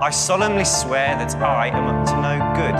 I 0.00 0.12
solemnly 0.12 0.64
swear 0.64 1.16
that 1.16 1.34
I 1.42 1.70
am 1.74 1.86
up 1.88 2.04
to 2.06 2.14
no 2.16 2.38
good. 2.54 2.78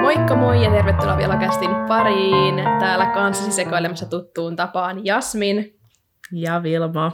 Moikka 0.00 0.36
moi 0.36 0.62
ja 0.62 0.70
tervetuloa 0.70 1.16
vielä 1.16 1.36
kästin 1.36 1.70
pariin. 1.88 2.54
Täällä 2.80 3.06
kanssasi 3.06 3.52
sekoilemassa 3.52 4.06
tuttuun 4.06 4.56
tapaan 4.56 5.04
Jasmin. 5.04 5.78
Ja 6.32 6.62
Vilma. 6.62 7.12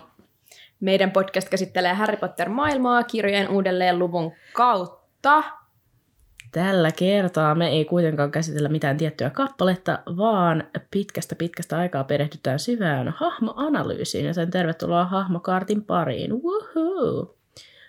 Meidän 0.81 1.11
podcast 1.11 1.49
käsittelee 1.49 1.95
Harry 1.95 2.17
Potter-maailmaa 2.17 3.03
kirjojen 3.03 3.49
uudelleen 3.49 3.99
luvun 3.99 4.33
kautta. 4.53 5.43
Tällä 6.57 6.93
kertaa 6.93 7.55
me 7.55 7.69
ei 7.69 7.85
kuitenkaan 7.85 8.31
käsitellä 8.31 8.69
mitään 8.69 8.97
tiettyä 8.97 9.31
kappaletta, 9.31 9.99
vaan 10.07 10.65
pitkästä 10.91 11.35
pitkästä 11.35 11.79
aikaa 11.79 12.05
perehdytään 12.05 12.59
syvään 12.59 13.15
hahmoanalyysiin, 13.17 14.27
joten 14.27 14.51
tervetuloa 14.51 15.05
hahmokaartin 15.05 15.85
pariin. 15.85 16.31
Woohoo! 16.43 17.37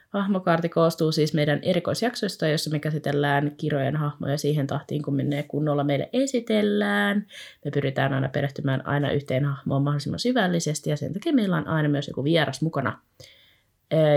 Hahmokaarti 0.09 0.69
koostuu 0.69 1.11
siis 1.11 1.33
meidän 1.33 1.59
erikoisjaksoista, 1.61 2.47
jossa 2.47 2.69
me 2.69 2.79
käsitellään 2.79 3.51
kirjojen 3.57 3.95
hahmoja 3.95 4.37
siihen 4.37 4.67
tahtiin, 4.67 5.01
kun 5.01 5.17
ne 5.17 5.43
kunnolla 5.43 5.83
meille 5.83 6.09
esitellään. 6.13 7.27
Me 7.65 7.71
pyritään 7.71 8.13
aina 8.13 8.29
perehtymään 8.29 8.87
aina 8.87 9.11
yhteen 9.11 9.45
hahmoon 9.45 9.83
mahdollisimman 9.83 10.19
syvällisesti 10.19 10.89
ja 10.89 10.97
sen 10.97 11.13
takia 11.13 11.33
meillä 11.33 11.57
on 11.57 11.67
aina 11.67 11.89
myös 11.89 12.07
joku 12.07 12.23
vieras 12.23 12.61
mukana. 12.61 12.99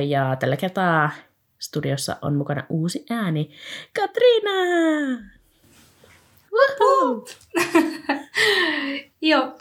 Ja 0.06 0.36
tällä 0.40 0.56
kertaa 0.56 1.10
studiossa 1.60 2.16
on 2.22 2.34
mukana 2.34 2.66
uusi 2.68 3.06
ääni, 3.10 3.50
Katriina! 3.96 4.50
Woohoo! 6.52 7.26
Joo, 9.22 9.58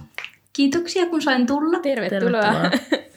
kiitoksia 0.54 1.06
kun 1.06 1.22
sain 1.22 1.48
tulla. 1.48 1.80
Tervetuloa. 1.80 2.42
Tervetuloa. 2.42 3.10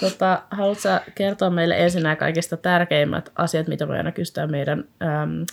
Tota, 0.00 0.42
haluatko 0.50 0.88
kertoa 1.14 1.50
meille 1.50 1.76
ensin 1.76 2.02
nämä 2.02 2.16
kaikista 2.16 2.56
tärkeimmät 2.56 3.32
asiat, 3.34 3.68
mitä 3.68 3.86
me 3.86 3.96
aina 3.96 4.12
kysytään 4.12 4.50
meidän 4.50 4.84
äm, 5.02 5.46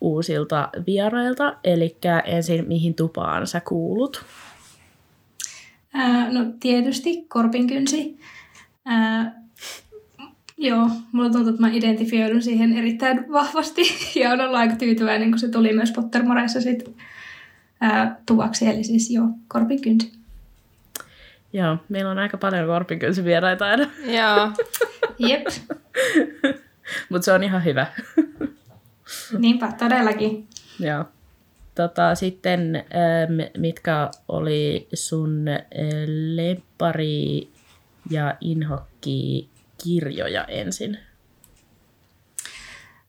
uusilta 0.00 0.68
vierailta? 0.86 1.56
Eli 1.64 1.96
ensin, 2.24 2.68
mihin 2.68 2.94
tupaan 2.94 3.46
sä 3.46 3.60
kuulut? 3.60 4.24
Ää, 5.94 6.32
no 6.32 6.40
tietysti 6.60 7.24
korpinkynsi. 7.28 8.18
Ää, 8.84 9.43
joo, 10.56 10.90
mulla 11.12 11.30
tuntuu, 11.30 11.50
että 11.50 11.60
mä 11.60 11.70
identifioidun 11.72 12.42
siihen 12.42 12.78
erittäin 12.78 13.32
vahvasti 13.32 13.82
ja 14.20 14.30
on 14.30 14.40
ollut 14.40 14.56
aika 14.56 14.76
tyytyväinen, 14.76 15.30
kun 15.30 15.38
se 15.38 15.48
tuli 15.48 15.72
myös 15.72 15.92
Pottermoreissa 15.92 16.60
sit, 16.60 16.96
ää, 17.80 18.20
tuvaksi. 18.26 18.66
Eli 18.66 18.84
siis 18.84 19.10
joo, 19.10 19.26
korpinkynsi. 19.48 20.12
Joo, 21.52 21.76
meillä 21.88 22.10
on 22.10 22.18
aika 22.18 22.36
paljon 22.36 22.66
korpikynsivieraita 22.66 23.66
aina. 23.66 23.90
Joo. 24.06 24.52
Jep. 25.28 25.46
Mutta 27.08 27.24
se 27.24 27.32
on 27.32 27.44
ihan 27.44 27.64
hyvä. 27.64 27.86
Niinpä, 29.38 29.72
todellakin. 29.78 30.48
Joo. 30.80 31.04
Tota, 31.74 32.14
sitten 32.14 32.76
ähm, 32.76 33.58
mitkä 33.58 34.10
oli 34.28 34.88
sun 34.94 35.48
äh, 35.48 35.64
lempari 36.34 37.48
ja 38.10 38.34
inhokki 38.40 39.48
kirjoja 39.84 40.44
ensin? 40.44 40.98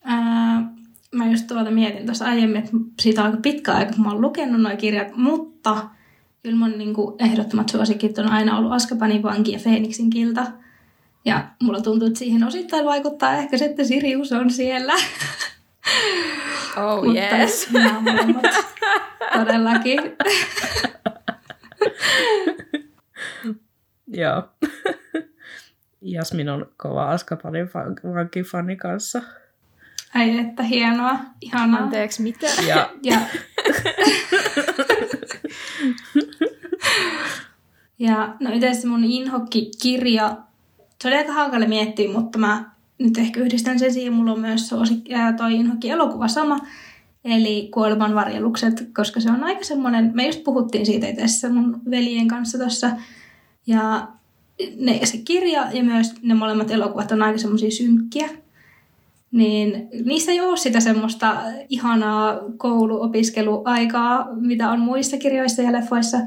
Ää, 0.03 0.63
mä 1.11 1.27
just 1.31 1.47
tuota 1.47 1.71
mietin 1.71 2.05
tuossa 2.05 2.25
aiemmin, 2.25 2.57
että 2.57 2.71
siitä 3.01 3.21
on 3.21 3.27
aika 3.27 3.41
pitkä 3.41 3.73
aika, 3.73 3.93
kun 3.93 4.03
mä 4.03 4.11
oon 4.11 4.21
lukenut 4.21 4.61
nuo 4.61 4.77
kirjat, 4.77 5.15
mutta 5.15 5.89
kyllä 6.43 6.57
mun 6.57 6.77
niin 6.77 6.93
kuin, 6.93 7.15
ehdottomat 7.19 7.69
suosikit 7.69 8.17
on 8.17 8.31
aina 8.31 8.57
ollut 8.57 8.71
Askapanin 8.71 9.23
vanki 9.23 9.51
ja 9.51 9.59
Feeniksin 9.59 10.09
kilta. 10.09 10.45
Ja 11.25 11.47
mulla 11.63 11.81
tuntuu, 11.81 12.07
että 12.07 12.19
siihen 12.19 12.43
osittain 12.43 12.85
vaikuttaa 12.85 13.33
ehkä 13.33 13.57
se, 13.57 13.65
että 13.65 13.83
Sirius 13.83 14.31
on 14.31 14.49
siellä. 14.51 14.93
Oh 16.77 17.05
Mutta 17.05 17.19
yes. 17.19 17.67
molemmat 18.01 18.45
todellakin. 19.33 19.99
Joo. 24.21 24.43
Jasmin 26.05 26.49
on 26.49 26.65
kova 26.77 27.09
Askapanin 27.09 27.69
vankifani 28.15 28.75
kanssa. 28.75 29.21
Ai 30.15 30.39
että 30.39 30.63
hienoa, 30.63 31.19
ihanaa. 31.41 31.83
Anteeksi, 31.83 32.21
mitä? 32.21 32.47
Ja, 32.67 32.89
ja 33.03 33.19
ja 37.99 38.35
no 38.39 38.49
itse 38.53 38.87
mun 38.87 39.03
inhokki-kirja, 39.03 40.37
se 41.01 41.07
oli 41.07 41.17
aika 41.17 41.33
hankala 41.33 41.65
miettiä, 41.65 42.11
mutta 42.11 42.37
mä 42.39 42.71
nyt 42.97 43.17
ehkä 43.17 43.39
yhdistän 43.39 43.79
sen 43.79 43.93
siihen. 43.93 44.13
Mulla 44.13 44.31
on 44.31 44.39
myös 44.39 44.69
suosik- 44.69 45.13
ää, 45.13 45.33
toi 45.33 45.55
inhokki-elokuva 45.55 46.27
sama, 46.27 46.59
eli 47.25 47.69
Kuoleman 47.73 48.15
varjelukset, 48.15 48.89
koska 48.95 49.19
se 49.19 49.29
on 49.29 49.43
aika 49.43 49.63
semmoinen, 49.63 50.11
me 50.13 50.25
just 50.25 50.43
puhuttiin 50.43 50.85
siitä 50.85 51.07
itse 51.07 51.49
mun 51.49 51.81
veljen 51.89 52.27
kanssa 52.27 52.57
tuossa, 52.57 52.91
ja 53.67 54.07
ne, 54.75 55.05
se 55.05 55.17
kirja 55.17 55.67
ja 55.71 55.83
myös 55.83 56.13
ne 56.21 56.33
molemmat 56.33 56.71
elokuvat 56.71 57.11
on 57.11 57.23
aika 57.23 57.37
semmoisia 57.37 57.71
synkkiä, 57.71 58.29
niin 59.31 59.87
niissä 60.05 60.31
ei 60.31 60.41
ole 60.41 60.57
sitä 60.57 60.79
semmoista 60.79 61.37
ihanaa 61.69 62.39
kouluopiskeluaikaa, 62.57 64.27
mitä 64.35 64.69
on 64.69 64.79
muissa 64.79 65.17
kirjoissa 65.17 65.61
ja 65.61 65.71
leffoissa, 65.71 66.17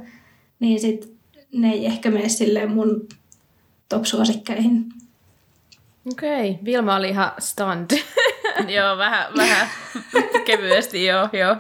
niin 0.61 0.81
sit 0.81 1.13
ne 1.53 1.73
ei 1.73 1.87
ehkä 1.87 2.11
mene 2.11 2.29
silleen 2.29 2.71
mun 2.71 3.09
top-suosikkeihin. 3.89 4.85
Okei, 6.13 6.51
okay. 6.51 6.65
Vilma 6.65 6.97
oli 6.97 7.09
ihan 7.09 7.33
stand. 7.39 7.91
joo, 8.77 8.99
vähän, 8.99 9.27
vähän 9.37 9.69
kevyesti, 10.45 11.05
joo, 11.05 11.29
joo. 11.33 11.57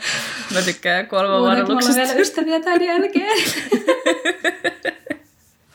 Mä 0.55 0.63
tykkään 0.63 1.07
kolman 1.07 1.43
varoituksesta. 1.43 1.93
Mulla 1.93 2.03
on 2.03 2.09
vielä 2.09 2.21
ystäviä 2.21 2.61
tämän 2.61 2.85
jälkeen. 2.85 3.39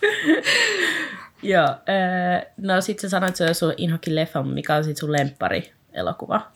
Joo, 1.44 1.68
äh, 1.68 2.46
no 2.58 2.82
sit 2.82 3.00
sä 3.00 3.10
sanoit, 3.10 3.30
että 3.30 3.38
se 3.38 3.48
on 3.48 3.56
sun 3.56 3.74
inhokin 3.78 4.16
leffa, 4.16 4.44
mikä 4.44 4.76
on 4.76 4.84
sit 4.84 4.98
sun 4.98 5.12
lemppari 5.12 5.74
elokuva? 5.94 6.52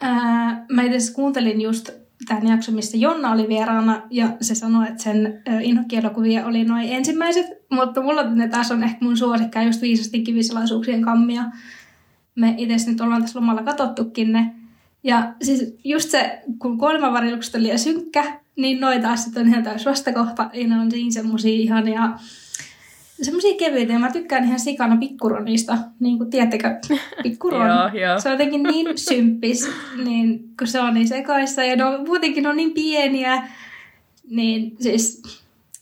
Ää, 0.00 0.64
mä 0.72 0.82
itse 0.82 1.12
kuuntelin 1.12 1.60
just 1.60 1.90
tämän 2.28 2.46
jakson, 2.46 2.74
missä 2.74 2.96
Jonna 2.96 3.32
oli 3.32 3.48
vieraana, 3.48 4.02
ja 4.10 4.28
se 4.40 4.54
sanoi, 4.54 4.88
että 4.88 5.02
sen 5.02 5.42
inhokkielokuvia 5.62 6.46
oli 6.46 6.64
noin 6.64 6.92
ensimmäiset, 6.92 7.46
mutta 7.70 8.02
mulla 8.02 8.22
ne 8.22 8.48
taas 8.48 8.70
on 8.70 8.82
ehkä 8.82 9.04
mun 9.04 9.16
suosikkia 9.16 9.62
just 9.62 9.82
viisasti 9.82 10.22
kivisalaisuuksien 10.22 11.02
kammia. 11.02 11.44
Me 12.34 12.54
itse 12.58 12.90
nyt 12.90 13.00
ollaan 13.00 13.22
tässä 13.22 13.38
lomalla 13.38 13.62
katsottukin 13.62 14.32
ne. 14.32 14.54
Ja 15.02 15.34
siis 15.42 15.78
just 15.84 16.10
se, 16.10 16.42
kun 16.58 16.78
kuolemanvarilukset 16.78 17.54
oli 17.54 17.62
liian 17.62 17.78
synkkä, 17.78 18.40
niin 18.58 18.80
noita 18.80 19.02
taas 19.02 19.24
sitten 19.24 19.42
on 19.42 19.48
ihan 19.48 19.64
täys 19.64 19.86
vastakohta, 19.86 20.50
ja 20.52 20.66
ne 20.66 20.80
on 20.80 20.90
siinä 20.90 21.10
semmosia 21.10 21.52
ihania 21.52 22.18
semmoisia 23.22 23.56
kevyitä, 23.58 23.92
ja 23.92 23.98
mä 23.98 24.12
tykkään 24.12 24.44
ihan 24.44 24.60
sikana 24.60 24.96
pikkuronista, 24.96 25.78
niin 26.00 26.18
kuin 26.18 26.30
tiedättekö, 26.30 26.78
pikkuron. 27.22 27.68
joo, 27.68 27.88
joo. 27.88 28.20
Se 28.20 28.28
on 28.28 28.32
jotenkin 28.32 28.62
niin 28.62 28.98
symppis, 29.08 29.70
niin, 30.04 30.50
kun 30.58 30.66
se 30.66 30.80
on 30.80 30.94
niin 30.94 31.08
sekaissa, 31.08 31.64
ja 31.64 31.76
no, 31.76 32.04
muutenkin 32.06 32.46
on 32.46 32.56
niin 32.56 32.74
pieniä, 32.74 33.48
niin 34.30 34.76
siis, 34.80 35.22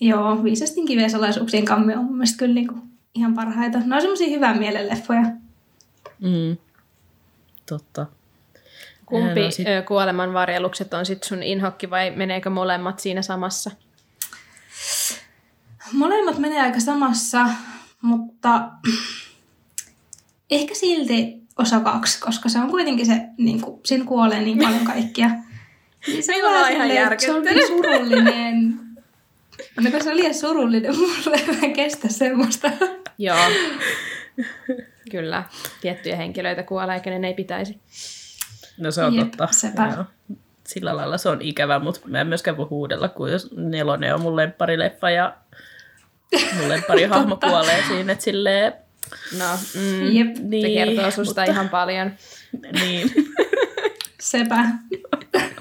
joo, 0.01 0.45
viisastin 0.45 0.87
kivien 0.87 1.11
salaisuuksien 1.11 1.65
kammi 1.65 1.95
on 1.95 2.05
mun 2.05 2.17
mielestä 2.17 2.39
kyllä 2.39 2.55
niin 2.55 2.69
kuin 2.69 2.83
ihan 3.15 3.35
parhaita. 3.35 3.79
Ne 3.79 3.95
on 3.95 4.01
semmoisia 4.01 4.29
hyvän 4.29 4.59
mielen 4.59 4.89
leffoja. 4.89 5.23
Mm. 6.21 6.57
Totta. 7.69 8.07
Kumpi 9.07 9.51
sit... 9.51 9.67
kuoleman 9.89 10.33
varjelukset 10.33 10.95
on 10.95 11.07
sitten 11.07 11.29
sun 11.29 11.43
inhokki 11.43 11.91
vai 11.91 12.11
meneekö 12.11 12.51
molemmat 12.51 12.99
siinä 12.99 13.23
samassa? 13.23 13.71
Molemmat 15.93 16.39
menee 16.39 16.61
aika 16.61 16.81
samassa, 16.81 17.47
mutta 18.01 18.69
ehkä 20.51 20.75
silti 20.75 21.43
osa 21.59 21.81
kaksi, 21.81 22.21
koska 22.21 22.49
se 22.49 22.59
on 22.59 22.71
kuitenkin 22.71 23.07
se, 23.07 23.21
niin 23.39 23.61
kuin, 23.61 23.81
siinä 23.85 24.05
kuolee 24.05 24.41
niin 24.41 24.59
paljon 24.59 24.85
kaikkia. 24.85 25.31
Niin 26.07 26.23
se 26.27 26.45
on 26.45 26.73
ihan 26.73 27.21
Se 27.21 27.33
on 27.33 27.45
niin 27.45 27.67
surullinen. 27.67 28.81
No 29.81 29.91
kun 29.91 30.03
se 30.03 30.11
on 30.11 30.17
liian 30.17 30.35
surullinen, 30.35 30.99
mulle 30.99 31.41
en 31.63 31.73
kestä 31.73 32.09
semmoista. 32.09 32.71
Joo. 33.19 33.39
Kyllä. 35.11 35.45
Tiettyjä 35.81 36.17
henkilöitä 36.17 36.63
kuolee, 36.63 37.01
kenen 37.01 37.25
ei 37.25 37.35
pitäisi. 37.35 37.81
No 38.79 38.91
se 38.91 39.05
on 39.05 39.15
Jep, 39.15 39.31
totta. 39.31 39.49
Sepä. 39.51 39.93
Joo. 39.97 40.05
Sillä 40.67 40.97
lailla 40.97 41.19
se 41.19 41.29
on 41.29 41.43
ikävä, 41.43 41.79
mutta 41.79 42.01
mä 42.05 42.21
en 42.21 42.27
myöskään 42.27 42.57
voi 42.57 42.67
huudella, 42.67 43.09
kun 43.09 43.33
jos 43.33 43.51
nelonen 43.57 44.15
on 44.15 44.21
mun 44.21 44.37
lempparileffa 44.37 45.11
ja 45.11 45.37
Mulle 46.61 46.83
pari 46.89 47.05
hahmo 47.05 47.37
kuolee 47.37 47.85
siinä, 47.89 48.13
että 48.13 48.25
silleen... 48.25 48.73
No, 49.39 49.45
mm, 49.75 50.13
Jep. 50.13 50.37
Niin, 50.39 50.67
se 50.67 50.85
kertoo 50.85 51.11
susta 51.11 51.41
mutta... 51.41 51.53
ihan 51.53 51.69
paljon. 51.69 52.13
Niin. 52.73 53.11
Sepä. 54.21 54.65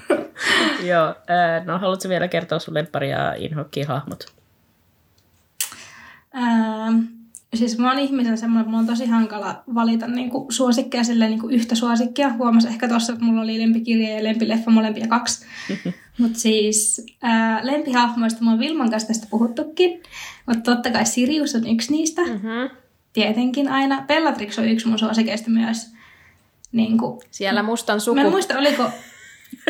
Joo, 0.88 1.14
ää, 1.28 1.64
no 1.64 1.78
haluatko 1.78 2.08
vielä 2.08 2.28
kertoa 2.28 2.58
sun 2.58 2.74
lemppari- 2.74 3.10
ja 3.10 3.32
inhokki-hahmot? 3.32 4.34
Ähm, 6.34 7.04
siis 7.56 7.78
mä 7.78 7.90
oon 7.90 7.98
ihmisen 7.98 8.38
semmoinen, 8.38 8.60
että 8.60 8.70
mulla 8.70 8.80
on 8.80 8.86
tosi 8.86 9.06
hankala 9.06 9.62
valita 9.74 10.06
niinku 10.06 10.46
suosikkeja 10.50 11.04
silleen 11.04 11.30
niinku 11.30 11.48
yhtä 11.48 11.74
suosikkia. 11.74 12.32
Huomasin 12.32 12.70
ehkä 12.70 12.88
tuossa, 12.88 13.12
että 13.12 13.24
mulla 13.24 13.42
oli 13.42 13.60
lempikirja 13.60 14.16
ja 14.16 14.24
lempileffa 14.24 14.70
molempia 14.70 15.06
kaksi. 15.06 15.46
Mutta 16.18 16.38
siis 16.38 17.06
ää, 17.22 17.66
lempihahmoista 17.66 18.44
mä 18.44 18.50
oon 18.50 18.58
Vilman 18.58 18.90
kanssa 18.90 19.08
tästä 19.08 19.26
puhuttukin. 19.30 20.02
Mutta 20.46 20.74
totta 20.74 20.90
kai 20.90 21.06
Sirius 21.06 21.54
on 21.54 21.66
yksi 21.66 21.92
niistä. 21.92 22.22
Mm-hmm. 22.22 22.70
Tietenkin 23.12 23.68
aina. 23.68 24.04
Bellatrix 24.06 24.58
on 24.58 24.68
yksi 24.68 24.88
mun 24.88 24.98
suosikeista 24.98 25.50
myös. 25.50 25.92
Niin 26.72 26.98
kuin, 26.98 27.20
Siellä 27.30 27.62
mustan 27.62 28.00
suku. 28.00 28.14
Mä 28.14 28.22
en 28.22 28.30
muista, 28.30 28.58
oliko... 28.58 28.90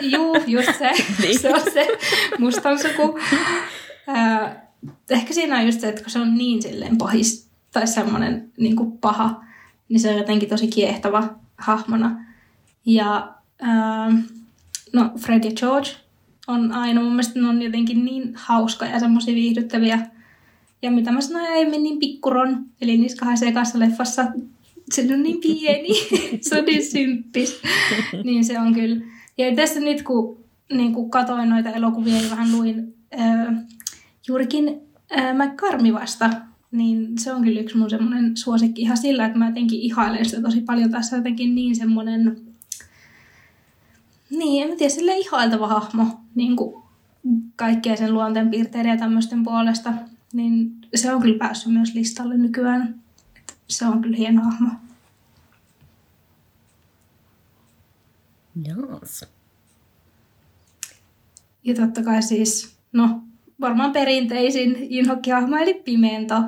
Juu, 0.02 0.36
just 0.46 0.78
se. 0.78 0.90
Niin. 1.22 1.38
se 1.38 1.54
on 1.54 1.60
se 1.72 1.88
mustan 2.38 2.78
suku. 2.78 3.18
Ää, 4.06 4.66
ehkä 5.10 5.34
siinä 5.34 5.58
on 5.58 5.66
just 5.66 5.80
se, 5.80 5.88
että 5.88 6.02
kun 6.02 6.10
se 6.10 6.18
on 6.18 6.34
niin 6.34 6.62
silleen 6.62 6.98
pahis 6.98 7.45
tai 7.76 7.87
semmoinen 7.87 8.52
niin 8.56 8.76
kuin 8.76 8.99
paha, 8.99 9.44
niin 9.88 10.00
se 10.00 10.11
on 10.11 10.19
jotenkin 10.19 10.49
tosi 10.49 10.69
kiehtova 10.69 11.34
hahmona. 11.58 12.25
Ja 12.87 13.34
ää, 13.61 14.12
no 14.93 15.11
Fred 15.19 15.44
ja 15.44 15.50
George 15.50 15.90
on 16.49 16.73
aina, 16.73 17.00
mun 17.00 17.12
mielestä 17.12 17.40
ne 17.40 17.49
on 17.49 17.62
jotenkin 17.62 18.05
niin 18.05 18.32
hauska 18.37 18.87
ja 18.87 19.00
semmoisia 19.00 19.34
viihdyttäviä. 19.34 20.06
Ja 20.82 20.90
mitä 20.90 21.12
mä 21.12 21.20
sanoin 21.20 21.50
aiemmin, 21.50 21.82
niin 21.82 21.99
pikkuron, 21.99 22.67
eli 22.81 22.96
niissä 22.96 23.19
kahdessa 23.20 23.46
ekassa 23.46 23.78
leffassa, 23.78 24.25
se 24.93 25.08
on 25.14 25.23
niin 25.23 25.40
pieni, 25.40 25.88
se 26.49 26.58
on 26.58 26.64
niin 26.64 26.84
symppis. 26.84 27.62
niin 28.25 28.44
se 28.44 28.61
on 28.61 28.75
kyllä. 28.75 29.05
Ja 29.38 29.56
tässä 29.56 29.81
nyt 29.81 30.02
kun 30.02 30.44
niin 30.73 30.93
kun 30.93 31.11
katoin 31.11 31.49
noita 31.49 31.70
elokuvia 31.70 32.20
ja 32.23 32.31
vähän 32.31 32.52
luin 32.52 32.94
ää, 33.19 33.62
juurikin 34.28 34.81
ää, 35.11 35.34
McCarmivasta, 35.34 36.31
niin 36.76 37.19
se 37.19 37.32
on 37.32 37.43
kyllä 37.43 37.61
yksi 37.61 37.76
mun 37.76 37.90
semmoinen 37.90 38.37
suosikki 38.37 38.82
ihan 38.82 38.96
sillä, 38.96 39.26
että 39.26 39.38
mä 39.38 39.46
jotenkin 39.46 39.81
ihailen 39.81 40.25
sitä 40.25 40.43
tosi 40.43 40.61
paljon. 40.61 40.90
Tässä 40.90 41.17
on 41.17 41.20
jotenkin 41.20 41.55
niin 41.55 41.76
semmoinen, 41.76 42.40
niin 44.31 44.62
en 44.62 44.70
mä 44.70 44.76
tiedä, 44.76 44.94
sille 44.94 45.19
ihailtava 45.19 45.69
hahmo 45.69 46.20
niin 46.34 46.56
kuin 46.56 46.82
kaikkea 47.56 47.96
sen 47.96 48.14
luonteenpiirteiden 48.14 48.90
ja 48.90 48.96
tämmöisten 48.96 49.44
puolesta. 49.44 49.93
Niin 50.32 50.76
se 50.94 51.14
on 51.14 51.23
kyllä 51.23 51.38
päässyt 51.38 51.73
myös 51.73 51.94
listalle 51.94 52.37
nykyään. 52.37 53.02
Se 53.69 53.87
on 53.87 54.02
kyllä 54.02 54.17
hieno 54.17 54.43
hahmo. 54.43 54.69
Jaas. 58.64 59.25
Ja 61.64 61.75
totta 61.75 62.02
kai 62.02 62.23
siis, 62.23 62.76
no 62.93 63.23
varmaan 63.61 63.93
perinteisin 63.93 64.76
inhokkihahmo 64.81 65.56
eli 65.56 65.75
Pimento. 65.75 66.43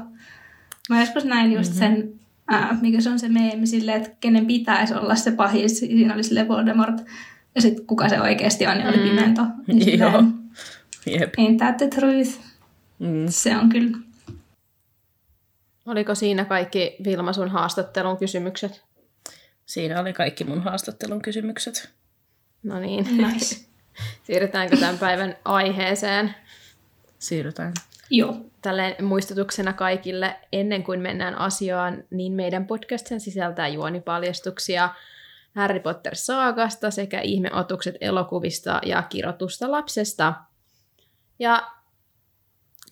Mä 0.89 1.01
joskus 1.01 1.25
näin 1.25 1.53
just 1.53 1.73
sen, 1.75 2.13
ää, 2.49 2.79
mikä 2.81 3.01
se 3.01 3.11
on 3.11 3.19
se 3.19 3.29
meemi 3.29 3.67
silleen, 3.67 4.03
että 4.03 4.17
kenen 4.21 4.47
pitäisi 4.47 4.95
olla 4.95 5.15
se 5.15 5.31
pahis. 5.31 5.79
Siinä 5.79 6.15
oli 6.15 6.23
sille 6.23 6.49
Voldemort. 6.49 7.05
Ja 7.55 7.61
sitten 7.61 7.87
kuka 7.87 8.09
se 8.09 8.21
oikeasti 8.21 8.67
on, 8.67 8.79
niin 8.79 8.89
oli 8.89 8.99
Pimento. 8.99 9.43
Niin 9.67 9.99
Joo. 9.99 10.23
Jep. 11.07 11.35
Ain't 11.39 11.57
that 11.57 11.77
the 11.77 11.87
truth? 11.87 12.41
Mm. 12.99 13.27
Se 13.29 13.57
on 13.57 13.69
kyllä. 13.69 13.99
Oliko 15.87 16.15
siinä 16.15 16.45
kaikki 16.45 16.97
Vilma 17.05 17.33
sun 17.33 17.49
haastattelun 17.49 18.19
kysymykset? 18.19 18.85
Siinä 19.67 20.01
oli 20.01 20.13
kaikki 20.13 20.45
mun 20.45 20.63
haastattelun 20.63 21.23
kysymykset. 21.23 21.91
No 22.63 22.81
niin. 22.81 23.07
Nice. 23.17 23.57
Siirrytäänkö 24.27 24.77
tämän 24.77 24.99
päivän 24.99 25.37
aiheeseen? 25.45 26.35
Siirrytään. 27.19 27.73
Joo. 28.11 28.37
Tälleen 28.63 29.05
muistutuksena 29.05 29.73
kaikille, 29.73 30.37
ennen 30.53 30.83
kuin 30.83 31.01
mennään 31.01 31.35
asiaan, 31.35 32.05
niin 32.11 32.33
meidän 32.33 32.67
podcast 32.67 33.07
sisältää 33.19 33.69
juonipaljastuksia 33.69 34.89
Harry 35.55 35.81
Potter-saagasta 35.81 36.91
sekä 36.91 37.21
ihmeotukset 37.21 37.95
elokuvista 38.01 38.81
ja 38.87 39.03
kirjoitusta 39.03 39.71
lapsesta. 39.71 40.35
Ja 41.39 41.71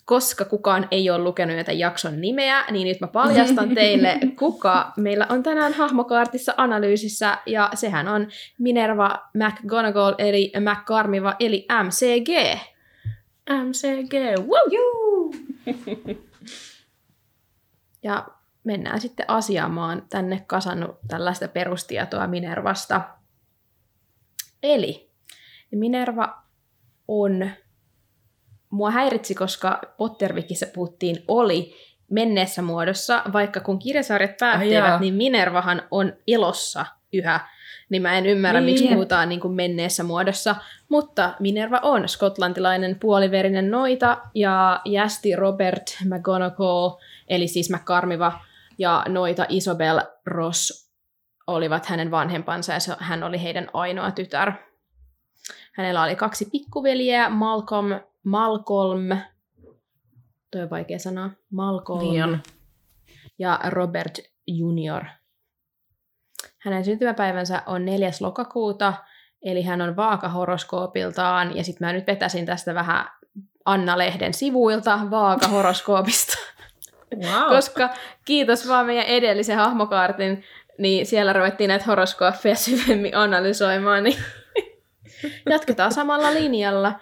koska 0.05 0.45
kukaan 0.45 0.89
ei 0.91 1.11
ole 1.11 1.19
lukenut 1.19 1.57
tätä 1.57 1.73
jakson 1.73 2.21
nimeä, 2.21 2.65
niin 2.71 2.89
nyt 2.89 3.01
mä 3.01 3.07
paljastan 3.07 3.75
teille, 3.75 4.19
kuka 4.39 4.93
meillä 4.97 5.27
on 5.29 5.43
tänään 5.43 5.73
hahmokaartissa 5.73 6.55
analyysissä, 6.57 7.39
ja 7.47 7.71
sehän 7.75 8.09
on 8.09 8.29
Minerva 8.59 9.29
McGonagall, 9.35 10.15
eli 10.19 10.53
McCarmiva, 10.61 11.35
eli 11.41 11.67
MCG. 11.83 12.61
MCG, 13.51 14.15
woo! 14.47 14.67
Juu. 14.71 15.06
Ja 18.03 18.27
mennään 18.65 19.01
sitten 19.01 19.31
asiaamaan 19.31 20.03
tänne 20.11 20.45
kasannut 20.47 20.97
tällaista 21.09 21.49
perustietoa 21.49 22.27
Minervasta. 22.27 23.01
Eli 24.63 25.11
Minerva 25.73 26.43
on, 27.09 27.51
mua 28.71 28.91
häiritsi, 28.91 29.35
koska 29.35 29.81
Pottervikissä 29.97 30.67
puhuttiin 30.75 31.25
oli 31.29 31.75
menneessä 32.11 32.63
muodossa, 32.63 33.23
vaikka 33.33 33.61
kun 33.61 33.79
kirjasarjat 33.79 34.37
päättyivät, 34.41 35.01
niin 35.01 35.15
Minervahan 35.15 35.83
on 35.91 36.13
elossa 36.27 36.87
yhä. 37.13 37.49
Niin 37.89 38.03
mä 38.03 38.19
en 38.19 38.27
ymmärrä, 38.27 38.61
Niin. 38.61 38.65
miksi 38.81 38.95
puhutaan 38.95 39.29
niin 39.29 39.41
kuin 39.41 39.55
menneessä 39.55 40.03
muodossa. 40.03 40.57
Mutta 40.89 41.35
Minerva 41.41 41.81
on 41.83 42.09
skotlantilainen 42.09 42.99
puoliverinen 43.01 43.71
noita 43.71 44.19
ja 44.35 44.81
jästi 44.85 45.37
Robert 45.37 45.83
McGonagall, 46.05 46.91
eli 47.29 47.49
siis 47.49 47.71
McCarmiva, 47.71 48.41
ja 48.79 49.05
noita 49.09 49.47
Isobel 49.49 50.01
Ross 50.27 50.91
olivat 51.47 51.87
hänen 51.87 52.11
vanhempansa 52.11 52.73
ja 52.73 52.79
hän 52.99 53.23
oli 53.23 53.43
heidän 53.43 53.69
ainoa 53.73 54.11
tytär. 54.11 54.53
Hänellä 55.73 56.03
oli 56.03 56.17
kaksi 56.17 56.49
pikkuveliä, 56.53 57.29
Malcolm, 57.31 58.01
Malcolm, 58.25 59.09
toi 60.51 60.63
on 60.63 60.71
vaikea 60.71 60.99
sana, 60.99 61.31
Malcolm 61.51 62.01
Niin 62.01 62.23
on. 62.25 62.43
ja 63.39 63.61
Robert 63.69 64.19
Junior. 64.47 65.05
Hänen 66.67 66.85
syntymäpäivänsä 66.85 67.63
on 67.67 67.85
4. 67.85 68.11
lokakuuta, 68.21 68.93
eli 69.43 69.63
hän 69.63 69.81
on 69.83 69.97
vaakahoroskoopiltaan, 69.97 71.57
ja 71.57 71.65
sitten 71.65 71.89
mä 71.89 71.93
nyt 71.93 72.07
vetäsin 72.07 72.47
tästä 72.47 72.75
vähän 72.75 73.09
Anna-lehden 73.65 74.35
sivuilta 74.35 74.99
vaakahoroskoopista, 75.11 76.39
Wow. 77.17 77.49
koska 77.49 77.91
kiitos 78.25 78.69
vaan 78.69 78.87
meidän 78.87 79.05
edellisen 79.05 79.57
hahmokaartin, 79.57 80.45
niin 80.79 81.07
siellä 81.07 81.33
ruvettiin 81.33 81.69
näitä 81.69 81.85
horoskooppeja 81.85 82.55
syvemmin 82.57 83.17
analysoimaan, 83.17 84.05
niin 84.05 84.17
jatketaan 85.51 85.93
samalla 85.93 86.35
linjalla. 86.35 87.01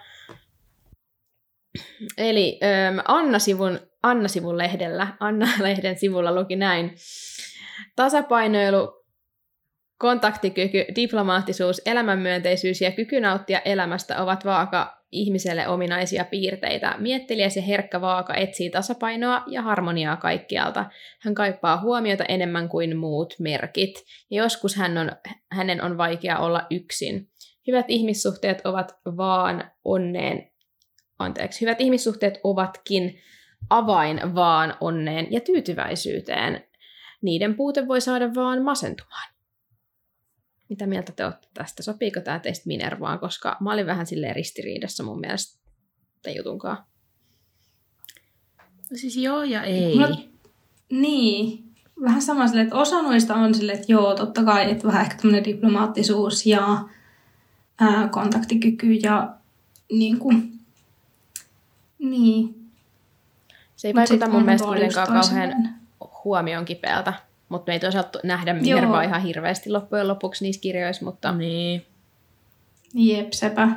Eli 2.19 2.61
ähm, 2.63 2.99
Anna-sivun, 3.09 3.81
Anna-sivun 4.03 4.59
lehdellä, 4.59 5.07
Anna-lehden 5.21 5.99
sivulla 5.99 6.35
luki 6.35 6.57
näin. 6.57 6.97
Tasapainoilu, 7.97 9.04
kontaktikyky, 10.05 10.85
diplomaattisuus, 10.97 11.83
elämänmyönteisyys 11.87 12.81
ja 12.81 12.91
kyky 12.91 13.21
nauttia 13.21 13.61
elämästä 13.65 14.23
ovat 14.23 14.45
vaaka 14.45 15.03
ihmiselle 15.13 15.69
ominaisia 15.69 16.25
piirteitä. 16.25 16.95
Mietteliäs 16.99 17.57
ja 17.57 17.63
herkkä 17.63 18.01
vaaka 18.01 18.35
etsii 18.35 18.71
tasapainoa 18.71 19.43
ja 19.47 19.63
harmoniaa 19.63 20.17
kaikkialta. 20.17 20.85
Hän 21.21 21.35
kaipaa 21.35 21.81
huomiota 21.81 22.25
enemmän 22.25 22.69
kuin 22.69 22.97
muut 22.97 23.35
merkit, 23.39 24.05
ja 24.31 24.43
joskus 24.43 24.77
hän 24.77 24.99
on, 24.99 25.13
hänen 25.53 25.83
on 25.83 25.99
vaikea 25.99 26.39
olla 26.39 26.67
yksin. 26.71 27.29
Hyvät 27.67 27.87
ihmissuhteet 27.89 28.61
ovat 28.65 28.99
vaan 29.05 29.71
onneen, 29.85 30.51
anteeksi, 31.19 31.61
hyvät 31.61 31.81
ihmissuhteet 31.81 32.41
ovatkin 32.43 33.19
avain 33.71 34.35
vaan 34.35 34.75
onneen 34.81 35.27
ja 35.31 35.41
tyytyväisyyteen. 35.41 36.65
Niiden 37.23 37.55
puute 37.55 37.89
voi 37.89 38.01
saada 38.01 38.35
vaan 38.35 38.63
masentumaan. 38.63 39.34
Mitä 40.75 40.87
mieltä 40.87 41.13
te 41.13 41.25
olette 41.25 41.49
tästä? 41.55 41.83
Sopiiko 41.83 42.21
tämä 42.21 42.39
teistä 42.39 42.67
Minervaan? 42.67 43.19
Koska 43.19 43.57
mä 43.61 43.73
olin 43.73 43.87
vähän 43.87 44.07
silleen 44.07 44.37
ristiriidassa 44.37 45.03
mun 45.03 45.21
mielestä 45.21 45.61
tämän 46.23 46.37
jutunkaan. 46.37 46.85
Siis 48.95 49.17
joo 49.17 49.43
ja 49.43 49.63
ei. 49.63 49.99
No, 49.99 50.09
niin. 50.91 51.65
Vähän 52.03 52.23
sama 52.23 52.47
silleen, 52.47 52.65
että 52.67 52.77
osa 52.77 53.03
noista 53.03 53.35
on 53.35 53.55
silleen, 53.55 53.79
että 53.79 53.93
joo, 53.93 54.15
totta 54.15 54.45
kai, 54.45 54.71
että 54.71 54.87
vähän 54.87 55.03
ehkä 55.03 55.17
tämmöinen 55.17 55.45
diplomaattisuus 55.45 56.47
ja 56.47 56.89
ää, 57.81 58.09
kontaktikyky 58.09 58.93
ja 58.93 59.35
niin 59.93 60.19
kuin, 60.19 60.61
niin. 61.99 62.71
Se 63.77 63.89
ei 63.89 63.93
Mut 63.93 63.99
vaikuta 63.99 64.29
mun 64.29 64.45
mielestä 64.45 64.67
kuitenkaan 64.67 65.09
kauhean 65.09 65.75
huomion 66.25 66.65
kipeältä. 66.65 67.13
Mutta 67.49 67.71
me 67.71 67.75
ei 67.75 67.81
toisaalta 67.81 68.19
nähdä 68.23 68.55
Minervaa 68.55 69.03
ihan 69.03 69.23
hirveästi 69.23 69.71
loppujen 69.71 70.09
lopuksi 70.09 70.45
niissä 70.45 70.61
kirjoissa, 70.61 71.05
mutta 71.05 71.33
Niin. 71.33 71.87
Jep, 72.95 73.33
sepä. 73.33 73.69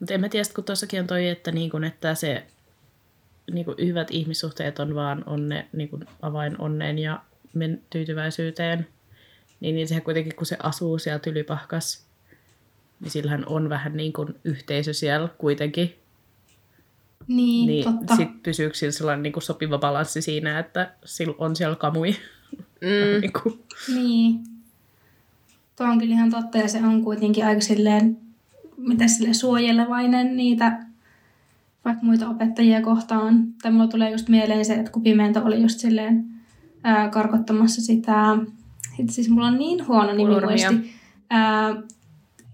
Mutta 0.00 0.14
en 0.14 0.20
mä 0.20 0.28
tiedä, 0.28 0.48
kun 0.54 0.64
tuossakin 0.64 1.00
on 1.00 1.06
toi, 1.06 1.28
että, 1.28 1.52
niin 1.52 1.70
kun, 1.70 1.84
että 1.84 2.14
se 2.14 2.46
niin 3.52 3.64
kun 3.64 3.74
hyvät 3.78 4.10
ihmissuhteet 4.10 4.78
on 4.78 4.94
vaan 4.94 5.24
onne, 5.26 5.68
niin 5.72 5.88
kun 5.88 6.04
avain 6.22 6.60
onneen 6.60 6.98
ja 6.98 7.20
men- 7.54 7.82
tyytyväisyyteen. 7.90 8.86
Niin, 9.60 9.74
niin 9.74 9.88
sehän 9.88 10.02
kuitenkin, 10.02 10.36
kun 10.36 10.46
se 10.46 10.56
asuu 10.62 10.98
siellä 10.98 11.18
tylypahkas, 11.18 12.06
niin 13.00 13.10
sillähän 13.10 13.44
on 13.46 13.68
vähän 13.68 13.96
niin 13.96 14.12
kuin 14.12 14.34
yhteisö 14.44 14.92
siellä 14.92 15.28
kuitenkin. 15.38 15.94
Niin, 17.28 17.66
Niin 17.66 17.84
totta. 17.84 18.16
sit 18.16 18.42
pysyykö 18.42 18.74
sillä 18.74 18.92
sellainen 18.92 19.22
niin 19.22 19.32
kuin 19.32 19.42
sopiva 19.42 19.78
balanssi 19.78 20.22
siinä, 20.22 20.58
että 20.58 20.92
sillä 21.04 21.34
on 21.38 21.56
siellä 21.56 21.76
kamui. 21.76 22.16
Mm. 22.80 23.20
niin 23.20 23.32
kuin. 23.42 23.58
Niin. 23.94 24.40
Tuo 25.76 25.86
on 25.86 25.98
kyllä 25.98 26.14
ihan 26.14 26.30
totta 26.30 26.58
ja 26.58 26.68
se 26.68 26.78
on 26.78 27.04
kuitenkin 27.04 27.46
aika 27.46 27.60
silleen, 27.60 28.18
mitä 28.76 29.08
sille 29.08 29.34
suojelevainen 29.34 30.36
niitä 30.36 30.78
vaikka 31.84 32.04
muita 32.04 32.28
opettajia 32.28 32.80
kohtaan. 32.82 33.46
Tai 33.62 33.72
mulla 33.72 33.86
tulee 33.86 34.10
just 34.10 34.28
mieleen 34.28 34.64
se, 34.64 34.74
että 34.74 34.90
kun 34.90 35.02
Pimento 35.02 35.42
oli 35.44 35.62
just 35.62 35.78
silleen 35.78 36.24
ää, 36.84 37.08
karkottamassa 37.08 37.82
sitä, 37.82 38.38
itse 38.98 39.14
siis 39.14 39.28
mulla 39.30 39.46
on 39.46 39.58
niin 39.58 39.86
huono 39.86 40.16
Kulurmia. 40.16 40.70
nimimuisti. 40.70 40.94
Ää, 41.30 41.74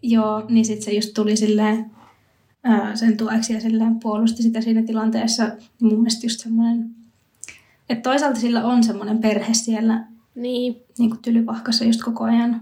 joo, 0.03 0.47
niin 0.49 0.65
sitten 0.65 0.85
se 0.85 0.91
just 0.93 1.15
tuli 1.15 1.37
silleen 1.37 1.91
ää, 2.65 2.97
sen 2.97 3.17
tueksi 3.17 3.53
ja 3.55 3.61
silleen 3.61 4.01
puolusti 4.01 4.43
sitä 4.43 4.61
siinä 4.61 4.83
tilanteessa. 4.83 5.45
Niin 5.45 5.59
mun 5.81 5.99
mielestä 5.99 6.27
just 6.27 6.41
semmoinen, 6.41 6.91
että 7.89 8.03
toisaalta 8.11 8.41
sillä 8.41 8.65
on 8.65 8.85
semmoinen 8.85 9.19
perhe 9.19 9.55
siellä 9.55 10.05
Niin, 10.35 10.83
niin 10.99 11.11
kuin 11.11 11.23
tylypahkassa 11.23 11.85
just 11.85 12.03
koko 12.05 12.25
ajan. 12.25 12.61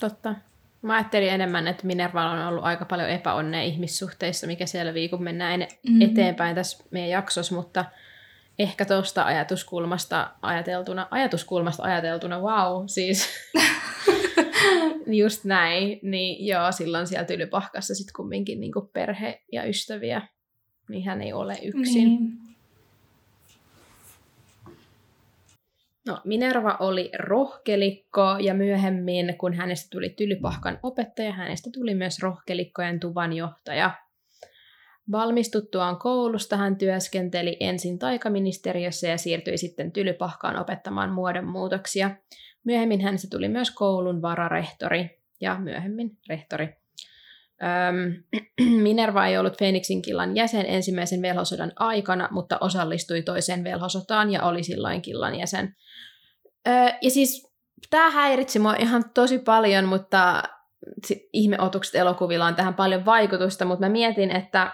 totta. 0.00 0.34
Mä 0.82 0.94
ajattelin 0.94 1.28
enemmän, 1.30 1.68
että 1.68 1.86
Minervalla 1.86 2.32
on 2.32 2.46
ollut 2.48 2.64
aika 2.64 2.84
paljon 2.84 3.08
epäonnea 3.10 3.62
ihmissuhteissa, 3.62 4.46
mikä 4.46 4.66
selvii, 4.66 5.08
kun 5.08 5.22
mennään 5.22 5.62
en- 5.62 5.68
Mhm. 5.88 6.02
eteenpäin 6.02 6.54
tässä 6.54 6.84
meidän 6.90 7.10
jaksossa, 7.10 7.54
mutta 7.54 7.84
ehkä 8.58 8.84
tuosta 8.84 9.24
ajatuskulmasta 9.24 10.30
ajateltuna, 10.42 11.06
ajatuskulmasta 11.10 11.82
ajateltuna, 11.82 12.38
wow, 12.40 12.84
siis 12.86 13.28
just 15.22 15.44
näin, 15.44 15.98
niin 16.02 16.46
joo, 16.46 16.72
silloin 16.72 17.06
siellä 17.06 17.24
Tylypahkassa 17.24 17.94
sitten 17.94 18.12
kumminkin 18.16 18.60
niin 18.60 18.72
perhe 18.92 19.42
ja 19.52 19.64
ystäviä, 19.64 20.22
niin 20.88 21.04
hän 21.04 21.22
ei 21.22 21.32
ole 21.32 21.58
yksin. 21.62 22.08
Niin. 22.08 22.46
No, 26.06 26.20
Minerva 26.24 26.76
oli 26.80 27.10
rohkelikko 27.18 28.36
ja 28.40 28.54
myöhemmin, 28.54 29.34
kun 29.38 29.54
hänestä 29.54 29.88
tuli 29.90 30.10
Tylypahkan 30.10 30.78
opettaja, 30.82 31.32
hänestä 31.32 31.70
tuli 31.74 31.94
myös 31.94 32.18
rohkelikkojen 32.22 33.00
tuvanjohtaja. 33.00 33.90
Valmistuttuaan 35.12 35.98
koulusta 35.98 36.56
hän 36.56 36.76
työskenteli 36.76 37.56
ensin 37.60 37.98
taikaministeriössä 37.98 39.08
ja 39.08 39.18
siirtyi 39.18 39.58
sitten 39.58 39.92
Tylypahkaan 39.92 40.56
opettamaan 40.56 41.12
muodonmuutoksia. 41.12 42.10
Myöhemmin 42.66 43.00
hänestä 43.00 43.28
tuli 43.30 43.48
myös 43.48 43.70
koulun 43.70 44.22
vararehtori 44.22 45.22
ja 45.40 45.58
myöhemmin 45.58 46.18
rehtori. 46.28 46.76
Öm, 47.62 48.24
Minerva 48.82 49.26
ei 49.26 49.38
ollut 49.38 49.56
Phoenixin 49.56 50.02
killan 50.02 50.36
jäsen 50.36 50.66
ensimmäisen 50.66 51.22
velhosodan 51.22 51.72
aikana, 51.76 52.28
mutta 52.30 52.58
osallistui 52.60 53.22
toiseen 53.22 53.64
velhosotaan 53.64 54.30
ja 54.30 54.42
oli 54.42 54.62
silloin 54.62 55.02
killan 55.02 55.34
jäsen. 55.38 55.76
Ja 57.02 57.10
siis 57.10 57.52
tämä 57.90 58.10
häiritsi 58.10 58.58
mua 58.58 58.74
ihan 58.74 59.04
tosi 59.14 59.38
paljon, 59.38 59.84
mutta 59.84 60.42
ihmeotukset 61.32 61.94
elokuvilla 61.94 62.46
on 62.46 62.54
tähän 62.54 62.74
paljon 62.74 63.04
vaikutusta, 63.04 63.64
mutta 63.64 63.86
mä 63.86 63.92
mietin, 63.92 64.36
että 64.36 64.72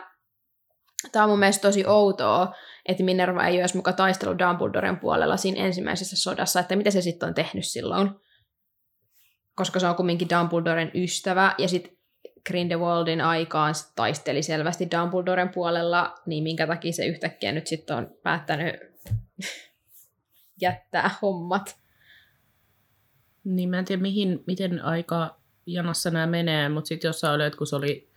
tämä 1.12 1.24
on 1.24 1.30
mun 1.30 1.38
mielestä 1.38 1.68
tosi 1.68 1.86
outoa, 1.86 2.52
että 2.86 3.02
Minerva 3.02 3.46
ei 3.46 3.60
olisi 3.60 3.76
muka 3.76 3.92
taistellut 3.92 4.38
Dumbledoren 4.38 4.98
puolella 4.98 5.36
siinä 5.36 5.64
ensimmäisessä 5.64 6.16
sodassa, 6.16 6.60
että 6.60 6.76
mitä 6.76 6.90
se 6.90 7.00
sitten 7.02 7.28
on 7.28 7.34
tehnyt 7.34 7.66
silloin. 7.66 8.10
Koska 9.54 9.80
se 9.80 9.86
on 9.86 9.96
kumminkin 9.96 10.28
Dumbledoren 10.30 10.90
ystävä, 10.94 11.54
ja 11.58 11.68
sitten 11.68 11.96
Grindelwaldin 12.46 13.20
aikaan 13.20 13.74
sit 13.74 13.92
taisteli 13.96 14.42
selvästi 14.42 14.88
Dumbledoren 14.90 15.48
puolella, 15.48 16.14
niin 16.26 16.42
minkä 16.42 16.66
takia 16.66 16.92
se 16.92 17.06
yhtäkkiä 17.06 17.52
nyt 17.52 17.66
sitten 17.66 17.96
on 17.96 18.16
päättänyt 18.22 18.74
jättää 20.62 21.10
hommat. 21.22 21.76
Niin 23.44 23.68
mä 23.68 23.78
en 23.78 23.84
tiedä, 23.84 24.02
mihin, 24.02 24.44
miten 24.46 24.84
aika 24.84 25.36
janassa 25.66 26.10
nämä 26.10 26.26
menee, 26.26 26.68
mutta 26.68 26.88
sitten 26.88 27.08
jossain 27.08 27.34
oli, 27.34 27.44
että 27.44 27.58
kun 27.58 27.66
se 27.66 27.76
oli 27.76 28.12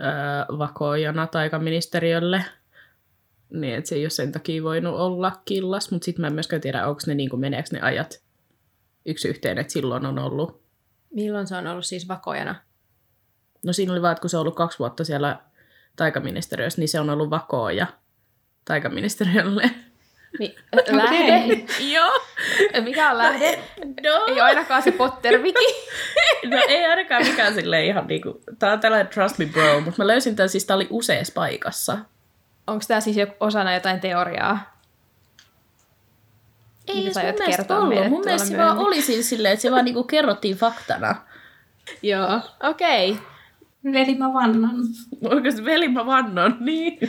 öö, 0.00 0.58
vakoojana 0.58 1.26
taikaministeriölle, 1.26 2.44
niin 3.52 3.74
että 3.74 3.88
se 3.88 3.94
ei 3.94 4.04
ole 4.04 4.10
sen 4.10 4.32
takia 4.32 4.62
voinut 4.62 4.94
olla 4.94 5.32
killas, 5.44 5.90
mutta 5.90 6.04
sitten 6.04 6.20
mä 6.20 6.26
en 6.26 6.34
myöskään 6.34 6.62
tiedä, 6.62 6.86
onko 6.86 7.00
ne, 7.06 7.14
niin 7.14 7.30
kuin, 7.30 7.40
meneekö 7.40 7.68
ne 7.72 7.80
ajat 7.80 8.22
yksi 9.06 9.28
yhteen, 9.28 9.58
että 9.58 9.72
silloin 9.72 10.06
on 10.06 10.18
ollut. 10.18 10.62
Milloin 11.10 11.46
se 11.46 11.56
on 11.56 11.66
ollut 11.66 11.86
siis 11.86 12.08
vakojana? 12.08 12.54
No 13.62 13.72
siinä 13.72 13.92
oli 13.92 14.02
vaan, 14.02 14.12
että 14.12 14.20
kun 14.20 14.30
se 14.30 14.36
on 14.36 14.40
ollut 14.40 14.56
kaksi 14.56 14.78
vuotta 14.78 15.04
siellä 15.04 15.40
taikaministeriössä, 15.96 16.80
niin 16.80 16.88
se 16.88 17.00
on 17.00 17.10
ollut 17.10 17.30
vakooja 17.30 17.86
taikaministeriölle. 18.64 19.70
Mi- 20.38 20.54
lähde? 20.96 21.64
Joo. 21.94 22.20
Mikä 22.84 23.10
on 23.10 23.18
lähde? 23.18 23.62
No. 24.02 24.26
Ei 24.26 24.40
ainakaan 24.40 24.82
se 24.82 24.92
Potterviki. 24.92 25.64
No 26.50 26.56
ei 26.68 26.84
ainakaan 26.84 27.26
mikään 27.26 27.54
silleen 27.54 27.84
ihan 27.84 28.06
niinku, 28.06 28.40
tää 28.58 28.72
on 28.72 28.80
tällainen 28.80 29.08
trust 29.08 29.38
me 29.38 29.46
bro, 29.46 29.80
mutta 29.80 30.02
mä 30.02 30.06
löysin 30.06 30.36
tämän 30.36 30.48
siis, 30.48 30.64
tää 30.64 30.76
oli 30.76 30.86
useassa 30.90 31.32
paikassa. 31.34 31.98
Onko 32.66 32.84
tämä 32.88 33.00
siis 33.00 33.16
osana 33.40 33.74
jotain 33.74 34.00
teoriaa? 34.00 34.76
Ei 36.88 37.02
edes 37.02 37.14
sä 37.14 37.22
mun 37.22 37.34
mielestä 37.38 37.78
ollut. 37.78 38.08
Mun 38.08 38.22
mielestä 38.24 38.48
se 38.48 38.58
vaan 38.58 38.78
oli 38.78 39.02
siis 39.02 39.28
silleen, 39.28 39.52
että 39.52 39.62
se 39.62 39.70
vaan 39.70 39.84
niinku 39.84 40.04
kerrottiin 40.04 40.56
faktana. 40.56 41.14
Joo. 42.02 42.40
Okei. 42.62 43.10
Okay. 43.10 43.22
Veli 43.92 44.14
mä 44.14 44.32
vannan. 44.32 44.76
Onko 45.24 45.50
se 45.50 45.64
veli 45.64 45.88
mä 45.88 46.06
vannon? 46.06 46.56
Niin. 46.60 46.98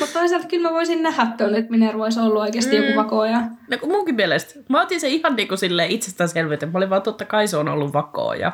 Mutta 0.00 0.18
toisaalta 0.18 0.48
kyllä 0.48 0.68
mä 0.68 0.74
voisin 0.74 1.02
nähdä 1.02 1.26
tuon, 1.38 1.54
että 1.54 1.70
Minerva 1.70 2.04
olisi 2.04 2.20
ollut 2.20 2.42
oikeasti 2.42 2.78
mm. 2.78 2.84
joku 2.84 3.00
vakooja. 3.00 3.40
No 3.70 3.78
kun 3.78 3.88
munkin 3.88 4.14
mielestä. 4.14 4.54
Mä 4.68 4.82
otin 4.82 5.00
se 5.00 5.08
ihan 5.08 5.36
niinku 5.36 5.56
silleen 5.56 5.90
itsestäänselvyyteen. 5.90 6.72
Mä 6.72 6.78
olin 6.78 6.90
vaan 6.90 7.02
totta 7.02 7.24
kai 7.24 7.48
se 7.48 7.56
on 7.56 7.68
ollut 7.68 7.92
vakooja. 7.92 8.52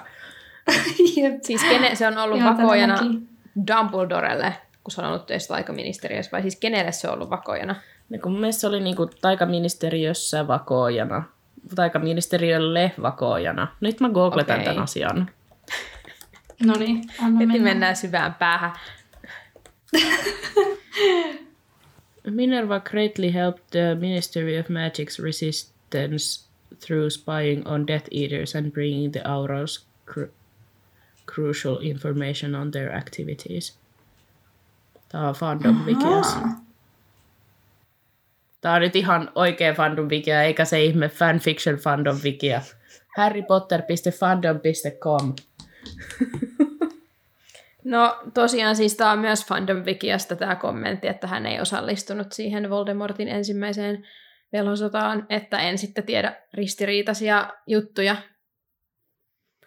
Jep. 1.16 1.34
Siis 1.42 1.64
kene 1.64 1.94
se 1.94 2.06
on 2.06 2.18
ollut 2.18 2.40
Joo, 2.40 2.50
vakojana 2.50 2.96
todellakin. 2.96 3.28
Dumbledorelle, 3.66 4.54
kun 4.84 4.90
se 4.90 5.00
on 5.00 5.06
ollut 5.06 5.26
töissä 5.26 5.48
taikaministeriössä, 5.48 6.32
vai 6.32 6.42
siis 6.42 6.56
kenelle 6.56 6.92
se 6.92 7.08
on 7.08 7.14
ollut 7.14 7.30
vakojana? 7.30 7.74
No 8.08 8.18
kun 8.22 8.32
mun 8.32 8.40
mielestä 8.40 8.60
se 8.60 8.66
oli 8.66 8.80
niinku 8.80 9.06
taikaministeriössä 9.06 10.46
vakoojana. 10.46 11.22
Taikaministeriölle 11.74 12.92
vakoojana. 13.02 13.68
Nyt 13.80 14.00
mä 14.00 14.08
googletan 14.10 14.54
Okei. 14.56 14.64
tämän 14.64 14.82
asian. 14.82 15.30
No 16.66 16.74
niin, 16.78 17.04
anna 17.22 17.38
Heti 17.38 17.46
mennä. 17.46 17.64
mennään 17.64 17.96
syvään 17.96 18.34
päähän. 18.34 18.72
Minerva 22.30 22.80
greatly 22.80 23.32
helped 23.34 23.62
the 23.70 23.94
Ministry 23.94 24.58
of 24.58 24.66
Magic's 24.66 25.24
resistance 25.24 26.48
through 26.86 27.08
spying 27.10 27.66
on 27.68 27.86
Death 27.86 28.08
Eaters 28.12 28.56
and 28.56 28.70
bringing 28.72 29.12
the 29.12 29.20
Auros 29.24 29.86
cru- 30.10 30.30
crucial 31.34 31.78
information 31.80 32.54
on 32.54 32.70
their 32.70 32.96
activities. 32.96 33.78
Tämä 35.08 35.28
on 35.28 35.34
fandom 35.34 35.86
wikias. 35.86 36.34
Aa. 36.34 36.60
Tämä 38.60 38.74
on 38.74 38.80
nyt 38.80 38.96
ihan 38.96 39.30
oikea 39.34 39.74
fandom 39.74 40.08
wikia, 40.08 40.42
eikä 40.42 40.64
se 40.64 40.84
ihme 40.84 41.08
fanfiction 41.08 41.76
fandom 41.76 42.16
wikia. 42.24 42.60
harrypotter.fandom.com 43.16 45.34
No 47.84 48.20
tosiaan 48.34 48.76
siis 48.76 48.96
tämä 48.96 49.12
on 49.12 49.18
myös 49.18 49.46
Fandom 49.46 49.84
Wikiasta 49.84 50.36
tämä 50.36 50.56
kommentti, 50.56 51.08
että 51.08 51.26
hän 51.26 51.46
ei 51.46 51.60
osallistunut 51.60 52.32
siihen 52.32 52.70
Voldemortin 52.70 53.28
ensimmäiseen 53.28 54.06
velhosotaan, 54.52 55.26
että 55.30 55.58
en 55.58 55.78
sitten 55.78 56.04
tiedä 56.04 56.36
ristiriitaisia 56.54 57.52
juttuja. 57.66 58.16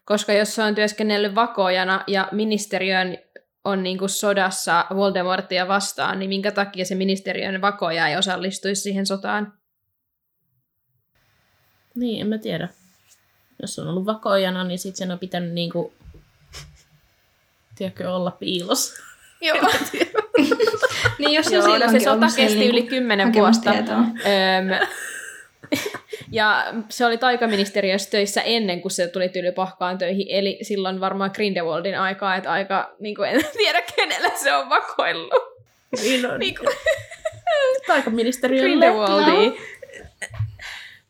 Koska 0.06 0.34
jos 0.34 0.56
se 0.56 0.64
on 0.64 0.76
työskennellyt 0.76 1.36
vakojana 1.36 2.04
ja 2.08 2.28
ministeriön 2.32 3.18
on 3.64 3.84
niin 3.84 3.98
kuin 3.98 4.10
sodassa 4.10 4.86
Voldemortia 4.96 5.68
vastaan, 5.68 6.20
niin 6.20 6.30
minkä 6.30 6.52
takia 6.52 6.86
se 6.86 6.96
ministeriön 6.96 7.62
vakoja 7.62 8.08
ei 8.08 8.18
osallistuisi 8.18 8.82
siihen 8.82 9.06
sotaan? 9.06 9.54
Niin, 11.96 12.22
en 12.22 12.28
mä 12.28 12.38
tiedä. 12.38 12.70
Jos 13.62 13.80
on 13.80 13.88
ollut 13.88 14.06
vakoojana, 14.06 14.64
niin 14.64 14.80
sitten 14.80 14.98
sen 14.98 15.12
on 15.12 15.20
pitänyt 15.20 15.54
niinku, 15.54 15.94
tiedätkö, 17.76 18.12
olla 18.12 18.32
piilossa. 18.32 19.04
Joo, 19.42 19.58
Niin 21.20 21.34
jos 21.34 21.52
Joo 21.52 21.64
on 21.64 21.80
no 21.80 21.92
se 21.92 22.00
sota 22.00 22.26
kesti 22.36 22.60
niinku 22.60 22.78
yli 22.78 22.88
kymmenen 22.88 23.28
hakemassa 23.28 23.72
vuosta. 23.72 23.84
tietoa. 23.84 24.04
Ja 26.32 26.66
se 26.90 27.06
oli 27.06 27.18
taikaministeriössä 27.18 28.10
töissä 28.10 28.42
ennen 28.42 28.82
kuin 28.82 28.92
se 28.92 29.08
tuli 29.08 29.30
Tylypahkaan 29.30 29.98
töihin, 29.98 30.28
eli 30.30 30.60
silloin 30.62 31.00
varmaan 31.00 31.32
Grindelwaldin 31.34 32.00
aikaa, 32.00 32.36
että 32.36 32.52
aika, 32.52 32.96
niin 33.00 33.16
kuin 33.16 33.30
en 33.30 33.42
tiedä 33.58 33.82
kenellä 33.96 34.30
se 34.30 34.54
on 34.54 34.70
vakoillut. 34.70 35.34
Niin 36.02 36.26
on. 36.26 36.40
Niin 36.40 36.56
kuin 36.56 36.70
Taikaministeriölle. 37.88 38.68
Grindelwaldi. 38.68 39.50
No. 39.50 39.56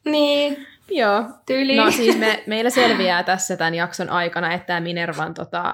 Niin, 0.06 0.68
Joo. 0.90 1.24
tyyli. 1.46 1.75
No 1.75 1.92
siis 1.92 2.18
me, 2.18 2.44
meillä 2.48 2.70
selviää 2.70 3.24
tässä 3.24 3.58
tämän 3.58 3.75
jakson 3.75 4.10
aikana, 4.10 4.54
että 4.54 4.68
tämä 4.68 4.80
Minervan 4.80 5.34
tota, 5.34 5.74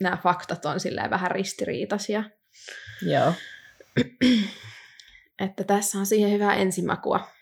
nämä 0.00 0.18
faktat 0.22 0.64
on 0.64 0.80
silleen 0.80 1.10
vähän 1.10 1.30
ristiriitaisia. 1.30 2.24
Joo. 3.02 3.32
Että 5.40 5.64
tässä 5.64 5.98
on 5.98 6.06
siihen 6.06 6.32
hyvää 6.32 6.54
ensimakua. 6.54 7.33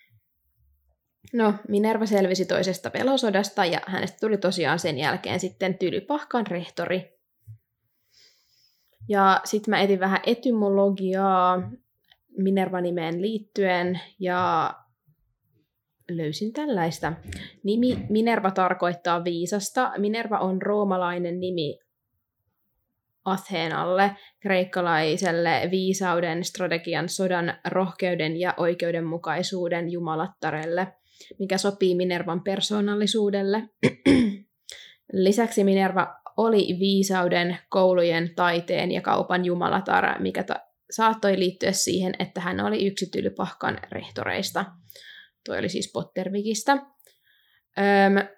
No, 1.32 1.54
Minerva 1.68 2.06
selvisi 2.06 2.46
toisesta 2.46 2.90
pelosodasta 2.90 3.64
ja 3.64 3.80
hänestä 3.86 4.18
tuli 4.20 4.38
tosiaan 4.38 4.78
sen 4.78 4.98
jälkeen 4.98 5.40
sitten 5.40 5.78
Tylypahkan 5.78 6.46
rehtori. 6.46 7.18
Ja 9.08 9.40
sitten 9.44 9.70
mä 9.72 9.80
etin 9.80 10.00
vähän 10.00 10.20
etymologiaa 10.26 11.70
Minerva-nimeen 12.38 13.22
liittyen 13.22 14.00
ja 14.18 14.74
löysin 16.10 16.52
tällaista. 16.52 17.12
Nimi 17.64 18.06
Minerva 18.08 18.50
tarkoittaa 18.50 19.24
viisasta. 19.24 19.92
Minerva 19.98 20.38
on 20.38 20.62
roomalainen 20.62 21.40
nimi 21.40 21.78
Athenalle, 23.24 24.16
kreikkalaiselle 24.40 25.68
viisauden, 25.70 26.44
strategian, 26.44 27.08
sodan, 27.08 27.54
rohkeuden 27.68 28.40
ja 28.40 28.54
oikeudenmukaisuuden 28.56 29.92
jumalattarelle, 29.92 30.92
mikä 31.38 31.58
sopii 31.58 31.94
Minervan 31.94 32.42
persoonallisuudelle. 32.42 33.68
Lisäksi 35.12 35.64
Minerva 35.64 36.14
oli 36.36 36.76
viisauden, 36.80 37.58
koulujen, 37.68 38.34
taiteen 38.36 38.92
ja 38.92 39.00
kaupan 39.00 39.44
jumalatar, 39.44 40.22
mikä 40.22 40.42
ta- 40.42 40.60
saattoi 40.90 41.38
liittyä 41.38 41.72
siihen, 41.72 42.14
että 42.18 42.40
hän 42.40 42.60
oli 42.60 42.86
yksi 42.86 43.06
Tylypahkan 43.06 43.78
rehtoreista. 43.92 44.64
Tuo 45.44 45.56
oli 45.56 45.68
siis 45.68 45.92
Pottervikistä. 45.92 46.72
Öm, 46.72 48.28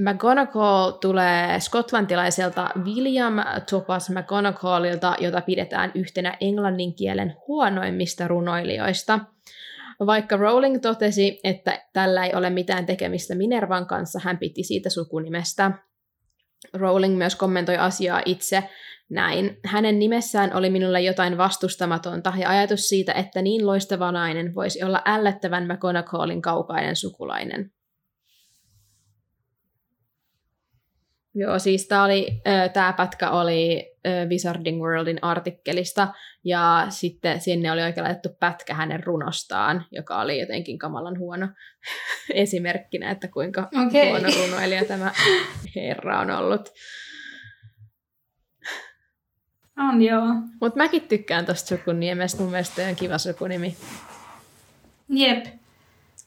McGonagall 0.00 0.90
tulee 0.90 1.60
skotlantilaiselta 1.60 2.70
William 2.84 3.34
Thomas 3.68 4.10
McGonagallilta, 4.10 5.16
jota 5.18 5.40
pidetään 5.40 5.92
yhtenä 5.94 6.36
englannin 6.40 6.94
kielen 6.94 7.36
huonoimmista 7.46 8.28
runoilijoista. 8.28 9.20
Vaikka 10.06 10.36
Rowling 10.36 10.80
totesi, 10.82 11.40
että 11.44 11.86
tällä 11.92 12.24
ei 12.24 12.34
ole 12.34 12.50
mitään 12.50 12.86
tekemistä 12.86 13.34
Minervan 13.34 13.86
kanssa, 13.86 14.20
hän 14.22 14.38
piti 14.38 14.62
siitä 14.62 14.90
sukunimestä. 14.90 15.70
Rowling 16.74 17.16
myös 17.18 17.34
kommentoi 17.34 17.76
asiaa 17.76 18.22
itse 18.24 18.64
näin. 19.10 19.58
Hänen 19.64 19.98
nimessään 19.98 20.56
oli 20.56 20.70
minulle 20.70 21.00
jotain 21.00 21.38
vastustamatonta 21.38 22.32
ja 22.38 22.50
ajatus 22.50 22.88
siitä, 22.88 23.12
että 23.12 23.42
niin 23.42 23.66
loistava 23.66 24.12
nainen 24.12 24.54
voisi 24.54 24.84
olla 24.84 25.02
ällöttävän 25.06 25.66
McGonagallin 25.72 26.42
kaukainen 26.42 26.96
sukulainen. 26.96 27.72
Joo, 31.34 31.58
siis 31.58 31.88
tämä 31.88 32.04
oli, 32.04 32.40
tämä 32.72 32.92
pätkä 32.92 33.30
oli 33.30 33.89
Wizarding 34.28 34.82
Worldin 34.82 35.18
artikkelista, 35.22 36.08
ja 36.44 36.86
sitten 36.88 37.40
sinne 37.40 37.72
oli 37.72 37.82
oikein 37.82 38.04
laitettu 38.04 38.28
pätkä 38.40 38.74
hänen 38.74 39.04
runostaan, 39.04 39.86
joka 39.90 40.20
oli 40.20 40.40
jotenkin 40.40 40.78
kamalan 40.78 41.18
huono 41.18 41.48
esimerkkinä, 42.34 43.10
että 43.10 43.28
kuinka 43.28 43.68
Okei. 43.86 44.10
huono 44.10 44.28
runoilija 44.42 44.84
tämä 44.84 45.12
herra 45.76 46.20
on 46.20 46.30
ollut. 46.30 46.72
On 49.78 50.02
joo. 50.02 50.26
Mutta 50.60 50.76
mäkin 50.76 51.02
tykkään 51.02 51.46
tosta 51.46 51.68
sukuniemestä, 51.68 52.42
mun 52.42 52.50
mielestä 52.50 52.88
on 52.88 52.96
kiva 52.96 53.18
sukunimi. 53.18 53.76
Jep. 55.08 55.46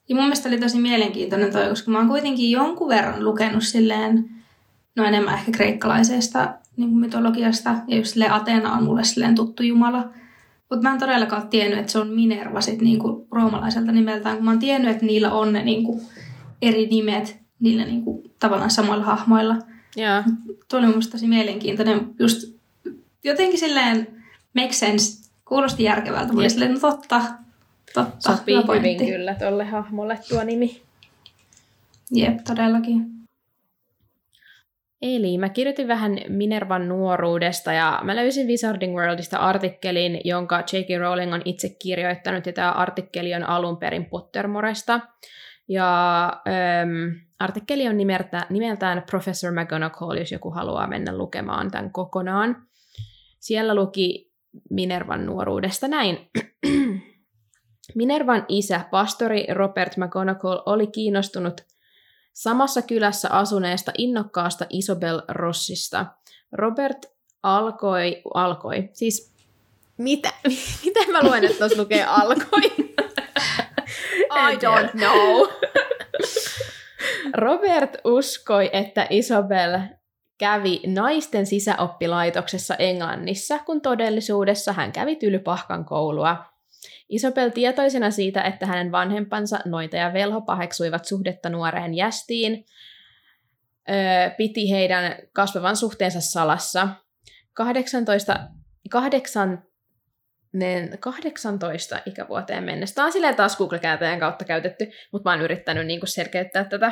Ja 0.09 0.15
mun 0.15 0.23
mielestä 0.23 0.49
oli 0.49 0.59
tosi 0.59 0.79
mielenkiintoinen 0.79 1.51
toi, 1.51 1.69
koska 1.69 1.91
mä 1.91 1.97
oon 1.97 2.07
kuitenkin 2.07 2.51
jonkun 2.51 2.89
verran 2.89 3.25
lukenut 3.25 3.63
silleen, 3.63 4.29
no 4.95 5.05
enemmän 5.05 5.33
ehkä 5.33 5.51
kreikkalaisesta 5.51 6.53
niin 6.77 6.89
kuin 6.89 6.99
mytologiasta, 6.99 7.75
ja 7.87 7.97
just 7.97 8.11
silleen 8.13 8.33
Ateena 8.33 8.73
on 8.73 8.83
mulle 8.83 9.03
silleen 9.03 9.35
tuttu 9.35 9.63
jumala. 9.63 10.09
Mutta 10.69 10.83
mä 10.87 10.93
en 10.93 10.99
todellakaan 10.99 11.47
tiennyt, 11.47 11.79
että 11.79 11.91
se 11.91 11.99
on 11.99 12.07
Minerva 12.07 12.61
sit 12.61 12.81
niin 12.81 12.99
kuin 12.99 13.27
roomalaiselta 13.31 13.91
nimeltään, 13.91 14.35
kun 14.35 14.45
mä 14.45 14.51
oon 14.51 14.59
tiennyt, 14.59 14.91
että 14.91 15.05
niillä 15.05 15.31
on 15.31 15.53
ne 15.53 15.63
niin 15.63 15.83
kuin 15.83 16.01
eri 16.61 16.85
nimet 16.85 17.39
niillä 17.59 17.85
niin 17.85 18.03
kuin 18.03 18.31
tavallaan 18.39 18.71
samoilla 18.71 19.05
hahmoilla. 19.05 19.55
Joo. 19.95 20.23
Tuo 20.69 20.79
oli 20.79 20.87
mun 20.87 21.01
tosi 21.11 21.27
mielenkiintoinen, 21.27 22.15
just 22.19 22.53
jotenkin 23.23 23.59
silleen 23.59 24.07
make 24.55 24.73
sense, 24.73 25.29
kuulosti 25.45 25.83
järkevältä. 25.83 26.33
Jep. 26.41 26.49
silleen, 26.49 26.73
no 26.73 26.79
totta, 26.79 27.21
totta, 27.93 28.37
Sopii 28.37 28.55
hyvin 28.55 28.97
kyllä 28.97 29.35
tolle 29.35 29.65
hahmolle 29.65 30.19
tuo 30.29 30.43
nimi. 30.43 30.81
Jep, 32.11 32.43
todellakin. 32.43 33.22
Eli 35.03 35.37
mä 35.37 35.49
kirjoitin 35.49 35.87
vähän 35.87 36.17
Minervan 36.29 36.87
nuoruudesta 36.87 37.73
ja 37.73 37.99
mä 38.03 38.15
löysin 38.15 38.47
Wizarding 38.47 38.95
Worldista 38.95 39.37
artikkelin, 39.37 40.21
jonka 40.23 40.59
J.K. 40.59 40.87
Rowling 40.99 41.33
on 41.33 41.41
itse 41.45 41.69
kirjoittanut 41.69 42.45
ja 42.45 42.53
tämä 42.53 42.71
artikkeli 42.71 43.35
on 43.35 43.43
alun 43.43 43.77
perin 43.77 44.05
Pottermoresta. 44.05 44.99
Ja 45.67 46.25
äm, 46.81 47.19
artikkeli 47.39 47.87
on 47.87 47.97
nimeltä, 47.97 48.45
nimeltään 48.49 49.03
Professor 49.09 49.53
McGonagall, 49.53 50.17
jos 50.17 50.31
joku 50.31 50.51
haluaa 50.51 50.87
mennä 50.87 51.17
lukemaan 51.17 51.71
tämän 51.71 51.91
kokonaan. 51.91 52.67
Siellä 53.39 53.75
luki 53.75 54.33
Minervan 54.69 55.25
nuoruudesta 55.25 55.87
näin. 55.87 56.17
Minervan 57.95 58.45
isä, 58.47 58.81
pastori 58.91 59.47
Robert 59.53 59.97
McGonagall, 59.97 60.59
oli 60.65 60.87
kiinnostunut 60.87 61.72
samassa 62.33 62.81
kylässä 62.81 63.29
asuneesta 63.29 63.91
innokkaasta 63.97 64.65
Isobel 64.69 65.21
Rossista. 65.27 66.05
Robert 66.51 67.05
alkoi, 67.43 68.21
alkoi, 68.33 68.89
siis 68.93 69.33
mitä, 69.97 70.29
mitä 70.85 70.99
mä 71.11 71.23
luen, 71.23 71.43
että 71.43 71.57
tuossa 71.57 71.81
lukee 71.81 72.05
alkoi? 72.05 72.61
I 74.51 74.55
don't 74.55 74.91
know. 74.91 75.47
Robert 77.45 77.97
uskoi, 78.03 78.69
että 78.73 79.07
Isabel 79.09 79.79
kävi 80.37 80.81
naisten 80.87 81.45
sisäoppilaitoksessa 81.45 82.75
Englannissa, 82.75 83.59
kun 83.59 83.81
todellisuudessa 83.81 84.73
hän 84.73 84.91
kävi 84.91 85.15
Tylypahkan 85.15 85.85
koulua. 85.85 86.52
Isabel 87.09 87.49
tietoisena 87.49 88.11
siitä, 88.11 88.41
että 88.41 88.65
hänen 88.65 88.91
vanhempansa 88.91 89.59
noita 89.65 89.97
ja 89.97 90.13
velho 90.13 90.41
paheksuivat 90.41 91.05
suhdetta 91.05 91.49
nuoreen 91.49 91.93
jästiin, 91.93 92.65
öö, 93.89 94.29
piti 94.37 94.71
heidän 94.71 95.15
kasvavan 95.33 95.77
suhteensa 95.77 96.21
salassa. 96.21 96.87
18, 97.53 98.47
8, 98.89 99.63
18 100.99 101.99
ikävuoteen 102.05 102.63
mennessä. 102.63 102.95
Tämä 102.95 103.05
on 103.05 103.11
silleen 103.11 103.35
taas 103.35 103.57
Google-kääntäjän 103.57 104.19
kautta 104.19 104.45
käytetty, 104.45 104.91
mutta 105.11 105.29
mä 105.29 105.33
oon 105.33 105.43
yrittänyt 105.43 105.87
niin 105.87 105.99
selkeyttää 106.05 106.63
tätä. 106.63 106.91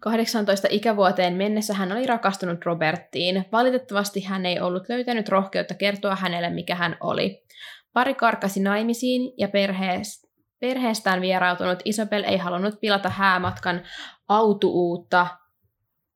18 0.00 0.68
ikävuoteen 0.70 1.34
mennessä 1.34 1.74
hän 1.74 1.92
oli 1.92 2.06
rakastunut 2.06 2.64
Roberttiin. 2.64 3.44
Valitettavasti 3.52 4.20
hän 4.20 4.46
ei 4.46 4.60
ollut 4.60 4.88
löytänyt 4.88 5.28
rohkeutta 5.28 5.74
kertoa 5.74 6.16
hänelle, 6.16 6.50
mikä 6.50 6.74
hän 6.74 6.96
oli. 7.00 7.44
Pari 7.92 8.14
karkasi 8.14 8.60
naimisiin 8.60 9.32
ja 9.38 9.48
perhees, 9.48 10.32
perheestään 10.60 11.20
vierautunut 11.20 11.78
Isabel 11.84 12.24
ei 12.24 12.36
halunnut 12.36 12.80
pilata 12.80 13.08
häämatkan 13.08 13.82
autuutta, 14.28 15.26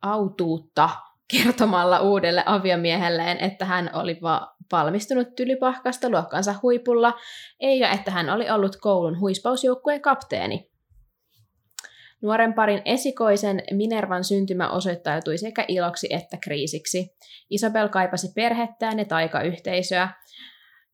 autuutta 0.03 0.91
kertomalla 1.31 2.01
uudelle 2.01 2.43
aviomiehelleen, 2.47 3.39
että 3.39 3.65
hän 3.65 3.91
oli 3.93 4.19
va- 4.23 4.57
valmistunut 4.73 5.35
tylypahkasta 5.37 6.11
luokkansa 6.11 6.55
huipulla, 6.63 7.13
eikä 7.61 7.91
että 7.91 8.11
hän 8.11 8.31
oli 8.31 8.51
ollut 8.51 8.77
koulun 8.77 9.21
huispausjoukkueen 9.21 10.01
kapteeni. 10.01 10.71
Nuoren 12.23 12.55
parin 12.55 12.83
esikoisen 12.85 13.63
Minervan 13.73 14.25
syntymä 14.25 14.71
osoittautui 14.71 15.39
sekä 15.39 15.65
iloksi 15.69 16.07
että 16.11 16.37
kriisiksi. 16.43 17.17
Isabel 17.51 17.89
kaipasi 17.89 18.33
perhettään 18.35 18.99
ja 18.99 19.05
taikayhteisöä, 19.05 20.09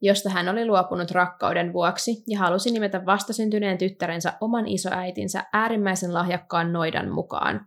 josta 0.02 0.30
hän 0.30 0.48
oli 0.48 0.66
luopunut 0.66 1.10
rakkauden 1.10 1.72
vuoksi 1.72 2.22
ja 2.28 2.38
halusi 2.38 2.70
nimetä 2.70 3.06
vastasyntyneen 3.06 3.78
tyttärensä 3.78 4.32
oman 4.40 4.68
isoäitinsä 4.68 5.44
äärimmäisen 5.52 6.14
lahjakkaan 6.14 6.72
noidan 6.72 7.10
mukaan. 7.10 7.66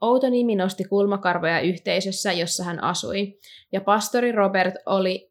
Outo 0.00 0.30
nimi 0.30 0.56
nosti 0.56 0.84
kulmakarvoja 0.84 1.60
yhteisössä, 1.60 2.32
jossa 2.32 2.64
hän 2.64 2.84
asui, 2.84 3.38
ja 3.72 3.80
pastori 3.80 4.32
Robert 4.32 4.74
oli 4.86 5.30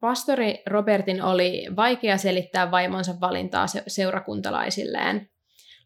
Pastori 0.00 0.62
Robertin 0.66 1.22
oli 1.22 1.66
vaikea 1.76 2.18
selittää 2.18 2.70
vaimonsa 2.70 3.14
valintaa 3.20 3.66
se- 3.66 3.82
seurakuntalaisilleen. 3.86 5.30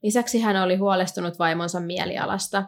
Lisäksi 0.02 0.40
hän 0.40 0.62
oli 0.62 0.76
huolestunut 0.76 1.38
vaimonsa 1.38 1.80
mielialasta. 1.80 2.64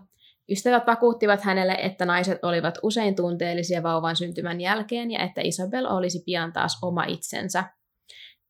Ystävät 0.51 0.87
vakuuttivat 0.87 1.43
hänelle, 1.43 1.73
että 1.73 2.05
naiset 2.05 2.45
olivat 2.45 2.79
usein 2.83 3.17
tunteellisia 3.17 3.83
vauvan 3.83 4.17
syntymän 4.17 4.61
jälkeen 4.61 5.11
ja 5.11 5.23
että 5.23 5.41
Isabel 5.45 5.87
olisi 5.87 6.23
pian 6.27 6.53
taas 6.53 6.79
oma 6.83 7.05
itsensä. 7.05 7.65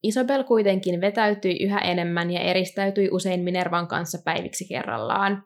Isabel 0.03 0.45
kuitenkin 0.45 1.01
vetäytyi 1.01 1.63
yhä 1.63 1.79
enemmän 1.79 2.31
ja 2.31 2.41
eristäytyi 2.41 3.09
usein 3.13 3.41
Minervan 3.41 3.89
kanssa 3.89 4.19
päiviksi 4.25 4.69
kerrallaan. 4.69 5.43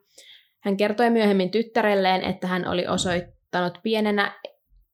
Hän 0.60 0.76
kertoi 0.76 1.10
myöhemmin 1.10 1.50
tyttärelleen, 1.50 2.24
että 2.24 2.46
hän 2.46 2.68
oli 2.68 2.86
osoittanut 2.86 3.78
pienenä 3.82 4.32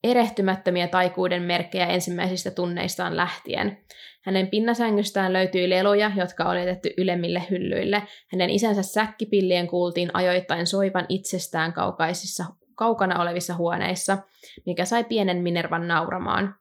erehtymättömiä 0.04 0.88
taikuuden 0.88 1.42
merkkejä 1.42 1.86
ensimmäisistä 1.86 2.50
tunneistaan 2.50 3.16
lähtien. 3.16 3.78
Hänen 4.24 4.48
pinnasängystään 4.48 5.32
löytyi 5.32 5.70
leluja, 5.70 6.10
jotka 6.16 6.44
oli 6.44 6.58
jätetty 6.60 6.94
ylemmille 6.98 7.42
hyllyille. 7.50 8.02
Hänen 8.32 8.50
isänsä 8.50 8.82
säkkipillien 8.82 9.66
kuultiin 9.66 10.10
ajoittain 10.12 10.66
soivan 10.66 11.06
itsestään 11.08 11.72
kaukaisissa, 11.72 12.44
kaukana 12.74 13.22
olevissa 13.22 13.54
huoneissa, 13.54 14.18
mikä 14.66 14.84
sai 14.84 15.04
pienen 15.04 15.42
Minervan 15.42 15.88
nauramaan. 15.88 16.54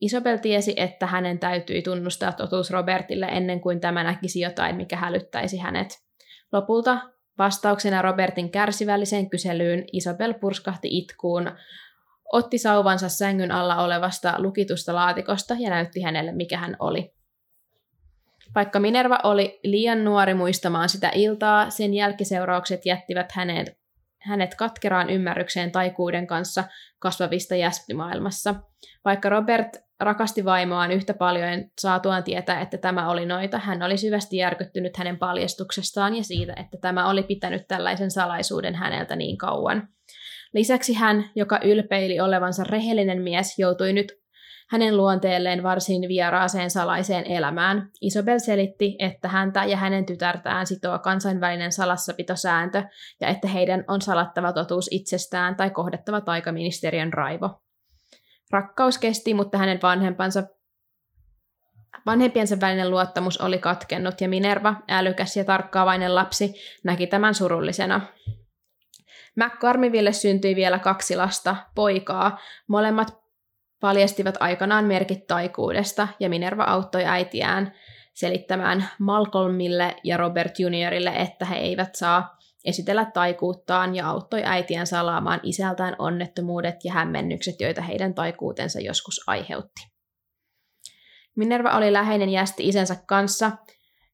Isabel 0.00 0.36
tiesi, 0.36 0.74
että 0.76 1.06
hänen 1.06 1.38
täytyi 1.38 1.82
tunnustaa 1.82 2.32
totuus 2.32 2.70
Robertille 2.70 3.26
ennen 3.26 3.60
kuin 3.60 3.80
tämä 3.80 4.04
näkisi 4.04 4.40
jotain, 4.40 4.76
mikä 4.76 4.96
hälyttäisi 4.96 5.58
hänet. 5.58 5.88
Lopulta 6.52 6.98
vastauksena 7.38 8.02
Robertin 8.02 8.50
kärsivälliseen 8.50 9.30
kyselyyn 9.30 9.84
Isabel 9.92 10.34
purskahti 10.34 10.88
itkuun, 10.98 11.50
otti 12.32 12.58
sauvansa 12.58 13.08
sängyn 13.08 13.52
alla 13.52 13.76
olevasta 13.76 14.34
lukitusta 14.38 14.94
laatikosta 14.94 15.56
ja 15.58 15.70
näytti 15.70 16.00
hänelle, 16.00 16.32
mikä 16.32 16.58
hän 16.58 16.76
oli. 16.78 17.16
Vaikka 18.54 18.80
Minerva 18.80 19.18
oli 19.24 19.60
liian 19.64 20.04
nuori 20.04 20.34
muistamaan 20.34 20.88
sitä 20.88 21.10
iltaa, 21.14 21.70
sen 21.70 21.94
jälkiseuraukset 21.94 22.86
jättivät 22.86 23.32
hänet, 23.32 23.78
hänet 24.18 24.54
katkeraan 24.54 25.10
ymmärrykseen 25.10 25.72
taikuuden 25.72 26.26
kanssa 26.26 26.64
kasvavista 26.98 27.54
jäspimaailmassa. 27.54 28.54
Vaikka 29.04 29.28
Robert 29.28 29.68
rakasti 30.00 30.44
vaimoaan 30.44 30.92
yhtä 30.92 31.14
paljon 31.14 31.48
saatuaan 31.80 32.24
tietää, 32.24 32.60
että 32.60 32.78
tämä 32.78 33.10
oli 33.10 33.26
noita, 33.26 33.58
hän 33.58 33.82
oli 33.82 33.96
syvästi 33.96 34.36
järkyttynyt 34.36 34.96
hänen 34.96 35.18
paljastuksestaan 35.18 36.14
ja 36.14 36.24
siitä, 36.24 36.54
että 36.56 36.78
tämä 36.80 37.10
oli 37.10 37.22
pitänyt 37.22 37.62
tällaisen 37.68 38.10
salaisuuden 38.10 38.74
häneltä 38.74 39.16
niin 39.16 39.38
kauan. 39.38 39.88
Lisäksi 40.56 40.94
hän, 40.94 41.30
joka 41.34 41.60
ylpeili 41.64 42.20
olevansa 42.20 42.64
rehellinen 42.64 43.22
mies, 43.22 43.58
joutui 43.58 43.92
nyt 43.92 44.12
hänen 44.70 44.96
luonteelleen 44.96 45.62
varsin 45.62 46.08
vieraaseen 46.08 46.70
salaiseen 46.70 47.26
elämään. 47.26 47.90
Isabel 48.00 48.38
selitti, 48.38 48.96
että 48.98 49.28
häntä 49.28 49.64
ja 49.64 49.76
hänen 49.76 50.06
tytärtään 50.06 50.66
sitoo 50.66 50.98
kansainvälinen 50.98 51.72
salassapitosääntö 51.72 52.82
ja 53.20 53.28
että 53.28 53.48
heidän 53.48 53.84
on 53.88 54.02
salattava 54.02 54.52
totuus 54.52 54.88
itsestään 54.90 55.56
tai 55.56 55.70
kohdattava 55.70 56.20
taikaministeriön 56.20 57.12
raivo. 57.12 57.62
Rakkaus 58.50 58.98
kesti, 58.98 59.34
mutta 59.34 59.58
hänen 59.58 59.78
vanhempansa 59.82 60.42
Vanhempiensa 62.06 62.60
välinen 62.60 62.90
luottamus 62.90 63.40
oli 63.40 63.58
katkennut 63.58 64.20
ja 64.20 64.28
Minerva, 64.28 64.74
älykäs 64.88 65.36
ja 65.36 65.44
tarkkaavainen 65.44 66.14
lapsi, 66.14 66.54
näki 66.84 67.06
tämän 67.06 67.34
surullisena. 67.34 68.00
McCarmiville 69.36 70.12
syntyi 70.12 70.56
vielä 70.56 70.78
kaksi 70.78 71.16
lasta, 71.16 71.56
poikaa. 71.74 72.38
Molemmat 72.66 73.18
paljastivat 73.80 74.34
aikanaan 74.40 74.84
merkit 74.84 75.26
taikuudesta 75.26 76.08
ja 76.20 76.28
Minerva 76.28 76.64
auttoi 76.64 77.04
äitiään 77.04 77.72
selittämään 78.14 78.88
Malcolmille 78.98 79.96
ja 80.04 80.16
Robert 80.16 80.58
Juniorille, 80.58 81.10
että 81.10 81.44
he 81.44 81.56
eivät 81.56 81.94
saa 81.94 82.36
esitellä 82.64 83.04
taikuuttaan 83.04 83.94
ja 83.94 84.08
auttoi 84.08 84.42
äitiään 84.44 84.86
salaamaan 84.86 85.40
isältään 85.42 85.96
onnettomuudet 85.98 86.76
ja 86.84 86.92
hämmennykset, 86.92 87.60
joita 87.60 87.82
heidän 87.82 88.14
taikuutensa 88.14 88.80
joskus 88.80 89.20
aiheutti. 89.26 89.96
Minerva 91.36 91.76
oli 91.76 91.92
läheinen 91.92 92.28
jästi 92.28 92.68
isänsä 92.68 92.96
kanssa 93.06 93.52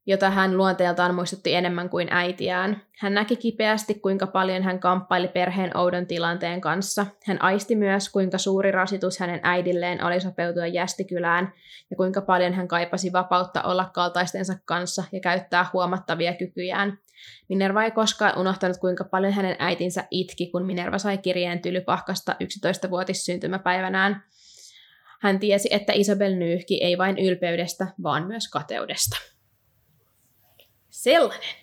jota 0.06 0.30
hän 0.30 0.56
luonteeltaan 0.56 1.14
muistutti 1.14 1.54
enemmän 1.54 1.88
kuin 1.88 2.08
äitiään. 2.10 2.82
Hän 2.98 3.14
näki 3.14 3.36
kipeästi, 3.36 3.94
kuinka 3.94 4.26
paljon 4.26 4.62
hän 4.62 4.80
kamppaili 4.80 5.28
perheen 5.28 5.76
oudon 5.76 6.06
tilanteen 6.06 6.60
kanssa. 6.60 7.06
Hän 7.26 7.42
aisti 7.42 7.76
myös, 7.76 8.08
kuinka 8.08 8.38
suuri 8.38 8.70
rasitus 8.70 9.18
hänen 9.18 9.40
äidilleen 9.42 10.04
oli 10.04 10.20
sopeutua 10.20 10.66
jästikylään, 10.66 11.52
ja 11.90 11.96
kuinka 11.96 12.20
paljon 12.20 12.52
hän 12.52 12.68
kaipasi 12.68 13.12
vapautta 13.12 13.62
olla 13.62 13.90
kaltaistensa 13.94 14.54
kanssa 14.64 15.04
ja 15.12 15.20
käyttää 15.20 15.66
huomattavia 15.72 16.34
kykyjään. 16.34 16.98
Minerva 17.48 17.84
ei 17.84 17.90
koskaan 17.90 18.38
unohtanut, 18.38 18.76
kuinka 18.76 19.04
paljon 19.04 19.32
hänen 19.32 19.56
äitinsä 19.58 20.04
itki, 20.10 20.50
kun 20.50 20.66
Minerva 20.66 20.98
sai 20.98 21.18
kirjeen 21.18 21.62
tylypahkasta 21.62 22.36
11-vuotis 22.44 23.24
syntymäpäivänään. 23.24 24.22
Hän 25.20 25.38
tiesi, 25.38 25.68
että 25.72 25.92
Isabel 25.92 26.34
nyyhki 26.34 26.84
ei 26.84 26.98
vain 26.98 27.18
ylpeydestä, 27.18 27.86
vaan 28.02 28.26
myös 28.26 28.48
kateudesta. 28.48 29.31
Sellainen. 31.02 31.54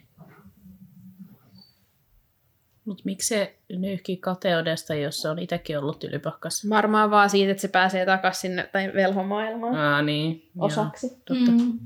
Mutta 2.86 3.02
miksi 3.06 3.28
se 3.28 3.56
nyyhki 3.69 4.17
kateudesta, 4.17 4.95
jos 4.95 5.21
se 5.21 5.30
on 5.30 5.39
itsekin 5.39 5.80
ollut 5.80 5.99
tylypahkassa? 5.99 6.69
Varmaan 6.69 7.12
vaan 7.12 7.30
siitä, 7.30 7.52
että 7.52 7.62
se 7.62 7.67
pääsee 7.67 8.06
takaisin 8.06 8.41
sinne 8.41 8.69
tai 8.71 8.93
velhomaailmaan 8.93 9.75
Aa, 9.75 10.02
niin. 10.02 10.49
osaksi. 10.58 11.08
Joo, 11.08 11.15
totta. 11.25 11.52
Mm. 11.52 11.80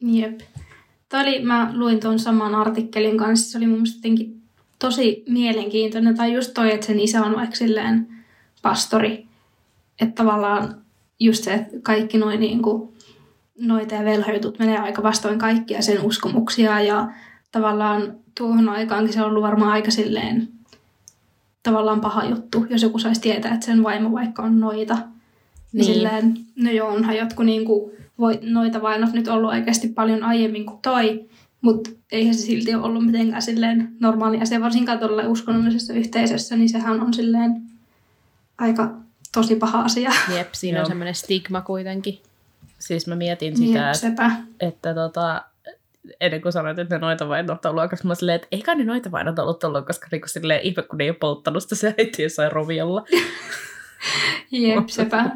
Jep. 0.00 0.40
Tämä 1.08 1.22
oli, 1.22 1.42
mä 1.42 1.70
luin 1.74 2.00
tuon 2.00 2.18
saman 2.18 2.54
artikkelin 2.54 3.18
kanssa, 3.18 3.50
se 3.50 3.58
oli 3.58 3.66
mun 3.66 3.80
mielestä 3.80 4.08
tosi 4.78 5.24
mielenkiintoinen. 5.28 6.16
Tai 6.16 6.32
just 6.32 6.54
toi, 6.54 6.72
että 6.72 6.86
sen 6.86 7.00
isä 7.00 7.24
on 7.24 7.36
vaikka 7.36 7.56
silleen 7.56 8.24
pastori. 8.62 9.26
Että 10.00 10.14
tavallaan 10.14 10.82
just 11.20 11.44
se, 11.44 11.54
että 11.54 11.76
kaikki 11.82 12.18
noin 12.18 12.40
niin 12.40 12.62
kuin 12.62 12.91
noita 13.62 13.94
ja 13.94 14.04
velhoitut 14.04 14.58
menee 14.58 14.78
aika 14.78 15.02
vastoin 15.02 15.38
kaikkia 15.38 15.82
sen 15.82 16.02
uskomuksia 16.02 16.80
ja 16.80 17.08
tavallaan 17.52 18.14
tuohon 18.38 18.68
aikaankin 18.68 19.14
se 19.14 19.22
on 19.22 19.30
ollut 19.30 19.42
varmaan 19.42 19.72
aika 19.72 19.90
silleen 19.90 20.48
tavallaan 21.62 22.00
paha 22.00 22.24
juttu, 22.24 22.66
jos 22.70 22.82
joku 22.82 22.98
saisi 22.98 23.20
tietää, 23.20 23.54
että 23.54 23.66
sen 23.66 23.82
vaimo 23.82 24.12
vaikka 24.12 24.42
on 24.42 24.60
noita. 24.60 24.94
Niin. 24.94 25.06
niin 25.72 25.84
silleen, 25.84 26.34
no 26.56 26.70
joo, 26.70 26.88
onhan 26.88 27.16
jotkut 27.16 27.46
niinku, 27.46 27.92
voi, 28.18 28.38
noita 28.42 28.82
vainot 28.82 29.12
nyt 29.12 29.28
ollut 29.28 29.50
oikeasti 29.50 29.88
paljon 29.88 30.22
aiemmin 30.22 30.66
kuin 30.66 30.78
toi, 30.82 31.28
mutta 31.60 31.90
eihän 32.12 32.34
se 32.34 32.40
silti 32.40 32.74
ole 32.74 32.84
ollut 32.84 33.06
mitenkään 33.06 33.42
silleen 33.42 33.92
normaali 34.00 34.40
asia, 34.40 34.60
varsinkaan 34.60 34.98
tuolla 34.98 35.28
uskonnollisessa 35.28 35.92
yhteisössä, 35.92 36.56
niin 36.56 36.68
sehän 36.68 37.00
on 37.00 37.14
silleen 37.14 37.62
aika 38.58 38.94
tosi 39.34 39.56
paha 39.56 39.80
asia. 39.80 40.12
Jep, 40.36 40.48
siinä 40.52 40.78
Joo. 40.78 40.82
on 40.82 40.88
semmoinen 40.88 41.14
stigma 41.14 41.60
kuitenkin 41.60 42.18
siis 42.82 43.06
mä 43.06 43.16
mietin 43.16 43.56
sitä, 43.56 43.90
että, 43.90 44.30
että 44.60 44.94
tota, 44.94 45.42
ennen 46.20 46.42
kuin 46.42 46.52
sanoit, 46.52 46.78
että 46.78 46.94
ne 46.94 46.98
noita 46.98 47.28
vainot 47.28 47.64
on 47.64 47.70
ollut 47.70 47.82
aika 47.82 47.96
mä 48.04 48.14
silleen, 48.14 48.36
että 48.36 48.48
eikä 48.52 48.74
ne 48.74 48.84
noita 48.84 49.10
vainot 49.10 49.38
ollut 49.38 49.64
ollut, 49.64 49.86
koska 49.86 50.06
niinku 50.12 50.28
silleen 50.28 50.60
ihme, 50.60 50.82
kun 50.82 50.98
ne 50.98 51.04
ei 51.04 51.10
ole 51.10 51.16
polttanut 51.20 51.62
sitä 51.62 51.74
se 51.74 51.94
äiti 51.98 52.22
jossain 52.22 52.52
roviolla. 52.52 53.04
Jep, 54.50 54.88
sepä. 54.88 55.30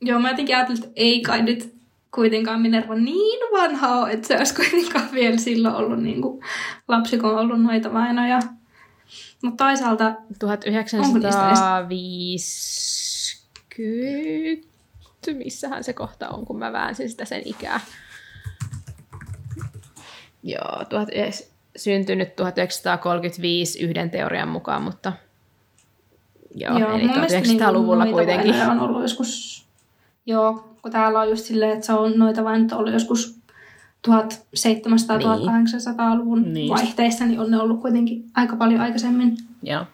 Joo, 0.00 0.20
mä 0.20 0.30
jotenkin 0.30 0.56
ajattelin, 0.56 0.84
että 0.84 0.92
ei 0.96 1.20
kai 1.20 1.42
nyt 1.42 1.74
kuitenkaan 2.14 2.60
Minerva 2.60 2.94
niin 2.94 3.40
vanha 3.52 3.98
ole, 3.98 4.12
että 4.12 4.28
se 4.28 4.38
olisi 4.38 4.54
kuitenkaan 4.54 5.08
vielä 5.12 5.36
silloin 5.36 5.74
ollut 5.74 6.02
niin 6.02 6.22
kuin 6.22 6.44
lapsi, 6.88 7.18
kun 7.18 7.30
on 7.30 7.38
ollut 7.38 7.62
noita 7.62 7.92
vainoja. 7.92 8.40
Mutta 9.42 9.64
toisaalta... 9.64 10.14
1950 10.38 11.28
missähän 15.34 15.84
se 15.84 15.92
kohta 15.92 16.28
on, 16.28 16.46
kun 16.46 16.58
mä 16.58 16.72
väänsin 16.72 17.10
sitä 17.10 17.24
sen 17.24 17.42
ikää. 17.44 17.80
Joo, 20.42 20.84
tuhat, 20.88 21.08
syntynyt 21.76 22.36
1935 22.36 23.80
yhden 23.80 24.10
teorian 24.10 24.48
mukaan, 24.48 24.82
mutta 24.82 25.12
joo, 26.54 26.78
joo 26.78 26.92
eli 26.92 27.06
1900-luvulla 27.06 28.04
niin 28.04 28.14
kuitenkin. 28.14 28.54
on 28.54 28.80
ollut 28.80 29.02
joskus, 29.02 29.62
joo, 30.26 30.76
kun 30.82 30.92
täällä 30.92 31.20
on 31.20 31.30
just 31.30 31.44
silleen, 31.44 31.72
että 31.72 31.86
se 31.86 31.92
on 31.92 32.18
noita 32.18 32.44
vain 32.44 32.74
ollut 32.74 32.92
joskus 32.92 33.38
1700-1800-luvun 34.08 36.52
niin. 36.52 36.68
vaihteissa, 36.68 37.26
niin 37.26 37.40
on 37.40 37.50
ne 37.50 37.60
ollut 37.60 37.80
kuitenkin 37.80 38.24
aika 38.34 38.56
paljon 38.56 38.80
aikaisemmin. 38.80 39.36
Joo. 39.62 39.84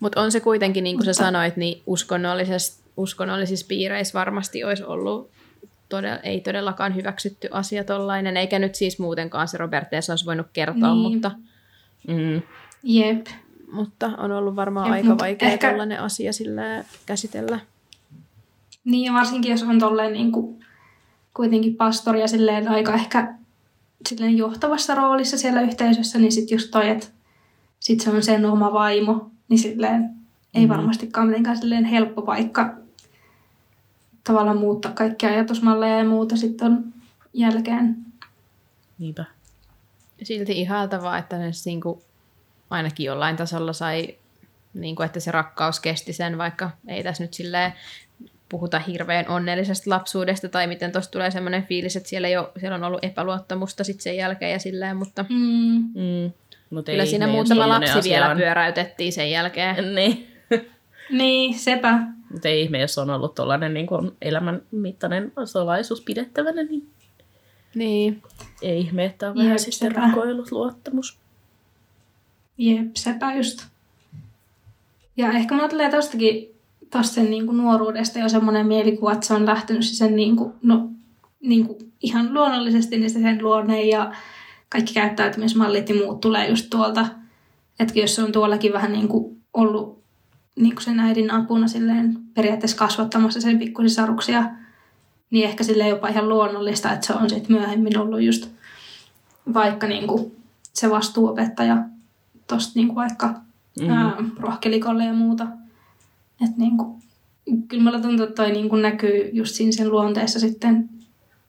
Mutta 0.00 0.20
on 0.20 0.32
se 0.32 0.40
kuitenkin, 0.40 0.84
niin 0.84 0.96
kuin 0.96 1.06
Mutta... 1.06 1.14
sä 1.14 1.24
sanoit, 1.24 1.56
niin 1.56 1.82
uskonnollisesta 1.86 2.83
uskonnollisissa 2.96 3.66
piireissä 3.68 4.18
varmasti 4.18 4.64
olisi 4.64 4.84
ollut 4.84 5.30
todella, 5.88 6.18
ei 6.18 6.40
todellakaan 6.40 6.94
hyväksytty 6.94 7.48
asia 7.50 7.84
tollainen, 7.84 8.36
eikä 8.36 8.58
nyt 8.58 8.74
siis 8.74 8.98
muutenkaan 8.98 9.48
se 9.48 9.58
Robert 9.58 9.90
Tess 9.90 10.10
olisi 10.10 10.26
voinut 10.26 10.46
kertoa, 10.52 10.94
niin. 10.94 11.12
mutta... 11.12 11.30
Mm. 12.08 12.42
Jep. 12.82 13.26
Mutta 13.72 14.06
on 14.06 14.32
ollut 14.32 14.56
varmaan 14.56 14.86
Jep, 14.86 14.94
aika 14.94 15.18
vaikea 15.18 15.48
ehkä... 15.48 15.68
tällainen 15.68 16.00
asia 16.00 16.32
sillä 16.32 16.84
käsitellä. 17.06 17.58
Niin, 18.84 19.04
ja 19.04 19.12
varsinkin 19.12 19.50
jos 19.50 19.62
on 19.62 19.78
tolleen 19.78 20.12
niin 20.12 20.32
kuin, 20.32 20.64
kuitenkin 21.34 21.76
pastori 21.76 22.20
ja 22.20 22.28
silleen 22.28 22.68
aika 22.68 22.94
ehkä 22.94 23.34
silleen 24.08 24.36
johtavassa 24.36 24.94
roolissa 24.94 25.38
siellä 25.38 25.60
yhteisössä, 25.60 26.18
niin 26.18 26.32
sitten 26.32 26.54
just 26.54 26.70
toi, 26.70 26.88
että 26.88 27.06
sit 27.80 28.00
se 28.00 28.10
on 28.10 28.22
sen 28.22 28.44
oma 28.44 28.72
vaimo, 28.72 29.30
niin 29.48 29.58
silleen 29.58 30.10
ei 30.54 30.68
varmastikaan 30.68 31.26
mitenkään 31.26 31.56
silleen 31.56 31.84
helppo 31.84 32.22
paikka 32.22 32.83
tavallaan 34.24 34.56
muuttaa 34.58 34.92
kaikkia 34.92 35.28
ajatusmalleja 35.28 35.98
ja 35.98 36.04
muuta 36.04 36.36
sitten 36.36 36.66
on 36.72 36.84
jälkeen. 37.32 37.96
Niinpä. 38.98 39.24
Silti 40.22 40.60
ihaltavaa, 40.60 41.18
että 41.18 41.38
ne 41.38 41.50
niin 41.64 41.80
kuin, 41.80 42.00
ainakin 42.70 43.06
jollain 43.06 43.36
tasolla 43.36 43.72
sai, 43.72 44.14
niin 44.74 44.96
kuin, 44.96 45.06
että 45.06 45.20
se 45.20 45.30
rakkaus 45.30 45.80
kesti 45.80 46.12
sen, 46.12 46.38
vaikka 46.38 46.70
ei 46.88 47.02
tässä 47.02 47.24
nyt 47.24 47.34
silleen 47.34 47.72
puhuta 48.48 48.78
hirveän 48.78 49.28
onnellisesta 49.28 49.90
lapsuudesta, 49.90 50.48
tai 50.48 50.66
miten 50.66 50.92
tuosta 50.92 51.10
tulee 51.12 51.30
semmoinen 51.30 51.64
fiilis, 51.66 51.96
että 51.96 52.08
siellä, 52.08 52.28
jo, 52.28 52.52
siellä 52.60 52.74
on 52.74 52.84
ollut 52.84 53.04
epäluottamusta 53.04 53.84
sitten 53.84 54.02
sen 54.02 54.16
jälkeen 54.16 54.52
ja 54.52 54.58
silleen, 54.58 54.96
mutta 54.96 55.24
Mm. 55.28 55.74
Mm. 55.94 56.32
Mut 56.70 56.86
kyllä 56.86 57.02
ei 57.02 57.08
siinä 57.08 57.26
muutama 57.26 57.68
lapsi 57.68 58.08
vielä 58.08 58.30
on- 58.30 58.36
pyöräytettiin 58.36 59.12
sen 59.12 59.30
jälkeen. 59.30 59.94
Niin. 59.94 60.26
Niin, 61.10 61.58
sepä. 61.58 61.98
Mutta 62.34 62.48
ei 62.48 62.62
ihme, 62.62 62.80
jos 62.80 62.98
on 62.98 63.10
ollut 63.10 63.34
tuollainen 63.34 63.74
niin 63.74 63.86
elämän 64.22 64.62
mittainen 64.70 65.32
salaisuus 65.44 66.00
pidettävänä, 66.00 66.62
niin 66.62 66.88
Niin. 67.74 68.22
ei 68.62 68.80
ihme, 68.80 69.04
että 69.04 69.30
on 69.30 69.36
Jep, 69.36 69.44
vähän 69.44 69.58
sitten 69.58 69.88
sepä. 69.90 70.00
rakoillut 70.00 70.52
luottamus. 70.52 71.18
Jep, 72.58 72.86
sepä 72.96 73.34
just. 73.34 73.64
Ja 75.16 75.32
ehkä 75.32 75.54
mulla 75.54 75.68
tulee 75.68 75.90
tostakin 75.90 76.54
tosta 76.90 77.14
sen 77.14 77.30
niin 77.30 77.46
kuin 77.46 77.56
nuoruudesta 77.56 78.18
jo 78.18 78.28
semmoinen 78.28 78.66
mielikuva, 78.66 79.12
että 79.12 79.26
se 79.26 79.34
on 79.34 79.46
lähtenyt 79.46 79.84
se 79.84 79.94
sen 79.94 80.16
niin 80.16 80.36
kuin, 80.36 80.52
no, 80.62 80.88
niin 81.40 81.66
kuin 81.66 81.92
ihan 82.02 82.34
luonnollisesti 82.34 82.98
niin 82.98 83.10
se 83.10 83.20
sen 83.20 83.42
luonne 83.42 83.82
ja 83.82 84.12
kaikki 84.68 84.94
käyttäytymismallit 84.94 85.88
ja 85.88 85.94
muut 85.94 86.20
tulee 86.20 86.48
just 86.48 86.66
tuolta. 86.70 87.06
Että 87.80 87.98
jos 87.98 88.14
se 88.14 88.22
on 88.22 88.32
tuollakin 88.32 88.72
vähän 88.72 88.92
niin 88.92 89.08
kuin 89.08 89.42
ollut 89.54 90.03
niin 90.56 90.74
sen 90.80 91.00
äidin 91.00 91.30
apuna 91.30 91.68
silleen 91.68 92.18
periaatteessa 92.34 92.76
kasvattamassa 92.76 93.40
sen 93.40 93.58
pikkusisaruksia, 93.58 94.50
niin 95.30 95.44
ehkä 95.48 95.64
sille 95.64 95.88
jopa 95.88 96.08
ihan 96.08 96.28
luonnollista, 96.28 96.92
että 96.92 97.06
se 97.06 97.12
on 97.12 97.30
sitten 97.30 97.56
myöhemmin 97.56 97.98
ollut 97.98 98.22
just 98.22 98.48
vaikka 99.54 99.86
niin 99.86 100.06
kuin 100.06 100.36
se 100.72 100.90
vastuuopettaja 100.90 101.76
tosta 102.46 102.72
niin 102.74 102.86
kuin 102.88 102.96
vaikka 102.96 103.44
Mhm. 103.80 103.88
mm. 103.90 103.96
ää, 103.96 104.16
rohkelikolle 104.38 105.04
ja 105.04 105.12
muuta. 105.12 105.46
Että 106.44 106.56
niin 106.56 106.76
kuin, 106.78 107.02
kyllä 107.68 107.82
mulla 107.82 108.00
tuntuu, 108.00 108.26
että 108.26 108.42
toi 108.42 108.52
niin 108.52 108.68
kuin 108.68 108.82
näkyy 108.82 109.30
just 109.32 109.54
siinä 109.54 109.72
sen 109.72 109.90
luonteessa 109.90 110.40
sitten 110.40 110.88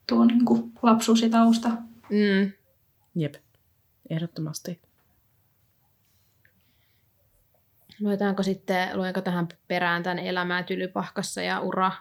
tuo 0.08 0.26
niin 0.26 0.46
kuin 0.46 0.72
lapsuus 0.82 1.22
ja 1.22 1.30
tausta. 1.30 1.70
Mm. 2.10 2.52
Jep, 3.16 3.36
ehdottomasti. 4.10 4.80
Luetaanko 8.00 8.44
sitten, 8.44 8.98
luenko 8.98 9.22
tähän 9.22 9.48
perään 9.68 10.04
tämän 10.04 10.20
elämää 10.20 10.64
tylypahkassa 10.64 11.42
ja 11.42 11.60
ura 11.60 11.92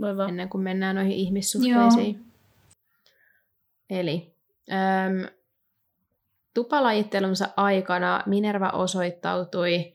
Voi 0.00 0.16
vaan. 0.16 0.28
ennen 0.28 0.48
kuin 0.48 0.64
mennään 0.64 0.96
noihin 0.96 1.12
ihmissuhteisiin. 1.12 2.16
Joo. 2.16 2.24
Eli 3.90 4.34
äm, 4.72 5.28
tupalajittelunsa 6.54 7.48
aikana 7.56 8.22
Minerva 8.26 8.70
osoittautui 8.70 9.94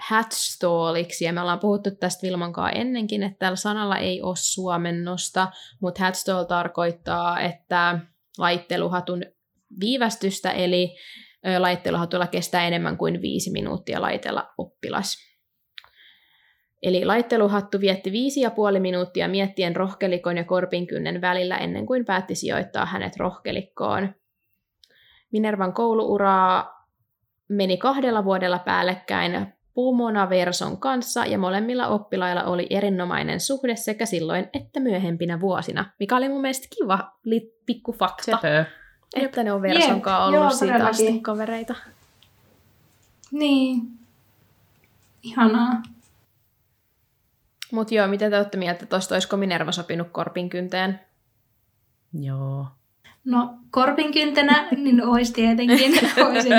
hatstalliksi, 0.00 1.24
ja 1.24 1.32
me 1.32 1.40
ollaan 1.40 1.58
puhuttu 1.58 1.90
tästä 1.90 2.22
Vilmankaa 2.22 2.70
ennenkin, 2.70 3.22
että 3.22 3.38
tällä 3.38 3.56
sanalla 3.56 3.98
ei 3.98 4.22
ole 4.22 4.36
suomennosta, 4.36 5.48
mutta 5.80 6.04
hatstall 6.04 6.44
tarkoittaa, 6.44 7.40
että 7.40 7.98
laitteluhatun 8.38 9.22
viivästystä, 9.80 10.50
eli 10.50 10.96
ö, 11.46 11.60
laitteluhatulla 11.62 12.26
kestää 12.26 12.66
enemmän 12.66 12.96
kuin 12.96 13.22
viisi 13.22 13.50
minuuttia 13.50 14.00
laitella 14.00 14.52
oppilas. 14.58 15.16
Eli 16.82 17.04
laitteluhattu 17.04 17.80
vietti 17.80 18.12
viisi 18.12 18.40
ja 18.40 18.50
puoli 18.50 18.80
minuuttia 18.80 19.28
miettien 19.28 19.76
rohkelikon 19.76 20.36
ja 20.36 20.44
korpinkynnen 20.44 21.20
välillä 21.20 21.56
ennen 21.56 21.86
kuin 21.86 22.04
päätti 22.04 22.34
sijoittaa 22.34 22.86
hänet 22.86 23.16
rohkelikkoon. 23.16 24.14
Minervan 25.32 25.72
kouluuraa 25.72 26.86
meni 27.48 27.76
kahdella 27.76 28.24
vuodella 28.24 28.58
päällekkäin 28.58 29.56
Pumona 29.74 30.30
Verson 30.30 30.80
kanssa 30.80 31.26
ja 31.26 31.38
molemmilla 31.38 31.88
oppilailla 31.88 32.44
oli 32.44 32.66
erinomainen 32.70 33.40
suhde 33.40 33.76
sekä 33.76 34.06
silloin 34.06 34.48
että 34.52 34.80
myöhempinä 34.80 35.40
vuosina, 35.40 35.90
mikä 35.98 36.16
oli 36.16 36.28
mun 36.28 36.40
mielestä 36.40 36.68
kiva 36.76 37.12
li- 37.24 37.52
pikku 37.66 37.92
fakta, 37.92 38.22
Sepö. 38.22 38.64
Että 39.14 39.42
ne 39.44 39.52
on 39.52 39.62
Verson 39.62 39.94
Jep, 39.94 40.02
kanssa 40.02 40.24
ollut 40.24 40.40
joo, 40.40 40.50
siitä 40.50 40.72
todellakin. 40.74 41.06
asti 41.08 41.20
kavereita. 41.20 41.74
Niin. 43.30 43.82
Ihanaa. 45.22 45.82
Mutta 47.72 47.94
joo, 47.94 48.08
mitä 48.08 48.30
te 48.30 48.36
olette 48.36 48.58
mieltä 48.58 48.86
tuosta, 48.86 49.14
olisiko 49.14 49.36
Minerva 49.36 49.72
sopinut 49.72 50.08
korpinkynteen? 50.12 51.00
Joo. 52.20 52.66
No, 53.24 53.54
korpinkyntenä, 53.70 54.68
niin 54.76 55.04
olisi 55.06 55.32
tietenkin. 55.32 55.94
Olisin, 56.26 56.52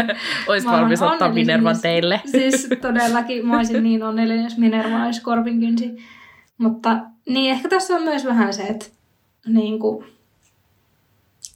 oon 0.47 0.79
valmis 0.79 1.01
ottaa 1.01 1.29
Minervan 1.33 1.71
jos- 1.71 1.81
teille. 1.81 2.21
Siis 2.31 2.67
todellakin 2.81 3.47
mä 3.47 3.57
olisin 3.57 3.83
niin 3.83 4.03
onnellinen, 4.03 4.43
jos 4.43 4.57
Minerva 4.57 5.05
olisi 5.05 5.21
korpinkynsi. 5.21 5.97
Mutta 6.57 6.97
niin 7.29 7.51
ehkä 7.51 7.69
tässä 7.69 7.95
on 7.95 8.03
myös 8.03 8.25
vähän 8.25 8.53
se, 8.53 8.63
että, 8.63 8.86
niin 9.47 9.79
kuin, 9.79 10.05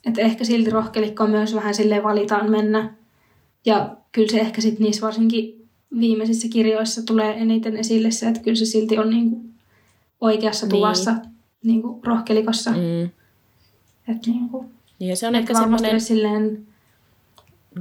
että 0.06 0.22
ehkä 0.22 0.44
silti 0.44 0.70
rohkelikko 0.70 1.28
myös 1.28 1.56
vähän 1.56 1.74
silleen 1.74 2.04
valitaan 2.04 2.52
mennä. 2.52 2.94
Ja 3.66 3.96
kyllä 4.12 4.32
se 4.32 4.40
ehkä 4.40 4.62
sitten 4.62 4.84
niissä 4.84 5.06
varsinkin 5.06 5.68
viimeisissä 6.00 6.48
kirjoissa 6.48 7.06
tulee 7.06 7.32
eniten 7.38 7.78
esille 7.78 8.12
se, 8.12 8.28
että 8.28 8.42
kyllä 8.42 8.56
se 8.56 8.66
silti 8.66 8.98
on 8.98 9.10
niin 9.10 9.30
kuin 9.30 9.54
oikeassa 10.22 10.66
Niin. 10.66 10.72
tuvassa 10.72 11.16
niin 11.64 11.82
kuin 11.82 12.04
rohkelikossa. 12.04 12.72
Mm. 12.72 13.04
Että 14.08 14.30
niin 14.30 14.50
kuin, 14.50 14.68
Niin 15.00 15.18
se 15.18 15.28
on 15.28 15.36
ehkä 15.36 15.54
semmoinen... 15.54 16.02
silleen 16.02 16.68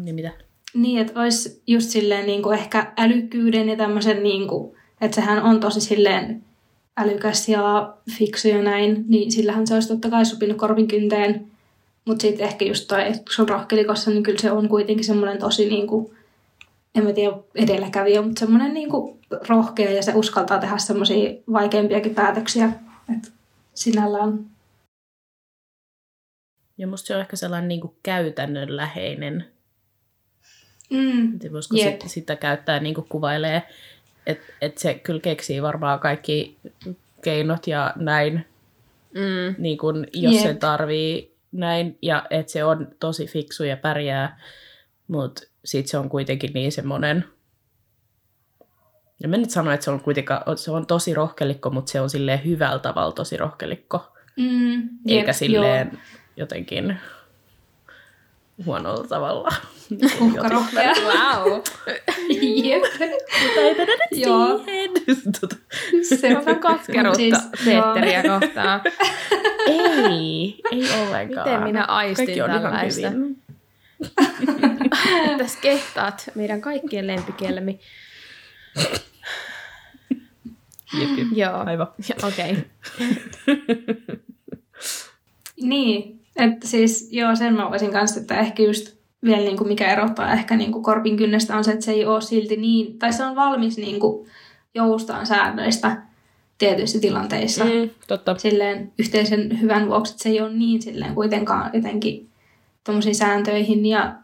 Niin 0.05 0.15
mitä? 0.15 0.31
niin, 0.75 1.01
että 1.01 1.21
olisi 1.21 1.63
just 1.67 1.91
silleen 1.91 2.27
niin 2.27 2.43
kuin 2.43 2.59
ehkä 2.59 2.93
älykkyyden 2.97 3.69
ja 3.69 3.77
tämmöisen, 3.77 4.23
niin 4.23 4.49
kuin, 4.49 4.73
että 5.01 5.15
sehän 5.15 5.43
on 5.43 5.61
tosi 5.61 5.81
silleen 5.81 6.43
älykäs 6.97 7.49
ja 7.49 7.95
fiksu 8.19 8.49
ja 8.49 8.63
näin, 8.63 9.05
niin 9.09 9.33
sillähän 9.33 9.67
se 9.67 9.75
olisi 9.75 9.89
totta 9.89 10.11
kai 10.11 10.27
sopinut 10.27 10.57
korvinkynteen. 10.57 11.47
Mutta 12.05 12.23
sitten 12.23 12.47
ehkä 12.47 12.65
just 12.65 12.89
toi, 12.89 13.01
että 13.07 13.17
kun 13.19 13.33
se 13.37 13.43
on 13.43 13.49
rohkelikossa, 13.49 14.11
niin 14.11 14.23
kyllä 14.23 14.39
se 14.39 14.51
on 14.53 14.69
kuitenkin 14.69 15.05
semmoinen 15.05 15.39
tosi 15.39 15.69
niin 15.69 15.87
kuin, 15.87 16.17
en 16.95 17.05
mä 17.05 17.13
tiedä 17.13 17.37
edelläkävijä, 17.55 18.23
mutta 18.23 18.41
semmoinen 18.41 18.75
niin 18.75 18.91
kuin 18.91 19.21
rohkea 19.49 19.91
ja 19.91 20.03
se 20.03 20.13
uskaltaa 20.15 20.59
tehdä 20.59 20.79
semmoisia 20.79 21.35
vaikeampiakin 21.53 22.15
päätöksiä. 22.15 22.73
Että 23.17 23.29
sinällään 23.75 24.45
Ja 26.79 26.87
musta 26.87 27.07
se 27.07 27.15
on 27.15 27.21
ehkä 27.21 27.37
sellainen 27.37 27.69
niin 27.69 27.81
kuin 27.81 27.93
käytännönläheinen. 28.03 29.45
mm, 30.91 31.35
Että 31.35 31.53
voisiko 31.53 31.77
Jep. 31.77 32.01
sit, 32.01 32.11
sitä 32.11 32.37
käyttää 32.37 32.81
niin 32.81 32.95
kuin 32.95 33.07
kuvailee, 33.09 33.63
että 34.27 34.53
et 34.61 34.79
se 34.79 34.95
kyllä 34.95 35.21
keksii 35.21 35.63
varmaan 35.63 36.01
kaikki 36.01 36.57
keinot 37.23 37.67
ja 37.67 37.93
näin, 37.97 38.47
Mm. 39.15 39.55
niin 39.59 39.79
kuin, 39.79 40.07
jos 40.13 40.35
Jep. 40.35 40.43
se 40.43 40.55
tarvii 40.55 41.35
näin, 41.53 41.99
ja 42.03 42.27
että 42.31 42.53
se 42.53 42.65
on 42.65 42.89
tosi 43.01 43.27
fiksu 43.27 43.65
ja 43.65 43.77
pärjää, 43.77 44.41
mutta 45.09 45.43
sitten 45.65 45.91
se 45.91 45.99
on 45.99 46.09
kuitenkin 46.09 46.51
niin 46.55 46.73
semmoinen, 46.73 47.25
ja 49.23 49.29
mä 49.29 49.37
nyt 49.37 49.51
sanoin, 49.51 49.75
että 49.75 49.85
se 49.85 49.91
on 49.91 50.01
kuitenkaan, 50.01 50.59
se 50.59 50.71
on 50.71 50.87
tosi 50.87 51.15
rohkelikko, 51.15 51.71
mutta 51.71 51.93
se 51.93 52.01
on 52.01 52.11
silleen 52.11 52.45
hyvällä 52.45 52.79
tavalla 52.79 53.13
tosi 53.13 53.37
rohkelikko, 53.37 54.17
mm, 54.37 54.73
jep, 54.81 54.91
eikä 55.07 55.31
joo. 55.31 55.33
silleen 55.33 55.99
jotenkin 56.37 56.99
huonolla 58.67 59.07
tavalla. 59.07 59.49
Uhkarohkea. 60.21 60.93
Wow. 61.05 61.61
Jep. 62.65 62.83
Mutta 63.43 63.61
ei 63.61 63.75
mennä 63.75 63.95
nyt 63.95 64.21
Joo. 64.27 64.59
siihen. 64.59 64.91
Tota, 65.41 65.57
Se 66.03 66.37
on 66.37 66.61
Katkeruutta 66.61 67.17
Siis, 67.17 67.39
Peetteriä 67.65 68.23
kohtaan. 68.23 68.81
ei, 69.67 70.61
ei 70.73 70.83
ollenkaan. 71.01 71.49
Miten 71.49 71.63
minä 71.63 71.85
aistin 71.85 72.27
Kaikki 72.27 72.43
on 72.43 72.51
ihan 72.51 72.63
tällaista? 72.63 73.09
Tässä 75.39 75.59
kehtaat 75.63 76.31
meidän 76.35 76.61
kaikkien 76.61 77.07
lempikielemi. 77.07 77.81
Jep, 81.01 81.19
jep. 81.19 81.29
Joo, 81.33 81.65
Aivan. 81.67 81.89
okei. 82.23 82.51
Okay. 82.53 82.65
Niin, 85.61 86.20
että 86.37 86.69
siis 86.69 87.09
joo, 87.13 87.37
sen 87.37 87.55
mä 87.55 87.71
voisin 87.71 87.93
kanssa, 87.93 88.21
että 88.21 88.39
ehkä 88.39 88.63
just 88.63 88.97
vielä 89.25 89.43
niin 89.43 89.57
kuin 89.57 89.69
mikä 89.69 89.93
erottaa 89.93 90.33
ehkä 90.33 90.57
niin 90.57 90.73
kuin 90.73 90.83
korpin 90.83 91.17
kynnestä 91.17 91.57
on 91.57 91.65
se, 91.65 91.73
että 91.73 91.85
se 91.85 91.93
ei 91.93 92.07
ole 92.07 92.21
silti 92.21 92.57
niin, 92.57 92.99
tai 92.99 93.13
se 93.13 93.25
on 93.25 93.37
valmis 93.37 93.77
niin 93.77 94.01
kuin 94.01 94.29
joustaan 94.75 95.27
säännöistä 95.27 96.03
tietyissä 96.59 97.01
tilanteissa. 97.01 97.65
Mm, 97.65 97.91
totta. 98.09 98.39
Silleen 98.39 98.93
yhteisen 98.99 99.61
hyvän 99.61 99.89
vuoksi, 99.89 100.13
että 100.13 100.23
se 100.23 100.29
ei 100.29 100.41
ole 100.41 100.53
niin 100.53 100.83
silleen 100.83 101.15
kuitenkaan 101.15 101.71
jotenkin 101.75 102.29
tuommoisiin 102.85 103.15
sääntöihin 103.15 103.87
ja 103.87 104.15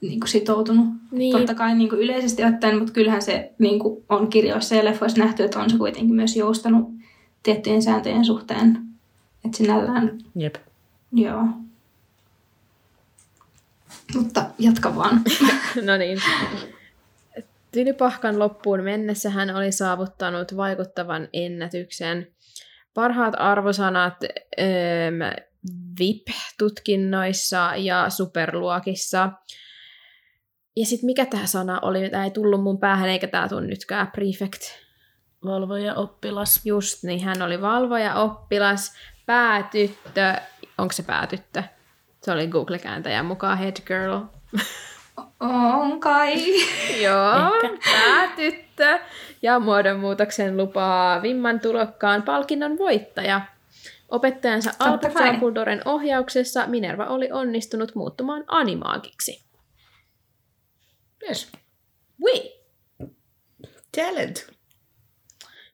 niin 0.00 0.20
kuin 0.20 0.28
sitoutunut. 0.28 0.86
Niin. 1.10 1.36
Totta 1.36 1.54
kai 1.54 1.74
niin 1.74 1.88
kuin 1.88 2.00
yleisesti 2.00 2.44
ottaen, 2.44 2.78
mutta 2.78 2.92
kyllähän 2.92 3.22
se 3.22 3.52
niin 3.58 3.78
kuin 3.78 4.04
on 4.08 4.28
kirjoissa 4.28 4.74
ja 4.74 4.84
leffoissa 4.84 5.18
nähty, 5.18 5.44
että 5.44 5.60
on 5.60 5.70
se 5.70 5.76
kuitenkin 5.76 6.14
myös 6.14 6.36
joustanut 6.36 6.88
tiettyjen 7.42 7.82
sääntöjen 7.82 8.24
suhteen. 8.24 8.78
Että 9.44 9.56
sinällään, 9.56 10.18
Jep. 10.36 10.54
Joo. 11.14 11.44
Mutta 14.14 14.46
jatka 14.58 14.96
vaan. 14.96 15.22
No 15.86 15.96
niin. 15.96 16.22
Tylypahkan 17.72 18.38
loppuun 18.38 18.80
mennessä 18.82 19.30
hän 19.30 19.56
oli 19.56 19.72
saavuttanut 19.72 20.56
vaikuttavan 20.56 21.28
ennätyksen. 21.32 22.26
Parhaat 22.94 23.34
arvosanat 23.38 24.14
ähm, 24.60 25.44
VIP-tutkinnoissa 26.00 27.72
ja 27.76 28.10
superluokissa. 28.10 29.32
Ja 30.76 30.86
sitten 30.86 31.06
mikä 31.06 31.26
tämä 31.26 31.46
sana 31.46 31.80
oli? 31.82 32.10
Tämä 32.10 32.24
ei 32.24 32.30
tullut 32.30 32.62
mun 32.62 32.78
päähän, 32.78 33.08
eikä 33.08 33.26
tämä 33.26 33.48
tule 33.48 33.66
nytkään. 33.66 34.10
Prefect. 34.10 34.62
Valvoja 35.44 35.94
oppilas. 35.94 36.60
Just 36.64 37.04
niin, 37.04 37.24
hän 37.24 37.42
oli 37.42 37.60
valvoja, 37.60 38.14
oppilas, 38.14 38.92
päätyttö. 39.26 40.34
Onko 40.78 40.92
se 40.92 41.02
päätyttö? 41.02 41.62
Se 42.22 42.32
oli 42.32 42.46
Google-kääntäjän 42.46 43.26
mukaan 43.26 43.58
head 43.58 43.76
girl. 43.86 44.20
On 45.40 46.00
kai. 46.00 46.34
Joo, 47.04 47.50
päätyttö. 47.84 48.98
Ja 49.42 49.58
muodonmuutoksen 49.58 50.56
lupaa 50.56 51.22
Vimman 51.22 51.60
tulokkaan 51.60 52.22
palkinnon 52.22 52.78
voittaja. 52.78 53.40
Opettajansa 54.08 54.70
Albert. 54.78 55.14
Dumbledoren 55.14 55.82
ohjauksessa 55.84 56.66
Minerva 56.66 57.06
oli 57.06 57.32
onnistunut 57.32 57.94
muuttumaan 57.94 58.44
animaagiksi. 58.46 59.44
Yes. 61.28 61.52
Oui. 62.24 62.64
Talent. 63.96 64.50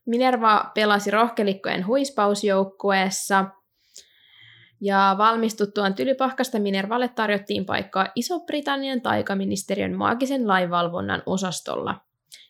Minerva 0.06 0.70
pelasi 0.74 1.10
rohkelikkojen 1.10 1.86
huispausjoukkueessa. 1.86 3.44
Ja 4.80 5.14
valmistuttuaan 5.18 5.94
Tylypahkasta 5.94 6.58
Minervalle 6.58 7.08
tarjottiin 7.08 7.66
paikkaa 7.66 8.06
Iso-Britannian 8.14 9.00
taikaministeriön 9.00 9.96
maagisen 9.96 10.48
lainvalvonnan 10.48 11.22
osastolla. 11.26 12.00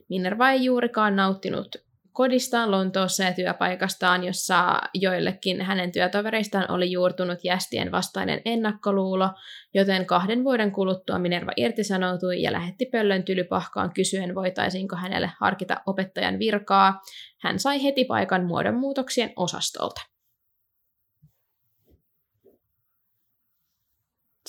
Minerva 0.08 0.50
ei 0.50 0.64
juurikaan 0.64 1.16
nauttinut 1.16 1.76
kodistaan 2.12 2.70
Lontoossa 2.70 3.24
ja 3.24 3.32
työpaikastaan, 3.32 4.24
jossa 4.24 4.80
joillekin 4.94 5.62
hänen 5.62 5.92
työtovereistaan 5.92 6.70
oli 6.70 6.90
juurtunut 6.90 7.38
jästien 7.44 7.92
vastainen 7.92 8.40
ennakkoluulo, 8.44 9.30
joten 9.74 10.06
kahden 10.06 10.44
vuoden 10.44 10.72
kuluttua 10.72 11.18
Minerva 11.18 11.52
irtisanoutui 11.56 12.42
ja 12.42 12.52
lähetti 12.52 12.86
pöllön 12.86 13.24
tylypahkaan 13.24 13.92
kysyen, 13.94 14.34
voitaisiinko 14.34 14.96
hänelle 14.96 15.30
harkita 15.40 15.80
opettajan 15.86 16.38
virkaa. 16.38 17.00
Hän 17.42 17.58
sai 17.58 17.82
heti 17.82 18.04
paikan 18.04 18.44
muodonmuutoksien 18.44 19.32
osastolta. 19.36 20.00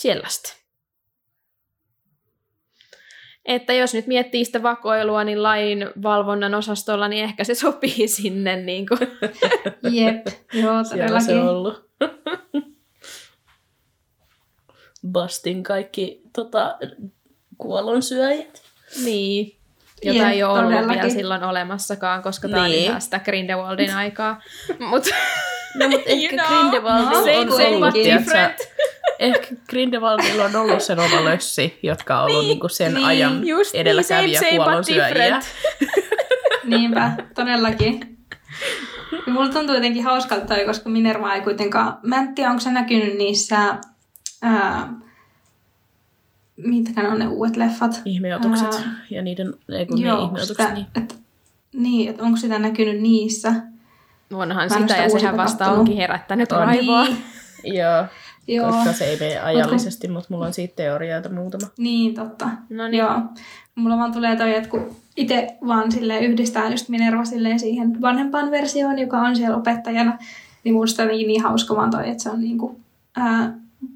Sellaista. 0.02 0.54
Että 3.46 3.74
jos 3.74 3.94
nyt 3.94 4.08
miettii 4.08 4.46
sitä 4.46 4.64
vakoilua, 4.64 5.24
niin 5.24 5.44
lain 5.44 5.90
valvonnan 6.04 6.54
osastolla, 6.54 7.08
niin 7.08 7.24
ehkä 7.24 7.44
se 7.44 7.56
sopii 7.56 8.08
sinne. 8.18 8.56
Niin 8.56 8.86
kuin. 8.88 9.00
Jep, 9.98 10.28
joo 10.54 10.84
Siellä 10.84 11.20
se 11.20 11.36
on 11.36 11.48
ollut. 11.48 11.90
Bastin 15.12 15.64
kaikki 15.64 16.22
tota, 16.36 16.78
kuollonsyöjät. 17.58 18.62
Niin. 19.04 19.58
Jota 20.04 20.20
Jep, 20.20 20.28
ei 20.28 20.44
ole 20.44 20.60
ollut 20.60 20.88
vielä 20.88 21.10
silloin 21.10 21.44
olemassakaan, 21.44 22.24
koska 22.24 22.50
tämä 22.50 22.64
on 22.64 22.70
Niin. 22.70 22.84
ihan 22.84 23.02
sitä 23.02 23.20
Grindelwaldin 23.20 23.96
aikaa. 23.96 24.42
Mut, 24.80 25.04
No, 25.76 25.88
mutta 25.90 26.10
ehkä 26.10 26.36
You 26.36 26.48
know, 26.48 26.60
Grindelwaldilla 26.60 27.20
same, 27.20 27.40
on 27.40 27.52
same, 27.52 27.68
ollut, 27.68 27.94
tiedätkö. 27.94 28.66
Ehkä 29.22 29.48
Grindelwaldilla 29.70 30.46
on 30.46 30.56
ollut 30.56 30.82
sen 30.82 31.00
oma 31.00 31.24
lössi, 31.24 31.80
jotka 31.84 32.22
on 32.22 32.32
ollut 32.32 32.46
niinku 32.46 32.70
sen 32.70 32.94
niin, 32.94 33.06
ajan 33.06 33.48
just 33.48 33.74
niin, 33.74 33.82
edelläkävijä 33.82 34.42
kuollonsyöjiä. 34.56 35.08
different. 35.08 35.46
Niinpä, 36.64 37.12
todellakin. 37.36 38.18
Ja 39.28 39.34
mulla 39.34 39.50
tuntuu 39.50 39.76
jotenkin 39.76 40.04
hauskalta 40.04 40.46
toi, 40.46 40.66
koska 40.66 40.90
Minerva 40.90 41.34
ei 41.34 41.42
kuitenkaan... 41.42 41.98
Mä 42.04 42.18
en 42.18 42.36
tiedä, 42.36 42.50
onko 42.50 42.62
se 42.62 42.72
näkynyt 42.72 43.18
niissä... 43.18 43.76
Ää, 44.42 44.94
mitkä 46.58 47.02
ne 47.02 47.10
on 47.10 47.20
ne 47.20 47.28
uudet 47.28 47.58
leffat? 47.58 48.02
Ihmeotukset 48.06 48.74
Ää, 48.74 48.96
ja 49.10 49.22
niiden, 49.22 49.54
ei 49.72 49.86
kun 49.86 50.00
ne 50.00 50.08
Joo, 50.08 50.18
ihmeotukset, 50.18 50.48
sitä, 50.48 50.74
niin. 50.74 50.88
et, 50.96 51.20
niin, 51.74 52.10
että 52.10 52.24
onko 52.24 52.38
sitä 52.38 52.60
näkynyt 52.60 53.02
niissä? 53.02 53.54
Onhan 54.34 54.70
sitä, 54.70 54.82
sitä 54.82 54.96
ja 54.96 55.10
sehän 55.10 55.38
vasta 55.38 55.72
onkin 55.72 55.98
herättänyt 55.98 56.52
On. 56.52 56.60
raivoa. 56.60 57.04
Niin, 57.04 57.24
Joo, 57.64 58.06
joo, 58.56 58.72
koska 58.72 58.94
se 58.94 59.06
ei 59.06 59.18
mene 59.20 59.40
ajallisesti, 59.40 60.08
mutta 60.08 60.28
mulla 60.30 60.46
on 60.46 60.54
siitä 60.54 60.76
teorioita 60.76 61.30
muutama. 61.30 61.68
niin 61.78 62.14
totta. 62.14 62.50
No 62.70 62.88
niin. 62.88 63.00
Joo. 63.00 63.22
Mulla 63.76 63.98
vaan 63.98 64.14
tulee 64.14 64.36
toi, 64.36 64.56
että 64.56 64.70
kun 64.70 64.96
itse 65.18 65.48
vaan 65.68 65.92
sille 65.92 66.20
yhdistää 66.20 66.70
just 66.70 66.90
Minerva 66.90 67.26
silleen 67.26 67.60
siihen 67.60 68.02
vanhempaan 68.02 68.52
versioon, 68.52 69.00
joka 69.00 69.22
on 69.22 69.36
siellä 69.36 69.58
opettajana, 69.58 70.18
niin 70.64 70.76
musta 70.76 71.02
jotenkin 71.02 71.28
niin 71.28 71.44
hauska 71.44 71.76
vaan 71.76 71.92
toi, 71.92 72.10
että 72.10 72.24
se 72.24 72.30
on 72.30 72.42
niinku, 72.42 72.80
ää, 73.16 73.54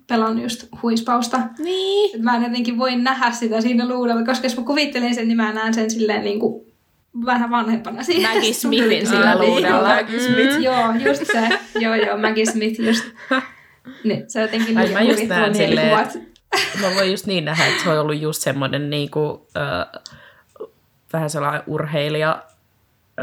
pelannut 0.08 0.44
just 0.44 0.66
huispausta. 0.84 1.42
Niin. 1.60 2.16
Et 2.16 2.22
mä 2.22 2.36
en 2.36 2.44
jotenkin 2.44 2.78
voi 2.78 2.96
nähdä 2.96 3.32
sitä 3.32 3.62
siinä 3.62 3.88
luudella, 3.88 4.26
koska 4.26 4.46
jos 4.46 4.58
mä 4.58 4.64
kuvittelen 4.64 5.16
sen, 5.16 5.28
niin 5.28 5.38
mä 5.38 5.54
näen 5.54 5.74
sen 5.74 5.92
silleen 5.92 6.24
niinku 6.24 6.66
vähän 7.26 7.50
vanhempana 7.50 8.04
siinä. 8.04 8.34
Maggie 8.34 8.54
Smithin 8.54 9.08
sillä 9.08 9.36
niin, 9.36 9.50
luudella. 9.50 9.96
Maggie 9.96 10.20
Smith. 10.20 10.58
Mm. 10.58 10.64
Joo, 10.64 10.94
just 11.06 11.26
se. 11.26 11.50
joo, 11.80 11.96
joo, 11.96 12.18
Maggie 12.18 12.46
Smith 12.46 12.80
just. 12.80 13.04
Niin, 14.04 14.24
se 14.32 14.40
on 14.40 14.44
jotenkin 14.44 14.78
Ai, 14.78 14.88
liian 14.88 15.04
mä 15.04 15.10
just 15.10 15.28
näen 15.28 15.56
silleen, 15.56 16.00
että- 16.00 16.20
Mä 16.82 16.96
voin 16.96 17.12
just 17.12 17.26
niin 17.26 17.46
nähdä, 17.46 17.68
että 17.68 17.84
se 17.84 17.90
on 17.90 18.00
ollut 18.00 18.22
just 18.22 18.42
semmoinen 18.42 18.90
niinku, 18.90 19.48
äh, 19.58 20.02
vähän 21.14 21.30
sellainen 21.30 21.62
urheilija 21.68 22.44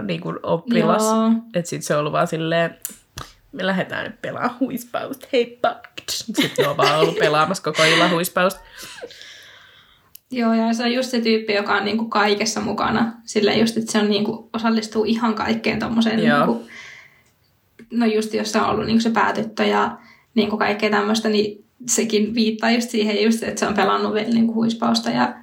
niinku 0.02 0.34
oppilas. 0.42 1.02
Joo. 1.02 1.30
Että 1.54 1.70
sit 1.70 1.82
se 1.82 1.94
on 1.94 2.00
ollut 2.00 2.12
vaan 2.12 2.26
silleen, 2.26 2.76
me 3.52 3.66
lähdetään 3.66 4.04
nyt 4.04 4.22
pelaamaan 4.22 4.58
huispausta, 4.60 5.26
heippa. 5.32 5.76
Sitten 6.10 6.68
on 6.68 6.76
vaan 6.76 7.00
ollut 7.00 7.18
pelaamassa 7.18 7.62
koko 7.62 7.84
illan 7.84 8.10
huispausta. 8.10 8.60
Joo, 10.30 10.54
ja 10.54 10.72
se 10.74 10.82
on 10.82 10.92
just 10.92 11.10
se 11.10 11.20
tyyppi, 11.20 11.52
joka 11.52 11.74
on 11.74 11.84
niinku 11.84 12.04
kaikessa 12.08 12.60
mukana. 12.60 13.12
Sillä 13.24 13.52
just, 13.52 13.76
että 13.76 13.92
se 13.92 13.98
on 13.98 14.10
niinku, 14.10 14.50
osallistuu 14.52 15.04
ihan 15.04 15.34
kaikkeen 15.34 15.78
tommoseen. 15.78 16.16
Niinku, 16.16 16.66
no 17.90 18.06
just, 18.06 18.34
jos 18.34 18.52
se 18.52 18.58
on 18.60 18.66
ollut 18.68 18.86
niinku 18.86 19.00
se 19.02 19.10
päätyttö 19.10 19.64
ja 19.64 19.98
niinku 20.34 20.56
kaikkea 20.56 20.90
tämmöistä, 20.90 21.28
niin 21.28 21.64
sekin 21.88 22.34
viittaa 22.34 22.70
just 22.70 22.90
siihen, 22.90 23.22
just, 23.22 23.42
että 23.42 23.60
se 23.60 23.66
on 23.66 23.74
pelannut 23.74 24.14
vielä 24.14 24.28
niinku 24.28 24.54
huispausta 24.54 25.10
ja 25.10 25.34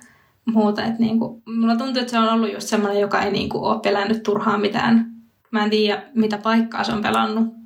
muuta. 0.45 0.86
Et 0.86 0.99
niinku, 0.99 1.41
mulla 1.45 1.75
tuntuu, 1.75 2.02
että 2.02 2.12
se 2.12 2.19
on 2.19 2.30
ollut 2.30 2.54
just 2.54 2.67
semmoinen, 2.67 3.02
joka 3.02 3.21
ei 3.21 3.32
niinku 3.32 3.65
ole 3.65 3.80
pelännyt 3.80 4.23
turhaan 4.23 4.62
mitään. 4.62 5.12
Mä 5.52 5.63
en 5.63 5.69
tiedä, 5.69 6.04
mitä 6.15 6.38
paikkaa 6.38 6.84
se 6.84 6.91
on 6.91 7.02
pelannut. 7.02 7.60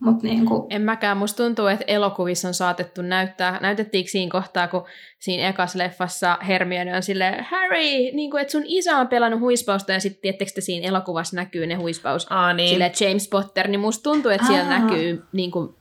Mutta 0.00 0.26
niinku, 0.26 0.66
En 0.70 0.82
mäkään. 0.82 1.16
Musta 1.16 1.44
tuntuu, 1.44 1.66
että 1.66 1.84
elokuvissa 1.88 2.48
on 2.48 2.54
saatettu 2.54 3.02
näyttää, 3.02 3.58
näytettiinkö 3.62 4.10
siinä 4.10 4.30
kohtaa, 4.30 4.68
kun 4.68 4.84
siinä 5.18 5.48
ekas 5.48 5.74
leffassa 5.74 6.38
Hermione 6.48 6.96
on 6.96 7.02
silleen, 7.02 7.46
Harry, 7.50 8.12
niin 8.12 8.30
kuin, 8.30 8.40
että 8.40 8.52
sun 8.52 8.62
isä 8.66 8.98
on 8.98 9.08
pelannut 9.08 9.40
huispausta, 9.40 9.92
ja 9.92 10.00
sitten 10.00 10.22
tiettekö 10.22 10.50
te 10.54 10.60
siinä 10.60 10.88
elokuvassa 10.88 11.36
näkyy 11.36 11.66
ne 11.66 11.74
huispaus, 11.74 12.26
Aa 12.30 12.52
niin. 12.52 12.68
silleen 12.68 12.92
James 13.00 13.28
Potter, 13.28 13.68
niin 13.68 13.80
musta 13.80 14.02
tuntuu, 14.02 14.30
että 14.30 14.46
siellä 14.46 14.74
Aa. 14.74 14.78
näkyy 14.78 15.24
niin 15.32 15.50
kuin 15.50 15.74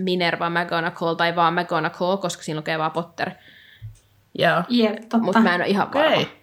Minerva 0.00 0.50
McGonagall 0.50 1.14
tai 1.14 1.36
vaan 1.36 1.54
McGonagall, 1.54 2.16
koska 2.16 2.42
siinä 2.42 2.58
lukee 2.58 2.78
vaan 2.78 2.90
Potter. 2.90 3.30
Joo. 4.38 4.62
jep, 4.68 4.98
totta. 5.00 5.18
Mutta 5.18 5.40
mä 5.40 5.54
en 5.54 5.60
ole 5.60 5.68
ihan 5.68 5.92
varma. 5.94 6.14
Okei. 6.14 6.40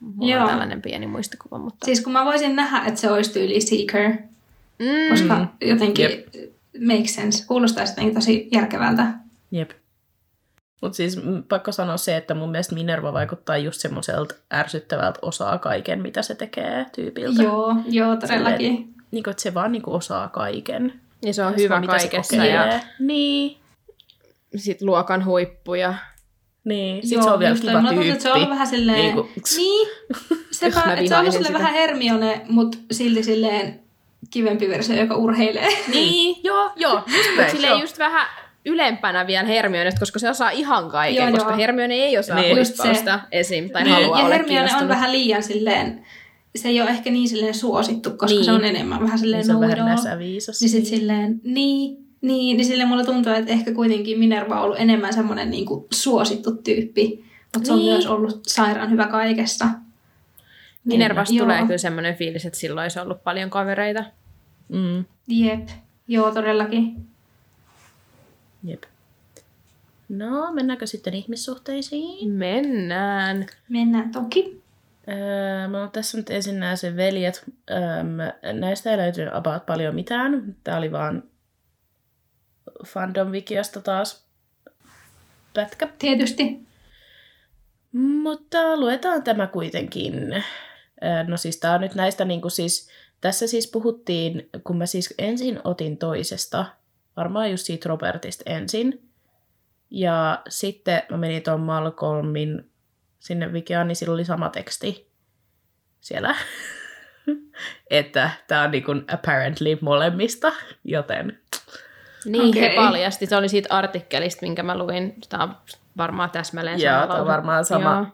Mulla 0.00 0.32
Joo. 0.32 0.42
on 0.42 0.48
tällainen 0.48 0.82
pieni 0.82 1.06
muistikuva, 1.06 1.58
mutta... 1.58 1.84
Siis 1.84 2.00
kun 2.00 2.12
mä 2.12 2.24
voisin 2.24 2.56
nähdä, 2.56 2.88
että 2.88 3.00
se 3.00 3.10
olisi 3.10 3.32
tyyli 3.32 3.60
Seeker, 3.60 4.10
mm, 4.78 5.08
koska 5.10 5.46
jotenkin 5.60 6.04
Jep. 6.04 6.26
makes 6.88 7.14
sense. 7.14 7.46
Kuulostaisi 7.46 7.92
jotenkin 7.92 8.14
tosi 8.14 8.48
järkevältä. 8.52 9.06
Jep. 9.50 9.70
Mutta 10.82 10.96
siis 10.96 11.20
pakko 11.48 11.72
sanoa 11.72 11.96
se, 11.96 12.16
että 12.16 12.34
mun 12.34 12.50
mielestä 12.50 12.74
Minerva 12.74 13.12
vaikuttaa 13.12 13.56
just 13.56 13.80
semmoiselta 13.80 14.34
ärsyttävältä 14.54 15.18
osaa 15.22 15.58
kaiken, 15.58 16.02
mitä 16.02 16.22
se 16.22 16.34
tekee 16.34 16.86
tyypiltä. 16.94 17.42
Joo, 17.42 17.76
joo, 17.88 18.16
todellakin. 18.16 18.94
Niin 19.10 19.24
kuin, 19.24 19.30
että 19.30 19.42
se 19.42 19.54
vaan 19.54 19.72
niin 19.72 19.82
kuin 19.82 19.94
osaa 19.94 20.28
kaiken. 20.28 21.00
Ja 21.22 21.34
se 21.34 21.42
on 21.44 21.56
hyvä 21.56 21.80
mitä 21.80 21.98
se 21.98 22.08
kaikessa 22.08 22.36
kokeilee. 22.36 22.74
ja 22.74 22.80
Niin. 22.98 23.56
sit 24.56 24.82
luokan 24.82 25.24
huippuja. 25.24 25.94
Niin, 26.64 27.02
sit 27.02 27.12
joo, 27.12 27.22
se 27.22 27.30
on 27.30 27.38
vielä 27.38 27.54
kiva 27.56 27.72
Mulla 27.72 27.82
tuntuu, 27.88 28.02
tyyppi. 28.04 28.10
että 28.12 28.22
se 28.22 28.28
on 28.30 28.36
ollut 28.36 28.50
vähän 28.50 28.66
silleen... 28.66 28.98
Niin 28.98 29.14
Niin, 29.14 29.26
kuin- 29.26 29.42
niin 29.56 29.88
sepä, 30.50 30.80
että 30.80 31.08
se 31.08 31.14
on 31.14 31.20
ollut 31.20 31.32
silleen 31.32 31.46
sitä. 31.46 31.58
vähän 31.58 31.72
Hermione, 31.74 32.40
mutta 32.48 32.78
silti 32.92 33.22
silleen 33.22 33.80
kivempi 34.30 34.68
versio, 34.68 34.96
joka 34.96 35.14
urheilee. 35.16 35.68
Niin, 35.94 36.36
joo, 36.44 36.70
joo, 36.76 37.02
just. 37.36 37.50
Silleen 37.50 37.80
just 37.80 37.98
vähän 37.98 38.26
ylempänä 38.66 39.26
vielä 39.26 39.46
Hermione, 39.48 39.90
koska 39.98 40.18
se 40.18 40.30
osaa 40.30 40.50
ihan 40.50 40.90
kaiken, 40.90 41.22
Joo, 41.24 41.32
koska 41.32 41.50
joo. 41.50 41.58
Hermione 41.58 41.94
ei 41.94 42.18
osaa 42.18 42.36
Niin. 42.36 42.44
niin. 42.44 42.56
Huispausta 42.56 43.20
esim. 43.32 43.70
tai 43.70 43.82
Niin. 43.82 43.94
haluaa 43.94 44.18
ja 44.18 44.24
olla 44.24 44.34
Hermione 44.34 44.76
on 44.80 44.88
vähän 44.88 45.12
liian 45.12 45.42
silleen, 45.42 46.06
se 46.56 46.68
ei 46.68 46.80
ole 46.80 46.90
ehkä 46.90 47.10
niin 47.10 47.28
silleen 47.28 47.54
suosittu, 47.54 48.10
koska 48.10 48.26
Niin. 48.26 48.44
se 48.44 48.52
on 48.52 48.64
enemmän 48.64 49.00
vähän 49.02 49.18
silleen 49.18 49.44
se 49.44 49.54
on 49.54 49.60
vähän 49.60 49.78
näissä 49.78 50.18
viisas. 50.18 50.60
Niin 50.60 50.70
sit 50.70 50.86
silleen, 50.86 51.40
niin, 51.44 52.06
niin, 52.20 52.56
niin 52.56 52.64
silleen 52.66 52.88
mulla 52.88 53.04
tuntuu, 53.04 53.32
että 53.32 53.52
ehkä 53.52 53.74
kuitenkin 53.74 54.18
Minerva 54.18 54.56
on 54.58 54.62
ollut 54.64 54.80
enemmän 54.80 55.12
semmoinen 55.14 55.50
niinku 55.50 55.86
suosittu 55.92 56.56
tyyppi, 56.56 57.24
mutta 57.54 57.66
se 57.66 57.72
on 57.72 57.78
Niin. 57.78 57.92
myös 57.92 58.06
ollut 58.06 58.40
sairaan 58.46 58.90
hyvä 58.90 59.06
kaikessa. 59.06 59.66
Minervasta 60.84 61.34
Joo. 61.34 61.44
tulee 61.44 61.62
kyllä 61.62 61.78
semmoinen 61.78 62.14
fiilis, 62.16 62.46
että 62.46 62.58
silloin 62.58 62.82
olisi 62.84 62.98
ollut 63.00 63.24
paljon 63.24 63.50
kavereita. 63.50 64.04
Mm, 64.68 65.04
Jep, 65.28 65.68
joo 66.08 66.30
todellakin. 66.30 66.96
jep. 68.64 68.82
No, 70.08 70.52
mennäänkö 70.52 70.86
sitten 70.86 71.14
ihmissuhteisiin? 71.14 72.30
Mennään. 72.30 73.46
Mennään 73.68 74.12
toki. 74.12 74.57
Öö, 75.08 75.88
tässä 75.92 76.18
nyt 76.18 76.30
ensin 76.30 76.60
nämä 76.60 76.76
sen 76.76 76.96
veljet. 76.96 77.44
Öö, 77.70 78.52
näistä 78.52 78.90
ei 78.90 78.96
löytynyt 78.96 79.34
about 79.34 79.66
paljon 79.66 79.94
mitään. 79.94 80.56
Tää 80.64 80.76
oli 80.76 80.92
vaan 80.92 81.22
fandom 82.86 83.28
wikiasta 83.28 83.80
taas 83.80 84.28
pätkä. 85.54 85.88
Tietysti. 85.98 86.68
Mutta 87.92 88.76
luetaan 88.76 89.22
tämä 89.22 89.46
kuitenkin. 89.46 90.32
Öö, 91.04 91.24
No 91.28 91.36
siis 91.36 91.60
tää 91.60 91.74
on 91.74 91.80
nyt 91.80 91.94
näistä 91.94 92.24
niinku 92.24 92.50
siis, 92.50 92.90
tässä 93.20 93.46
siis 93.46 93.70
puhuttiin, 93.70 94.48
kun 94.64 94.78
mä 94.78 94.86
siis 94.86 95.14
ensin 95.18 95.60
otin 95.64 95.98
toisesta, 95.98 96.64
varmaan 97.16 97.50
just 97.50 97.66
siitä 97.66 97.88
Robertista 97.88 98.42
ensin. 98.46 99.10
Ja 99.90 100.42
sitten 100.48 101.02
mä 101.10 101.16
menin 101.16 101.42
tuon 101.42 101.60
Malcolmin 101.60 102.67
sinne 103.18 103.52
Wikiaan, 103.52 103.88
niin 103.88 103.96
sillä 103.96 104.14
oli 104.14 104.24
sama 104.24 104.48
teksti 104.48 105.10
siellä. 106.00 106.34
että 107.90 108.30
tää 108.48 108.62
on 108.62 108.70
niinku 108.70 108.92
apparently 109.12 109.78
molemmista, 109.80 110.52
joten 110.84 111.38
Niin, 112.24 112.48
okay. 112.48 112.62
he 112.62 112.72
paljasti. 112.76 113.26
Se 113.26 113.36
oli 113.36 113.48
siitä 113.48 113.74
artikkelista, 113.74 114.46
minkä 114.46 114.62
mä 114.62 114.78
luin. 114.78 115.14
Tämä 115.28 115.42
on 115.42 115.56
varmaan 115.96 116.30
täsmälleen 116.30 116.80
Joo, 116.80 116.94
sama 116.94 117.06
tää 117.06 117.16
on 117.16 117.20
lause. 117.20 117.32
varmaan 117.32 117.64
sama. 117.64 117.94
Joo. 117.94 118.06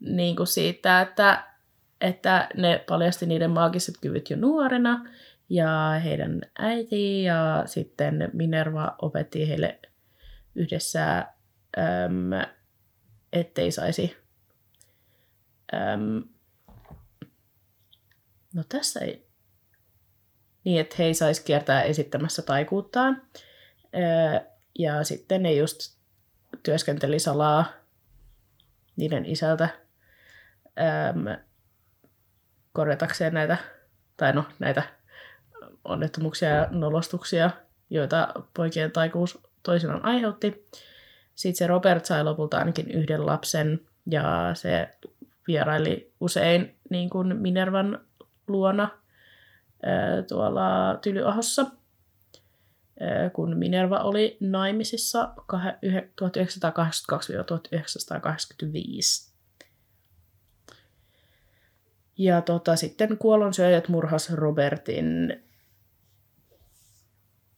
niin 0.00 0.36
kuin 0.36 0.46
siitä, 0.46 1.00
että, 1.00 1.44
että 2.00 2.48
ne 2.56 2.84
paljasti 2.88 3.26
niiden 3.26 3.50
maagiset 3.50 3.94
kyvyt 4.00 4.30
jo 4.30 4.36
nuorena 4.36 5.08
ja 5.48 6.00
heidän 6.04 6.40
äiti 6.58 7.22
ja 7.22 7.62
sitten 7.66 8.30
Minerva 8.32 8.94
opetti 9.02 9.48
heille 9.48 9.78
yhdessä, 10.54 11.18
äm, 11.78 12.30
ettei 13.32 13.72
saisi 13.72 14.16
äm, 15.74 16.22
no 18.54 18.64
tässä 18.68 19.00
ei 19.00 19.26
niin, 20.64 20.80
että 20.80 20.96
he 20.98 21.04
ei 21.04 21.14
saisi 21.14 21.44
kiertää 21.44 21.82
esittämässä 21.82 22.42
taikuuttaan. 22.42 23.22
Ja 24.78 25.04
sitten 25.04 25.42
ne 25.42 25.52
just 25.52 25.98
työskenteli 26.62 27.18
salaa 27.18 27.64
niiden 28.96 29.26
isältä 29.26 29.68
äm, 30.78 31.24
korjatakseen 32.72 33.34
näitä, 33.34 33.56
tai 34.16 34.32
no 34.32 34.44
näitä 34.58 34.82
onnettomuuksia 35.84 36.48
ja 36.48 36.68
nolostuksia, 36.70 37.50
joita 37.90 38.34
poikien 38.54 38.92
taikuus 38.92 39.38
toisinaan 39.62 40.04
aiheutti. 40.04 40.68
Sitten 41.40 41.58
se 41.58 41.66
Robert 41.66 42.04
sai 42.04 42.24
lopulta 42.24 42.58
ainakin 42.58 42.90
yhden 42.90 43.26
lapsen, 43.26 43.80
ja 44.06 44.50
se 44.54 44.88
vieraili 45.46 46.12
usein 46.20 46.76
niin 46.90 47.10
kuin 47.10 47.36
Minervan 47.36 47.98
luona 48.48 48.88
tuolla 50.28 50.98
Tylyahossa, 51.02 51.66
kun 53.32 53.56
Minerva 53.56 53.98
oli 53.98 54.36
naimisissa 54.40 55.34
kah- 55.52 55.78
yhe- 55.82 56.08
1982-1985. 56.20 56.24
Ja 62.18 62.42
tota, 62.42 62.76
sitten 62.76 63.18
kuolonsyöjät 63.18 63.88
murhas 63.88 64.32
Robertin... 64.32 65.42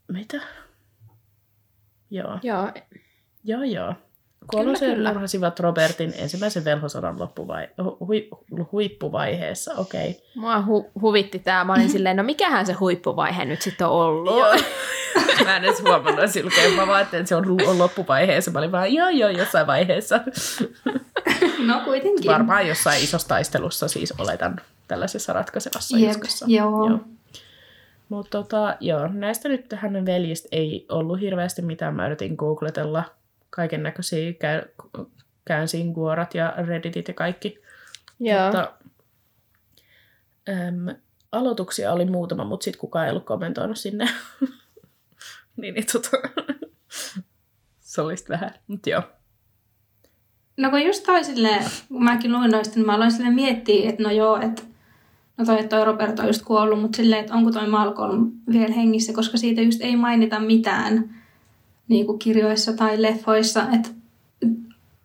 Mitä? 0.08 0.40
Joo. 2.10 2.38
Joo, 2.42 2.72
Joo, 3.44 3.62
joo. 3.62 3.94
Kuolonsyöjät 4.50 4.96
kyllä. 4.96 5.12
murhasivat 5.12 5.60
Robertin 5.60 6.14
ensimmäisen 6.16 6.64
velhosodan 6.64 7.16
loppuvai- 7.18 7.68
hu- 7.82 7.96
hui- 8.06 8.28
huippuvaiheessa. 8.72 9.74
Okei. 9.74 10.10
Okay. 10.10 10.22
mua 10.34 10.60
hu- 10.60 10.90
huvitti 11.00 11.38
tämä. 11.38 11.64
Mä 11.64 11.72
olin 11.72 11.90
silleen, 11.90 12.16
no 12.16 12.22
mikähän 12.22 12.66
se 12.66 12.72
huippuvaihe 12.72 13.44
nyt 13.44 13.62
sitten 13.62 13.86
on 13.86 13.92
ollut? 13.92 14.38
Joo. 14.38 14.54
Mä 15.44 15.56
en 15.56 15.64
edes 15.64 15.82
huomannut 15.82 16.30
silkeen. 16.30 16.72
Mä 16.72 16.86
vaan, 16.86 17.02
että 17.02 17.24
se 17.24 17.36
on 17.36 17.44
on 17.66 17.78
loppuvaiheessa. 17.78 18.50
Mä 18.50 18.58
olin 18.58 18.72
vaan, 18.72 18.94
joo, 18.94 19.08
joo, 19.08 19.30
jossain 19.30 19.66
vaiheessa. 19.66 20.20
No 21.66 21.80
kuitenkin. 21.84 22.30
Varmaan 22.30 22.68
jossain 22.68 23.04
isossa 23.04 23.28
taistelussa 23.28 23.88
siis 23.88 24.14
oletan 24.18 24.60
tällaisessa 24.88 25.32
ratkaisevassa 25.32 25.98
Jep, 25.98 26.08
juskassa. 26.08 26.46
joo. 26.48 26.88
joo. 26.88 27.00
Mutta 28.08 28.30
tota, 28.30 28.76
joo, 28.80 29.06
näistä 29.06 29.48
nyt 29.48 29.66
hänen 29.74 30.06
veljistä 30.06 30.48
ei 30.52 30.86
ollut 30.88 31.20
hirveästi 31.20 31.62
mitään. 31.62 31.94
Mä 31.94 32.06
yritin 32.06 32.34
googletella 32.34 33.04
kaiken 33.56 33.82
näköisiä 33.82 34.32
käy, 34.32 34.62
käänsin 35.44 35.94
kuorat 35.94 36.34
ja 36.34 36.54
redditit 36.56 37.08
ja 37.08 37.14
kaikki. 37.14 37.62
Joo. 38.20 38.44
Mutta, 38.44 38.72
äm, 40.48 40.96
aloituksia 41.32 41.92
oli 41.92 42.04
muutama, 42.04 42.44
mutta 42.44 42.64
sitten 42.64 42.80
kukaan 42.80 43.06
ei 43.06 43.10
ollut 43.10 43.26
kommentoinut 43.26 43.78
sinne. 43.78 44.08
niin, 45.56 45.74
niin 45.74 45.86
tota, 45.92 46.10
se 47.80 48.00
oli 48.00 48.14
vähän, 48.28 48.54
mutta 48.66 48.90
joo. 48.90 49.02
No 50.56 50.70
kun 50.70 50.82
just 50.82 51.04
toi 51.04 51.24
silleen, 51.24 51.64
kun 51.88 52.04
mäkin 52.04 52.32
luin 52.32 52.50
noista, 52.50 52.74
niin 52.74 52.86
mä 52.86 52.94
aloin 52.94 53.12
silleen 53.12 53.34
miettiä, 53.34 53.90
että 53.90 54.02
no 54.02 54.10
joo, 54.10 54.40
että 54.40 54.62
no 55.36 55.44
toi, 55.44 55.68
toi 55.68 55.84
Robert 55.84 56.18
on 56.18 56.26
just 56.26 56.42
kuollut, 56.44 56.80
mutta 56.80 56.96
silleen, 56.96 57.20
että 57.20 57.34
onko 57.34 57.50
toi 57.50 57.68
Malcolm 57.68 58.32
vielä 58.52 58.74
hengissä, 58.74 59.12
koska 59.12 59.36
siitä 59.36 59.60
just 59.60 59.80
ei 59.80 59.96
mainita 59.96 60.40
mitään 60.40 61.21
niin 61.92 62.06
kuin 62.06 62.18
kirjoissa 62.18 62.72
tai 62.72 63.02
leffoissa, 63.02 63.66
että 63.74 63.88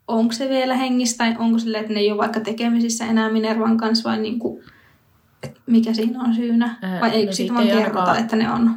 onko 0.08 0.32
se 0.32 0.48
vielä 0.48 0.74
hengissä 0.76 1.16
tai 1.18 1.34
onko 1.38 1.58
silleen, 1.58 1.80
että 1.82 1.94
ne 1.94 2.00
ei 2.00 2.10
ole 2.12 2.18
vaikka 2.18 2.40
tekemisissä 2.40 3.06
enää 3.06 3.30
Minervan 3.30 3.76
kanssa 3.76 4.08
vai 4.10 4.18
niin 4.18 4.38
kuin, 4.38 4.64
että 5.42 5.60
mikä 5.66 5.92
siinä 5.94 6.20
on 6.20 6.34
syynä. 6.34 6.78
Ää, 6.82 7.00
vai 7.00 7.10
eikö 7.10 7.26
no 7.30 7.32
siitä 7.32 7.34
siitä 7.36 7.54
vaan 7.54 7.66
ei 7.66 7.72
kerrota, 7.76 7.98
ainakaan- 8.00 8.18
että 8.24 8.36
ne 8.36 8.50
on? 8.52 8.70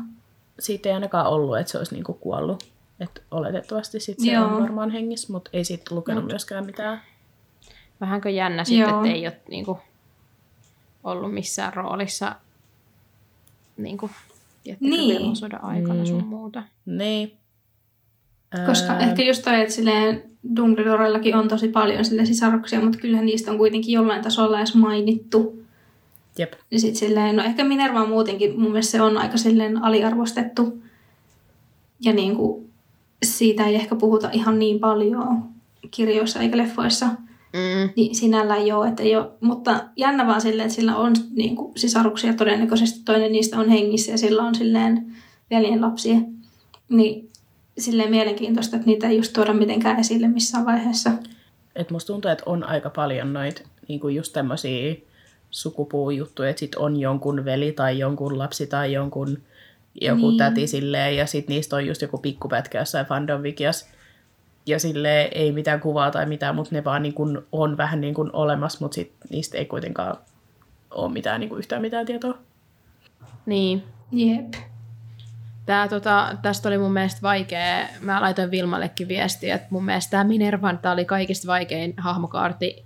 Siitä 0.60 0.90
ei 0.90 0.96
ainakaan 0.96 1.28
ollut, 1.28 1.58
että 1.60 1.72
se 1.72 1.78
olisi 1.78 1.96
niinku 1.96 2.14
kuollut. 2.14 2.64
Et 3.00 3.24
oletettavasti 3.32 4.00
sit 4.00 4.20
se 4.20 4.32
Joo. 4.32 4.46
on 4.46 4.62
varmaan 4.62 4.90
hengissä, 4.90 5.34
mutta 5.34 5.50
ei 5.54 5.64
siitä 5.64 5.96
lukenut 5.96 6.24
Mut- 6.24 6.32
myöskään 6.32 6.66
mitään. 6.66 7.02
Vähänkö 8.02 8.30
jännä 8.30 8.64
sitten, 8.64 8.90
että 8.96 9.08
ei 9.10 9.28
ole 9.28 9.38
niinku, 9.50 9.80
ollut 11.04 11.34
missään 11.34 11.74
roolissa 11.74 12.36
niinku, 13.78 14.10
tiettikö, 14.64 14.90
Niin. 14.96 15.22
velhosodan 15.22 15.64
aikana 15.64 16.06
sun 16.06 16.22
Mm. 16.22 16.28
muuta. 16.28 16.64
Niin. 16.86 17.38
Koska 18.66 18.94
Ää, 18.94 19.00
ehkä 19.00 19.24
just 19.24 19.44
toi, 19.44 19.62
että 19.62 19.74
silleen 19.74 20.24
Dumbledorellakin 20.56 21.36
on 21.36 21.48
tosi 21.48 21.68
paljon 21.68 22.06
sille 22.06 22.26
sisaruksia, 22.26 22.82
mutta 22.82 23.00
kyllähän 23.00 23.26
niistä 23.26 23.52
on 23.52 23.58
kuitenkin 23.58 23.94
jollain 23.94 24.24
tasolla 24.24 24.58
edes 24.58 24.76
mainittu. 24.76 25.62
Jep. 26.38 26.54
Ja 26.72 26.80
sit 26.80 26.96
silleen, 26.96 27.36
no 27.36 27.44
ehkä 27.44 27.64
Minerva 27.64 28.06
muutenkin, 28.06 28.60
mun 28.60 28.72
mielestä 28.72 28.92
se 28.92 29.02
on 29.02 29.18
aika 29.18 29.38
silleen 29.38 29.84
aliarvostettu. 29.84 30.82
Ja 32.02 32.14
niin 32.14 32.36
kuin, 32.36 32.70
siitä 33.24 33.66
ei 33.68 33.76
ehkä 33.76 33.96
puhuta 33.96 34.30
ihan 34.34 34.60
niin 34.60 34.80
paljon 34.80 35.44
kirjoissa 35.92 36.40
eikä 36.40 36.58
leffoissa. 36.58 37.06
Mm. 37.54 37.90
Niin 37.96 38.16
sinällään 38.16 38.68
joo, 38.68 38.84
että 38.84 39.04
ole, 39.04 39.32
mutta 39.42 39.84
jännä 39.96 40.28
vaan 40.28 40.42
silleen, 40.42 40.66
että 40.66 40.76
sillä 40.76 40.96
on 40.96 41.14
niin 41.32 41.56
kuin, 41.56 41.72
sisaruksia 41.76 42.34
todennäköisesti, 42.34 43.02
toinen 43.06 43.32
niistä 43.32 43.60
on 43.60 43.70
hengissä 43.70 44.12
ja 44.12 44.18
sillä 44.18 44.44
on 44.44 44.56
silleen 44.56 45.06
veljen 45.52 45.82
lapsia. 45.82 46.18
Niin 46.90 47.31
silleen 47.78 48.10
mielenkiintoista, 48.10 48.76
että 48.76 48.88
niitä 48.88 49.08
ei 49.08 49.18
just 49.18 49.34
tuoda 49.34 49.54
mitenkään 49.54 50.00
esille 50.00 50.28
missään 50.28 50.66
vaiheessa. 50.66 51.12
Et 51.76 51.92
musta 51.92 52.14
tuntuu, 52.14 52.32
että 52.32 52.44
on 52.46 52.64
aika 52.64 52.90
paljon 52.90 53.34
noita 53.34 53.62
niinku 53.88 54.08
just 54.08 54.34
tämmöisiä 54.34 54.96
sukupuujuttuja, 55.52 56.50
että 56.50 56.60
sit 56.60 56.76
on 56.76 57.00
jonkun 57.00 57.46
veli 57.46 57.72
tai 57.72 58.00
jonkun 58.00 58.38
lapsi 58.38 58.68
tai 58.68 58.94
jonkun 58.94 59.38
joku 60.02 60.28
Niin. 60.30 60.38
täti 60.38 60.68
silleen, 60.68 61.18
ja 61.18 61.26
sit 61.26 61.48
niistä 61.48 61.76
on 61.76 61.88
just 61.88 62.02
joku 62.02 62.18
pikkupätkä 62.18 62.80
jossain 62.80 63.06
fandom 63.06 63.42
wikias. 63.42 63.90
Ja 64.66 64.80
sille 64.80 65.22
ei 65.22 65.52
mitään 65.52 65.80
kuvaa 65.80 66.12
tai 66.12 66.26
mitään, 66.26 66.56
mutta 66.56 66.76
ne 66.76 66.84
vaan 66.84 67.04
niin 67.04 67.14
kun 67.14 67.48
on 67.52 67.78
vähän 67.78 68.02
niin 68.02 68.14
kun 68.14 68.30
olemassa, 68.34 68.78
mutta 68.82 68.96
sit 68.96 69.12
niistä 69.30 69.58
ei 69.58 69.66
kuitenkaan 69.66 70.18
ole 70.92 71.12
mitään 71.12 71.40
niin 71.40 71.50
kun 71.50 71.60
yhtään 71.60 71.82
mitään 71.82 72.06
tietoa. 72.06 72.38
Niin. 73.46 73.84
Jep. 74.12 74.54
Tää, 75.66 75.88
tota, 75.88 76.38
tästä 76.42 76.70
oli 76.70 76.78
mun 76.78 76.94
mielestä 76.94 77.22
vaikea, 77.22 77.88
mä 78.00 78.22
laitoin 78.22 78.52
Vilmallekin 78.52 79.08
viestiä, 79.08 79.56
että 79.56 79.68
mun 79.72 79.86
mielestä 79.86 80.12
tämä 80.12 80.24
Minervan 80.24 80.78
tää 80.78 80.92
oli 80.92 81.06
kaikista 81.06 81.48
vaikein 81.48 81.94
hahmokaarti, 81.98 82.86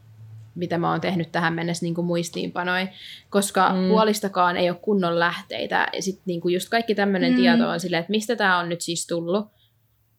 mitä 0.55 0.78
mä 0.78 0.91
oon 0.91 1.01
tehnyt 1.01 1.32
tähän 1.32 1.53
mennessä 1.53 1.86
niin 1.86 2.05
muistiinpanoi, 2.05 2.89
koska 3.30 3.69
mm. 3.69 3.88
puolistakaan 3.88 4.57
ei 4.57 4.69
ole 4.69 4.78
kunnon 4.82 5.19
lähteitä. 5.19 5.88
Ja 5.93 6.01
sit 6.01 6.21
niin 6.26 6.41
kuin 6.41 6.53
just 6.53 6.69
kaikki 6.69 6.95
tämmöinen 6.95 7.32
mm. 7.32 7.38
tieto 7.38 7.69
on 7.69 7.80
silleen, 7.80 7.99
että 7.99 8.11
mistä 8.11 8.36
tämä 8.36 8.57
on 8.57 8.69
nyt 8.69 8.82
siis 8.82 9.07
tullut. 9.07 9.47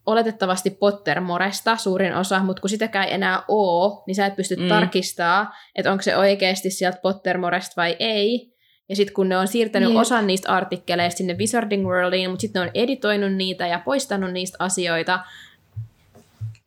Oletettavasti 0.06 0.70
Pottermoresta 0.70 1.76
suurin 1.76 2.14
osa, 2.14 2.38
mutta 2.38 2.60
kun 2.60 2.70
sitäkään 2.70 3.08
ei 3.08 3.14
enää 3.14 3.42
oo, 3.48 4.04
niin 4.06 4.14
sä 4.14 4.26
et 4.26 4.36
pysty 4.36 4.56
mm. 4.56 4.68
tarkistaa, 4.68 5.54
että 5.74 5.92
onko 5.92 6.02
se 6.02 6.16
oikeasti 6.16 6.70
sieltä 6.70 6.98
Pottermoresta 7.02 7.72
vai 7.76 7.96
ei. 7.98 8.55
Ja 8.88 8.96
sitten 8.96 9.14
kun 9.14 9.28
ne 9.28 9.38
on 9.38 9.48
siirtänyt 9.48 9.88
yep. 9.88 9.98
osan 9.98 10.26
niistä 10.26 10.52
artikkeleista 10.52 11.18
sinne 11.18 11.34
Wizarding 11.38 11.86
Worldiin, 11.88 12.30
mutta 12.30 12.40
sitten 12.40 12.60
ne 12.60 12.66
on 12.68 12.70
editoinut 12.74 13.32
niitä 13.32 13.66
ja 13.66 13.82
poistanut 13.84 14.32
niistä 14.32 14.56
asioita, 14.60 15.20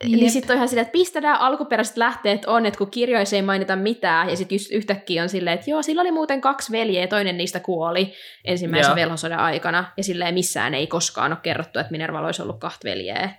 Jep. 0.03 0.19
Niin 0.19 0.31
sitten 0.31 0.53
on 0.53 0.55
ihan 0.57 0.67
silleen, 0.67 0.85
että 0.85 0.91
pistä 0.91 1.21
nämä 1.21 1.37
alkuperäiset 1.37 1.97
lähteet 1.97 2.45
on, 2.45 2.65
että 2.65 2.77
kun 2.77 2.91
kirjoissa 2.91 3.35
ei 3.35 3.41
mainita 3.41 3.75
mitään, 3.75 4.29
ja 4.29 4.35
sitten 4.35 4.55
just 4.55 4.71
yhtäkkiä 4.71 5.23
on 5.23 5.29
silleen, 5.29 5.53
että 5.53 5.69
joo, 5.69 5.81
sillä 5.81 6.01
oli 6.01 6.11
muuten 6.11 6.41
kaksi 6.41 6.71
veljeä, 6.71 7.07
toinen 7.07 7.37
niistä 7.37 7.59
kuoli 7.59 8.13
ensimmäisen 8.45 8.95
velhosodan 8.95 9.39
aikana, 9.39 9.91
ja 9.97 10.03
silleen 10.03 10.33
missään 10.33 10.73
ei 10.73 10.87
koskaan 10.87 11.31
ole 11.31 11.39
kerrottu, 11.43 11.79
että 11.79 11.91
Minerva 11.91 12.21
olisi 12.21 12.41
ollut 12.41 12.59
kahta 12.59 12.89
veljeä. 12.89 13.29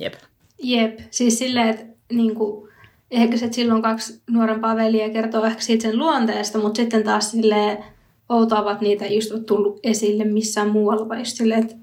Jep. 0.00 0.14
Jep, 0.62 0.98
siis 1.10 1.38
silleen, 1.38 1.68
että 1.68 1.84
niin 2.12 2.34
kuin, 2.34 2.70
ehkä 3.10 3.36
se, 3.36 3.44
että 3.44 3.56
silloin 3.56 3.82
kaksi 3.82 4.22
nuorempaa 4.30 4.76
veljeä 4.76 5.10
kertoo 5.10 5.44
ehkä 5.44 5.60
siitä 5.60 5.82
sen 5.82 5.98
luonteesta, 5.98 6.58
mutta 6.58 6.76
sitten 6.76 7.04
taas 7.04 7.30
silleen, 7.30 7.84
outoa 8.28 8.60
ovat 8.60 8.80
niitä 8.80 9.06
just 9.06 9.32
on 9.32 9.44
tullut 9.44 9.80
esille 9.82 10.24
missään 10.24 10.68
muualla, 10.68 11.08
vai 11.08 11.18
just 11.18 11.36
silleen, 11.36 11.62
että... 11.62 11.74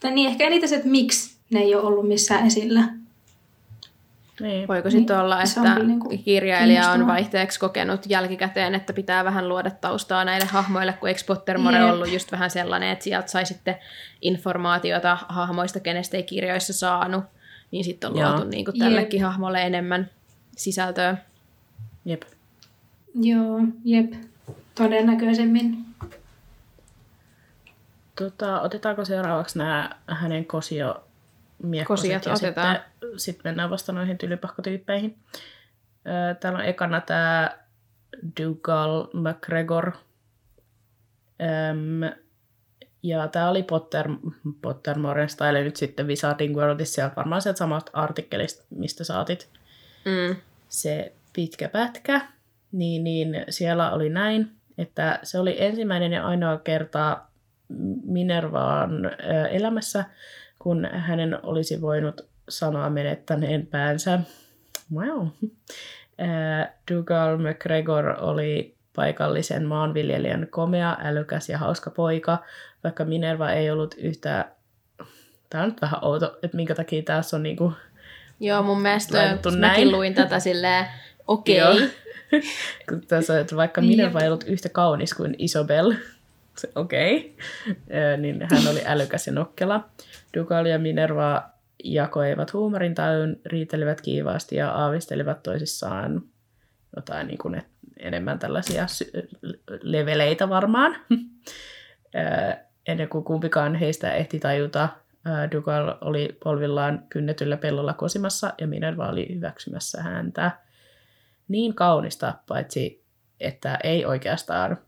Tai 0.00 0.10
niin, 0.10 0.28
ehkä 0.28 0.46
eniten 0.46 0.68
se, 0.68 0.76
että 0.76 0.88
miksi 0.88 1.36
ne 1.50 1.60
ei 1.60 1.74
ole 1.74 1.84
ollut 1.84 2.08
missään 2.08 2.46
esillä. 2.46 2.84
Niin. 4.40 4.68
Voiko 4.68 4.90
sitten 4.90 5.16
niin, 5.16 5.24
olla, 5.24 5.42
että 5.42 5.60
on 5.60 5.86
niinku 5.86 6.08
kirjailija 6.24 6.90
on 6.90 7.06
vaihteeksi 7.06 7.60
kokenut 7.60 8.00
jälkikäteen, 8.08 8.74
että 8.74 8.92
pitää 8.92 9.24
vähän 9.24 9.48
luoda 9.48 9.70
taustaa 9.70 10.24
näille 10.24 10.46
hahmoille, 10.46 10.92
kun 10.92 11.08
eikö 11.08 11.20
Pottermore 11.26 11.78
Jep. 11.78 11.92
ollut 11.92 12.12
just 12.12 12.32
vähän 12.32 12.50
sellainen, 12.50 12.90
että 12.90 13.04
sieltä 13.04 13.28
sai 13.28 13.46
sitten 13.46 13.76
informaatiota 14.22 15.18
hahmoista, 15.28 15.80
kenestä 15.80 16.16
ei 16.16 16.22
kirjoissa 16.22 16.72
saanut, 16.72 17.24
niin 17.70 17.84
sitten 17.84 18.10
on 18.10 18.18
Joo. 18.18 18.30
luotu 18.30 18.48
niinku 18.48 18.72
tällekin 18.78 19.20
jep. 19.20 19.26
hahmolle 19.26 19.62
enemmän 19.62 20.10
sisältöä. 20.56 21.16
Jep. 22.04 22.22
Joo, 23.14 23.60
jep. 23.84 24.12
Todennäköisemmin. 24.74 25.86
Tota, 28.18 28.60
otetaanko 28.60 29.04
seuraavaksi 29.04 29.58
nämä 29.58 29.90
hänen 30.06 30.44
kosio 30.44 31.04
Kosiat 31.84 32.26
ja 32.26 32.32
otetaan. 32.32 32.76
sitten, 32.76 33.18
sitten 33.18 33.50
mennään 33.50 33.70
vasta 33.70 33.92
noihin 33.92 34.18
tylypahkotyyppeihin. 34.18 35.18
Täällä 36.40 36.58
on 36.58 36.64
ekana 36.64 37.00
tämä 37.00 37.58
Dougal 38.40 39.06
McGregor. 39.12 39.92
Öm, 41.42 42.12
ja 43.02 43.28
tämä 43.28 43.48
oli 43.48 43.62
Potter, 43.62 44.08
Pottermoren 44.62 45.28
eli 45.50 45.64
nyt 45.64 45.76
sitten 45.76 46.06
Wizarding 46.06 46.56
Worldissa, 46.56 47.00
ja 47.00 47.10
varmaan 47.16 47.42
sieltä 47.42 47.58
samasta 47.58 47.90
artikkelista, 47.94 48.64
mistä 48.70 49.04
saatit 49.04 49.48
mm. 50.04 50.36
se 50.68 51.12
pitkä 51.32 51.68
pätkä. 51.68 52.20
Niin, 52.72 53.04
niin 53.04 53.44
siellä 53.48 53.90
oli 53.92 54.08
näin, 54.08 54.50
että 54.78 55.18
se 55.22 55.38
oli 55.38 55.56
ensimmäinen 55.62 56.12
ja 56.12 56.26
ainoa 56.26 56.58
kerta 56.58 57.20
Minervaan 58.04 59.10
elämässä, 59.50 60.04
kun 60.58 60.88
hänen 60.92 61.38
olisi 61.42 61.80
voinut 61.80 62.20
sanoa 62.48 62.90
menettäneen 62.90 63.66
päänsä. 63.66 64.20
Wow. 64.94 65.26
Dougal 66.90 67.38
McGregor 67.38 68.16
oli 68.20 68.76
paikallisen 68.96 69.66
maanviljelijän 69.66 70.46
komea, 70.50 70.96
älykäs 71.04 71.48
ja 71.48 71.58
hauska 71.58 71.90
poika, 71.90 72.38
vaikka 72.84 73.04
Minerva 73.04 73.50
ei 73.50 73.70
ollut 73.70 73.94
yhtä... 73.98 74.48
Tämä 75.50 75.64
on 75.64 75.70
nyt 75.70 75.82
vähän 75.82 76.04
outo, 76.04 76.38
että 76.42 76.56
minkä 76.56 76.74
takia 76.74 77.02
tässä 77.02 77.36
on 77.36 77.42
niinku 77.42 77.72
Joo, 78.40 78.62
mun 78.62 78.82
mielestä 78.82 79.38
mäkin 79.38 79.60
näin. 79.60 79.92
luin 79.92 80.14
tätä 80.14 80.40
silleen, 80.40 80.86
okei. 81.26 81.62
Okay. 81.62 81.88
Kun 82.88 83.00
tässä, 83.08 83.40
että 83.40 83.56
vaikka 83.56 83.80
Minerva 83.80 84.20
ei 84.20 84.28
ollut 84.28 84.44
yhtä 84.44 84.68
kaunis 84.68 85.14
kuin 85.14 85.34
Isobel, 85.38 85.94
okei, 86.74 87.36
okay. 87.70 88.16
niin 88.16 88.46
hän 88.50 88.68
oli 88.70 88.80
älykäs 88.84 89.26
ja 89.26 89.32
nokkela. 89.32 89.88
Dugal 90.36 90.66
ja 90.66 90.78
Minerva 90.78 91.42
jakoivat 91.84 92.52
huumorin 92.52 92.94
tajun, 92.94 93.36
riitelivät 93.46 94.00
kiivaasti 94.00 94.56
ja 94.56 94.70
aavistelivat 94.70 95.42
toisissaan 95.42 96.22
jotain 96.96 97.26
niin 97.26 97.38
kuin 97.38 97.62
enemmän 97.98 98.38
tällaisia 98.38 98.86
sy- 98.86 99.28
leveleitä 99.82 100.48
varmaan. 100.48 100.96
Ennen 102.86 103.08
kuin 103.08 103.24
kumpikaan 103.24 103.74
heistä 103.74 104.14
ehti 104.14 104.38
tajuta, 104.38 104.88
Dugal 105.52 105.94
oli 106.00 106.38
polvillaan 106.44 107.04
kynnetyllä 107.08 107.56
pellolla 107.56 107.92
kosimassa 107.92 108.52
ja 108.58 108.66
Minerva 108.66 109.08
oli 109.08 109.34
hyväksymässä 109.34 110.02
häntä. 110.02 110.50
Niin 111.48 111.74
kaunista, 111.74 112.34
paitsi 112.48 113.02
että 113.40 113.78
ei 113.84 114.04
oikeastaan 114.04 114.78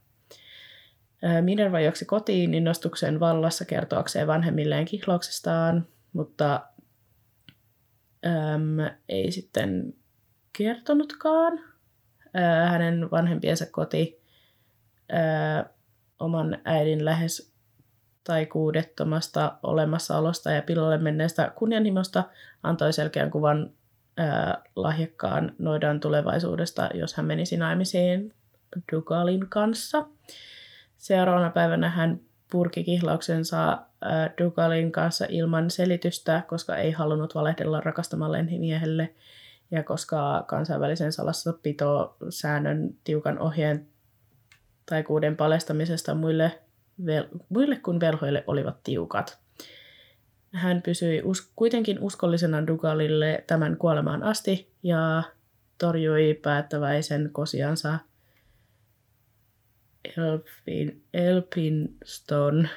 Minerva 1.41 1.81
juoksi 1.81 2.05
kotiin 2.05 2.55
innostuksen 2.55 3.21
vallassa 3.21 3.65
kertoakseen 3.65 4.27
vanhemmilleen 4.27 4.85
kihlauksestaan, 4.85 5.87
mutta 6.13 6.61
äm, 8.27 8.97
ei 9.09 9.33
sitten 9.33 9.95
kertonutkaan. 10.59 11.61
Ää, 12.35 12.71
hänen 12.71 13.11
vanhempiensa 13.11 13.67
koti 13.67 14.23
ää, 15.09 15.71
oman 16.21 16.59
äidin 16.65 17.05
lähes 17.05 17.53
tai 18.25 18.47
kuudettomasta 18.47 19.59
olemassaolosta 19.63 20.51
ja 20.51 20.63
pilalle 20.63 20.99
menneestä 20.99 21.53
kunnianhimosta 21.57 22.25
antoi 22.63 22.93
selkeän 22.93 23.31
kuvan 23.31 23.71
lahjakkaan 24.77 25.53
noidan 25.59 26.01
tulevaisuudesta, 26.01 26.91
jos 26.95 27.15
hän 27.15 27.27
menisi 27.27 27.57
naimisiin 27.57 28.35
Dugalin 28.93 29.49
kanssa. 29.49 30.07
Seuraavana 30.99 31.51
päivänä 31.51 31.91
hän 31.91 32.21
purki 32.51 32.85
kihlauksensa 32.85 33.79
Dugalin 34.43 34.93
kanssa 34.93 35.27
ilman 35.29 35.71
selitystä, 35.71 36.43
koska 36.49 36.77
ei 36.77 36.91
halunnut 36.91 37.35
valehdella 37.35 37.81
rakastamalle 37.81 38.43
miehelle 38.43 39.15
ja 39.71 39.83
koska 39.83 40.45
kansainvälisen 40.47 41.13
salassapito-säännön 41.13 42.95
tiukan 43.05 43.39
ohjeen 43.39 43.87
tai 44.87 45.03
kuuden 45.03 45.37
paljastamisesta 45.37 46.15
muille, 46.15 46.61
vel- 47.03 47.39
muille 47.49 47.77
kuin 47.77 48.01
velhoille 48.01 48.45
olivat 48.47 48.77
tiukat. 48.85 49.44
Hän 50.55 50.83
pysyi 50.83 51.23
us- 51.25 51.53
kuitenkin 51.57 51.99
uskollisena 52.01 52.67
Dugalille 52.67 53.45
tämän 53.47 53.77
kuolemaan 53.77 54.23
asti 54.23 54.73
ja 54.83 55.23
torjui 55.79 56.39
päättäväisen 56.43 57.31
kosiansa 57.33 57.99
Elpin, 60.17 61.05
Elpinston 61.15 62.69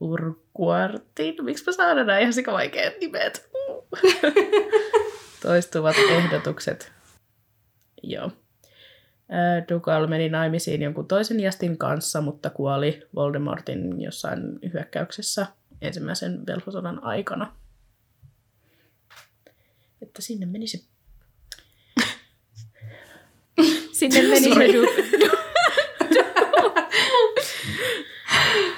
Urquartin. 0.00 1.44
Miksi 1.44 1.64
mä 1.66 1.72
saan 1.72 1.96
nämä 1.96 2.18
ihan 2.18 2.32
vaikeat 2.46 2.94
nimet? 3.00 3.50
Toistuvat 5.42 5.96
ehdotukset. 6.10 6.92
Joo. 8.02 8.30
Dugal 9.68 10.06
meni 10.06 10.28
naimisiin 10.28 10.82
jonkun 10.82 11.08
toisen 11.08 11.40
jästin 11.40 11.78
kanssa, 11.78 12.20
mutta 12.20 12.50
kuoli 12.50 13.02
Voldemortin 13.14 14.00
jossain 14.00 14.40
hyökkäyksessä 14.72 15.46
ensimmäisen 15.82 16.46
velhosodan 16.46 17.04
aikana. 17.04 17.52
Että 20.02 20.22
sinne 20.22 20.46
meni 20.46 20.66
se... 20.66 20.78
sinne 23.98 24.22
meni 24.22 24.54
se 24.54 24.66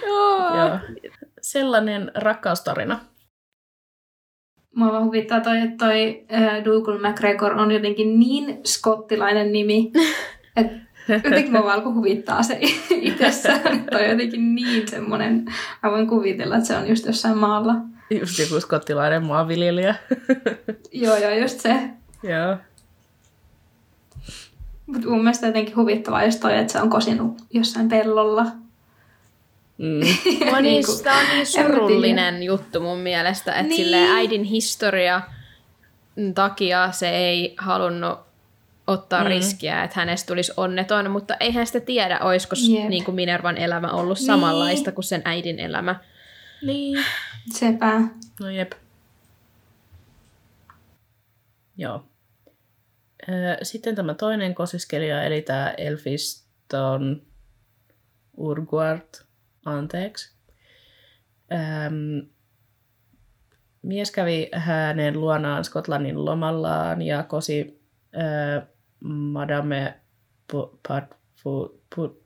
Joo. 0.07 0.79
Sellainen 1.41 2.13
rakkaustarina. 2.15 3.05
Mua 4.77 4.93
vaan 4.93 5.05
huvittaa 5.05 5.41
toi, 5.41 5.61
että 5.61 5.87
toi 5.87 6.27
äh, 6.33 6.65
Dougal 6.65 6.99
McGregor 6.99 7.53
on 7.53 7.71
jotenkin 7.71 8.19
niin 8.21 8.61
skottilainen 8.67 9.53
nimi, 9.53 9.93
että 10.57 10.84
jotenkin 11.09 11.53
mua 11.53 11.65
vaan 11.65 11.85
huvittaa 11.95 12.43
se 12.43 12.59
itsessään. 13.01 13.85
toi 13.91 14.05
on 14.05 14.11
jotenkin 14.11 14.55
niin 14.55 14.89
semmoinen, 14.89 15.45
mä 15.83 15.91
voin 15.91 16.07
kuvitella, 16.07 16.57
että 16.57 16.67
se 16.67 16.77
on 16.77 16.89
just 16.89 17.07
jossain 17.07 17.39
maalla. 17.39 17.75
Just 18.21 18.39
joku 18.39 18.61
skottilainen 18.61 19.27
maanviljelijä. 19.27 19.95
joo, 20.93 21.17
joo, 21.17 21.31
just 21.31 21.61
se. 21.61 21.77
Joo. 22.23 22.57
Mutta 24.87 25.09
mun 25.09 25.19
mielestä 25.19 25.47
jotenkin 25.47 25.77
huvittavaa 25.77 26.25
just 26.25 26.41
toi, 26.41 26.59
että 26.59 26.73
se 26.73 26.81
on 26.81 26.91
kosinut 26.91 27.37
jossain 27.53 27.89
pellolla. 27.89 28.45
Mm. 29.79 30.01
Niin, 30.01 30.63
Niinku, 30.63 30.93
tämä 31.05 31.19
on 31.19 31.25
niin 31.25 31.47
en 31.59 31.67
mä 31.67 31.73
surullinen 31.73 32.43
juttu 32.43 32.81
mun 32.81 32.99
mielestä, 32.99 33.53
että 33.53 33.63
Niin. 33.63 33.91
niin. 33.91 34.11
äidin 34.11 34.45
historia 34.45 35.23
takia 36.35 36.93
se 36.93 37.09
ei 37.09 37.55
halunnut 37.59 38.19
ottaa 38.87 39.21
Mm. 39.23 39.29
riskiä, 39.29 39.85
että 39.85 40.01
hänestä 40.01 40.27
tulisi 40.27 40.53
onneton, 40.57 41.11
mutta 41.11 41.37
eihän 41.41 41.67
sitä 41.67 41.81
tiedä, 41.81 42.19
olisiko 42.19 42.57
Jep. 42.69 42.89
niin 42.89 43.05
kuin 43.05 43.15
Minervan 43.15 43.57
elämä 43.57 43.91
ollut 43.91 44.19
Niin. 44.19 44.27
samanlaista 44.27 44.93
kuin 44.93 45.05
sen 45.05 45.23
äidin 45.25 45.59
elämä. 45.59 46.01
Niin. 46.63 47.05
Sepä. 47.59 48.01
No 48.41 48.51
jep. 48.51 48.73
Joo. 51.77 52.05
Sitten 53.63 53.95
tämä 53.95 54.15
toinen 54.15 54.55
kosiskelija, 54.55 55.23
eli 55.25 55.43
tämä 55.43 55.75
Elfiston 55.79 57.23
Urguard, 58.37 59.09
anteeksi. 59.65 60.35
Öm, 61.53 62.27
mies 63.83 64.11
kävi 64.11 64.49
hänen 64.53 65.21
luonaan 65.21 65.65
Skotlannin 65.65 66.25
lomallaan 66.25 67.03
ja 67.03 67.23
kosi 67.23 67.81
ö, 68.17 68.67
Madame 69.05 70.01
Pu- 71.95 72.23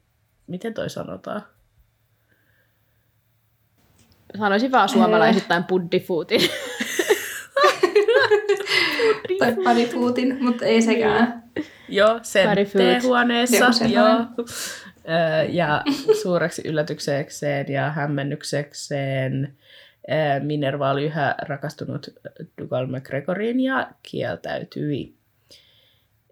miten 0.47 0.75
toi 0.75 0.91
sanotaan? 0.91 1.43
Sanoisin 4.39 4.73
vaan 4.73 4.89
suomalaisittain 4.89 5.65
buddifuutin. 5.65 6.41
Tai 9.39 9.57
parifuutin, 9.65 10.45
mutta 10.45 10.65
ei 10.65 10.83
sekään. 10.83 11.43
Joo, 11.89 12.21
sen 12.23 12.49
teehuoneessa. 12.73 13.71
Joo. 13.89 14.27
Ja 15.49 15.83
suureksi 16.23 16.63
yllätyksekseen 16.65 17.67
ja 17.69 17.91
hämmennyksekseen 17.91 19.57
Minerva 20.43 20.91
oli 20.91 21.05
yhä 21.05 21.35
rakastunut 21.43 22.07
Dougal 22.59 22.87
McGregoriin 22.87 23.61
ja 23.61 23.91
kieltäytyi. 24.03 25.18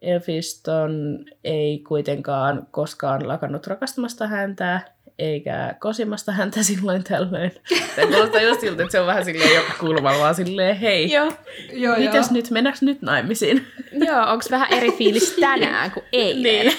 Elphiston 0.07 1.24
ei 1.44 1.78
kuitenkaan 1.78 2.66
koskaan 2.70 3.28
lakannut 3.28 3.66
rakastamasta 3.66 4.26
häntä, 4.26 4.80
eikä 5.18 5.74
kosimasta 5.80 6.32
häntä 6.32 6.62
silloin 6.72 7.04
tällöin. 7.04 7.52
Se 7.96 8.07
kuulostaa 8.07 8.40
just 8.40 8.61
siltä, 8.61 8.82
että 8.82 8.92
se 8.92 9.00
on 9.00 9.07
vähän 9.07 9.24
silleen 9.24 9.54
joka 9.54 9.72
kulmalla, 9.80 10.18
vaan 10.18 10.34
silleen, 10.34 10.76
hei, 10.76 11.12
Joo. 11.12 11.32
Joo, 11.72 11.96
mites 11.96 12.26
joo. 12.26 12.32
nyt, 12.32 12.50
mennäänkö 12.50 12.78
nyt 12.82 13.02
naimisiin? 13.02 13.66
Joo, 13.92 14.20
onko 14.26 14.44
vähän 14.50 14.72
eri 14.72 14.92
fiilis 14.92 15.36
tänään 15.40 15.90
kuin 15.90 16.04
eilen? 16.12 16.72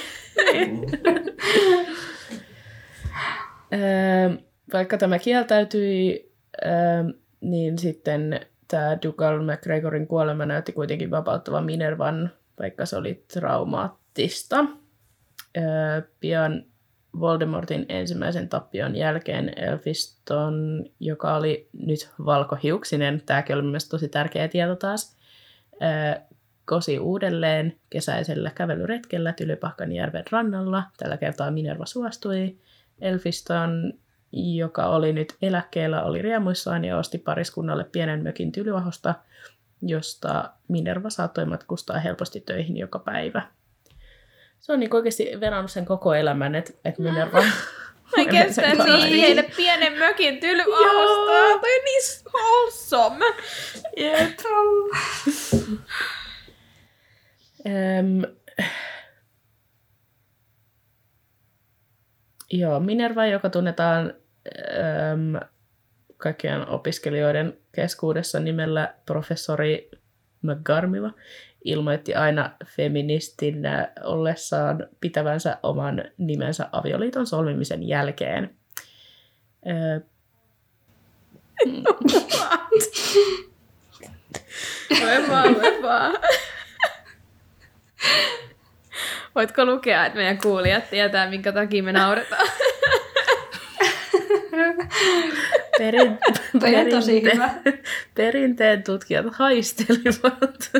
Niin. 0.53 0.86
Öö, 3.73 4.30
vaikka 4.73 4.97
tämä 4.97 5.19
kieltäytyi, 5.19 6.32
öö, 6.65 6.71
niin 7.41 7.80
sitten 7.80 8.39
tämä 8.67 8.97
Dougal 9.03 9.43
McGregorin 9.43 10.07
kuolema 10.07 10.45
näytti 10.45 10.71
kuitenkin 10.71 11.11
vapauttavan 11.11 11.65
Minervan, 11.65 12.32
vaikka 12.60 12.86
se 12.86 12.97
oli 12.97 13.26
traumaattista. 13.34 14.66
Pian 16.20 16.64
Voldemortin 17.20 17.86
ensimmäisen 17.89 18.49
tappion 18.49 18.95
jälkeen 18.95 19.53
Elphiston, 19.55 20.86
joka 20.99 21.36
oli 21.36 21.70
nyt 21.74 22.10
valkohiuksinen, 22.26 23.22
tämäkin 23.26 23.55
oli 23.55 23.64
mielestäni 23.64 23.89
tosi 23.91 24.08
tärkeä 24.08 24.47
tieto 24.47 24.76
taas, 24.76 25.18
kosi 26.66 26.99
uudelleen 26.99 27.76
kesäisellä 27.89 28.51
kävelyretkellä 28.55 29.34
Tylypahkanjärven 29.34 30.24
rannalla. 30.32 30.84
Tällä 30.97 31.18
kertaa 31.18 31.51
Minerva 31.51 31.86
suostui. 31.86 32.58
Elfiston, 33.01 33.93
joka 34.32 34.86
oli 34.86 35.14
nyt 35.14 35.36
eläkkeellä, 35.41 36.03
oli 36.03 36.22
riemuissaan 36.22 36.86
ja 36.86 36.97
osti 36.97 37.18
pariskunnalle 37.18 37.84
pienen 37.84 38.24
mökin 38.24 38.51
Tylyvahosta, 38.51 39.16
josta 39.82 40.49
Minerva 40.67 41.09
saattoi 41.09 41.45
matkustaa 41.45 41.99
helposti 41.99 42.39
töihin 42.41 42.78
joka 42.78 42.99
päivä. 42.99 43.47
Se 44.59 44.73
on 44.73 44.80
niin 44.80 44.95
oikeasti 44.95 45.32
verrannut 45.39 45.71
sen 45.71 45.86
koko 45.86 46.13
elämän, 46.15 46.55
että, 46.55 46.73
että 46.86 47.01
Minerva... 47.01 47.43
Mä 48.17 48.25
kestän 48.25 48.78
Sen 48.78 49.09
niin 49.09 49.45
pienen 49.57 49.93
mökin 49.99 50.39
tylyvahostaa. 50.39 51.59
Toi 51.59 51.78
on 51.78 51.84
niin 51.86 52.03
wholesome. 52.34 53.25
Jep. 53.97 54.39
Joo, 62.51 62.80
Minerva, 62.80 63.25
joka 63.25 63.49
tunnetaan 63.49 64.13
öm, 64.47 65.47
kaikkien 66.17 66.67
opiskelijoiden 66.67 67.57
keskuudessa 67.78 68.39
nimellä 68.39 68.93
professori 69.05 69.89
McGarmiva, 70.41 71.11
ilmoitti 71.65 72.15
aina 72.15 72.51
feministinä 72.65 73.91
ollessaan 74.03 74.88
pitävänsä 75.01 75.57
oman 75.63 76.03
nimensä 76.17 76.69
avioliiton 76.71 77.28
solmimisen 77.28 77.88
jälkeen. 77.88 78.55
Ö, 79.67 80.01
Lue 85.01 85.30
vaan, 85.30 85.53
lue 85.53 85.82
vaan. 85.82 86.15
Voitko 89.36 89.65
lukea, 89.65 90.05
että 90.05 90.17
meidän 90.17 90.38
kuulijat 90.38 90.89
tietää, 90.89 91.30
minkä 91.30 91.51
takia 91.51 91.84
me 91.84 91.91
nauretaan? 91.91 92.47
Perin, 95.78 96.11
on 96.53 96.89
tosi 96.91 97.23
hyvä. 97.23 97.49
Perinteen 98.15 98.84
tutkijat 98.84 99.25
haistelivat. 99.32 100.71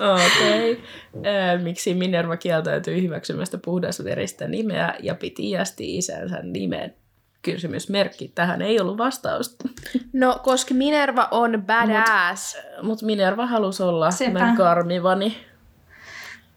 Okei. 0.00 0.72
Okay. 0.72 1.58
Miksi 1.62 1.94
Minerva 1.94 2.36
kieltäytyi 2.36 3.02
hyväksymästä 3.02 3.58
puhdasveristä 3.58 4.48
nimeä 4.48 4.94
ja 5.02 5.14
piti 5.14 5.50
iästi 5.50 5.96
isänsä 5.96 6.40
nimen? 6.42 6.94
Kysymysmerkki. 7.42 8.32
Tähän 8.34 8.62
ei 8.62 8.80
ollut 8.80 8.98
vastausta. 8.98 9.68
No, 10.12 10.40
koska 10.42 10.74
Minerva 10.74 11.28
on 11.30 11.62
badass. 11.66 12.58
Mutta 12.82 13.06
Minerva 13.06 13.46
halusi 13.46 13.82
olla 13.82 14.10
Sepä. 14.10 14.54
karmivani. 14.56 15.36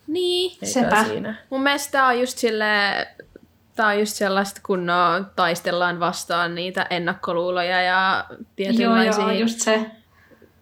Niin. 0.08 0.52
Eikä 0.52 0.66
Sepä. 0.66 1.04
siinä. 1.04 1.36
Mun 1.50 1.64
mielestä 1.64 2.06
on 2.06 2.20
just 2.20 2.38
silleen, 2.38 3.08
tää 3.78 3.88
on 3.88 4.00
just 4.00 4.16
sellaista, 4.16 4.62
kun 4.66 4.86
no, 4.86 4.94
taistellaan 5.36 6.00
vastaan 6.00 6.56
niitä 6.56 6.88
ennakkoluuloja 6.90 7.82
ja 7.82 8.26
Joo, 8.30 8.40
tietynlaisia 8.56 9.22
joo, 9.24 9.32
just 9.32 9.60
se. 9.60 9.92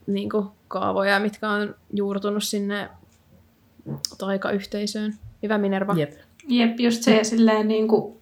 niin 0.07 0.30
kuin, 0.30 0.47
kaavoja, 0.68 1.20
mitkä 1.20 1.49
on 1.49 1.76
juurtunut 1.93 2.43
sinne 2.43 2.89
taikayhteisöön. 4.18 5.13
Hyvä 5.43 5.57
Minerva. 5.57 5.93
Jep. 5.93 6.11
Jep, 6.47 6.80
just 6.80 7.03
se 7.03 7.24
silleen 7.24 7.68
niin 7.68 7.88
kuin 7.88 8.18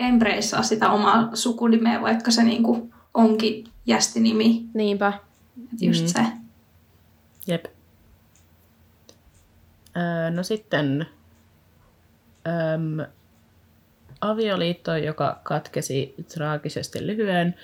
embraceaa 0.00 0.62
sitä 0.62 0.90
omaa 0.90 1.30
sukunimeä, 1.36 2.00
vaikka 2.02 2.30
se 2.30 2.42
niin 2.42 2.62
kuin 2.62 2.94
onkin 3.14 3.64
jästinimi. 3.86 4.64
Niinpä. 4.74 5.12
Et 5.72 5.82
just 5.82 6.02
Mm. 6.02 6.08
se. 6.08 6.26
Jep. 7.46 7.64
Öö, 9.96 10.30
no 10.30 10.42
sitten 10.42 11.06
öm, 12.46 13.06
avioliitto, 14.20 14.96
joka 14.96 15.40
katkesi 15.42 16.14
traagisesti 16.34 17.06
lyhyen, 17.06 17.54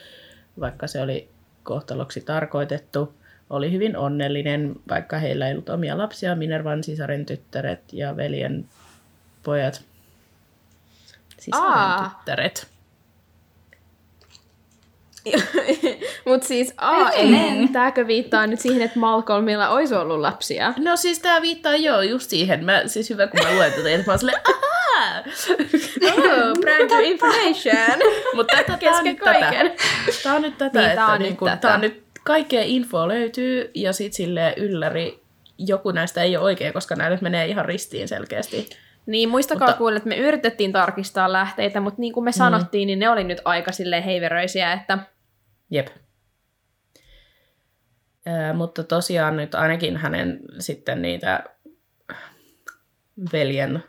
vaikka 0.61 0.87
se 0.87 1.01
oli 1.01 1.29
kohtaloksi 1.63 2.21
tarkoitettu, 2.21 3.15
oli 3.51 3.73
hyvin 3.73 3.97
onnellinen, 3.97 4.77
vaikka 4.89 5.19
heillä 5.19 5.47
ei 5.47 5.53
ollut 5.53 5.69
omia 5.69 5.99
lapsia, 5.99 6.35
Minervan 6.35 6.85
sisaren 6.85 7.27
tyttäret 7.27 7.81
ja 7.93 8.17
veljen 8.17 8.69
pojat. 9.43 9.83
Sisaren 11.39 11.73
Aa. 11.73 12.09
tyttäret. 12.09 12.75
Mut 16.27 16.43
siis, 16.43 16.75
ei, 17.15 17.21
Edelleen. 17.21 17.69
tääkö 17.69 18.07
viittaa 18.07 18.47
nyt 18.47 18.61
siihen, 18.61 18.83
että 18.83 18.99
Malcolmilla 18.99 19.69
olisi 19.69 19.95
ollut 19.95 20.21
lapsia? 20.21 20.75
No 20.79 20.97
siis 20.97 21.19
tää 21.19 21.43
viittaa 21.43 21.77
joo 21.77 22.03
just 22.03 22.31
siihen. 22.31 22.65
Mä, 22.65 22.83
siis 22.87 23.11
hyvä 23.11 23.27
kun 23.27 23.41
mä 23.45 23.55
luen 23.55 23.73
tätä, 23.73 23.91
että 23.91 24.07
mä 24.07 24.13
oon 24.13 24.19
silleen! 24.19 24.43
Oh, 26.05 26.61
brand 26.61 26.91
new 26.91 27.05
information. 27.05 27.99
Mutta 28.37 28.57
tätä, 28.57 28.73
on 28.73 28.79
Kesken 28.79 29.05
nyt 29.05 29.19
tätä. 29.19 29.39
kaiken. 29.41 29.73
Tää 30.23 30.35
on 30.35 30.43
nyt 30.43 30.59
tätä, 30.59 30.79
Niin, 30.79 30.91
että 30.91 30.97
tää 30.97 31.13
on 31.13 31.19
niin 31.19 31.31
nyt 31.31 31.39
kun, 31.39 31.49
tätä. 31.49 31.61
tää 31.61 31.75
on 31.75 31.81
nyt 31.81 32.03
kaikkea 32.25 32.63
infoa 32.65 33.09
löytyy 33.09 33.71
ja 33.75 33.93
sit 33.93 34.13
sille 34.13 34.55
ylläri 34.57 35.21
joku 35.59 35.91
näistä 35.91 36.23
ei 36.23 36.37
ole 36.37 36.45
oikein, 36.45 36.73
koska 36.73 36.95
nämä 36.97 37.11
nyt 37.11 37.21
menee 37.21 37.47
ihan 37.47 37.65
ristiin 37.65 38.09
selkeästi. 38.09 38.69
Niin, 39.07 39.29
muistakaa 39.29 39.69
Mutta- 39.69 39.79
kuulla, 39.79 39.97
että 39.97 40.09
me 40.09 40.17
yritettiin 40.17 40.73
tarkistaa 40.73 41.33
lähteitä, 41.33 41.81
mutta 41.81 42.01
niin 42.01 42.13
kuin 42.13 42.25
me 42.25 42.33
sanottiin, 42.33 42.87
niin 42.87 42.99
ne 42.99 43.09
oli 43.09 43.25
nyt 43.25 43.41
aika 43.45 43.73
silleen 43.73 44.03
heiveröisiä, 44.03 44.73
että 44.73 44.99
Jep. 45.71 45.87
Ö, 48.27 48.53
mutta 48.55 48.85
tosiaan 48.85 49.37
nyt 49.37 49.55
ainakin 49.55 49.97
hänen 49.97 50.41
sitten 50.59 51.03
niitä 51.03 51.45
veljen 53.33 53.85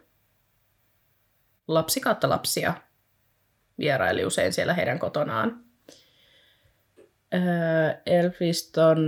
lapsi 1.68 1.99
kautta 1.99 2.30
lapsia 2.30 2.74
vieraili 3.78 4.26
usein 4.26 4.53
siellä 4.53 4.74
heidän 4.74 4.99
kotonaan. 4.99 5.63
Elfiston 8.05 8.99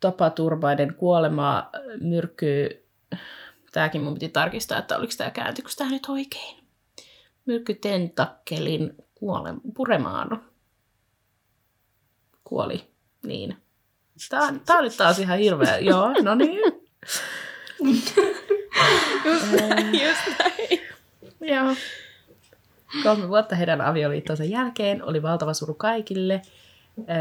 tapaturmainen 0.00 0.94
kuolema 0.94 1.70
myrkky, 2.00 2.84
tämäkin 3.72 4.02
mun 4.02 4.14
piti 4.14 4.28
tarkistaa, 4.28 4.78
että 4.78 4.96
oliko 4.96 5.12
tämä 5.18 5.30
kääntyykö 5.30 5.70
tämä 5.76 5.90
nyt 5.90 6.06
oikein. 6.08 6.66
Myrkky 7.46 7.74
tentakkelin 7.74 8.94
kuolem, 9.14 9.60
puremaan 9.74 10.44
kuoli, 12.44 12.90
niin. 13.22 13.56
Tämä, 14.28 14.52
tämä 14.66 14.78
on 14.78 14.84
nyt 14.84 14.96
taas 14.96 15.18
ihan 15.18 15.38
hirveä, 15.38 15.78
joo, 15.78 16.12
no 16.22 16.34
niin. 16.34 16.60
Just 19.24 19.52
näin, 19.52 19.92
just 19.92 20.38
näin. 20.38 20.95
Joo. 21.40 21.74
Kolme 23.02 23.28
vuotta 23.28 23.56
heidän 23.56 23.80
avioliittonsa 23.80 24.44
jälkeen 24.44 25.04
oli 25.04 25.22
valtava 25.22 25.54
suru 25.54 25.74
kaikille, 25.74 26.42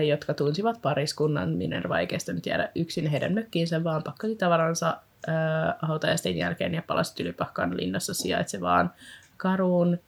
jotka 0.07 0.33
tunsivat 0.33 0.81
pariskunnan. 0.81 1.49
Minerva 1.49 1.99
ei 1.99 2.07
kestänyt 2.07 2.45
jäädä 2.45 2.69
yksin 2.75 3.07
heidän 3.07 3.33
mökkiinsä, 3.33 3.83
vaan 3.83 4.03
pakkasi 4.03 4.35
tavaransa 4.35 4.97
äh, 5.29 5.35
hautajaisten 5.81 6.37
jälkeen 6.37 6.73
ja 6.73 6.81
palasi 6.87 7.15
Tylypahkan 7.15 7.77
linnassa 7.77 8.13
sijaitsevaan 8.13 8.91
karuun 9.37 9.99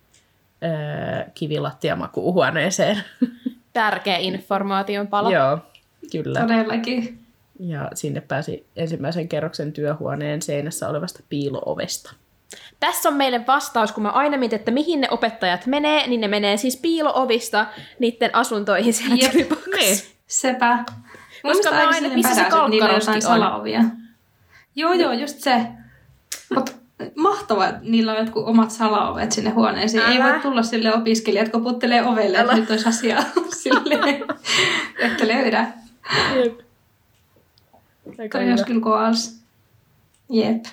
äh, 0.63 1.25
kivilattiamakuuhuoneeseen. 1.33 3.03
Tärkeä 3.73 4.17
informaation 4.17 5.07
pala. 5.07 5.31
Joo, 5.31 5.59
kyllä. 6.11 6.39
Todellakin. 6.39 7.19
Ja 7.59 7.89
sinne 7.93 8.21
pääsi 8.21 8.65
ensimmäisen 8.75 9.29
kerroksen 9.29 9.73
työhuoneen 9.73 10.41
seinässä 10.41 10.89
olevasta 10.89 11.23
piiloovesta. 11.29 12.13
Tässä 12.79 13.09
on 13.09 13.15
meille 13.15 13.47
vastaus, 13.47 13.91
kun 13.91 14.03
mä 14.03 14.09
aina 14.09 14.37
mietin, 14.37 14.59
että 14.59 14.71
mihin 14.71 15.01
ne 15.01 15.07
opettajat 15.11 15.65
menee, 15.65 16.07
niin 16.07 16.21
ne 16.21 16.27
menee 16.27 16.57
siis 16.57 16.77
piiloovista 16.77 17.65
niiden 17.99 18.35
asuntoihin 18.35 18.93
siellä 18.93 19.15
Jep. 19.15 19.33
Niin. 19.75 19.97
Sepä. 20.27 20.83
Koska 21.41 21.71
mä 21.71 21.87
aina, 21.87 22.09
missä 22.09 22.35
se 22.35 22.41
niillä 22.41 22.55
on 22.63 22.69
kalkkaroski 22.71 22.95
jotain 23.11 23.15
on. 23.15 23.21
salaovia. 23.21 23.81
Joo, 24.75 24.93
joo, 24.93 25.11
just 25.13 25.39
se. 25.39 25.61
Mutta 26.55 26.71
mahtavaa, 27.15 27.67
että 27.67 27.79
niillä 27.83 28.11
on 28.11 28.17
jotkut 28.17 28.47
omat 28.47 28.71
salaovet 28.71 29.31
sinne 29.31 29.49
huoneeseen. 29.49 30.11
Ei 30.11 30.17
Älä. 30.21 30.33
voi 30.33 30.39
tulla 30.39 30.63
sille 30.63 30.93
opiskelijat, 30.93 31.49
kun 31.49 31.63
puttelee 31.63 32.03
ovelle, 32.05 32.37
että 32.37 32.51
Älä. 32.51 32.59
nyt 32.59 32.69
olisi 32.71 32.89
asiaa 32.89 33.23
silleen, 33.63 34.25
että 34.99 35.27
löydä. 35.27 35.67
Jep. 36.35 36.59
Toi 38.31 38.49
olisi 38.51 38.65
kyllä 38.65 38.81
koals. 38.81 39.37
Jep. 40.29 40.65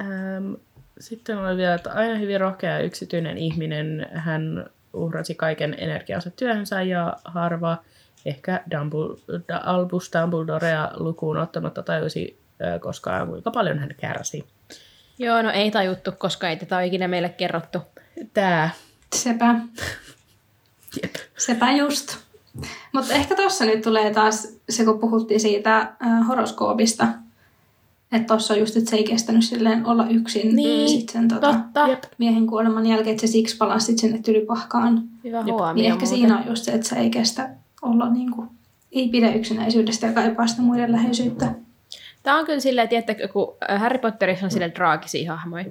Ähm, 0.00 0.52
sitten 1.00 1.38
oli 1.38 1.56
vielä, 1.56 1.74
että 1.74 1.92
aina 1.92 2.18
hyvin 2.18 2.40
rohkea 2.40 2.70
ja 2.70 2.80
yksityinen 2.80 3.38
ihminen. 3.38 4.06
Hän 4.12 4.70
uhrasi 4.92 5.34
kaiken 5.34 5.74
energiansa 5.78 6.30
työhönsä 6.30 6.82
ja 6.82 7.16
harva, 7.24 7.78
ehkä 8.26 8.62
Dumbledore, 8.70 9.60
Albus 9.64 10.10
Dumbledorea 10.12 10.90
lukuun 10.94 11.36
ottamatta 11.36 11.82
tajusi 11.82 12.38
äh, 12.62 12.80
koskaan, 12.80 13.28
kuinka 13.28 13.50
paljon 13.50 13.78
hän 13.78 13.94
kärsi. 14.00 14.44
Joo, 15.18 15.42
no 15.42 15.50
ei 15.50 15.70
tajuttu, 15.70 16.12
koska 16.12 16.48
ei 16.48 16.56
tätä 16.56 16.76
ole 16.76 16.86
ikinä 16.86 17.08
meille 17.08 17.28
kerrottu. 17.28 17.78
Tää. 18.34 18.70
Sepä. 19.14 19.54
Jep. 21.02 21.14
Sepä 21.38 21.72
just. 21.72 22.16
Mutta 22.92 23.14
ehkä 23.14 23.36
tuossa 23.36 23.64
nyt 23.64 23.82
tulee 23.82 24.14
taas 24.14 24.58
se, 24.68 24.84
kun 24.84 24.98
puhuttiin 24.98 25.40
siitä 25.40 25.78
äh, 25.78 26.26
horoskoopista. 26.28 27.06
Että 28.12 28.26
tuossa 28.26 28.54
on 28.54 28.60
just, 28.60 28.76
että 28.76 28.90
se 28.90 28.96
ei 28.96 29.04
kestänyt 29.04 29.44
silleen 29.44 29.86
olla 29.86 30.06
yksin 30.08 30.56
Niin, 30.56 30.88
sit 30.88 31.08
sen 31.08 31.28
tota, 31.28 31.52
Totta. 31.52 32.08
Miehen 32.18 32.46
kuoleman 32.46 32.86
jälkeen, 32.86 33.14
että 33.14 33.26
se 33.26 33.32
siksi 33.32 33.56
palasi 33.56 33.86
sit 33.86 33.98
sinne 33.98 34.18
tylypahkaan. 34.18 35.02
Hyvä 35.24 35.42
huomio 35.42 35.72
Niin 35.74 35.86
ehkä 35.86 36.04
muuten. 36.04 36.08
siinä 36.08 36.38
on 36.38 36.46
just 36.46 36.64
se, 36.64 36.72
että 36.72 36.88
se 36.88 36.96
ei 36.96 37.10
kestä 37.10 37.50
olla 37.82 38.08
niinku, 38.08 38.46
ei 38.92 39.08
pidä 39.08 39.32
yksinäisyydestä 39.32 40.06
ja 40.06 40.12
kaipaa 40.12 40.46
sitä 40.46 40.62
muiden 40.62 40.92
läheisyyttä. 40.92 41.54
Tämä 42.22 42.38
on 42.38 42.46
kyllä 42.46 42.60
silleen, 42.60 42.88
tiettäkö, 42.88 43.28
kun 43.28 43.54
Harry 43.78 43.98
Potterissa 43.98 44.46
on 44.46 44.50
silleen 44.50 44.74
draagisia 44.74 45.36
hahmoja, 45.36 45.64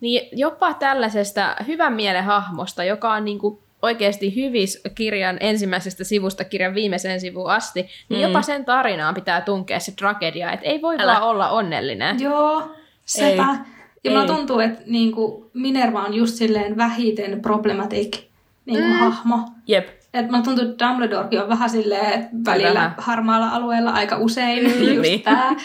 niin 0.00 0.28
jopa 0.32 0.74
tällaisesta 0.74 1.56
hyvän 1.66 1.92
mielen 1.92 2.24
hahmosta, 2.24 2.84
joka 2.84 3.12
on 3.12 3.24
niinku 3.24 3.63
oikeasti 3.84 4.36
hyvis 4.36 4.82
kirjan 4.94 5.36
ensimmäisestä 5.40 6.04
sivusta 6.04 6.44
kirjan 6.44 6.74
viimeiseen 6.74 7.20
sivuun 7.20 7.50
asti, 7.50 7.82
niin 8.08 8.20
Mm. 8.20 8.22
jopa 8.22 8.42
sen 8.42 8.64
tarinaan 8.64 9.14
pitää 9.14 9.40
tunkea 9.40 9.80
se 9.80 9.92
tragedia, 9.92 10.52
että 10.52 10.66
ei 10.66 10.82
voi 10.82 10.96
Älä. 10.98 11.12
vaan 11.12 11.22
olla 11.22 11.50
onnellinen. 11.50 12.20
Joo, 12.20 12.70
sepä. 13.04 13.46
Ei. 13.50 13.58
Ja 14.04 14.10
mulla 14.10 14.26
tuntuu, 14.26 14.58
että 14.58 14.82
niinku 14.86 15.50
Minerva 15.54 16.02
on 16.02 16.14
just 16.14 16.34
silleen 16.34 16.76
vähiten 16.76 17.40
problematic 17.42 18.18
niinku 18.66 18.88
mm. 18.88 18.92
hahmo. 18.98 19.38
Jep. 19.68 19.88
Et 20.14 20.30
mulla 20.30 20.42
tuntuu, 20.44 20.64
että 20.64 20.88
Dumbledorekin 20.88 21.42
on 21.42 21.48
vähän 21.48 21.70
silleen, 21.70 22.12
että 22.12 22.28
välillä 22.46 22.74
Vähän. 22.74 22.94
harmaalla 22.98 23.48
alueella 23.48 23.90
aika 23.90 24.16
usein, 24.18 24.64
Mm, 24.64 24.82
just 24.94 25.00
niin. 25.02 25.22
tää. 25.22 25.56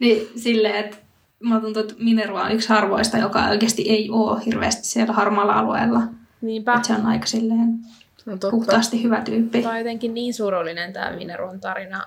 Niin 0.00 0.28
silleen, 0.36 0.74
että 0.74 0.96
mulla 1.44 1.60
tuntuu, 1.60 1.82
että 1.82 1.94
Minerva 1.98 2.42
on 2.42 2.52
yksi 2.52 2.68
harvoista, 2.68 3.18
joka 3.18 3.44
oikeasti 3.44 3.82
ei 3.90 4.10
ole 4.10 4.40
hirveästi 4.46 4.86
siellä 4.86 5.12
harmaalla 5.12 5.52
alueella. 5.52 6.00
Niinpä. 6.40 6.74
Että 6.74 6.86
se 6.88 6.92
on 6.94 7.06
aika 7.06 7.26
silleen 7.26 7.78
No 8.26 8.32
totta. 8.32 8.50
puhtaasti 8.50 9.02
hyvä 9.02 9.20
tyyppi. 9.20 9.62
Tämä 9.62 9.72
on 9.72 9.78
jotenkin 9.78 10.14
niin 10.14 10.34
surullinen 10.34 10.92
tämä 10.92 11.10
Minervan 11.10 11.60
tarina. 11.60 12.06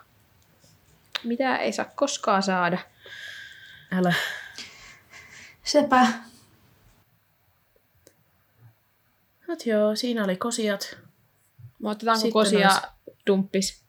Mitä 1.23 1.57
ei 1.57 1.71
saa 1.71 1.85
koskaan 1.95 2.43
saada. 2.43 2.77
Älä. 3.91 4.13
Sepä. 5.63 6.07
Mut 9.47 9.65
joo, 9.65 9.95
siinä 9.95 10.23
oli 10.23 10.35
kosiat. 10.35 10.97
Mä 11.79 11.89
otetaanko 11.89 12.19
Sitten 12.21 12.33
kosia 12.33 12.69
olisi- 12.69 12.87
dumppis? 13.27 13.81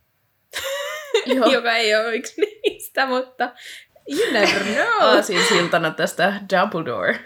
Joo. 1.26 1.46
Joka 1.52 1.72
ei 1.76 1.96
ole 1.96 2.16
yksi 2.16 2.40
niistä, 2.40 3.06
mutta 3.06 3.52
you 4.08 4.32
never 4.32 4.62
know. 4.62 4.86
Aasin 5.10 5.40
siltana 5.48 5.90
tästä 5.90 6.40
Dumbledore. 6.52 7.20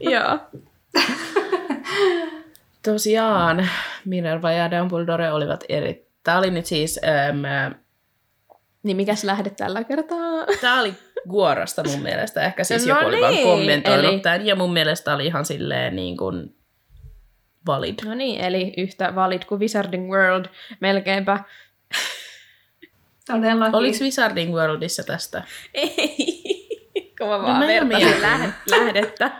Joo. 0.00 0.38
Tosiaan, 2.92 3.68
Minerva 4.04 4.52
ja 4.52 4.70
Dumbledore 4.70 5.32
olivat 5.32 5.64
eri... 5.68 6.06
Tämä 6.22 6.38
oli 6.38 6.50
nyt 6.50 6.66
siis... 6.66 7.00
Ähm, 7.04 7.72
Niin 8.82 8.96
mikäs 8.96 9.24
lähde 9.24 9.50
tällä 9.50 9.84
kertaa? 9.84 10.46
Tämä 10.60 10.80
oli 10.80 10.94
Guorasta 11.28 11.82
mun 11.84 12.02
mielestä. 12.02 12.42
Ehkä 12.42 12.64
siis 12.64 12.86
No 12.86 12.94
joku 12.94 13.06
oli 13.08 13.20
vaan 13.20 13.32
niin, 13.34 13.46
kommentoinut 13.46 14.04
eli- 14.12 14.20
tämän. 14.20 14.46
Ja 14.46 14.56
mun 14.56 14.72
mielestä 14.72 15.14
oli 15.14 15.26
ihan 15.26 15.44
silleen 15.44 15.96
niin 15.96 16.16
kuin 16.16 16.56
valid. 17.66 17.94
No 18.04 18.14
niin, 18.14 18.40
eli 18.40 18.72
yhtä 18.76 19.14
valid 19.14 19.42
kuin 19.48 19.60
Wizarding 19.60 20.10
World 20.12 20.44
melkeinpä. 20.80 21.38
Todellakin. 23.26 23.74
Oliko 23.74 23.98
Wizarding 24.04 24.54
Worldissa 24.54 25.02
tästä? 25.02 25.42
Ei, 25.74 25.88
kun 27.18 27.28
mä 27.28 27.36
No 27.36 27.42
vaan 27.42 27.58
mä 27.58 27.66
vertasin 27.66 28.04
mietin. 28.06 28.22
lähde, 28.22 28.52
lähdettä. 28.70 29.30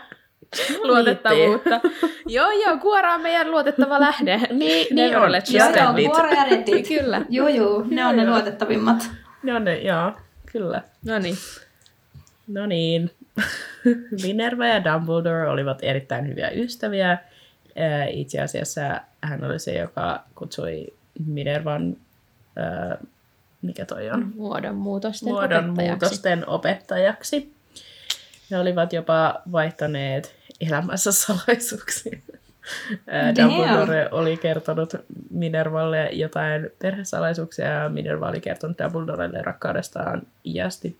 Luotettavuutta. 0.83 1.81
joo, 2.25 2.51
joo, 2.51 2.77
Kuora 2.77 3.13
on 3.13 3.21
meidän 3.21 3.51
luotettava 3.51 3.99
lähde. 3.99 4.37
Niin, 4.51 4.95
niin 4.95 5.17
on. 5.17 5.31
Joo, 5.51 5.69
joo. 5.75 6.11
Kuora 6.11 6.33
ja 6.33 6.43
Reddit. 6.43 6.87
Kyllä. 6.97 7.21
Joo, 7.29 7.47
joo, 7.47 7.83
ne 7.87 8.05
on 8.05 8.17
ne 8.17 8.29
luotettavimmat. 8.29 9.09
No 9.43 9.59
ne, 9.59 9.77
joo, 9.77 10.11
kyllä. 10.51 10.81
No 11.05 11.19
niin. 11.19 11.35
No 12.47 12.65
niin. 12.65 13.11
Minerva 14.23 14.65
ja 14.67 14.83
Dumbledore 14.83 15.49
olivat 15.49 15.79
erittäin 15.81 16.27
hyviä 16.27 16.49
ystäviä. 16.49 17.17
Ää, 17.75 18.05
Itse 18.05 18.41
asiassa 18.41 18.81
hän 19.21 19.43
oli 19.43 19.59
se, 19.59 19.73
joka 19.77 20.23
kutsui 20.35 20.87
Minervan, 21.25 21.97
ää, 22.55 22.97
mikä 23.61 23.85
toi 23.85 24.09
on, 24.09 24.33
Muodonmuutosten 24.35 25.29
muodon 25.29 25.69
opettajaksi. 25.69 26.21
opettajaksi. 26.47 27.53
He 28.51 28.57
olivat 28.57 28.93
jopa 28.93 29.41
vaihtaneet 29.51 30.35
elämässä 30.61 31.11
salaisuuksia. 31.11 32.19
Dumbledore 33.41 34.09
oli 34.11 34.37
kertonut 34.37 34.93
Minervalle 35.29 36.09
jotain 36.11 36.69
perhesalaisuuksia 36.79 37.65
ja 37.65 37.89
Minerva 37.89 38.29
oli 38.29 38.41
kertonut 38.41 38.77
Dumbledorelle 38.79 39.41
rakkaudestaan 39.41 40.21
iästi 40.45 40.97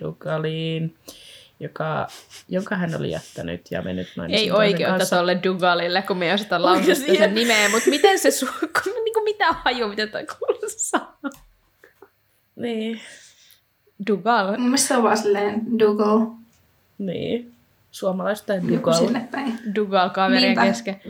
Dugaliin, 0.00 0.94
joka, 1.60 2.08
jonka 2.48 2.76
hän 2.76 2.94
oli 2.96 3.10
jättänyt 3.10 3.70
ja 3.70 3.82
mennyt 3.82 4.08
naimisiin 4.16 4.44
Ei 4.44 4.50
oikeutta 4.52 4.98
kanssa. 4.98 5.16
tuolle 5.16 5.40
Dugalille, 5.44 6.02
kun 6.02 6.16
me 6.16 6.26
ei 6.26 6.34
osata 6.34 6.58
sitä 6.94 7.14
sen 7.14 7.34
nimeä, 7.34 7.68
mutta 7.68 7.90
miten 7.90 8.18
se 8.18 8.30
su... 8.30 8.46
niin 9.04 9.14
kuin 9.14 9.24
mitä 9.24 9.52
haju, 9.52 9.88
mitä 9.88 10.06
toi 10.06 10.26
kuulostaa? 10.38 11.18
Niin, 12.56 13.00
Dugal. 14.06 14.50
Mun 14.50 14.60
mielestä 14.60 14.88
se 14.88 14.96
on 14.96 15.02
vaan 15.02 15.16
silleen 15.18 15.78
Dougal. 15.78 16.26
niin. 16.98 17.59
Suomalaista 17.90 18.52
Dugal. 18.68 18.94
sinne 18.94 19.28
päin. 19.30 19.58
Dugal 19.74 20.10
kaverien 20.10 20.42
Niinpä. 20.42 20.64
kesken. 20.66 21.00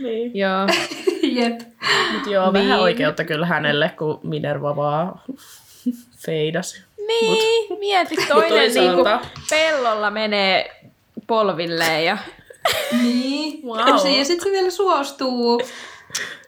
Niin. 0.00 0.30
Joo. 0.34 0.66
Jep. 1.42 1.60
Mut 2.12 2.26
joo, 2.26 2.52
Niin. 2.52 2.64
vähän 2.64 2.80
oikeutta 2.80 3.24
kyllä 3.24 3.46
hänelle, 3.46 3.90
kun 3.98 4.20
Minerva 4.22 4.76
vaan 4.76 5.20
feidasi. 6.26 6.82
Niin, 7.06 7.78
mieti 7.78 8.16
toinen 8.28 8.50
toisaalta- 8.50 9.14
niinku 9.16 9.26
pellolla 9.50 10.10
menee 10.10 10.80
polvilleen 11.26 12.04
ja 12.04 12.18
Niin. 13.02 13.62
Wow. 13.66 13.98
Se, 13.98 14.10
ja 14.10 14.24
sitten 14.24 14.44
se 14.48 14.52
vielä 14.52 14.70
suostuu. 14.70 15.60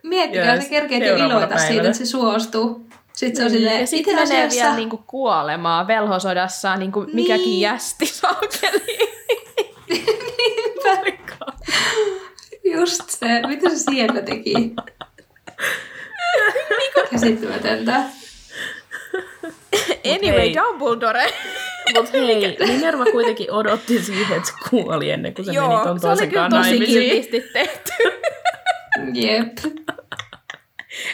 Miettikää, 0.03 0.55
Yes, 0.55 0.65
se 0.69 0.69
seuraavana 0.89 1.27
iloita 1.27 1.47
siitä, 1.59 1.67
päivänä. 1.69 1.89
että 1.89 1.99
se 1.99 2.07
suostuu. 2.07 2.87
Sitten 3.13 3.37
se 3.37 3.45
on 3.45 3.51
silleen, 3.51 3.81
Ja 3.81 3.87
sitten 3.87 4.15
menee 4.15 4.25
asiassa, 4.25 4.61
vielä 4.61 4.77
niinku 4.77 5.05
kuolemaan 5.07 5.87
velhosodassa, 5.87 6.77
niinku 6.77 7.01
Niin. 7.03 7.17
niin. 7.41 7.61
jästi 7.61 8.07
saakeli. 8.07 8.99
Just 12.65 13.11
se, 13.11 13.27
mitä 13.47 13.71
se 13.71 13.77
siellä 13.77 14.23
teki? 14.23 14.75
Käsittämätöntä. 17.11 18.01
Anyway, 20.15 20.39
hei. 20.39 20.55
Dumbledore. 20.55 21.33
Mutta 21.95 22.19
hei, 22.19 22.57
Minerva 22.67 23.05
kuitenkin 23.05 23.53
odotti 23.53 24.03
siihen, 24.03 24.37
että 24.37 24.49
se 24.49 24.55
kuoli 24.71 25.11
ennen 25.11 25.35
kuin 25.35 25.45
se 25.47 25.53
meni 25.53 25.65
Joo, 25.65 25.85
ton 25.85 26.01
se 26.01 26.07
oli 26.07 26.17
toisen 26.17 26.29
kyllä 26.29 26.49
kanssa 26.49 26.73
tosi 26.73 26.87
kiltisti 26.87 27.41
tehty. 27.53 27.93
Jep. 29.13 29.59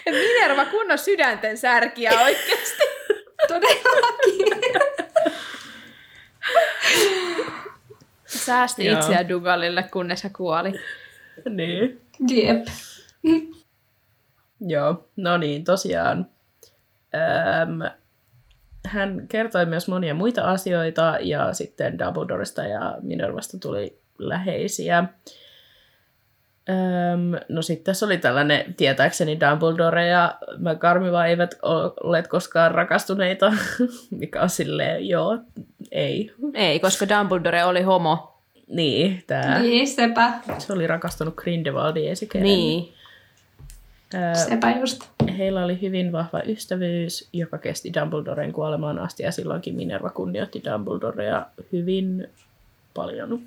Minerva 0.06 0.64
kunnon 0.64 0.98
sydänten 0.98 1.58
särkiä 1.58 2.20
oikeasti. 2.20 2.82
Todellakin. 3.48 4.60
Säästi 8.39 8.85
Joo. 8.85 8.99
itseä 8.99 9.28
Dugalille, 9.28 9.82
kunnes 9.93 10.22
hän 10.22 10.32
kuoli. 10.32 10.72
Niin. 11.51 12.01
Jep. 12.30 12.66
Joo, 14.61 15.09
no 15.16 15.37
niin, 15.37 15.64
tosiaan. 15.64 16.26
Öm, 17.14 17.78
hän 18.87 19.28
kertoi 19.28 19.66
myös 19.66 19.89
monia 19.89 20.14
muita 20.14 20.51
asioita 20.51 21.18
ja 21.20 21.53
sitten 21.53 21.99
Dumbledoresta 21.99 22.62
ja 22.62 22.99
Minervasta 23.03 23.59
tuli 23.59 23.99
läheisiä. 24.18 25.05
Öm, 26.68 27.40
no 27.48 27.62
sitten 27.62 27.84
tässä 27.84 28.06
oli 28.06 28.18
tällainen, 28.18 28.74
tietääkseni 28.74 29.38
Dumbledore 29.40 30.06
ja 30.06 30.34
McGarmiva 30.58 31.26
eivät 31.26 31.54
olleet 32.02 32.28
koskaan 32.28 32.70
rakastuneita, 32.70 33.52
mikä 34.20 34.42
on 34.42 34.50
silleen, 34.50 35.08
joo, 35.08 35.38
ei. 35.92 36.32
Ei, 36.54 36.80
koska 36.80 37.08
Dumbledore 37.08 37.64
oli 37.64 37.82
homo. 37.82 38.40
Niin, 38.68 39.24
tää. 39.26 39.58
Niin, 39.58 39.88
sepä. 39.88 40.32
Se 40.58 40.72
oli 40.72 40.86
rakastunut 40.86 41.34
Grindelwaldiin 41.34 42.10
esikerran. 42.10 42.44
Niin. 42.44 42.92
Öö, 44.14 44.34
Sepä 44.34 44.70
just. 44.70 45.02
Heillä 45.38 45.64
oli 45.64 45.80
hyvin 45.80 46.12
vahva 46.12 46.40
ystävyys, 46.46 47.28
joka 47.32 47.58
kesti 47.58 47.92
Dumbledoren 47.94 48.52
kuolemaan 48.52 48.98
asti, 48.98 49.22
ja 49.22 49.32
silloinkin 49.32 49.74
Minerva 49.74 50.10
kunnioitti 50.10 50.62
Dumbledorea 50.72 51.46
hyvin 51.72 52.28
paljon. 52.94 53.40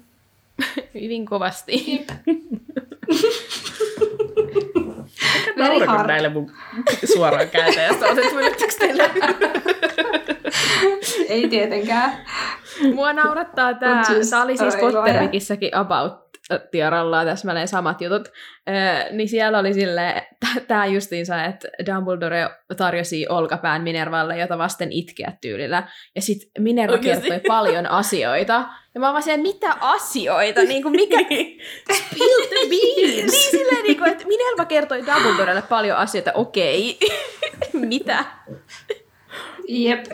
Hyvin 1.01 1.25
kovasti. 1.25 2.05
Naurako 5.55 6.03
näille 6.03 6.29
mun 6.29 6.51
suoraan 7.13 7.49
kääntäjästä 7.49 8.05
otettu 8.05 8.35
teille? 8.79 9.11
Ei 11.29 11.47
tietenkään. 11.49 12.25
Mua 12.93 13.13
naurattaa 13.13 13.73
siis, 14.07 14.29
tää 14.29 14.43
oli 14.43 14.57
siis 14.57 14.75
oi 14.75 14.81
luoja. 14.81 14.93
Pottervikissäkin 15.03 15.75
About 15.75 16.27
Tiaralla 16.71 17.25
täsmälleen 17.25 17.67
samat 17.67 18.01
jutut, 18.01 18.27
öö, 18.69 19.11
niin 19.11 19.29
siellä 19.29 19.59
oli 19.59 19.73
silleen, 19.73 20.21
tää 20.67 20.85
justiinsa, 20.85 21.43
että 21.43 21.67
Dumbledore 21.85 22.49
tarjosi 22.77 23.27
olkapään 23.29 23.81
Minervalle, 23.81 24.37
jota 24.37 24.57
vasten 24.57 24.91
itkeä 24.91 25.31
tyylillä, 25.41 25.83
ja 26.15 26.21
sit 26.21 26.37
Minerva 26.59 26.93
Oikeesti? 26.93 27.29
kertoi 27.29 27.47
paljon 27.47 27.85
asioita, 27.87 28.65
ja 28.97 28.99
mä 28.99 29.07
oon 29.07 29.13
vaan 29.13 29.23
silleen, 29.23 29.41
mitä 29.41 29.77
asioita, 29.79 30.61
niin 30.61 30.83
kuin 30.83 30.91
mikä, 30.91 31.17
spill 31.97 32.45
the 32.49 32.69
beans, 32.69 33.15
niin 33.15 33.31
silleen, 33.31 33.83
niin 33.83 33.97
kuin, 33.97 34.11
että 34.11 34.27
Minerva 34.27 34.65
kertoi 34.65 35.05
Dumbledorelle 35.05 35.61
paljon 35.61 35.97
asioita, 35.97 36.31
okei, 36.33 36.99
mitä? 37.73 38.25
Jep. 39.67 40.05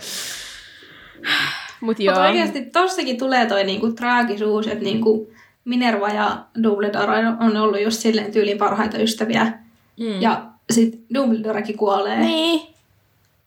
Mut 1.82 2.00
joo, 2.00 2.16
Mutta 2.16 2.28
oikeasti 2.28 2.62
tossakin 2.62 3.18
tulee 3.18 3.46
toi 3.46 3.64
niinku 3.64 3.92
traagisuus, 3.92 4.68
että 4.68 4.84
niinku 4.84 5.34
Minerva 5.66 6.10
ja 6.10 6.46
Dumbledore 6.64 7.28
on 7.40 7.58
ollut 7.58 7.82
just 7.82 8.00
silleen 8.00 8.32
tyylin 8.32 8.58
parhaita 8.58 8.98
ystäviä. 8.98 9.54
Mm. 10.00 10.22
Ja 10.22 10.46
sit 10.72 11.00
Dumbledorekin 11.14 11.78
kuolee. 11.78 12.20
niin, 12.20 12.73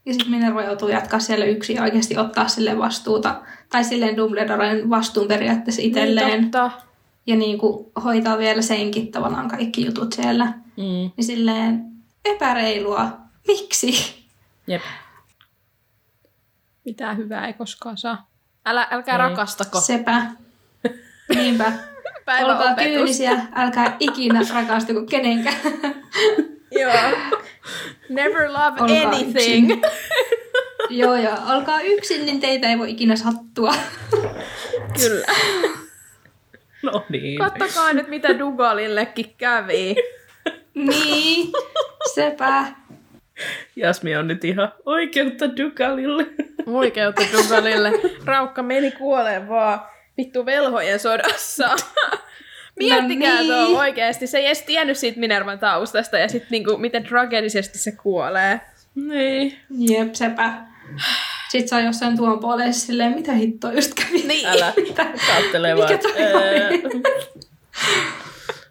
Ja 0.07 0.13
sitten 0.13 0.31
Minerva 0.31 0.63
joutuu 0.63 0.89
jatkaa 0.89 1.21
siellä 1.21 1.45
yksin 1.45 1.77
ja 1.77 1.83
oikeasti 1.83 2.19
ottaa 2.19 2.49
sille 2.49 2.79
vastuuta. 2.79 3.41
Tai 3.71 3.85
silleen 3.85 4.17
Dumbledoren 4.17 4.91
vastuun 4.91 5.29
periaatteessa 5.29 5.83
itselleen. 5.83 6.41
niin 6.41 6.51
totta. 6.51 6.71
ja 7.27 7.37
niinku 7.37 7.93
hoitaa 8.05 8.39
vielä 8.39 8.63
senkin 8.63 9.13
tavallaan 9.13 9.49
kaikki 9.49 9.85
jutut 9.87 10.13
siellä. 10.13 10.45
Mm. 10.45 10.83
Niin 11.17 11.25
silleen 11.25 11.85
epäreilua. 12.25 13.17
Miksi? 13.47 14.15
Jep. 14.67 14.83
Mitään 16.85 17.17
hyvää 17.17 17.47
ei 17.47 17.53
koskaan 17.53 17.97
saa. 17.97 18.29
Älä, 18.67 18.89
älkää 18.91 19.15
Ei. 19.15 19.19
rakastako. 19.19 19.81
Sepä. 19.81 20.23
Niinpä. 21.35 21.73
Olkaa 22.45 22.75
kyynisiä, 22.75 23.47
älkää 23.55 23.97
ikinä 24.01 24.41
rakastuko 24.55 25.03
kenenkään. 25.11 25.57
Joo. 26.81 26.93
Never 28.09 28.53
love 28.53 28.81
Olkaa 28.81 29.09
anything. 29.11 29.71
yksin. 29.71 29.83
Joo, 30.91 31.17
ja 31.17 31.37
olkaa 31.55 31.81
yksin, 31.81 32.27
niin 32.27 32.41
teitä 32.41 32.69
ei 32.69 32.79
voi 32.79 32.91
ikinä 32.91 33.17
sattua. 33.17 33.75
Kyllä. 35.03 35.27
No 36.83 37.05
niin. 37.09 37.39
Kattokaa 37.39 37.93
nyt, 37.93 38.09
mitä 38.09 38.39
Dugalillekin 38.39 39.35
kävi. 39.39 39.97
niin, 40.75 41.53
sepä. 42.15 42.65
Jasmi 43.77 44.17
on 44.17 44.29
nyt 44.29 44.45
ihan 44.45 44.73
oikeutta 44.87 45.57
Dugalille. 45.57 46.27
Oikeutta 46.67 47.23
Dugalille. 47.33 47.93
Raukka 48.25 48.63
meni 48.63 48.91
kuoleen 48.91 49.49
vaan 49.49 49.81
vittu 50.17 50.47
velhojen 50.47 51.01
sodassa. 51.01 51.77
Miettikää 52.79 53.41
niin. 53.41 53.49
tuo 53.49 53.79
oikeesti. 53.79 54.27
Se 54.27 54.39
ei 54.39 54.47
edes 54.47 54.63
tiennyt 54.63 54.99
siitä 54.99 55.21
Minervan 55.21 55.59
taustasta 55.59 56.19
ja 56.19 56.29
sitten 56.29 56.49
niinku, 56.51 56.77
miten 56.77 57.05
tragedisesti 57.05 57.79
se 57.79 57.93
kuolee. 57.93 58.61
niin. 58.95 59.59
Jep, 59.79 60.15
sepä. 60.15 60.53
Sitten 61.49 61.69
se 61.69 61.75
on 61.75 61.85
jossain 61.85 62.17
tuon 62.17 62.41
puolella 62.41 62.73
silleen, 62.73 63.15
mitä 63.15 63.33
hittoa 63.33 63.73
just 63.73 63.95
kävi. 63.95 64.23
Niin. 64.23 64.47
Älä 64.53 64.73
Mitä? 64.77 65.07
kattele 65.27 65.75
Mikä 65.75 65.87
vaan. 65.87 65.99
toi 65.99 66.23
Ää, 66.23 66.31
oli? 66.69 67.03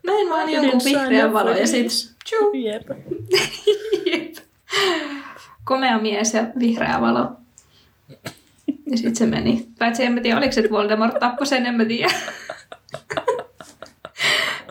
Näin 0.05 0.29
vaan 0.29 0.49
jonkun 0.49 0.81
vihreän 0.85 1.33
valo 1.33 1.51
ja 1.51 1.67
sit 1.67 1.87
tjuu. 2.29 2.53
Jep. 2.65 2.87
Jep. 4.05 4.35
Komea 5.63 5.99
mies 5.99 6.33
ja 6.33 6.47
vihreä 6.59 7.01
valo. 7.01 7.31
Ja 8.91 8.97
sit 8.97 9.15
se 9.15 9.25
meni. 9.25 9.67
Paitsi 9.79 10.03
en 10.03 10.11
mä 10.13 10.21
tiedä, 10.21 10.37
oliko 10.37 10.51
se 10.51 10.69
Voldemort 10.69 11.19
tappoi 11.19 11.47
sen, 11.47 11.65
en 11.65 11.75
mä 11.75 11.85
tiedä. 11.85 12.13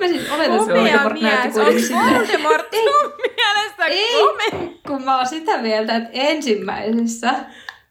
Mä 0.05 0.18
siis 0.18 0.30
oletan, 0.32 0.55
että 0.57 0.72
Komea 0.72 0.92
Voldemort 0.92 1.20
näytti 1.20 1.48
kuitenkin 1.48 1.82
silleen. 1.86 2.14
Voldemort 2.14 2.66
sun 2.74 3.12
mielestä 3.18 3.84
Ei, 3.86 4.14
komea? 4.22 4.68
kun 4.86 5.05
mä 5.05 5.16
oon 5.16 5.26
sitä 5.26 5.59
mieltä, 5.59 5.96
että 5.96 6.09
ensimmäisessä 6.12 7.34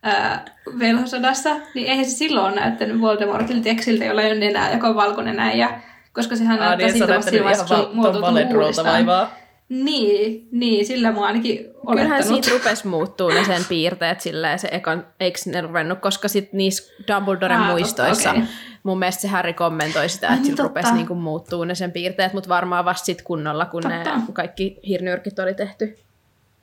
ää, 0.03 0.45
velhosodassa, 0.80 1.49
niin 1.76 1.88
eihän 1.88 2.05
se 2.05 2.11
silloin 2.11 2.55
näyttänyt 2.55 3.01
Voldemortilta 3.01 3.64
teksiltä, 3.64 4.05
jolla 4.05 4.22
ei 4.22 4.32
ole 4.32 4.39
nenää, 4.39 4.74
joka 4.74 4.88
on 4.88 4.95
valkonenä. 4.95 5.53
Ja, 5.53 5.70
koska 6.14 6.36
sehän 6.36 6.59
Aa, 6.59 6.66
näyttää 6.66 6.88
niin 6.88 6.97
siltä 6.97 7.16
vasta 7.16 7.30
siinä 7.32 7.43
vaiheessa, 7.45 7.78
se 7.78 7.88
muotoutunut 7.93 8.53
uudestaan. 8.53 8.88
vaivaa. 8.88 9.34
Niin, 9.70 10.47
niin, 10.51 10.86
sillä 10.86 11.11
mä 11.11 11.22
ainakin 11.26 11.57
Kyllähän 11.57 12.11
olettanut. 12.11 12.43
siitä 12.43 12.49
rupes 12.51 12.86
muuttuu 12.86 13.30
ne 13.30 13.43
sen 13.43 13.66
piirteet 13.70 14.22
silleen, 14.22 14.59
se 14.59 14.70
ekan, 14.72 15.05
eikö 15.20 15.39
ne 15.45 15.61
ruvennut, 15.61 15.99
koska 15.99 16.28
sit 16.28 16.53
niissä 16.53 16.93
Dumbledoren 17.07 17.57
totta, 17.57 17.72
muistoissa 17.72 18.30
okei. 18.32 18.43
Mun 18.84 18.99
mielestä 18.99 19.21
se 19.21 19.27
Harry 19.27 19.53
kommentoi 19.53 20.09
sitä, 20.09 20.27
että 20.27 20.39
niin, 20.39 20.45
sillä 20.45 20.63
rupesi 20.63 20.84
totta. 20.84 20.95
niinku 20.95 21.15
muuttuu 21.15 21.63
ne 21.63 21.75
sen 21.75 21.91
piirteet, 21.91 22.34
mutta 22.34 22.49
varmaan 22.49 22.86
vasta 22.86 23.05
sit 23.05 23.21
kunnolla, 23.21 23.65
kun 23.65 23.84
ne 23.84 23.95
Totta. 24.03 24.19
kaikki 24.34 24.79
hirnyrkit 24.88 25.39
oli 25.39 25.53
tehty. 25.53 25.97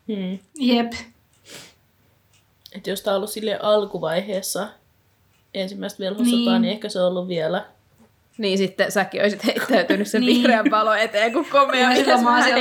Hmm. 0.09 0.39
Jep. 0.59 0.93
Että 2.73 2.91
jos 2.91 3.01
tämä 3.03 3.13
on 3.15 3.17
ollut 3.17 3.31
sille 3.31 3.59
alkuvaiheessa 3.63 4.69
ensimmäistä 5.55 6.01
velhosotaa, 6.05 6.31
Niin. 6.39 6.45
niin. 6.53 6.63
niin 6.63 6.73
ehkä 6.73 6.89
se 6.89 7.01
on 7.01 7.07
ollut 7.09 7.29
vielä. 7.29 7.65
Niin 8.39 8.59
sitten 8.59 8.93
säkin 8.93 9.23
olisit 9.23 9.45
heittäytynyt 9.47 10.09
sen 10.09 10.21
Niin. 10.27 10.37
vihreän 10.37 10.71
valo 10.71 10.95
eteen, 10.95 11.33
kun 11.33 11.47
komea 11.51 11.81
Ja 11.81 11.89
mies 11.89 12.07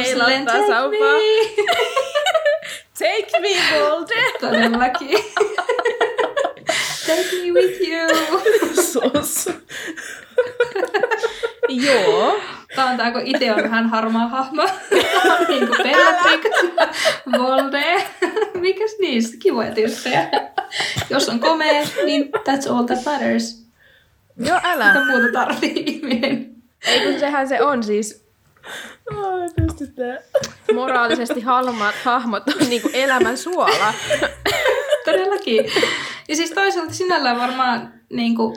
heilottaa 0.07 0.53
take 0.55 0.67
saupaa. 0.67 0.91
me. 0.99 1.65
Take 2.99 3.39
me, 3.39 3.79
Volde! 3.79 4.13
Todellakin. 4.41 5.17
Take 7.09 7.43
me 7.43 7.51
with 7.51 7.81
you. 7.81 8.07
Sos. 8.91 9.49
Joo. 11.87 12.39
Tää 12.75 12.85
on 12.85 12.97
tää, 12.97 13.11
kun 13.11 13.21
itse 13.25 13.53
on 13.53 13.63
vähän 13.63 13.89
harmaa 13.89 14.27
hahmo. 14.27 14.63
niin 15.49 15.67
kuin 15.67 15.77
Bellatrix 15.83 16.45
Volde. 17.37 18.07
Mikäs 18.53 18.91
niistä? 18.99 19.37
Kivoja 19.39 19.71
tyyppejä. 19.71 20.29
Jos 21.09 21.29
on 21.29 21.39
komea, 21.39 21.83
niin 22.05 22.29
that's 22.35 22.71
all 22.73 22.83
that 22.85 23.05
matters. 23.05 23.65
Joo, 24.37 24.59
älä. 24.63 24.87
Mitä 24.87 25.05
muuta 25.05 25.27
tarvii 25.33 25.83
ihminen? 25.85 26.49
Ei 26.87 26.99
kun 27.05 27.19
sehän 27.19 27.47
se 27.47 27.61
on 27.61 27.83
siis 27.83 28.29
Oh, 29.15 29.49
pystytään. 29.55 30.19
moraalisesti 30.73 31.41
halmat, 31.41 31.95
hahmot 32.03 32.43
on 32.47 32.69
niinku 32.69 32.89
elämän 32.93 33.37
suola. 33.37 33.93
Todellakin. 35.11 35.65
Ja 36.27 36.35
siis 36.35 36.51
toisaalta 36.51 36.93
sinällään 36.93 37.39
varmaan 37.39 37.93
niin 38.09 38.35
kuin 38.35 38.55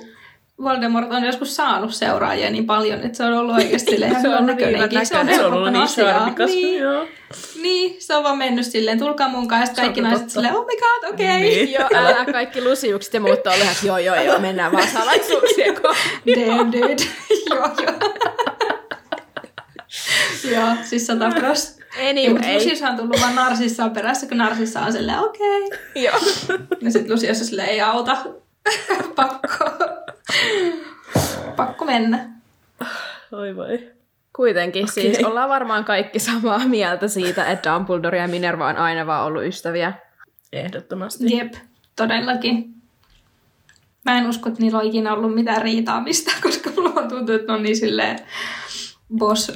Voldemort 0.63 1.13
on 1.13 1.25
joskus 1.25 1.57
saanut 1.57 1.95
seuraajia 1.95 2.51
niin 2.51 2.67
paljon, 2.67 3.01
että 3.01 3.17
se 3.17 3.25
on 3.25 3.33
ollut 3.33 3.55
oikeasti 3.55 3.91
silleen 3.93 4.11
ihan 4.11 4.23
Se 4.23 4.29
on 4.29 4.47
näköinenkin. 4.47 5.07
Se 5.07 5.19
on 5.19 5.27
näköinen. 5.27 5.35
Se 5.35 5.47
on 5.47 5.53
ollut 5.53 5.73
niin 5.73 5.89
charmikas. 5.89 6.51
Niin, 6.51 6.79
Joo. 6.79 7.07
niin, 7.63 7.97
se 7.99 8.17
on 8.17 8.25
vaan 8.25 8.39
mennyt 8.39 8.67
silleen, 8.67 8.99
tulkaa 8.99 9.29
mun 9.29 9.49
kanssa, 9.49 9.75
kaikki 9.83 10.01
naiset 10.01 10.21
totta. 10.21 10.33
silleen, 10.33 10.55
oh 10.57 10.67
my 10.67 10.77
god, 10.77 11.13
okei. 11.13 11.27
Okay. 11.27 11.41
Niin. 11.41 11.73
Joo, 11.81 11.89
älä 11.95 12.25
kaikki 12.33 12.65
lusiukset 12.65 13.15
ja 13.15 13.21
muut 13.21 13.47
on 13.47 13.53
että 13.53 13.87
joo, 13.87 13.99
joo, 13.99 14.23
joo, 14.23 14.39
mennään 14.39 14.73
vaan 14.73 14.89
salaisuuksien 14.89 15.75
kohtaan. 15.83 16.11
Damn, 16.27 16.73
dude. 16.73 16.97
joo, 17.51 17.69
joo. 17.83 17.95
joo, 20.53 20.77
siis 20.83 21.07
sata 21.07 21.31
pros. 21.31 21.82
Ei, 21.97 22.29
mutta 22.29 22.47
Anyway. 22.47 22.59
Lucius 22.59 22.83
on 22.83 22.97
tullut 22.97 23.21
vaan 23.21 23.35
Narsissaan 23.35 23.91
perässä, 23.91 24.27
kun 24.27 24.39
Narsissa 24.39 24.81
on 24.81 24.93
silleen, 24.93 25.19
okei. 25.19 25.67
Okay. 25.67 25.79
Joo. 25.95 26.15
Ja 26.81 26.91
sit 26.91 27.11
Lucius 27.11 27.41
on 27.41 27.47
silleen, 27.47 27.69
ei 27.69 27.81
auta. 27.81 28.17
Pakko. 29.17 29.71
Pakko 31.57 31.85
mennä. 31.85 32.31
Oi 33.33 33.57
voi. 33.57 33.91
Kuitenkin 34.37 34.85
okay. 34.85 34.93
siis 34.93 35.19
ollaan 35.25 35.49
varmaan 35.49 35.85
kaikki 35.85 36.19
samaa 36.19 36.59
mieltä 36.59 37.09
siitä, 37.09 37.45
että 37.45 37.71
Dumbledore 37.71 38.19
ja 38.19 38.29
Minerva 38.29 38.67
on 38.67 38.77
aina 38.77 39.07
vaan 39.07 39.27
ollut 39.27 39.45
ystäviä. 39.45 39.93
Ehdottomasti. 40.53 41.37
Jep, 41.37 41.55
todellakin. 41.97 42.75
Mä 44.05 44.19
en 44.19 44.29
usko, 44.29 44.49
että 44.49 44.63
niillä 44.63 44.79
on 44.79 44.85
ikinä 44.85 45.13
ollut 45.13 45.35
mitään 45.35 45.63
riitaamista, 45.63 46.31
koska 46.43 46.71
mulla 46.71 47.01
on 47.01 47.09
tuntuu, 47.09 47.35
että 47.35 47.47
ne 47.47 47.53
on 47.53 47.63
niin 47.63 47.77
silleen 47.77 48.19
boss 49.19 49.53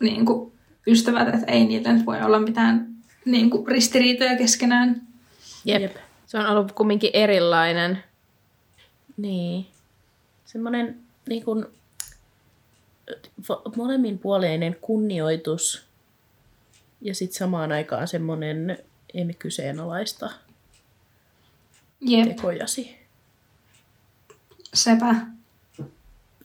niin 0.00 0.26
kuin, 0.26 0.52
ystävät, 0.86 1.34
että 1.34 1.52
ei 1.52 1.64
niillä 1.64 1.92
nyt 1.92 2.06
voi 2.06 2.22
olla 2.22 2.38
mitään 2.40 2.94
niin 3.24 3.50
kuin, 3.50 3.68
ristiriitoja 3.68 4.36
keskenään. 4.36 5.02
Jep. 5.64 5.82
Jep. 5.82 5.96
Se 6.26 6.38
on 6.38 6.46
ollut 6.46 6.72
kumminkin 6.72 7.10
erilainen. 7.12 8.04
Niin. 9.16 9.66
Semmoinen 10.44 11.00
niin 11.28 11.44
kuin, 11.44 11.66
molemminpuoleinen 13.76 14.76
kunnioitus 14.80 15.86
ja 17.00 17.14
sitten 17.14 17.38
samaan 17.38 17.72
aikaan 17.72 18.08
semmoinen 18.08 18.78
emme 19.14 19.34
kyseenalaista 19.34 20.30
Jep, 22.00 22.28
tekojasi. 22.28 22.96
sepä. 24.74 25.14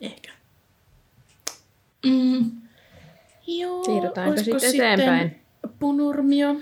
Ehkä. 0.02 0.32
Mm. 2.06 2.52
Joo, 3.48 3.84
Siirrytäänkö 3.84 4.32
olisiko 4.32 4.60
sitten 4.60 4.92
eteenpäin? 4.92 5.40
Punurmio. 5.80 6.56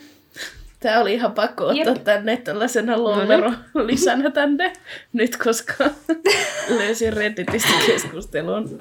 Tämä 0.80 1.00
oli 1.00 1.14
ihan 1.14 1.32
pakko 1.32 1.64
ottaa 1.68 1.94
Jep. 1.94 2.04
tänne 2.04 2.38
tällaisena 2.38 3.04
lolvero 3.04 3.54
lisänä 3.86 4.32
tänne 4.32 4.74
nyt, 5.14 5.38
koska 5.38 5.84
löysin 6.78 7.14
Redditistä 7.14 7.74
keskustelun, 7.86 8.78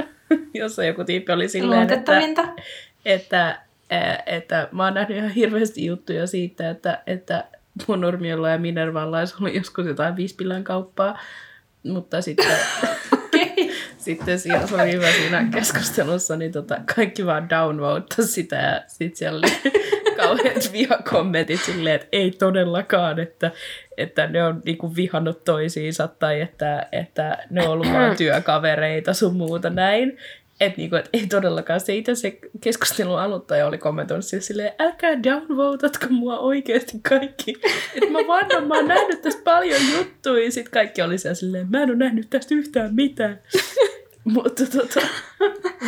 jossa 0.54 0.84
joku 0.84 1.04
tyyppi 1.04 1.32
oli 1.32 1.48
silleen, 1.48 1.92
että, 1.92 2.20
että, 3.04 3.58
ää, 3.90 4.22
että 4.26 4.68
mä 4.72 4.84
oon 4.84 4.94
nähnyt 4.94 5.18
ihan 5.18 5.30
hirveästi 5.30 5.84
juttuja 5.86 6.26
siitä, 6.26 6.70
että, 6.70 7.02
että 7.06 7.44
Punurmiolla 7.86 8.48
ja 8.48 8.58
Minervalla 8.58 9.18
olisi 9.18 9.34
ollut 9.40 9.54
joskus 9.54 9.86
jotain 9.86 10.16
viispilän 10.16 10.64
kauppaa, 10.64 11.18
mutta 11.82 12.22
sitten, 12.22 12.56
sitten 14.02 14.38
siinä 14.38 14.66
se 14.66 14.74
oli 14.74 14.92
hyvä 14.92 15.10
siinä 15.12 15.48
keskustelussa, 15.52 16.36
niin 16.36 16.52
tota, 16.52 16.80
kaikki 16.94 17.26
vaan 17.26 17.50
downvote 17.50 18.22
sitä 18.22 18.56
ja 18.56 18.82
sitten 18.86 19.16
siellä 19.16 19.38
oli 19.38 19.72
kauheat 20.22 20.72
vihakommentit 20.72 21.60
silleen, 21.60 21.94
että 21.94 22.08
ei 22.12 22.30
todellakaan, 22.30 23.18
että, 23.18 23.50
että 23.96 24.26
ne 24.26 24.44
on 24.44 24.62
niinku 24.64 24.96
vihannut 24.96 25.44
toisiinsa 25.44 26.08
tai 26.08 26.40
että, 26.40 26.86
että 26.92 27.38
ne 27.50 27.62
on 27.62 27.68
ollut 27.68 27.92
vaan 27.92 28.16
työkavereita 28.26 29.14
sun 29.14 29.36
muuta 29.36 29.70
näin. 29.70 30.18
Että 30.62 30.76
niinku, 30.76 30.96
et 30.96 31.08
ei 31.12 31.26
todellakaan. 31.26 31.80
Se 31.80 31.94
itse 31.94 32.14
se 32.14 32.38
keskustelun 32.60 33.20
aloittaja 33.20 33.66
oli 33.66 33.78
kommentoinut 33.78 34.24
siis 34.24 34.46
silleen, 34.46 34.72
älkää 34.78 35.22
downvotatko 35.22 36.06
mua 36.10 36.38
oikeasti 36.38 37.00
kaikki. 37.08 37.54
Että 37.94 38.10
mä 38.10 38.18
vannan, 38.18 38.66
mä 38.66 38.74
oon 38.74 38.88
nähnyt 38.88 39.22
tästä 39.22 39.42
paljon 39.44 39.80
juttuja. 39.98 40.50
Sitten 40.50 40.72
kaikki 40.72 41.02
oli 41.02 41.18
siellä 41.18 41.34
silleen, 41.34 41.70
mä 41.70 41.82
en 41.82 41.90
ole 41.90 41.96
nähnyt 41.96 42.30
tästä 42.30 42.54
yhtään 42.54 42.94
mitään. 42.94 43.40
Mutta 44.24 44.66
tota, 44.66 45.00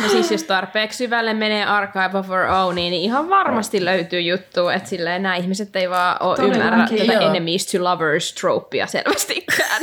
No 0.01 0.09
siis 0.09 0.31
jos 0.31 0.43
tarpeeksi 0.43 0.97
syvälle 0.97 1.33
menee 1.33 1.65
Archive 1.65 2.17
of 2.17 2.29
Our 2.29 2.45
Own, 2.45 2.75
niin 2.75 2.93
ihan 2.93 3.29
varmasti 3.29 3.85
löytyy 3.85 4.21
juttu, 4.21 4.69
että 4.69 4.89
silleen 4.89 5.23
nämä 5.23 5.35
ihmiset 5.35 5.75
ei 5.75 5.89
vaan 5.89 6.17
ole 6.23 6.37
ymmärrä 6.39 6.87
tätä 6.89 7.13
joo. 7.13 7.29
enemies 7.29 7.65
to 7.65 7.83
lovers 7.83 8.33
tropea 8.33 8.87
selvästikään. 8.87 9.81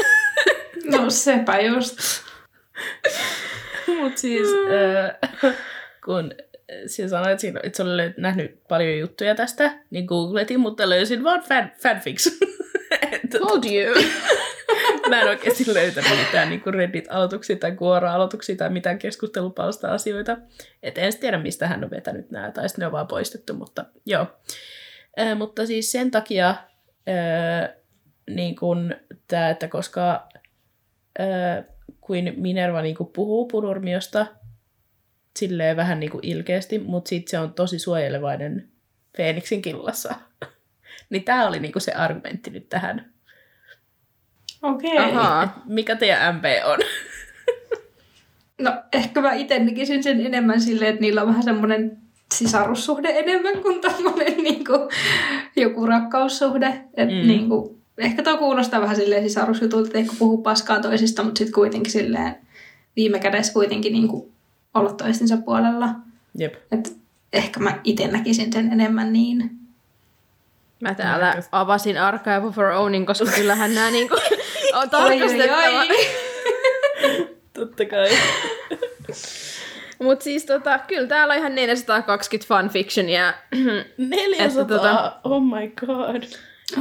No 0.84 1.10
sepä 1.10 1.60
just. 1.60 1.98
Mutta 4.02 4.20
siis, 4.20 4.48
äh, 5.42 5.54
kun 6.06 6.34
sinä 6.86 7.08
sanoit, 7.08 7.30
että 7.30 7.40
siinä- 7.40 7.60
sä 7.72 7.84
olet 7.84 8.18
nähnyt 8.18 8.68
paljon 8.68 8.98
juttuja 8.98 9.34
tästä, 9.34 9.78
niin 9.90 10.04
googletin, 10.04 10.60
mutta 10.60 10.88
löysin 10.88 11.24
vaan 11.24 11.40
fan, 11.40 11.72
fanfics. 11.82 12.38
Told 13.38 13.64
you. 13.64 13.94
Mä 15.08 15.20
en 15.20 15.28
oikeasti 15.28 15.74
löytänyt 15.74 16.18
mitään 16.26 16.48
niin 16.48 16.62
Reddit-aloituksia 16.66 17.56
tai 17.56 17.70
Quora-aloituksia 17.70 18.56
tai 18.56 18.70
mitään 18.70 18.98
keskustelupalsta-asioita. 18.98 20.36
Et 20.82 20.98
en 20.98 21.18
tiedä, 21.18 21.38
mistä 21.38 21.68
hän 21.68 21.84
on 21.84 21.90
vetänyt 21.90 22.30
nämä, 22.30 22.50
tai 22.50 22.68
sitten 22.68 22.82
ne 22.82 22.86
on 22.86 22.92
vaan 22.92 23.06
poistettu, 23.06 23.54
mutta 23.54 23.84
joo. 24.06 24.26
Äh, 25.20 25.38
mutta 25.38 25.66
siis 25.66 25.92
sen 25.92 26.10
takia 26.10 26.48
äh, 26.48 27.74
niin 28.30 28.56
kun 28.56 28.94
tää, 29.28 29.50
että 29.50 29.68
koska 29.68 30.28
äh, 31.20 31.64
kuin 32.02 32.34
Minerva 32.36 32.82
niin 32.82 32.96
kun 32.96 33.06
puhuu 33.12 33.48
Punurmiosta 33.48 34.26
silleen 35.36 35.76
vähän 35.76 36.00
niin 36.00 36.10
kuin 36.10 36.26
ilkeästi, 36.26 36.78
mutta 36.78 37.08
sitten 37.08 37.30
se 37.30 37.38
on 37.38 37.54
tosi 37.54 37.78
suojelevainen 37.78 38.68
Feeniksin 39.16 39.62
killassa. 39.62 40.14
niin 41.10 41.24
tämä 41.24 41.46
oli 41.46 41.58
niin 41.60 41.72
kuin 41.72 41.82
se 41.82 41.92
argumentti 41.92 42.50
nyt 42.50 42.68
tähän. 42.68 43.12
Okei. 44.62 44.98
Ahaa. 44.98 45.62
Mikä 45.64 45.96
teidän 45.96 46.36
MP 46.36 46.44
on? 46.64 46.78
No 48.60 48.82
ehkä 48.92 49.20
mä 49.20 49.32
itse 49.32 49.58
näkisin 49.58 50.02
sen 50.02 50.26
enemmän 50.26 50.60
silleen, 50.60 50.90
että 50.90 51.00
niillä 51.00 51.22
on 51.22 51.28
vähän 51.28 51.42
semmoinen 51.42 51.98
sisarussuhde 52.34 53.08
enemmän 53.08 53.62
kuin 53.62 53.80
tämmöinen 53.80 54.36
niin 54.36 54.64
kuin, 54.64 54.80
joku 55.56 55.86
rakkaussuhde. 55.86 56.84
Et, 56.94 57.08
Mm. 57.08 57.14
mm. 57.14 57.26
niin 57.26 57.48
kuin, 57.48 57.81
ehkä 57.98 58.22
tuo 58.22 58.36
kuulostaa 58.38 58.80
vähän 58.80 58.96
silleen 58.96 59.22
sisarusjutulta, 59.22 59.86
että 59.86 59.98
ehkä 59.98 60.12
puhuu 60.18 60.38
paskaa 60.42 60.80
toisista, 60.80 61.22
mutta 61.22 61.38
sitten 61.38 61.54
kuitenkin 61.54 61.92
silleen 61.92 62.36
viime 62.96 63.18
kädessä 63.18 63.52
kuitenkin 63.52 63.92
niin 63.92 64.08
kuin, 64.08 64.32
olla 64.74 64.92
toistensa 64.92 65.36
puolella. 65.36 65.88
Jep. 66.38 66.54
Et 66.72 66.96
ehkä 67.32 67.60
mä 67.60 67.78
itse 67.84 68.06
näkisin 68.06 68.52
sen 68.52 68.72
enemmän 68.72 69.12
niin. 69.12 69.50
Mä 70.80 70.94
täällä 70.94 71.42
avasin 71.52 71.98
Archive 72.00 72.38
of 72.46 72.58
Our 72.58 72.66
Ownin, 72.66 73.06
koska 73.06 73.24
kyllähän 73.34 73.74
nämä 73.74 73.90
niinku 73.90 74.14
on 74.74 74.78
Oi, 74.78 74.82
oi, 74.82 74.88
tarkastettava. 74.88 75.80
oi. 75.80 75.88
Totta 77.54 77.84
kai. 77.84 78.08
Mutta 80.02 80.24
siis 80.24 80.44
tota, 80.44 80.78
kyllä 80.78 81.08
täällä 81.08 81.32
on 81.34 81.38
ihan 81.38 81.54
420 81.54 82.48
fanfictionia. 82.48 83.34
400, 83.98 84.46
Että 84.62 84.76
tota- 84.76 85.12
oh 85.24 85.42
my 85.42 85.68
god. 85.86 86.22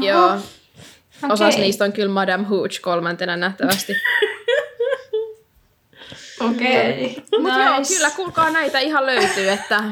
Joo. 0.02 0.38
Okei. 1.24 1.34
Osas 1.34 1.58
niistä 1.58 1.84
on 1.86 1.94
kyllä 1.94 2.14
Madame 2.14 2.48
Hooch 2.48 2.82
kolmantena 2.82 3.38
nähtävästi. 3.38 3.94
Okei. 6.50 7.24
Mutta 7.40 7.58
Nice. 7.58 7.64
joo, 7.70 7.82
kyllä 7.88 8.10
kuulkaa 8.16 8.50
näitä 8.50 8.80
ihan 8.80 9.06
löytyy, 9.06 9.50
että... 9.50 9.82
No, 9.82 9.92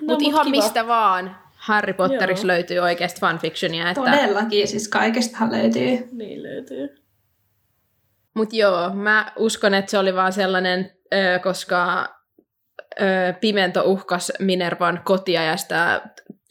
Mut 0.00 0.08
mut 0.08 0.22
ihan 0.22 0.46
kiva. 0.46 0.56
mistä 0.56 0.86
vaan 0.86 1.36
Harry 1.56 1.92
Potteriksi 1.92 2.42
Joo. 2.42 2.46
löytyy 2.48 2.78
oikeasti 2.78 3.20
fanfictionia. 3.20 3.90
Että... 3.90 4.00
Todellakin, 4.00 4.68
siis 4.68 4.88
kaikestahan 4.88 5.52
löytyy. 5.52 6.08
Niin 6.12 6.42
löytyy. 6.42 6.94
Mut 8.34 8.52
joo, 8.52 8.90
mä 8.94 9.32
uskon, 9.36 9.74
että 9.74 9.90
se 9.90 9.98
oli 9.98 10.14
vaan 10.14 10.32
sellainen, 10.32 10.90
ö, 11.14 11.38
koska 11.42 12.08
ö, 13.00 13.04
Pimento 13.40 13.82
uhkas 13.82 14.32
Minervan 14.38 15.00
kotia 15.04 15.44
ja 15.44 15.56
sitä 15.56 16.00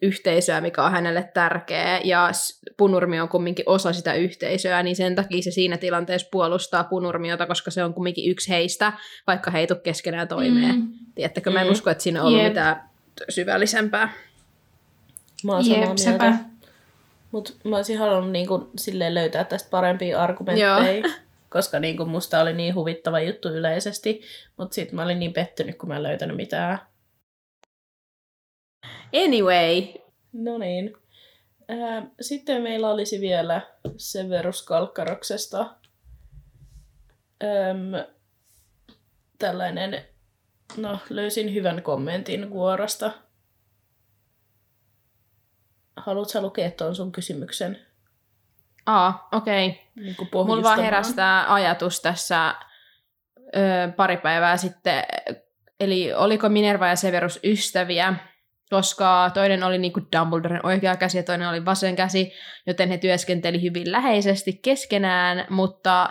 yhteisöä, 0.03 0.61
mikä 0.61 0.83
on 0.83 0.91
hänelle 0.91 1.29
tärkeä, 1.33 2.01
ja 2.03 2.29
Punurmi 2.77 3.19
on 3.19 3.29
kumminkin 3.29 3.65
osa 3.67 3.93
sitä 3.93 4.13
yhteisöä, 4.13 4.83
niin 4.83 4.95
sen 4.95 5.15
takia 5.15 5.41
se 5.41 5.51
siinä 5.51 5.77
tilanteessa 5.77 6.27
puolustaa 6.31 6.83
Punurmiota, 6.83 7.45
koska 7.45 7.71
se 7.71 7.83
on 7.83 7.93
kumminkin 7.93 8.31
yksi 8.31 8.49
heistä, 8.49 8.93
vaikka 9.27 9.51
he 9.51 9.59
ei 9.59 9.67
tule 9.67 9.79
keskenään 9.79 10.27
toimeen. 10.27 10.75
Mm. 10.75 10.81
Mm. 10.81 10.93
Tiedättekö, 11.15 11.51
mä 11.51 11.61
en 11.61 11.67
Mm. 11.67 11.71
usko, 11.71 11.89
että 11.89 12.03
siinä 12.03 12.21
on 12.21 12.27
ollut 12.27 12.41
Jep. 12.41 12.47
mitään 12.51 12.89
syvällisempää. 13.29 14.13
Mä 15.43 15.51
oon 15.51 15.63
samaa 15.63 15.77
Jep, 15.79 15.85
mieltä. 15.87 16.01
sepä. 16.03 16.33
Mut 17.31 17.57
mä 17.63 17.75
olisin 17.75 17.97
halunnut 17.97 18.31
niin 18.31 18.47
kun, 18.47 18.71
silleen 18.77 19.13
löytää 19.13 19.43
tästä 19.43 19.69
parempia 19.69 20.21
argumentteja. 20.23 21.03
koska 21.49 21.79
niin 21.79 21.97
kuin 21.97 22.09
musta 22.09 22.41
oli 22.41 22.53
niin 22.53 22.75
huvittava 22.75 23.19
juttu 23.19 23.49
yleisesti, 23.49 24.21
mutta 24.57 24.75
sitten 24.75 24.95
mä 24.95 25.03
olin 25.03 25.19
niin 25.19 25.33
pettynyt, 25.33 25.77
kun 25.77 25.89
mä 25.89 25.95
en 25.95 26.03
löytänyt 26.03 26.35
mitään. 26.37 26.79
Anyway, 29.25 30.03
No 30.33 30.57
niin. 30.57 30.93
Ää, 31.67 32.07
Sitten 32.21 32.61
meillä 32.61 32.89
olisi 32.89 33.21
vielä 33.21 33.61
Severus 33.97 34.63
Kalkkaroksesta 34.65 35.75
Öm, 37.43 38.13
tällainen, 39.39 40.05
no 40.77 40.99
löysin 41.09 41.53
hyvän 41.53 41.81
kommentin 41.81 42.49
Kuorasta. 42.49 43.11
Haluatko 45.97 46.41
lukea 46.41 46.71
tuon 46.71 46.95
sun 46.95 47.11
kysymyksen? 47.11 47.79
aa, 48.85 49.27
okei. 49.31 49.67
Okay. 49.67 49.81
Niin 49.95 50.15
Mulla 50.33 50.63
vaan 50.63 50.79
herästää 50.79 51.53
ajatus 51.53 52.01
tässä 52.01 52.55
ö, 53.37 53.91
pari 53.95 54.17
päivää 54.17 54.57
sitten, 54.57 55.03
eli 55.79 56.13
oliko 56.13 56.49
Minerva 56.49 56.87
ja 56.87 56.95
Severus 56.95 57.39
ystäviä, 57.43 58.13
koska 58.73 59.31
toinen 59.33 59.63
oli 59.63 59.77
niinku 59.77 59.99
Dumbledoren 60.17 60.65
oikea 60.65 60.95
käsi 60.95 61.17
ja 61.17 61.23
toinen 61.23 61.49
oli 61.49 61.65
vasen 61.65 61.95
käsi, 61.95 62.31
joten 62.67 62.89
he 62.89 62.97
työskenteli 62.97 63.61
hyvin 63.61 63.91
läheisesti 63.91 64.53
keskenään, 64.53 65.45
mutta 65.49 66.09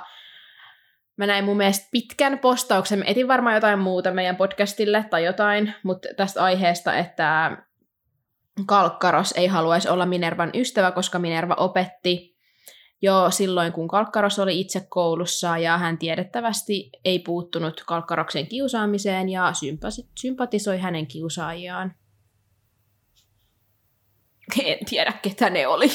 mä 1.17 1.27
näin 1.27 1.45
mun 1.45 1.57
mielestä 1.57 1.89
pitkän 1.93 2.39
postauksen, 2.39 2.99
mä 2.99 3.05
etin 3.05 3.29
varmaan 3.29 3.55
jotain 3.55 3.79
muuta 3.79 4.11
meidän 4.11 4.37
podcastille 4.37 5.05
tai 5.11 5.25
jotain, 5.25 5.75
mutta 5.83 6.09
tästä 6.17 6.45
aiheesta, 6.45 6.95
että 6.95 7.57
Kalkkaros 8.67 9.33
ei 9.33 9.47
haluaisi 9.47 9.89
olla 9.89 10.07
Minervan 10.07 10.51
ystävä, 10.55 10.91
koska 10.91 11.19
Minerva 11.19 11.55
opetti 11.55 12.37
jo 13.03 13.31
silloin, 13.31 13.73
kun 13.73 13.89
Kalkkaros 13.89 14.39
oli 14.39 14.61
itse 14.61 14.87
koulussa, 14.89 15.59
ja 15.59 15.79
hän 15.79 15.99
tiedettävästi 15.99 16.91
ei 17.05 17.19
puuttunut 17.19 17.83
Kalkkaroksen 17.87 18.47
kiusaamiseen 18.47 19.29
ja 19.29 19.53
sympa- 19.53 20.09
sympatisoi 20.21 20.79
hänen 20.79 21.07
kiusaajiaan. 21.07 22.02
En 24.65 24.79
tiedä, 24.91 25.13
ketä 25.23 25.51
ne 25.51 25.67
oli. 25.67 25.91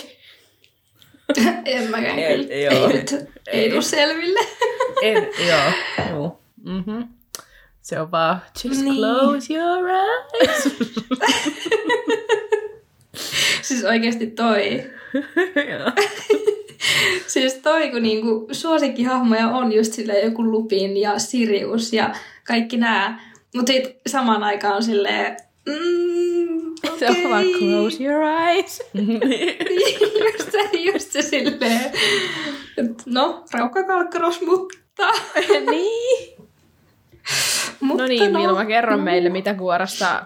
en 1.65 1.89
mäkään 1.91 2.19
Ei, 2.19 2.37
kyllä. 2.37 2.55
joo. 2.55 2.87
Ei, 2.89 2.93
nyt, 2.97 3.11
ei, 3.47 3.71
Ei. 3.73 3.81
selville. 3.81 4.39
En, 5.01 5.27
joo. 5.47 5.71
joo. 6.09 6.39
Mm-hmm. 6.65 7.07
Se 7.81 7.99
on 7.99 8.11
vaan, 8.11 8.41
just 8.63 8.81
Niin. 8.81 8.95
close 8.95 9.53
your 9.53 9.89
eyes. 9.89 10.63
siis 13.61 13.83
oikeasti 13.83 14.27
toi. 14.27 14.83
Siis 17.27 17.53
toi, 17.53 17.89
kun 17.91 18.01
niinku 18.03 18.47
suosikkihahmoja 18.51 19.47
on 19.47 19.71
just 19.71 19.93
silleen 19.93 20.25
joku 20.25 20.43
Lupin 20.51 20.97
ja 20.97 21.19
Sirius 21.19 21.93
ja 21.93 22.15
kaikki 22.47 22.77
nää. 22.77 23.31
Mutta 23.55 23.71
sit 23.73 23.97
samaan 24.07 24.43
aikaan 24.43 24.75
on 24.75 24.83
silleen, 24.83 25.37
mm, 25.65 26.16
Se 26.99 27.09
on 27.09 27.31
vaan 27.31 27.45
okei. 27.47 27.59
close 27.59 28.03
your 28.03 28.23
eyes. 28.23 28.81
just, 30.23 30.51
se, 30.51 30.77
just 30.77 31.11
se 31.11 31.21
silleen, 31.21 31.91
et 32.77 33.03
no, 33.05 33.43
raukkakalkkaros, 33.53 34.41
mutta... 34.47 35.07
niin. 35.71 36.37
mutta 37.79 38.03
No 38.03 38.07
niin, 38.07 38.33
no, 38.33 38.39
Milma, 38.39 38.65
kerro 38.65 38.97
no. 38.97 39.03
meille, 39.03 39.29
mitä 39.29 39.53
kuorasta 39.53 40.25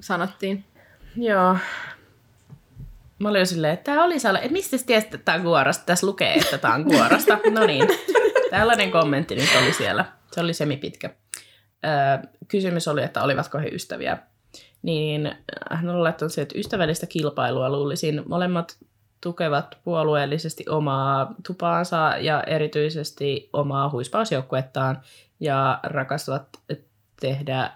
sanottiin. 0.00 0.64
Joo. 1.16 1.56
Mä 3.18 3.28
olin 3.28 3.38
jo 3.38 3.46
silleen, 3.46 3.74
että 3.74 3.92
tää 3.92 4.04
oli 4.04 4.18
sellainen, 4.18 4.46
että 4.46 4.52
mistä 4.52 4.78
sä 4.78 4.86
tiesit, 4.86 5.14
että 5.14 5.24
tää 5.24 5.34
on 5.34 5.42
kuorasta? 5.42 5.84
Tässä 5.86 6.06
lukee, 6.06 6.34
että 6.34 6.58
tää 6.58 6.74
on 6.74 6.84
kuorasta. 6.84 7.38
No 7.50 7.66
niin, 7.66 7.88
tällainen 8.50 8.90
kommentti 8.90 9.34
nyt 9.34 9.48
oli 9.62 9.72
siellä. 9.72 10.04
Se 10.32 10.40
oli 10.40 10.54
semipitkä. 10.54 11.10
Öö, 11.84 12.30
kysymys 12.48 12.88
oli, 12.88 13.02
että 13.02 13.22
olivatko 13.22 13.58
he 13.58 13.68
ystäviä. 13.68 14.18
Niin 14.82 15.34
hän 15.70 15.88
on 15.88 16.04
laittanut 16.04 16.32
se, 16.32 16.42
että 16.42 16.58
ystävällistä 16.58 17.06
kilpailua 17.06 17.70
luulisin. 17.70 18.22
Molemmat 18.28 18.76
tukevat 19.20 19.78
puolueellisesti 19.84 20.64
omaa 20.68 21.34
tupaansa 21.46 22.14
ja 22.20 22.42
erityisesti 22.42 23.50
omaa 23.52 23.90
huispausjoukkuettaan 23.90 25.02
ja 25.40 25.80
rakastavat 25.82 26.48
tehdä 27.20 27.72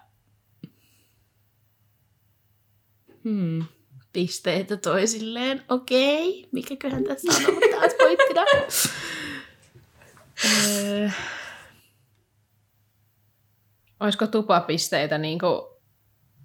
hmm, 3.25 3.65
pisteitä 4.13 4.77
toisilleen. 4.77 5.63
Okei, 5.69 6.49
mikäköhän 6.53 7.05
tässä 7.05 7.33
on 7.39 7.47
ollut 7.47 7.71
taas 7.71 7.95
pointtina? 7.99 8.43
Öö, 10.45 11.11
Olisiko 14.01 14.27
tupapisteitä 14.27 15.19
niin 15.19 15.39
kuin 15.39 15.70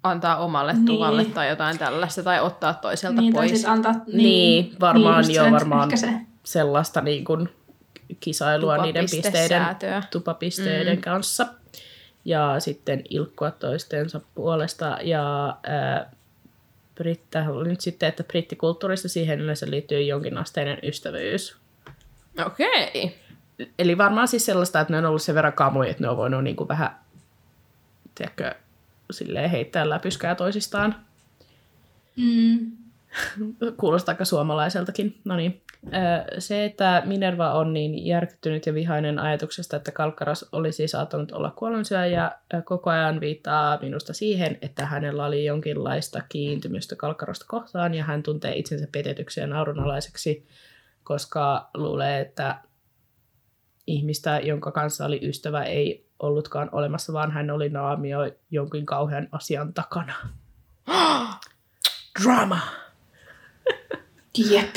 antaa 0.06 0.36
omalle 0.36 0.72
Niin. 0.72 0.86
tuvalle 0.86 1.24
tai 1.24 1.48
jotain 1.48 1.78
tällaista, 1.78 2.22
tai 2.22 2.40
ottaa 2.40 2.74
toiselta 2.74 3.20
Niin, 3.20 3.32
tai 3.34 3.48
pois? 3.48 3.60
sit 3.60 3.68
antaa, 3.70 3.92
niin, 3.92 4.16
Niin, 4.16 4.76
varmaan 4.80 5.18
just 5.24 5.34
joo, 5.34 5.50
varmaan. 5.50 5.98
Se. 5.98 6.12
sellaista 6.44 7.00
niin 7.00 7.24
kuin 7.24 7.48
kisailua 8.20 8.76
niiden 8.82 9.02
pisteiden, 9.04 9.32
Tupapistesäätöä. 9.32 10.02
tupapisteiden 10.10 10.92
Mm. 10.94 10.98
mm. 10.98 11.02
kanssa. 11.02 11.46
Ja 12.24 12.60
sitten 12.60 13.02
ilkkua 13.10 13.50
toistensa 13.50 14.20
puolesta. 14.34 14.98
Ja 15.02 15.56
ää, 15.66 16.10
Britta 16.94 17.44
oli 17.48 17.68
nyt 17.68 17.80
sitten, 17.80 18.08
että 18.08 18.24
brittikulttuurista 18.24 19.08
siihen 19.08 19.40
yleensä 19.40 19.70
liittyy 19.70 20.00
jonkinasteinen 20.02 20.78
ystävyys. 20.82 21.56
Okei. 22.46 23.16
Eli 23.78 23.98
varmaan 23.98 24.28
siis 24.28 24.46
sellaista, 24.46 24.80
että 24.80 24.92
ne 24.92 24.98
on 24.98 25.04
ollut 25.06 25.22
sen 25.22 25.34
verran 25.34 25.52
kamoja, 25.52 25.90
että 25.90 26.02
ne 26.02 26.08
on 26.08 26.16
voinut 26.16 26.44
niin 26.44 26.56
kuin 26.56 26.68
vähän 26.68 26.98
tiedätkö, 28.14 28.54
silleen 29.10 29.50
heittää 29.50 29.90
läpyskää 29.90 30.34
toisistaan. 30.34 30.96
Mm. 32.16 32.72
Kuulostaa 33.80 34.12
aika 34.12 34.24
suomalaiseltakin. 34.24 35.20
No 35.24 35.36
niin. 35.36 35.62
Se, 36.38 36.64
että 36.64 37.02
Minerva 37.04 37.52
on 37.52 37.72
niin 37.72 38.06
järkyttynyt 38.06 38.66
ja 38.66 38.74
vihainen 38.74 39.18
ajatuksesta, 39.18 39.76
että 39.76 39.92
Kalkkaras 39.92 40.44
olisi 40.52 40.88
saattanut 40.88 41.32
olla 41.32 41.50
kuollonsyöjä, 41.50 42.30
koko 42.64 42.90
ajan 42.90 43.20
viittaa 43.20 43.78
minusta 43.82 44.12
siihen, 44.12 44.58
että 44.62 44.86
hänellä 44.86 45.26
oli 45.26 45.44
jonkinlaista 45.44 46.22
kiintymystä 46.28 46.96
Kalkkarosta 46.96 47.44
kohtaan 47.48 47.94
ja 47.94 48.04
hän 48.04 48.22
tuntee 48.22 48.56
itsensä 48.56 48.86
petetyksi 48.92 49.40
ja 49.40 49.46
naurunalaiseksi, 49.46 50.46
koska 51.04 51.70
luulee, 51.74 52.20
että 52.20 52.58
ihmistä, 53.86 54.40
jonka 54.40 54.72
kanssa 54.72 55.04
oli 55.04 55.20
ystävä, 55.22 55.64
ei 55.64 56.06
ollutkaan 56.18 56.68
olemassa, 56.72 57.12
vaan 57.12 57.32
hän 57.32 57.50
oli 57.50 57.68
naamio 57.68 58.18
jonkin 58.50 58.86
kauhean 58.86 59.28
asian 59.32 59.74
takana. 59.74 60.14
Drama! 62.22 62.60
Jep. 64.50 64.74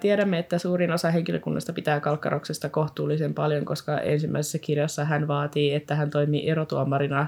Tiedämme, 0.00 0.38
että 0.38 0.58
suurin 0.58 0.92
osa 0.92 1.10
henkilökunnasta 1.10 1.72
pitää 1.72 2.00
Kalkkaroksesta 2.00 2.68
kohtuullisen 2.68 3.34
paljon, 3.34 3.64
koska 3.64 4.00
ensimmäisessä 4.00 4.58
kirjassa 4.58 5.04
hän 5.04 5.28
vaatii, 5.28 5.74
että 5.74 5.94
hän 5.94 6.10
toimii 6.10 6.50
erotuomarina 6.50 7.26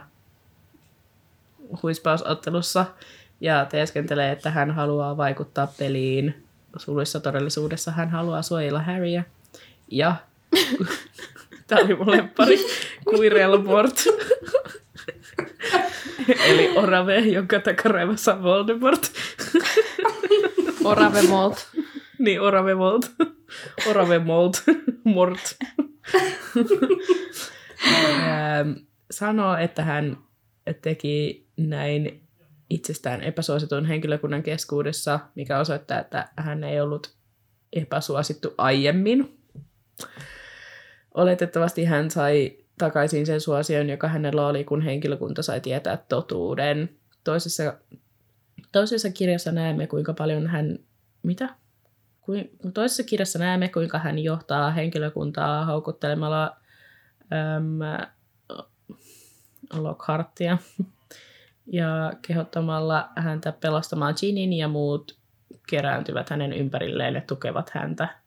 huispausottelussa 1.82 2.86
ja 3.40 3.64
teeskentelee, 3.64 4.32
että 4.32 4.50
hän 4.50 4.70
haluaa 4.70 5.16
vaikuttaa 5.16 5.72
peliin. 5.78 6.46
Suluissa 6.76 7.20
todellisuudessa 7.20 7.90
hän 7.90 8.10
haluaa 8.10 8.42
suojella 8.42 8.82
Harryä. 8.82 9.24
Ja 9.90 10.16
tämä 11.66 11.82
oli 11.82 11.94
mun 11.94 12.10
lemppari, 12.10 12.56
Quirrell-Mort. 13.10 14.04
Eli 16.44 16.72
orave, 16.76 17.18
jonka 17.18 17.60
takaraivossa 17.60 18.34
on 18.34 18.42
Voldemort. 18.42 19.12
Orave 20.84 21.22
Molt. 21.22 21.68
Niin, 22.18 22.40
Orave 22.40 22.74
Molt. 22.74 23.10
Orave 23.86 24.18
Molt. 24.18 24.62
Mort. 25.04 25.56
Ähm, 27.86 28.70
Sanoo, 29.10 29.56
että 29.56 29.82
hän 29.82 30.18
teki 30.82 31.46
näin 31.56 32.22
itsestään 32.70 33.22
epäsuositun 33.22 33.84
henkilökunnan 33.84 34.42
keskuudessa, 34.42 35.20
mikä 35.34 35.58
osoittaa, 35.58 35.98
että 35.98 36.28
hän 36.36 36.64
ei 36.64 36.80
ollut 36.80 37.14
epäsuosittu 37.72 38.54
aiemmin. 38.58 39.39
Oletettavasti 41.14 41.84
hän 41.84 42.10
sai 42.10 42.56
takaisin 42.78 43.26
sen 43.26 43.40
suosion, 43.40 43.88
joka 43.88 44.08
hänellä 44.08 44.46
oli, 44.46 44.64
kun 44.64 44.82
henkilökunta 44.82 45.42
sai 45.42 45.60
tietää 45.60 45.96
totuuden. 46.08 46.90
Toisessa, 47.24 47.74
toisessa 48.72 49.10
kirjassa 49.10 49.52
näemme, 49.52 49.86
kuinka 49.86 50.12
paljon 50.12 50.46
hän... 50.46 50.78
Mitä? 51.22 51.48
Kuin, 52.20 52.50
toisessa 52.74 53.02
kirjassa 53.02 53.38
näemme, 53.38 53.68
kuinka 53.68 53.98
hän 53.98 54.18
johtaa 54.18 54.70
henkilökuntaa 54.70 55.64
houkuttelemalla 55.64 56.56
äm, 57.56 57.78
Lockhartia 59.72 60.58
ja 61.66 62.12
kehottamalla 62.26 63.08
häntä 63.16 63.52
pelastamaan 63.52 64.14
Ginin 64.20 64.52
ja 64.52 64.68
muut 64.68 65.18
kerääntyvät 65.68 66.30
hänen 66.30 66.52
ympärilleen 66.52 67.14
ja 67.14 67.20
tukevat 67.20 67.70
häntä. 67.70 68.19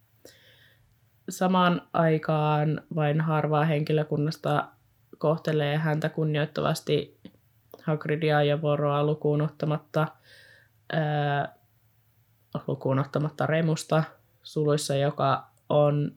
Samaan 1.30 1.82
aikaan 1.94 2.82
vain 2.96 3.22
harvaa 3.22 3.66
henkilökunnasta 3.66 4.68
kohtelee 5.18 5.78
häntä 5.78 6.10
kunnioittavasti 6.10 7.18
Hagridia 7.84 8.44
ja 8.44 8.62
Voroa 8.62 9.04
lukuun 9.04 9.42
ottamatta, 9.42 10.08
ää, 10.94 11.56
lukuun 12.68 13.00
ottamatta 13.00 13.46
Remusta 13.46 14.04
suluissa, 14.44 14.96
joka 14.96 15.48
on 15.70 16.16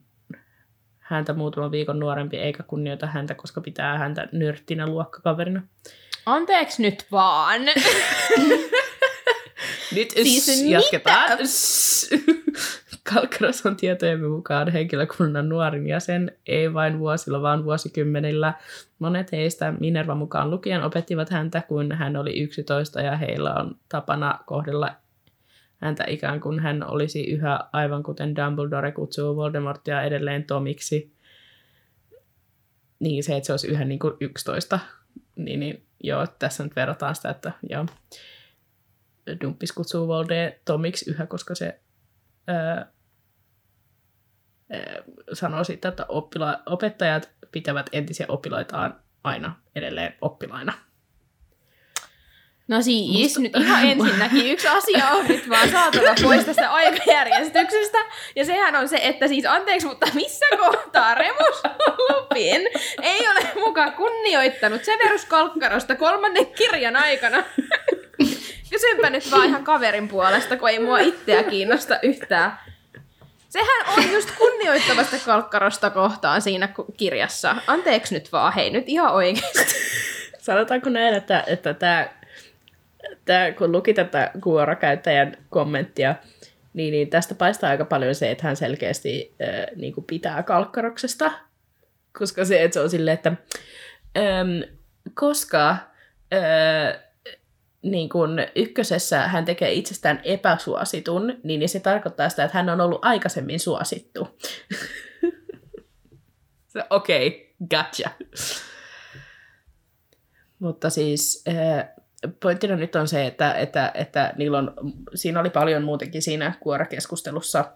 häntä 0.99 1.33
muutaman 1.33 1.71
viikon 1.71 1.99
nuorempi 1.99 2.37
eikä 2.37 2.63
kunnioita 2.63 3.07
häntä, 3.07 3.33
koska 3.35 3.61
pitää 3.61 3.97
häntä 3.97 4.27
nyrttinä 4.31 4.87
luokkakaverina. 4.87 5.61
Anteeksi 6.25 6.81
nyt 6.81 7.05
vaan. 7.11 7.61
Nyt 9.95 10.09
Siis 10.09 10.63
jatketaan. 10.63 11.39
Kalkkaros 13.13 13.65
on 13.65 13.75
tietojemme 13.75 14.27
mukaan 14.27 14.71
henkilökunnan 14.71 15.49
nuorin 15.49 15.87
jäsen, 15.87 16.31
ei 16.47 16.73
vain 16.73 16.99
vuosilla, 16.99 17.41
vaan 17.41 17.65
vuosikymmenillä. 17.65 18.53
Monet 18.99 19.31
heistä 19.31 19.73
Minerva 19.79 20.15
mukaan 20.15 20.51
lukien 20.51 20.83
opettivat 20.83 21.29
häntä, 21.29 21.61
kun 21.67 21.91
hän 21.91 22.15
oli 22.15 22.39
11 22.39 23.01
ja 23.01 23.17
heillä 23.17 23.53
on 23.53 23.75
tapana 23.89 24.39
kohdella 24.45 24.95
häntä 25.77 26.03
ikään 26.07 26.39
kuin 26.39 26.59
hän 26.59 26.89
olisi 26.91 27.23
yhä, 27.23 27.59
aivan 27.73 28.03
kuten 28.03 28.35
Dumbledore 28.35 28.91
kutsuu 28.91 29.35
Voldemortia 29.35 30.03
edelleen 30.03 30.43
Tomiksi. 30.43 31.11
Niin 32.99 33.23
se, 33.23 33.37
että 33.37 33.47
se 33.47 33.53
olisi 33.53 33.67
yhä 33.67 33.85
niin 33.85 33.99
kuin 33.99 34.13
11. 34.19 34.79
Niin, 35.35 35.59
niin 35.59 35.83
joo, 36.03 36.27
tässä 36.39 36.63
nyt 36.63 36.75
verrataan 36.75 37.15
sitä, 37.15 37.29
että 37.29 37.51
joo. 37.69 37.85
Dumppis 39.41 39.71
kutsuu 39.71 40.07
Volde 40.07 40.59
Tomiksi 40.65 41.11
yhä, 41.11 41.25
koska 41.25 41.55
se 41.55 41.79
ää, 42.47 42.91
ää, 44.71 45.03
sanoo 45.33 45.63
sitten, 45.63 45.89
että 45.89 46.03
oppila- 46.03 46.61
opettajat 46.65 47.29
pitävät 47.51 47.89
entisiä 47.91 48.25
oppilaitaan 48.29 48.99
aina 49.23 49.55
edelleen 49.75 50.15
oppilaina. 50.21 50.73
No 52.67 52.81
siis, 52.81 53.39
nyt 53.39 53.55
ihan 53.55 53.85
ensinnäkin 53.85 54.51
yksi 54.51 54.67
asia 54.67 55.07
on 55.07 55.25
nyt 55.27 55.49
vaan 55.49 55.69
saatava 55.69 56.15
pois 56.23 56.45
tästä 56.45 56.73
aikajärjestyksestä. 56.73 57.97
Ja 58.35 58.45
sehän 58.45 58.75
on 58.75 58.89
se, 58.89 58.99
että 59.01 59.27
siis 59.27 59.45
anteeksi, 59.45 59.87
mutta 59.87 60.07
missä 60.13 60.45
kohtaa 60.57 61.15
Remus 61.15 61.61
Lupin 62.09 62.61
ei 63.01 63.27
ole 63.27 63.65
mukaan 63.65 63.93
kunnioittanut 63.93 64.83
Severus 64.83 65.25
Kalkkarosta 65.25 65.95
kolmannen 65.95 66.45
kirjan 66.45 66.95
aikana. 66.95 67.43
Kysynpä 68.69 69.09
nyt 69.09 69.31
vaan 69.31 69.47
ihan 69.47 69.63
kaverin 69.63 70.07
puolesta, 70.07 70.57
kun 70.57 70.69
ei 70.69 70.79
mua 70.79 70.99
itseä 70.99 71.43
kiinnosta 71.43 71.99
yhtään. 72.03 72.59
Sehän 73.49 73.85
on 73.97 74.11
just 74.11 74.31
kunnioittavasta 74.37 75.15
kalkkarosta 75.25 75.89
kohtaan 75.89 76.41
siinä 76.41 76.69
kirjassa. 76.97 77.55
Anteeksi 77.67 78.13
nyt 78.13 78.31
vaan, 78.31 78.53
hei 78.53 78.69
nyt 78.69 78.83
ihan 78.87 79.13
oikeasti. 79.13 79.75
Sanotaanko 80.39 80.89
näin, 80.89 81.13
että, 81.13 81.43
että 81.47 81.73
tämä, 81.73 82.09
tämä, 83.25 83.51
kun 83.51 83.71
luki 83.71 83.93
tätä 83.93 84.31
Kuora-käyttäjän 84.43 85.37
kommenttia, 85.49 86.15
niin, 86.73 86.91
niin 86.91 87.09
tästä 87.09 87.35
paistaa 87.35 87.69
aika 87.69 87.85
paljon 87.85 88.15
se, 88.15 88.31
että 88.31 88.43
hän 88.47 88.55
selkeästi 88.55 89.35
äh, 89.41 89.65
niin 89.75 89.93
kuin 89.93 90.05
pitää 90.05 90.43
kalkkaroksesta. 90.43 91.31
Koska 92.19 92.45
se, 92.45 92.63
että 92.63 92.73
se 92.73 92.79
on 92.79 92.89
silleen, 92.89 93.13
että 93.13 93.31
ähm, 94.17 94.61
koska 95.13 95.69
äh, 95.69 96.99
niin 97.91 98.09
kun 98.09 98.39
ykkösessä 98.55 99.27
hän 99.27 99.45
tekee 99.45 99.73
itsestään 99.73 100.21
epäsuositun, 100.23 101.33
niin, 101.43 101.69
se 101.69 101.79
tarkoittaa 101.79 102.29
sitä, 102.29 102.43
että 102.43 102.57
hän 102.57 102.69
on 102.69 102.81
ollut 102.81 103.05
aikaisemmin 103.05 103.59
suosittu. 103.59 104.27
Okei, 106.89 107.27
okay, 107.27 107.39
gotcha. 107.69 108.09
Mutta 110.59 110.89
siis 110.89 111.43
äh, 111.47 111.89
pointtina 112.39 112.75
nyt 112.75 112.95
on 112.95 113.07
se, 113.07 113.25
että, 113.25 113.53
että, 113.53 113.91
että 113.93 114.33
niillä 114.37 114.57
on, 114.57 114.73
siinä 115.15 115.39
oli 115.39 115.49
paljon 115.49 115.83
muutenkin 115.83 116.21
siinä 116.21 116.53
kuorakeskustelussa, 116.59 117.71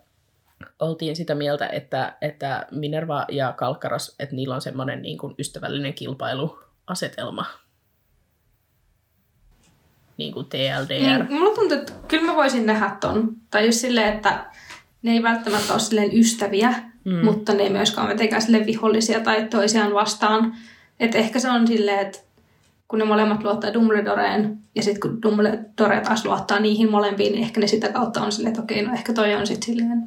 oltiin 0.79 1.15
sitä 1.15 1.35
mieltä, 1.35 1.67
että, 1.67 2.17
että 2.21 2.67
Minerva 2.71 3.25
ja 3.29 3.53
Kalkkaros, 3.53 4.15
että 4.19 4.35
niillä 4.35 4.55
on 4.55 4.61
semmoinen 4.61 5.01
niin 5.01 5.17
kuin 5.17 5.35
ystävällinen 5.39 5.93
kilpailuasetelma. 5.93 7.45
Niin 10.21 10.33
kuin 10.33 10.45
TLDR. 10.45 11.23
Niin, 11.23 11.33
mulla 11.33 11.55
tuntuu, 11.55 11.77
että 11.77 11.93
kyllä 12.07 12.23
mä 12.23 12.35
voisin 12.35 12.65
nähdä 12.65 12.97
ton. 12.99 13.35
Tai 13.51 13.65
just 13.65 13.79
silleen, 13.79 14.13
että 14.13 14.45
ne 15.01 15.11
ei 15.11 15.23
välttämättä 15.23 15.73
ole 15.73 15.79
silleen 15.79 16.17
ystäviä, 16.17 16.73
mm. 17.05 17.25
mutta 17.25 17.53
ne 17.53 17.63
ei 17.63 17.69
myöskään 17.69 18.05
ole 18.07 18.13
mitenkään 18.13 18.41
silleen 18.41 18.65
vihollisia 18.65 19.19
tai 19.19 19.47
toisiaan 19.49 19.93
vastaan. 19.93 20.55
Että 20.99 21.17
ehkä 21.17 21.39
se 21.39 21.49
on 21.49 21.67
silleen, 21.67 21.99
että 21.99 22.19
kun 22.87 22.99
ne 22.99 23.05
molemmat 23.05 23.43
luottaa 23.43 23.73
Dumbledoreen, 23.73 24.57
ja 24.75 24.83
sitten 24.83 25.01
kun 25.01 25.21
Dumbledore 25.21 26.01
taas 26.01 26.25
luottaa 26.25 26.59
niihin 26.59 26.91
molempiin, 26.91 27.31
niin 27.31 27.43
ehkä 27.43 27.61
ne 27.61 27.67
sitä 27.67 27.89
kautta 27.89 28.21
on 28.21 28.31
silleen, 28.31 28.51
että 28.51 28.61
okei, 28.61 28.81
no 28.81 28.93
ehkä 28.93 29.13
toi 29.13 29.35
on 29.35 29.47
sitten 29.47 29.65
silleen 29.65 30.03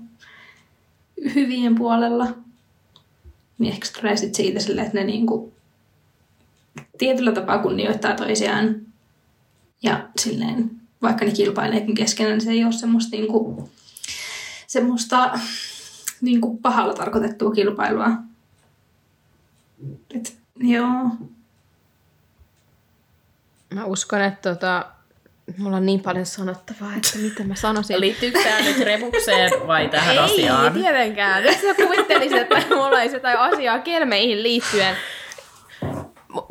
hyvien 1.34 1.74
puolella. 1.74 2.26
Niin 3.58 3.72
ehkä 3.72 3.86
se 3.86 3.92
tulee 3.92 4.16
sitten 4.16 4.34
siitä 4.34 4.60
silleen, 4.60 4.86
että 4.86 4.98
ne 4.98 5.04
niinku 5.04 5.52
tietyllä 6.98 7.32
tapaa 7.32 7.58
kunnioittaa 7.58 8.14
toisiaan. 8.14 8.93
Ja 9.84 10.08
silleen, 10.18 10.70
vaikka 11.02 11.24
ne 11.24 11.30
kilpaileekin 11.30 11.94
keskenään, 11.94 12.32
niin 12.32 12.44
se 12.44 12.50
ei 12.50 12.64
ole 12.64 12.72
semmoista, 12.72 13.16
niinku, 13.16 13.70
semmoista 14.66 15.38
niinku 16.20 16.56
pahalla 16.56 16.94
tarkoitettua 16.94 17.52
kilpailua. 17.52 18.10
Et, 20.14 20.36
joo. 20.56 21.08
Mä 23.74 23.84
uskon, 23.84 24.22
että 24.22 24.54
tota, 24.54 24.86
mulla 25.58 25.76
on 25.76 25.86
niin 25.86 26.00
paljon 26.00 26.26
sanottavaa, 26.26 26.94
että 26.96 27.18
mitä 27.18 27.44
mä 27.44 27.54
sanoisin. 27.54 28.00
Liittyykö 28.00 28.42
tämä 28.42 28.60
nyt 28.60 28.78
remukseen 28.78 29.52
vai 29.66 29.88
tähän 29.88 30.14
ei, 30.14 30.18
asiaan? 30.18 30.72
tietenkään. 30.72 31.42
Nyt 31.42 31.60
sä 31.60 31.74
kuvittelisit, 31.74 32.38
että 32.38 32.66
mulla 32.68 32.88
olisi 32.88 33.16
jotain 33.16 33.38
asiaa 33.38 33.78
kelmeihin 33.78 34.42
liittyen. 34.42 34.96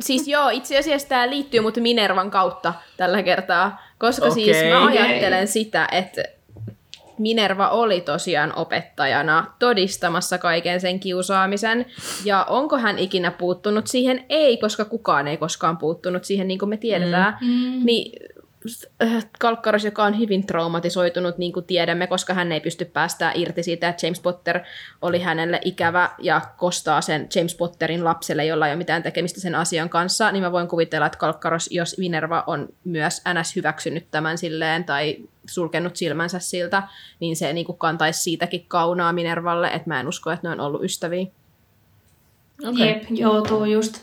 Siis 0.00 0.28
joo, 0.28 0.48
itse 0.48 0.78
asiassa 0.78 1.08
tämä 1.08 1.30
liittyy 1.30 1.60
mutta 1.60 1.80
Minervan 1.80 2.30
kautta 2.30 2.74
tällä 2.96 3.22
kertaa, 3.22 3.82
koska 3.98 4.26
okay. 4.26 4.34
siis 4.34 4.56
mä 4.70 4.86
ajattelen 4.86 5.48
sitä, 5.48 5.88
että 5.92 6.22
Minerva 7.18 7.68
oli 7.68 8.00
tosiaan 8.00 8.52
opettajana 8.56 9.46
todistamassa 9.58 10.38
kaiken 10.38 10.80
sen 10.80 11.00
kiusaamisen. 11.00 11.86
Ja 12.24 12.44
onko 12.44 12.78
hän 12.78 12.98
ikinä 12.98 13.30
puuttunut 13.30 13.86
siihen? 13.86 14.24
Ei, 14.28 14.56
koska 14.56 14.84
kukaan 14.84 15.28
ei 15.28 15.36
koskaan 15.36 15.76
puuttunut 15.76 16.24
siihen, 16.24 16.48
niin 16.48 16.58
kuin 16.58 16.68
me 16.68 16.76
tiedetään. 16.76 17.38
Mm. 17.40 17.84
Niin 17.84 18.12
äh, 18.22 18.33
Kalkkaros, 19.38 19.84
joka 19.84 20.04
on 20.04 20.18
hyvin 20.18 20.46
traumatisoitunut, 20.46 21.38
niin 21.38 21.52
kuin 21.52 21.66
tiedämme, 21.66 22.06
koska 22.06 22.34
hän 22.34 22.52
ei 22.52 22.60
pysty 22.60 22.84
päästää 22.84 23.32
irti 23.34 23.62
siitä, 23.62 23.88
että 23.88 24.06
James 24.06 24.20
Potter 24.20 24.60
oli 25.02 25.20
hänelle 25.20 25.60
ikävä 25.64 26.10
ja 26.18 26.40
kostaa 26.56 27.00
sen 27.00 27.28
James 27.34 27.54
Potterin 27.54 28.04
lapselle, 28.04 28.44
jolla 28.44 28.66
ei 28.66 28.72
ole 28.72 28.78
mitään 28.78 29.02
tekemistä 29.02 29.40
sen 29.40 29.54
asian 29.54 29.88
kanssa, 29.88 30.32
niin 30.32 30.42
mä 30.42 30.52
voin 30.52 30.68
kuvitella, 30.68 31.06
että 31.06 31.18
Kalkkaros, 31.18 31.68
jos 31.70 31.98
Minerva 31.98 32.44
on 32.46 32.68
myös 32.84 33.22
NS 33.34 33.56
hyväksynyt 33.56 34.06
tämän 34.10 34.38
silleen 34.38 34.84
tai 34.84 35.16
sulkenut 35.46 35.96
silmänsä 35.96 36.38
siltä, 36.38 36.82
niin 37.20 37.36
se 37.36 37.52
niin 37.52 37.66
kuin 37.66 37.78
kantaisi 37.78 38.22
siitäkin 38.22 38.64
kaunaa 38.68 39.12
Minervalle, 39.12 39.68
että 39.68 39.88
mä 39.88 40.00
en 40.00 40.08
usko, 40.08 40.30
että 40.30 40.48
ne 40.48 40.52
on 40.52 40.60
ollut 40.60 40.84
ystäviä. 40.84 41.26
Okei. 42.68 42.88
Jep, 42.88 43.02
joutuu 43.10 43.64
just. 43.64 44.00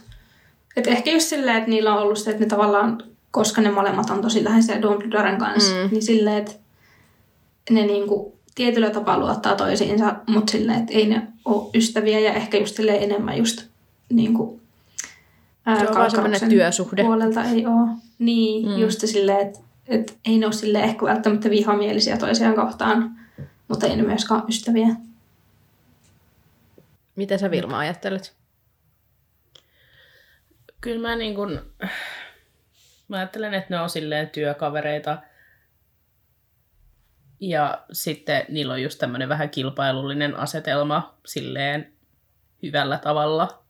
Et 0.76 0.88
ehkä 0.88 1.12
just 1.12 1.28
silleen, 1.28 1.58
että 1.58 1.70
niillä 1.70 1.94
on 1.94 2.02
ollut 2.02 2.18
se, 2.18 2.32
että 2.32 2.44
ne 2.44 2.50
tavallaan, 2.50 3.04
koska 3.32 3.62
ne 3.62 3.72
molemmat 3.72 4.10
on 4.10 4.22
tosi 4.22 4.44
läheisiä 4.44 4.82
Dumbledoren 4.82 5.38
kanssa, 5.38 5.76
Mm. 5.76 5.90
niin 5.92 6.02
silleen, 6.04 6.38
että 6.38 6.52
ne 7.70 7.86
niinku 7.86 8.40
tietyllä 8.56 8.90
tapaa 8.90 9.20
luottaa 9.20 9.56
toisiinsa, 9.56 10.16
mutta 10.28 10.52
silleen, 10.52 10.80
että 10.80 10.94
ei 10.94 11.08
ne 11.10 11.28
ole 11.46 11.70
ystäviä 11.76 12.20
ja 12.20 12.34
ehkä 12.34 12.58
just 12.58 12.76
silleen 12.76 13.04
enemmän 13.04 13.38
just 13.38 13.66
niinku 14.10 14.60
ää, 15.66 15.80
Se 15.80 15.88
on 15.88 15.96
vaan 15.96 16.50
työsuhde. 16.50 17.04
Puolelta 17.04 17.44
ei 17.44 17.66
ole. 17.66 17.90
Niin, 18.20 18.70
Mm. 18.70 18.78
just 18.78 19.00
silleen, 19.08 19.40
että 19.48 19.60
et 19.88 20.18
ei 20.26 20.38
ne 20.38 20.46
ole 20.46 20.54
silleen 20.54 20.84
ehkä 20.86 21.06
välttämättä 21.06 21.50
vihamielisiä 21.50 22.18
toisiaan 22.18 22.56
kohtaan, 22.56 23.12
mutta 23.68 23.88
ei 23.88 23.96
ne 23.96 24.04
myöskään 24.04 24.44
ystäviä. 24.50 24.88
Mitä 27.16 27.38
sä 27.38 27.52
Vilma 27.52 27.78
ajattelet? 27.80 28.34
Kyllä 30.82 31.08
mä 31.08 31.16
niin 31.16 31.36
kun, 31.36 31.60
mä 33.12 33.18
ajattelen, 33.18 33.54
että 33.54 33.76
ne 33.76 33.82
on 33.82 33.90
silleen 33.90 34.30
työkavereita. 34.30 35.22
Ja 37.40 37.86
sitten 37.92 38.46
niillä 38.50 38.74
on 38.74 38.82
just 38.82 39.00
tämmöinen 39.00 39.30
vähän 39.30 39.50
kilpailullinen 39.50 40.36
asetelma 40.36 41.18
silleen 41.26 41.94
hyvällä 42.64 42.98
tavalla. 42.98 43.64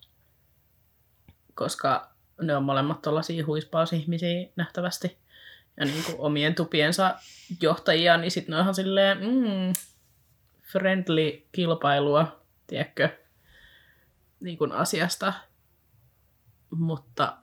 Koska 1.56 2.12
ne 2.42 2.56
on 2.56 2.64
molemmat 2.64 3.02
tollasia 3.02 3.46
huispausihmisiä 3.46 4.50
nähtävästi. 4.56 5.18
Ja 5.78 5.86
niin 5.86 6.04
kuin 6.04 6.20
omien 6.20 6.56
tupiensa 6.56 7.16
johtajia, 7.62 8.18
niin 8.18 8.32
sitten 8.32 8.52
ne 8.52 8.58
on 8.58 8.62
ihan 8.62 8.76
silleen 8.76 9.18
mm, 9.18 9.74
friendly 10.64 11.48
kilpailua 11.52 12.42
tiedätkö, 12.68 13.10
niin 14.40 14.58
kuin 14.58 14.72
asiasta. 14.72 15.34
Mutta 16.70 17.38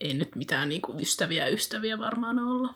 ei 0.00 0.14
nyt 0.14 0.36
mitään 0.36 0.68
niin 0.68 0.82
kuin 0.82 1.00
ystäviä 1.00 1.46
ystäviä 1.46 1.98
varmaan 1.98 2.38
olla. 2.38 2.74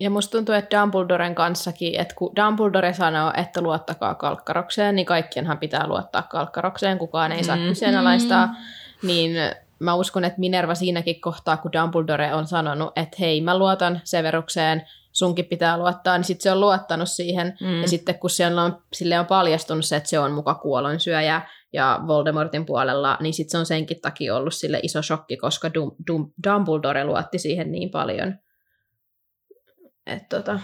Ja 0.00 0.10
musta 0.10 0.30
tuntuu, 0.38 0.54
että 0.54 0.80
Dumbledoren 0.80 1.34
kanssakin, 1.34 2.00
että 2.00 2.14
kun 2.14 2.36
Dumbledore 2.36 2.92
sanoo, 2.92 3.32
että 3.36 3.60
luottakaa 3.60 4.14
kalkkarokseen, 4.14 4.96
niin 4.96 5.06
kaikkienhan 5.06 5.58
pitää 5.58 5.86
luottaa 5.86 6.22
kalkkarokseen, 6.22 6.98
kukaan 6.98 7.32
ei 7.32 7.44
saa 7.44 7.56
Mm. 7.56 7.62
kyseenalaistaa. 7.68 8.48
Niin 9.02 9.36
mä 9.78 9.94
uskon, 9.94 10.24
että 10.24 10.40
Minerva 10.40 10.74
siinäkin 10.74 11.20
kohtaa, 11.20 11.56
kun 11.56 11.72
Dumbledore 11.72 12.34
on 12.34 12.46
sanonut, 12.46 12.92
että 12.96 13.16
hei, 13.20 13.40
mä 13.40 13.58
luotan 13.58 14.00
Severukseen, 14.04 14.82
sunkin 15.12 15.44
pitää 15.44 15.78
luottaa, 15.78 16.18
niin 16.18 16.24
sitten 16.24 16.42
se 16.42 16.52
on 16.52 16.60
luottanut 16.60 17.08
siihen. 17.08 17.56
Mm. 17.60 17.80
Ja 17.82 17.88
sitten 17.88 18.18
kun 18.18 18.30
siellä 18.30 18.62
on, 18.62 18.82
sille 18.92 19.18
on 19.18 19.26
paljastunut 19.26 19.84
se, 19.84 19.96
että 19.96 20.08
se 20.08 20.18
on 20.18 20.32
muka 20.32 20.54
kuolonsyöjä 20.54 21.42
ja 21.72 22.00
Voldemortin 22.06 22.66
puolella, 22.66 23.18
niin 23.20 23.34
sitten 23.34 23.50
se 23.50 23.58
on 23.58 23.66
senkin 23.66 24.00
takia 24.00 24.36
ollut 24.36 24.54
sille 24.54 24.80
iso 24.82 25.02
shokki, 25.02 25.36
koska 25.36 25.74
Dum, 25.74 25.92
Dum, 26.06 26.32
Dumbledore 26.44 27.04
luotti 27.04 27.38
siihen 27.38 27.72
niin 27.72 27.90
paljon. 27.90 28.34
Että 30.06 30.36
tota, 30.36 30.60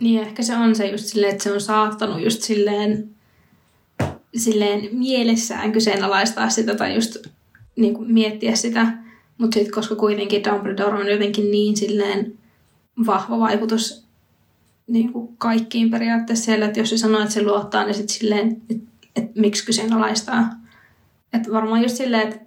Niin 0.00 0.20
ehkä 0.20 0.42
se 0.42 0.56
on 0.56 0.74
se 0.74 0.86
just 0.86 1.04
silleen, 1.04 1.32
että 1.32 1.44
se 1.44 1.52
on 1.52 1.60
saattanut 1.60 2.22
just 2.22 2.42
silleen, 2.42 3.16
silleen 4.36 4.88
mielessään 4.92 5.72
kyseenalaistaa 5.72 6.50
sitä 6.50 6.74
tai 6.74 6.94
just 6.94 7.16
niin 7.76 7.94
kuin 7.94 8.12
miettiä 8.12 8.56
sitä. 8.56 8.86
Mutta 9.38 9.54
sitten 9.54 9.74
koska 9.74 9.96
kuitenkin 9.96 10.44
Dumbledore 10.44 10.98
on 10.98 11.08
jotenkin 11.08 11.50
niin 11.50 11.76
silleen 11.76 12.38
vahva 13.06 13.38
vaikutus 13.38 14.03
niin 14.86 15.12
kuin 15.12 15.36
kaikkiin 15.36 15.90
periaatteessa 15.90 16.44
siellä, 16.44 16.66
että 16.66 16.80
jos 16.80 16.90
se 16.90 16.98
sanoo, 16.98 17.20
että 17.20 17.34
se 17.34 17.42
luottaa, 17.42 17.84
niin 17.84 17.94
sitten 17.94 18.16
silleen, 18.16 18.62
että 18.70 18.84
et 19.16 19.34
miksi 19.34 19.66
kyseenalaistaa. 19.66 20.50
Että 21.32 21.52
varmaan 21.52 21.82
just 21.82 21.96
silleen, 21.96 22.28
että 22.28 22.40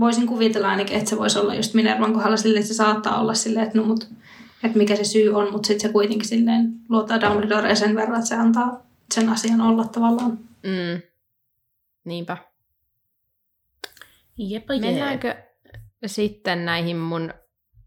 voisin 0.00 0.26
kuvitella 0.26 0.68
ainakin, 0.68 0.96
että 0.96 1.10
se 1.10 1.18
voisi 1.18 1.38
olla 1.38 1.54
just 1.54 1.74
Minervan 1.74 2.12
kohdalla 2.12 2.36
silleen, 2.36 2.60
että 2.60 2.74
se 2.74 2.76
saattaa 2.76 3.20
olla 3.20 3.34
silleen, 3.34 3.66
että 3.66 3.78
no 3.78 3.84
mut 3.84 4.08
että 4.64 4.78
mikä 4.78 4.96
se 4.96 5.04
syy 5.04 5.34
on, 5.34 5.52
mutta 5.52 5.66
sitten 5.66 5.88
se 5.88 5.92
kuitenkin 5.92 6.28
silleen 6.28 6.72
luottaa 6.88 7.20
Dumbledoreen 7.20 7.76
sen 7.76 7.94
verran, 7.94 8.18
että 8.18 8.28
se 8.28 8.34
antaa 8.34 8.86
sen 9.14 9.28
asian 9.28 9.60
olla 9.60 9.84
tavallaan. 9.84 10.38
mm, 10.62 11.02
niinpä. 12.04 12.36
Jepa 14.38 14.74
jee. 14.74 14.80
Mennäänkö 14.80 15.36
sitten 16.06 16.64
näihin 16.64 16.96
mun 16.96 17.34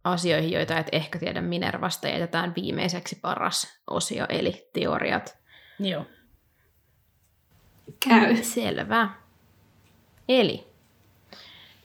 asioihin, 0.04 0.52
joita 0.52 0.78
et 0.78 0.88
ehkä 0.92 1.20
tiedä 1.20 1.42
Minervasta, 1.42 2.08
ja 2.08 2.14
jätetään 2.14 2.54
viimeiseksi 2.56 3.20
paras 3.22 3.80
osio, 3.90 4.26
eli 4.30 4.70
teoriat. 4.74 5.38
Joo. 5.80 6.06
Käy. 8.08 8.36
Selvä. 8.44 9.10
Eli 10.30 10.68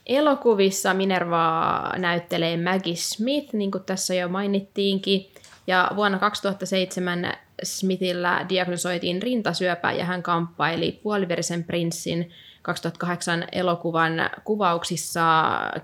elokuvissa 0.06 0.94
Minervaa 0.94 1.98
näyttelee 1.98 2.56
Maggie 2.56 2.96
Smith, 2.96 3.54
niin 3.54 3.70
kuin 3.70 3.84
tässä 3.84 4.14
jo 4.14 4.28
mainittiinkin. 4.28 5.32
Ja 5.66 5.90
vuonna 5.96 6.18
2007 6.18 7.32
Smithillä 7.62 8.46
diagnosoitiin 8.48 9.22
rintasyöpä 9.22 9.92
ja 9.92 10.04
hän 10.04 10.22
kamppaili 10.22 11.00
puoliverisen 11.02 11.64
prinssin 11.64 12.32
2008 12.68 13.44
elokuvan 13.52 14.12
kuvauksissa 14.44 15.22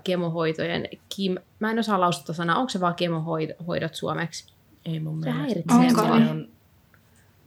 kemohoitojen 0.03 0.87
kim... 1.15 1.35
Mä 1.59 1.71
en 1.71 1.79
osaa 1.79 1.99
lausuttaa 1.99 2.35
sanaa, 2.35 2.55
onko 2.57 2.69
se 2.69 2.79
vaan 2.81 2.95
kemohoidot 2.95 3.95
suomeksi? 3.95 4.53
Ei 4.85 4.99
mun 4.99 5.23
Se 5.23 5.29
mielestä. 5.29 5.41
häiritsee 5.73 6.01
Onko? 6.01 6.01
on, 6.15 6.47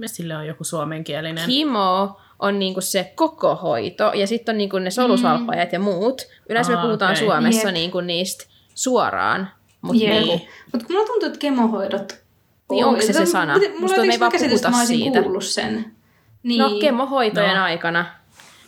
sille 0.06 0.36
on 0.36 0.46
joku 0.46 0.64
suomenkielinen. 0.64 1.46
Kimo 1.46 2.20
on 2.38 2.58
niinku 2.58 2.80
se 2.80 3.12
koko 3.14 3.54
hoito, 3.54 4.12
ja 4.14 4.26
sitten 4.26 4.52
on 4.52 4.58
niinku 4.58 4.78
ne 4.78 4.90
solusalppajat 4.90 5.72
ja 5.72 5.80
muut. 5.80 6.22
Yleensä 6.48 6.72
me 6.72 6.78
Aa, 6.78 6.84
puhutaan 6.84 7.12
okei. 7.12 7.24
Suomessa 7.26 7.68
Jep. 7.68 7.74
niinku 7.74 8.00
niistä 8.00 8.44
suoraan. 8.74 9.48
Mutta 9.80 10.04
Jep. 10.04 10.12
niin, 10.24 10.48
Mutta 10.72 10.86
kun 10.86 10.96
mulla 10.96 11.06
tuntuu, 11.06 11.26
että 11.26 11.38
kemohoidot... 11.38 12.18
Niin 12.70 12.84
onko 12.84 13.00
se 13.02 13.12
se 13.12 13.26
sana? 13.26 13.54
Mulla 13.58 13.80
Musta 13.80 14.00
on 14.00 14.06
me 14.06 14.12
ei 14.12 14.20
vaan 14.20 14.32
puhuta 14.48 14.72
siitä. 14.86 15.22
kuullut 15.22 15.44
sen. 15.44 15.94
Niin. 16.42 16.58
no 16.62 16.70
kemohoitojen 16.80 17.56
No. 17.56 17.62
aikana. 17.62 18.06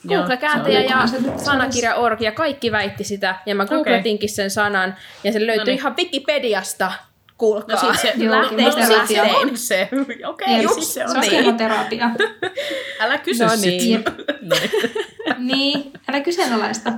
Google-kääntäjä 0.08 0.80
ja 0.80 0.98
sanakirja.org 1.36 2.20
ja 2.20 2.32
kaikki 2.32 2.72
väitti 2.72 3.04
sitä. 3.04 3.34
Ja 3.46 3.54
mä 3.54 3.66
googletinkin 3.66 4.28
sen 4.28 4.50
sanan 4.50 4.96
ja 5.24 5.32
se 5.32 5.46
löytyi 5.46 5.58
No 5.58 5.64
niin. 5.64 5.78
ihan 5.78 5.96
Wikipediasta. 5.96 6.92
Kuulkaa. 7.38 7.76
No 7.76 7.92
sit 7.92 8.00
se, 8.00 8.12
Joo, 8.16 8.34
no, 8.34 8.42
no, 8.42 8.72
sit 8.72 9.06
se 9.16 9.22
on 9.22 9.56
se. 9.56 9.88
Okei, 10.30 10.62
Jep, 10.62 10.70
siis 10.70 10.94
se 10.94 11.04
on 11.04 11.10
se 11.24 11.38
on. 11.48 11.58
Älä 13.00 13.18
kysy 13.18 13.44
No 13.44 13.50
niin. 13.60 14.04
Niin. 14.40 14.72
niin, 15.38 15.92
älä 16.08 16.20
kyseenalaista. 16.20 16.92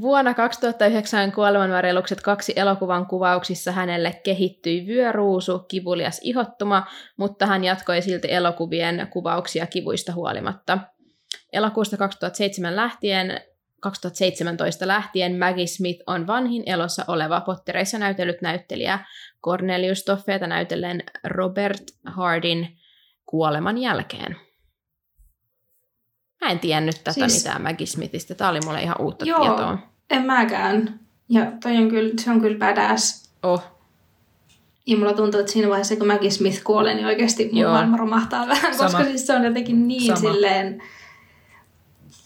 Vuonna 0.00 0.34
2009 0.34 1.32
Kuolemanvarjelukset 1.32 2.20
kaksi 2.20 2.52
elokuvan 2.56 3.06
kuvauksissa 3.06 3.72
hänelle 3.72 4.20
kehittyi 4.24 4.86
vyöruusu, 4.86 5.58
kivulias 5.58 6.20
ihottuma, 6.22 6.86
mutta 7.16 7.46
hän 7.46 7.64
jatkoi 7.64 8.02
silti 8.02 8.32
elokuvien 8.32 9.08
kuvauksia 9.10 9.66
kivuista 9.66 10.12
huolimatta. 10.12 10.78
Elokuusta 11.52 11.96
2007 11.96 12.76
lähtien 12.76 13.40
2017 13.80 14.88
lähtien 14.88 15.38
Maggie 15.38 15.66
Smith 15.66 16.02
on 16.06 16.26
vanhin 16.26 16.62
elossa 16.66 17.04
oleva 17.08 17.40
Pottereissa 17.40 17.98
näytellyt 17.98 18.42
näyttelijä 18.42 18.98
Cornelius 19.44 20.04
Toffeeta 20.04 20.46
näytellen 20.46 21.02
Robert 21.24 21.82
Hardin 22.04 22.78
kuoleman 23.26 23.78
jälkeen. 23.78 24.47
Mä 26.40 26.50
en 26.50 26.58
tiennyt 26.58 26.96
tätä 27.04 27.12
siis... 27.12 27.36
Mitään 27.44 27.62
Maggie 27.62 27.86
Smithistä. 27.86 28.34
Tämä 28.34 28.50
oli 28.50 28.60
mulle 28.64 28.82
ihan 28.82 29.00
uutta 29.00 29.24
Joo. 29.24 29.40
tietoa. 29.40 29.78
En 30.10 30.22
mäkään. 30.22 31.00
Ja 31.28 31.52
toi 31.62 31.76
on 31.76 31.88
kyllä, 31.90 32.12
se 32.18 32.30
on 32.30 32.40
kyllä 32.40 32.58
badass. 32.58 33.30
Oh. 33.42 33.62
Ja 34.86 34.96
mulla 34.96 35.12
tuntuu, 35.12 35.40
että 35.40 35.52
siinä 35.52 35.68
vaiheessa, 35.68 35.96
kun 35.96 36.06
Maggie 36.06 36.30
Smith 36.30 36.62
kuolee, 36.62 36.94
niin 36.94 37.06
oikeasti 37.06 37.48
mun 37.52 37.60
Joo. 37.60 37.72
maailma 37.72 37.96
romahtaa 37.96 38.48
vähän, 38.48 38.74
Sama. 38.74 38.84
koska 38.90 39.04
siis 39.04 39.26
se 39.26 39.34
on 39.34 39.44
jotenkin 39.44 39.88
niin 39.88 40.16
Sama. 40.16 40.32
silleen... 40.32 40.82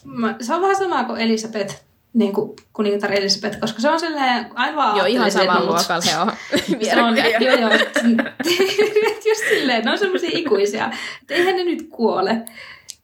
Mä, 0.05 0.35
se 0.41 0.53
on 0.55 0.61
vähän 0.61 0.75
sama 0.75 1.03
kuin 1.03 1.21
Elisabeth, 1.21 1.75
niin 2.13 2.33
kuin 2.33 2.55
kuningatar 2.73 3.13
Elisabeth, 3.13 3.59
koska 3.59 3.81
se 3.81 3.89
on 3.89 3.99
silleen 3.99 4.45
aivan 4.55 4.97
Joo, 4.97 5.05
ihan 5.05 5.31
samalla 5.31 5.59
mut 5.59 5.69
luokalla 5.69 6.03
he 6.11 6.17
on 6.17 6.31
Se 6.93 7.01
on, 7.01 7.13
vierekkäin. 7.13 7.45
joo, 7.45 7.59
joo. 7.59 7.69
Just 9.29 9.41
silleen, 9.49 9.85
ne 9.85 9.91
on 9.91 9.97
semmoisia 9.97 10.29
ikuisia. 10.33 10.91
Että 11.21 11.33
eihän 11.33 11.55
ne 11.55 11.63
nyt 11.63 11.87
kuole. 11.89 12.41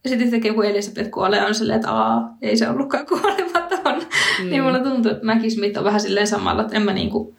Ja 0.04 0.10
sitten 0.10 0.26
yhtäkkiä 0.28 0.54
kun 0.54 0.66
Elisabeth 0.66 1.10
kuolee, 1.10 1.46
on 1.46 1.56
silleen, 1.56 1.76
että 1.76 1.92
aa, 1.92 2.38
ei 2.42 2.58
se 2.58 2.70
ollutkaan 2.70 3.06
kuolematon. 3.06 4.02
Mm. 4.44 4.50
Niin 4.50 4.64
mulla 4.64 4.80
tuntuu, 4.80 5.12
että 5.12 5.26
Maggie 5.26 5.50
Smith 5.50 5.78
on 5.78 5.84
vähän 5.84 6.02
silleen 6.02 6.28
samalla, 6.28 6.62
että 6.62 6.76
en 6.76 6.82
mä 6.82 6.94
niinku... 6.94 7.36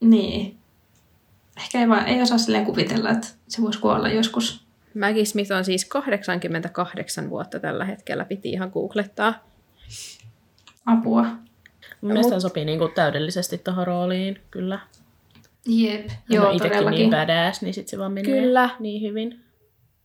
Niin. 0.00 0.56
Ehkä 1.56 1.80
ei, 1.80 1.88
vaan, 1.88 2.06
ei 2.06 2.22
osaa 2.22 2.38
silleen 2.38 2.64
kuvitella, 2.64 3.10
että 3.10 3.26
se 3.48 3.62
voisi 3.62 3.78
kuolla 3.78 4.08
joskus. 4.08 4.64
Maggie 5.00 5.24
Smith 5.24 5.52
on 5.52 5.64
siis 5.64 5.84
88 5.84 7.30
vuotta 7.30 7.60
tällä 7.60 7.84
hetkellä, 7.84 8.24
piti 8.24 8.50
ihan 8.50 8.70
googlettaa. 8.74 9.44
Apua. 10.86 11.22
Mun 12.00 12.12
mielestä 12.12 12.40
sopii 12.40 12.64
niinku 12.64 12.88
täydellisesti 12.88 13.58
tuohon 13.58 13.86
rooliin, 13.86 14.40
kyllä. 14.50 14.78
Jep, 15.66 16.08
Hän 16.08 16.18
joo, 16.30 16.48
on 16.48 16.54
itsekin 16.54 16.72
todellakin. 16.76 16.98
niin 16.98 17.10
badass, 17.10 17.62
niin 17.62 17.74
sit 17.74 17.88
se 17.88 17.98
vaan 17.98 18.12
menee 18.12 18.40
Kyllä. 18.40 18.70
niin 18.80 19.02
hyvin. 19.02 19.40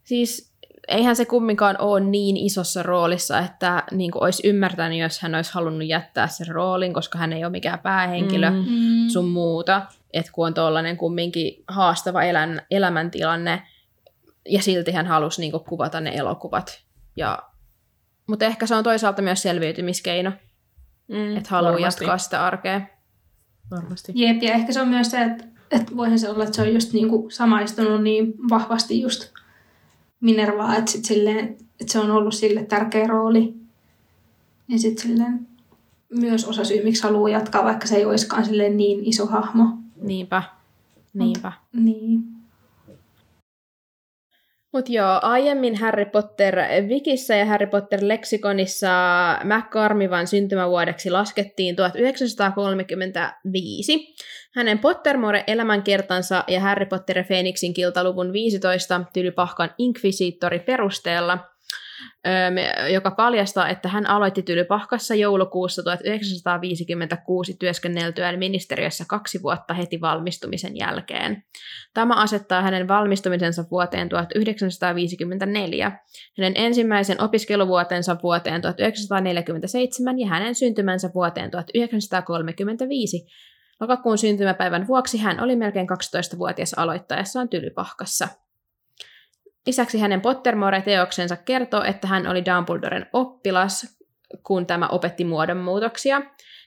Siis 0.03 0.48
eihän 0.89 1.15
se 1.15 1.25
kumminkaan 1.25 1.75
ole 1.79 1.99
niin 1.99 2.37
isossa 2.37 2.83
roolissa, 2.83 3.39
että 3.39 3.83
niin 3.91 4.11
kuin 4.11 4.23
olisi 4.23 4.47
ymmärtänyt, 4.47 4.99
jos 4.99 5.19
hän 5.19 5.35
olisi 5.35 5.53
halunnut 5.53 5.87
jättää 5.87 6.27
sen 6.27 6.47
roolin, 6.47 6.93
koska 6.93 7.17
hän 7.17 7.33
ei 7.33 7.43
ole 7.43 7.51
mikään 7.51 7.79
päähenkilö 7.79 8.49
Mm. 8.49 8.55
mm. 8.55 9.09
sun 9.09 9.27
muuta. 9.27 9.81
Että 10.13 10.31
kun 10.31 10.47
on 10.47 10.53
tuollainen 10.53 10.97
kumminkin 10.97 11.63
haastava 11.67 12.23
elän, 12.23 12.61
elämäntilanne, 12.71 13.61
ja 14.49 14.61
silti 14.61 14.91
hän 14.91 15.07
halusi 15.07 15.41
niin 15.41 15.51
kuin, 15.51 15.63
kuvata 15.63 16.01
ne 16.01 16.11
elokuvat. 16.15 16.81
Ja, 17.15 17.39
mutta 18.27 18.45
ehkä 18.45 18.65
se 18.65 18.75
on 18.75 18.83
toisaalta 18.83 19.21
myös 19.21 19.41
selviytymiskeino, 19.41 20.31
Mm, 21.07 21.37
että 21.37 21.49
haluaa 21.49 21.73
varmasti, 21.73 22.03
jatkaa 22.03 22.17
sitä 22.17 22.45
arkea. 22.45 22.81
Varmasti. 23.71 24.11
Jep, 24.15 24.43
ja 24.43 24.53
ehkä 24.53 24.73
se 24.73 24.81
on 24.81 24.87
myös 24.87 25.11
se, 25.11 25.21
että, 25.21 25.43
että 25.71 25.95
voihan 25.97 26.19
se 26.19 26.29
olla, 26.29 26.43
että 26.43 26.55
se 26.55 26.61
on 26.61 26.73
just 26.73 26.93
niinku 26.93 27.27
samaistunut 27.29 28.03
niin 28.03 28.33
vahvasti 28.49 29.01
just 29.01 29.31
Minervaa, 30.21 30.75
että, 30.77 30.91
sit 30.91 31.05
silleen, 31.05 31.57
että 31.81 31.93
se 31.93 31.99
on 31.99 32.11
ollut 32.11 32.33
sille 32.33 32.63
tärkeä 32.63 33.07
rooli. 33.07 33.53
Ja 34.67 34.79
sitten 34.79 35.07
silleen 35.07 35.47
myös 36.09 36.45
osa 36.45 36.63
syy, 36.63 36.83
miksi 36.83 37.03
haluaa 37.03 37.29
jatkaa, 37.29 37.63
vaikka 37.63 37.87
se 37.87 37.95
ei 37.95 38.05
olisikaan 38.05 38.45
silleen 38.45 38.77
niin 38.77 39.05
iso 39.05 39.25
hahmo. 39.25 39.77
Niinpä, 40.01 40.43
niinpä. 41.13 41.51
Niin. 41.73 42.38
Mutta 44.73 44.91
joo, 44.91 45.19
aiemmin 45.21 45.75
Harry 45.75 46.05
Potter 46.05 46.55
Wikissä 46.87 47.35
ja 47.35 47.45
Harry 47.45 47.67
Potter 47.67 47.99
Lexikonissa 48.01 48.89
McCormivan 49.43 50.27
syntymävuodeksi 50.27 51.11
laskettiin 51.11 51.75
1935. 51.75 54.15
Hänen 54.55 54.79
Pottermore-elämänkertansa 54.79 56.43
ja 56.47 56.59
Harry 56.59 56.85
Potter 56.85 57.17
ja 57.17 57.23
Phoenixin 57.23 57.73
kiltaluvun 57.73 58.33
15 58.33 59.01
Tylypahkan 59.13 59.69
Inquisitori 59.77 60.59
perusteella– 60.59 61.37
joka 62.93 63.11
paljastaa, 63.11 63.69
että 63.69 63.89
hän 63.89 64.07
aloitti 64.09 64.41
Tylypahkassa 64.41 65.15
joulukuussa 65.15 65.83
1956 65.83 67.57
työskenneltyään 67.59 68.39
ministeriössä 68.39 69.05
kaksi 69.07 69.41
vuotta 69.43 69.73
heti 69.73 70.01
valmistumisen 70.01 70.77
jälkeen. 70.77 71.43
Tämä 71.93 72.15
asettaa 72.15 72.61
hänen 72.61 72.87
valmistumisensa 72.87 73.63
vuoteen 73.71 74.09
1954, 74.09 75.91
hänen 76.37 76.53
ensimmäisen 76.55 77.21
opiskeluvuotensa 77.21 78.17
vuoteen 78.23 78.61
1947 78.61 80.19
ja 80.19 80.27
hänen 80.27 80.55
syntymänsä 80.55 81.09
vuoteen 81.15 81.51
1935. 81.51 83.27
Lokakuun 83.79 84.17
syntymäpäivän 84.17 84.87
vuoksi 84.87 85.17
hän 85.17 85.43
oli 85.43 85.55
melkein 85.55 85.87
12-vuotias 85.89 86.73
aloittaessaan 86.73 87.49
Tylypahkassa. 87.49 88.27
Lisäksi 89.67 89.99
hänen 89.99 90.21
Pottermore-teoksensa 90.21 91.37
kertoo, 91.45 91.83
että 91.83 92.07
hän 92.07 92.27
oli 92.27 92.43
Dumbledoren 92.45 93.05
oppilas, 93.13 93.99
kun 94.43 94.65
tämä 94.65 94.87
opetti 94.87 95.23
muodonmuutoksia. 95.23 96.21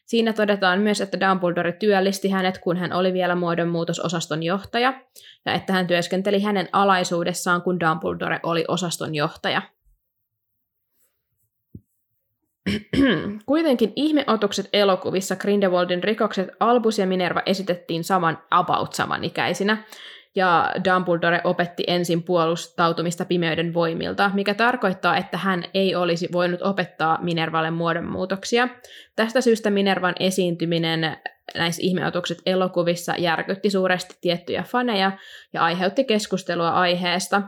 Siinä 0.06 0.32
todetaan 0.32 0.80
myös, 0.80 1.00
että 1.00 1.20
Dumbledore 1.20 1.72
työllisti 1.72 2.28
hänet, 2.28 2.58
kun 2.58 2.76
hän 2.76 2.92
oli 2.92 3.12
vielä 3.12 3.34
muodonmuutososaston 3.34 4.42
johtaja, 4.42 5.00
ja 5.46 5.54
että 5.54 5.72
hän 5.72 5.86
työskenteli 5.86 6.42
hänen 6.42 6.68
alaisuudessaan, 6.72 7.62
kun 7.62 7.80
Dumbledore 7.80 8.40
oli 8.42 8.64
osaston 8.68 9.14
johtaja. 9.14 9.62
Kuitenkin 13.46 13.92
ihmeotukset 13.96 14.68
elokuvissa 14.72 15.36
Grindelwaldin 15.36 16.04
rikokset 16.04 16.48
Albus 16.60 16.98
ja 16.98 17.06
Minerva 17.06 17.42
esitettiin 17.46 18.04
saman 18.04 18.38
about 18.50 18.92
samanikäisinä, 18.92 19.84
ja 20.34 20.72
Dumbledore 20.84 21.40
opetti 21.44 21.84
ensin 21.86 22.22
puolustautumista 22.22 23.24
pimeyden 23.24 23.74
voimilta, 23.74 24.30
mikä 24.34 24.54
tarkoittaa, 24.54 25.16
että 25.16 25.38
hän 25.38 25.64
ei 25.74 25.94
olisi 25.94 26.28
voinut 26.32 26.62
opettaa 26.62 27.18
Minervalle 27.22 27.70
muodonmuutoksia. 27.70 28.68
Tästä 29.16 29.40
syystä 29.40 29.70
Minervan 29.70 30.14
esiintyminen 30.20 31.16
näissä 31.54 31.82
ihmeotukset 31.82 32.38
elokuvissa 32.46 33.14
järkytti 33.18 33.70
suuresti 33.70 34.18
tiettyjä 34.20 34.62
faneja 34.62 35.12
ja 35.52 35.62
aiheutti 35.62 36.04
keskustelua 36.04 36.70
aiheesta. 36.70 37.42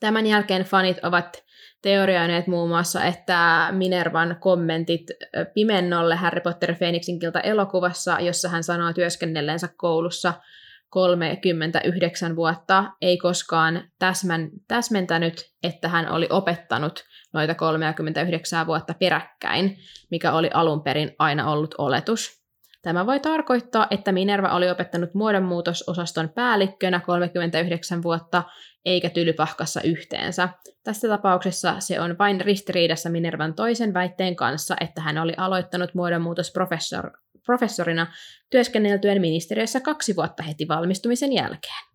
Tämän 0.00 0.26
jälkeen 0.26 0.62
fanit 0.62 1.04
ovat 1.04 1.44
teorioineet 1.82 2.46
muun 2.46 2.68
muassa, 2.68 3.04
että 3.04 3.68
Minervan 3.72 4.36
kommentit 4.40 5.06
Pimennolle 5.54 6.16
Harry 6.16 6.40
Potter 6.40 6.74
Phoenixin 6.74 7.18
kilta 7.18 7.40
elokuvassa, 7.40 8.20
jossa 8.20 8.48
hän 8.48 8.62
sanoo 8.62 8.92
työskennelleensä 8.92 9.68
koulussa– 9.76 10.32
39 10.88 12.36
vuotta, 12.36 12.84
ei 13.00 13.18
koskaan 13.18 13.82
täsmän, 13.98 14.50
täsmentänyt, 14.68 15.50
että 15.62 15.88
hän 15.88 16.10
oli 16.10 16.26
opettanut 16.30 17.04
noita 17.32 17.54
39 17.54 18.66
vuotta 18.66 18.94
peräkkäin, 18.94 19.76
mikä 20.10 20.32
oli 20.32 20.50
alun 20.54 20.82
perin 20.82 21.14
aina 21.18 21.50
ollut 21.50 21.74
oletus. 21.78 22.38
Tämä 22.82 23.06
voi 23.06 23.20
tarkoittaa, 23.20 23.86
että 23.90 24.12
Minerva 24.12 24.48
oli 24.48 24.70
opettanut 24.70 25.14
muodonmuutososaston 25.14 26.28
päällikkönä 26.28 27.00
39 27.00 28.02
vuotta, 28.02 28.42
eikä 28.84 29.10
tylypahkassa 29.10 29.80
yhteensä. 29.82 30.48
Tässä 30.84 31.08
tapauksessa 31.08 31.74
se 31.78 32.00
on 32.00 32.18
vain 32.18 32.40
ristiriidassa 32.40 33.10
Minervan 33.10 33.54
toisen 33.54 33.94
väitteen 33.94 34.36
kanssa, 34.36 34.76
että 34.80 35.00
hän 35.00 35.18
oli 35.18 35.34
aloittanut 35.36 35.94
muodonmuutosprofessor 35.94 37.10
professorina 37.48 38.06
työskenneltyään 38.50 39.20
ministeriössä 39.20 39.80
kaksi 39.80 40.16
vuotta 40.16 40.42
heti 40.42 40.68
valmistumisen 40.68 41.32
jälkeen. 41.32 41.88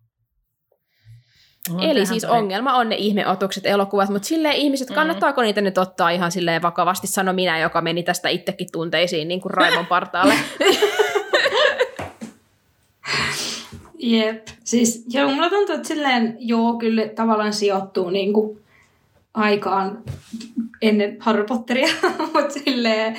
No, 1.70 1.78
Eli 1.82 2.06
siis 2.06 2.26
pari. 2.26 2.38
ongelma 2.38 2.74
on 2.74 2.88
ne 2.88 2.96
ihmeotukset 2.96 3.66
elokuvat, 3.66 4.10
mutta 4.10 4.28
silleen 4.28 4.54
ihmiset, 4.54 4.88
mm. 4.88 4.94
kannattaako 4.94 5.42
niitä 5.42 5.60
nyt 5.60 5.78
ottaa 5.78 6.10
ihan 6.10 6.32
silleen 6.32 6.62
vakavasti, 6.62 7.06
sano 7.06 7.32
minä, 7.32 7.58
joka 7.58 7.80
meni 7.80 8.02
tästä 8.02 8.28
itsekin 8.28 8.68
tunteisiin 8.72 9.28
niin 9.28 9.40
kuin 9.40 9.54
Raimon 9.54 9.86
partaalle. 9.86 10.34
Jep, 13.98 14.46
siis 14.64 15.04
joo, 15.08 15.30
mulla 15.30 15.50
tuntuu, 15.50 15.74
että 15.74 15.88
silleen 15.88 16.36
joo, 16.38 16.74
kyllä 16.74 17.08
tavallaan 17.08 17.52
sijoittuu 17.52 18.10
niin 18.10 18.32
kuin 18.32 18.60
aikaan 19.34 20.02
ennen 20.82 21.16
Harry 21.20 21.44
Potteria, 21.44 21.88
mutta 22.34 22.54
silleen, 22.64 23.18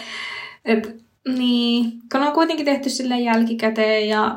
että 0.65 1.04
niin, 1.27 1.91
kun 2.11 2.21
on 2.21 2.33
kuitenkin 2.33 2.65
tehty 2.65 2.89
sille 2.89 3.19
jälkikäteen 3.19 4.09
ja 4.09 4.35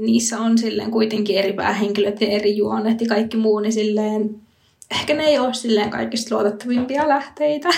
niissä 0.00 0.38
on 0.38 0.58
silleen 0.58 0.90
kuitenkin 0.90 1.38
eri 1.38 1.52
päähenkilöt 1.52 2.20
ja 2.20 2.28
eri 2.28 2.56
juonet 2.56 3.00
ja 3.00 3.06
kaikki 3.06 3.36
muu, 3.36 3.60
niin 3.60 3.72
silleen 3.72 4.40
ehkä 4.90 5.14
ne 5.14 5.24
ei 5.24 5.38
ole 5.38 5.54
silleen 5.54 5.90
kaikista 5.90 6.34
luotettavimpia 6.34 7.08
lähteitä. 7.08 7.68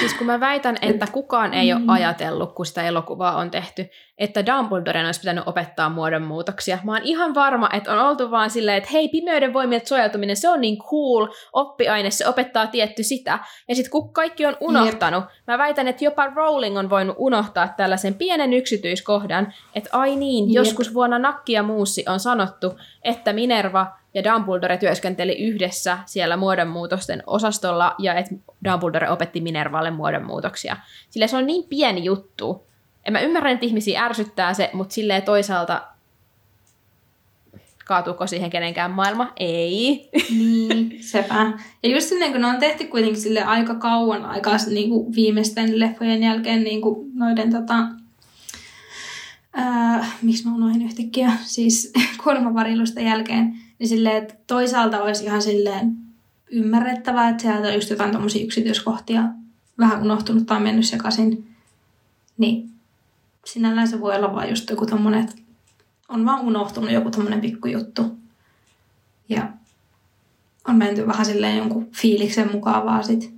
Siis 0.00 0.14
kun 0.14 0.26
mä 0.26 0.40
väitän, 0.40 0.76
että 0.82 1.06
kukaan 1.12 1.54
ei 1.54 1.72
ole 1.72 1.80
mm. 1.80 1.88
ajatellut, 1.88 2.52
kun 2.52 2.66
sitä 2.66 2.82
elokuvaa 2.82 3.36
on 3.36 3.50
tehty, 3.50 3.88
että 4.18 4.46
Dumbledoren 4.46 5.06
olisi 5.06 5.20
pitänyt 5.20 5.48
opettaa 5.48 5.88
muodonmuutoksia. 5.88 6.78
Mä 6.84 6.92
oon 6.92 7.00
ihan 7.04 7.34
varma, 7.34 7.68
että 7.72 7.92
on 7.92 7.98
oltu 7.98 8.30
vaan 8.30 8.50
silleen, 8.50 8.78
että 8.78 8.90
hei, 8.92 9.08
pimeyden 9.08 9.52
voimilta 9.52 9.88
suojautuminen, 9.88 10.36
se 10.36 10.48
on 10.48 10.60
niin 10.60 10.78
cool 10.78 11.26
oppiaine, 11.52 12.10
se 12.10 12.28
opettaa 12.28 12.66
tietty 12.66 13.02
sitä. 13.02 13.38
Ja 13.68 13.74
sitten 13.74 13.90
kun 13.90 14.12
kaikki 14.12 14.46
on 14.46 14.56
unohtanut, 14.60 15.24
Jep. 15.24 15.46
mä 15.46 15.58
väitän, 15.58 15.88
että 15.88 16.04
jopa 16.04 16.26
Rowling 16.26 16.78
on 16.78 16.90
voinut 16.90 17.16
unohtaa 17.18 17.68
tällaisen 17.76 18.14
pienen 18.14 18.52
yksityiskohdan, 18.52 19.54
että 19.74 19.90
ai 19.92 20.16
niin, 20.16 20.44
Jep. 20.44 20.54
joskus 20.54 20.94
vuonna 20.94 21.18
Nakki 21.18 21.52
ja 21.52 21.62
Muussi 21.62 22.04
on 22.08 22.20
sanottu, 22.20 22.78
että 23.02 23.32
Minerva 23.32 23.86
ja 24.14 24.24
Dumbledore 24.24 24.76
työskenteli 24.76 25.38
yhdessä 25.38 25.98
siellä 26.06 26.36
muodonmuutosten 26.36 27.22
osastolla 27.26 27.94
ja 27.98 28.14
että 28.14 28.34
Dumbledore 28.64 29.10
opetti 29.10 29.40
Minervalle 29.40 29.90
muodonmuutoksia. 29.90 30.76
Sillä 31.10 31.26
se 31.26 31.36
on 31.36 31.46
niin 31.46 31.64
pieni 31.68 32.04
juttu. 32.04 32.67
En 33.08 33.12
mä 33.12 33.20
ymmärrä, 33.20 33.50
että 33.50 33.66
ihmisiä 33.66 34.04
ärsyttää 34.04 34.54
se, 34.54 34.70
mutta 34.72 34.94
silleen 34.94 35.22
toisaalta 35.22 35.82
kaatuuko 37.84 38.26
siihen 38.26 38.50
kenenkään 38.50 38.90
maailma? 38.90 39.32
Ei. 39.36 40.08
Niin, 40.30 40.98
sepä. 41.12 41.52
Ja 41.82 41.90
just 41.90 42.08
silleen, 42.08 42.32
kun 42.32 42.40
ne 42.40 42.46
on 42.46 42.58
tehty 42.58 42.84
kuitenkin 42.84 43.20
sille 43.20 43.42
aika 43.42 43.74
kauan 43.74 44.24
aikaa 44.24 44.56
niin 44.70 44.88
kuin 44.88 45.14
viimeisten 45.14 45.80
leffojen 45.80 46.22
jälkeen 46.22 46.64
niin 46.64 46.80
kuin 46.80 47.10
noiden 47.14 47.50
tota, 47.50 47.88
ää, 49.52 50.06
miksi 50.22 50.44
mä 50.44 50.54
unohdin 50.54 50.82
yhtäkkiä, 50.82 51.32
siis 51.56 51.92
kuolemavarilusta 52.22 53.00
jälkeen, 53.00 53.58
niin 53.78 53.88
silleen, 53.88 54.16
että 54.16 54.34
toisaalta 54.46 55.02
olisi 55.02 55.24
ihan 55.24 55.42
silleen 55.42 55.96
ymmärrettävää, 56.50 57.28
että 57.28 57.42
sieltä 57.42 57.68
on 57.68 57.74
just 57.74 57.90
jotain 57.90 58.12
tommosia 58.12 58.44
yksityiskohtia 58.44 59.22
vähän 59.78 60.02
unohtunut 60.02 60.46
tai 60.46 60.60
mennyt 60.60 60.86
sekaisin. 60.86 61.48
Niin 62.38 62.77
sinällään 63.52 63.88
se 63.88 64.00
voi 64.00 64.16
olla 64.16 64.34
vaan 64.34 64.48
just 64.50 64.70
joku 64.70 64.86
tommonen, 64.86 65.20
että 65.20 65.34
on 66.08 66.24
vaan 66.24 66.40
unohtunut 66.40 66.90
joku 66.90 67.10
tommonen 67.10 67.40
pikkujuttu. 67.40 68.18
Ja 69.28 69.48
on 70.68 70.76
menty 70.76 71.06
vähän 71.06 71.26
silleen 71.26 71.56
jonkun 71.56 71.90
fiiliksen 71.92 72.52
mukaan 72.52 72.84
vaan 72.84 73.04
sit. 73.04 73.34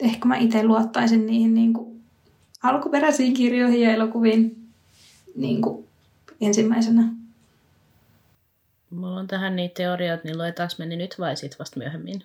Ehkä 0.00 0.28
mä 0.28 0.36
itse 0.36 0.64
luottaisin 0.64 1.26
niihin 1.26 1.54
niin 1.54 1.72
kuin 1.72 2.02
alkuperäisiin 2.62 3.34
kirjoihin 3.34 3.80
ja 3.80 3.94
elokuviin 3.94 4.68
niin 5.36 5.62
kuin 5.62 5.88
ensimmäisenä. 6.40 7.02
Mulla 8.90 9.20
on 9.20 9.26
tähän 9.26 9.56
niitä 9.56 9.74
teorioita, 9.74 10.24
niin 10.24 10.38
luetaanko 10.38 10.74
me 10.78 10.86
nyt 10.86 11.14
vai 11.18 11.36
sit 11.36 11.58
vasta 11.58 11.78
myöhemmin? 11.78 12.22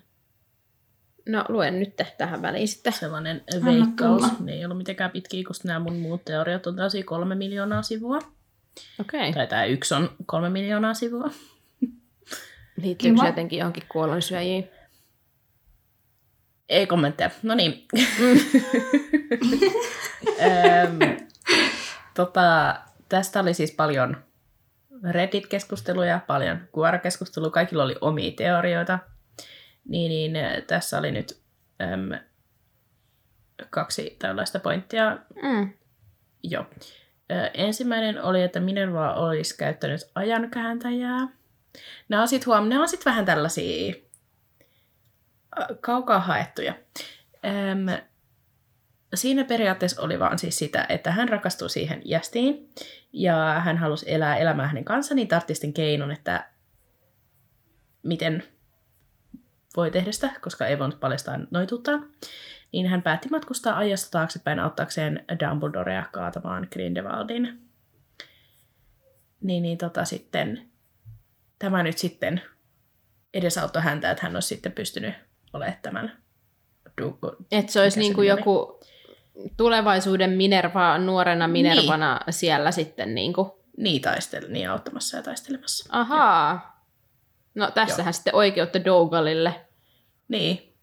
No 1.28 1.46
luen 1.50 1.80
nyt 1.80 1.94
tähän 2.18 2.42
väliin 2.42 2.68
sitten. 2.68 2.94
Sellainen 2.94 3.44
veikkaus. 3.66 4.40
Ne 4.40 4.54
ei 4.54 4.66
ollut 4.66 4.78
mitenkään 4.78 5.12
pitkiä, 5.12 5.44
koska 5.48 5.68
nämä 5.68 5.80
mun 5.80 5.96
muut 5.96 6.26
teoriat 6.26 6.68
on 6.68 6.76
täysin 6.76 7.06
kolme 7.06 7.36
miljoonaa 7.36 7.82
sivua. 7.82 8.18
Okei. 9.00 9.02
Okay. 9.20 9.34
Tai 9.34 9.48
tämä 9.48 9.66
yksi 9.66 9.94
on 9.94 10.10
kolme 10.26 10.50
miljoonaa 10.50 10.94
sivua. 10.94 11.30
Liittyykö 12.82 13.22
se 13.22 13.26
jotenkin 13.26 13.60
johonkin 13.60 13.84
kuollonsyöjiin? 13.90 14.70
Ei 16.70 16.88
kommentteja. 16.88 17.30
No 17.44 17.56
niin. 17.56 17.88
tota, 22.16 22.76
tästä 23.10 23.40
oli 23.40 23.54
siis 23.54 23.72
paljon 23.72 24.18
Reddit-keskusteluja, 25.12 26.20
paljon 26.28 26.58
QR-keskustelua, 26.58 27.50
kaikilla 27.50 27.84
oli 27.84 27.96
omia 28.02 28.32
teorioita. 28.32 29.00
Niin, 29.88 30.34
niin 30.34 30.46
tässä 30.68 30.98
oli 30.98 31.12
nyt 31.12 31.42
äm, 31.82 32.20
kaksi 33.70 34.16
tällaista 34.20 34.60
pointtia. 34.60 35.18
Mm. 35.44 35.74
Joo. 36.44 36.66
Ö, 37.32 37.52
ensimmäinen 37.54 38.24
oli, 38.24 38.44
että 38.44 38.60
Minerva 38.60 39.14
olisi 39.14 39.58
käyttänyt 39.58 40.02
ajankääntäjää. 40.16 41.28
Nämä 42.10 42.22
on 42.22 42.28
sitten 42.28 42.46
huom... 42.46 42.88
sit 42.88 43.06
vähän 43.06 43.26
tällaisia 43.26 43.94
ö, 45.60 45.76
kaukaa 45.82 46.20
haettuja. 46.20 46.74
Öm, 47.46 48.04
siinä 49.16 49.44
periaatteessa 49.44 50.02
oli 50.02 50.20
vaan 50.20 50.40
siis 50.40 50.58
sitä, 50.58 50.86
että 50.90 51.12
hän 51.12 51.30
rakastui 51.30 51.70
siihen 51.70 52.02
jästiin 52.06 52.70
ja 53.14 53.62
hän 53.66 53.78
halusi 53.78 54.12
elää 54.12 54.38
elämää 54.38 54.68
hänen 54.68 54.86
kanssaan, 54.86 55.16
niin 55.16 55.28
tartti 55.28 55.56
sitten 55.56 55.74
keinon, 55.74 56.12
että 56.12 56.50
miten 58.04 58.44
voi 59.78 59.92
tehdä 59.92 60.12
sitä, 60.12 60.32
koska 60.42 60.68
ei 60.68 60.80
voinut 60.80 61.00
paljastaa 61.00 61.40
noituuttaan. 61.52 62.08
Niin 62.72 62.88
hän 62.88 63.02
päätti 63.02 63.30
matkustaa 63.30 63.78
ajasta 63.78 64.12
taaksepäin 64.12 64.60
auttaakseen 64.60 65.26
Dumbledorea 65.40 66.06
kaatamaan 66.12 66.68
Grindelwaldin. 66.72 67.62
Niin, 69.42 69.64
niin 69.64 69.78
tota 69.78 70.06
sitten, 70.06 70.70
tämä 71.60 71.84
nyt 71.84 71.98
sitten 71.98 72.42
edesauttoi 73.34 73.82
häntä, 73.82 74.12
että 74.12 74.24
hän 74.24 74.36
olisi 74.36 74.48
sitten 74.48 74.72
pystynyt 74.72 75.16
olemaan 75.54 75.78
tämän 75.82 76.18
Että 77.52 77.72
se 77.72 77.82
olisi 77.82 78.00
niin 78.00 78.14
kuin 78.14 78.28
joku 78.28 78.80
tulevaisuuden 79.58 80.30
Minerva, 80.30 80.98
nuorena 80.98 81.48
Minervana 81.48 82.20
niin. 82.26 82.34
siellä 82.34 82.72
sitten 82.72 83.16
niin 83.16 83.34
kuin. 83.34 83.52
niin 83.78 84.02
taisteli, 84.02 84.48
niin 84.48 84.70
auttamassa 84.70 85.18
ja 85.18 85.24
taistelemassa. 85.24 85.90
Ahaa. 85.92 86.78
No 87.56 87.72
tässähän 87.72 88.14
sitten 88.14 88.36
oikeutta 88.36 88.86
Dougalille. 88.86 89.67
Niin, 90.28 90.74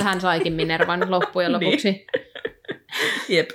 Hän 0.00 0.20
saikin 0.20 0.52
Minervan 0.52 1.10
loppujen 1.10 1.52
Niin. 1.52 1.64
lopuksi. 1.66 2.06
Jep. 3.28 3.50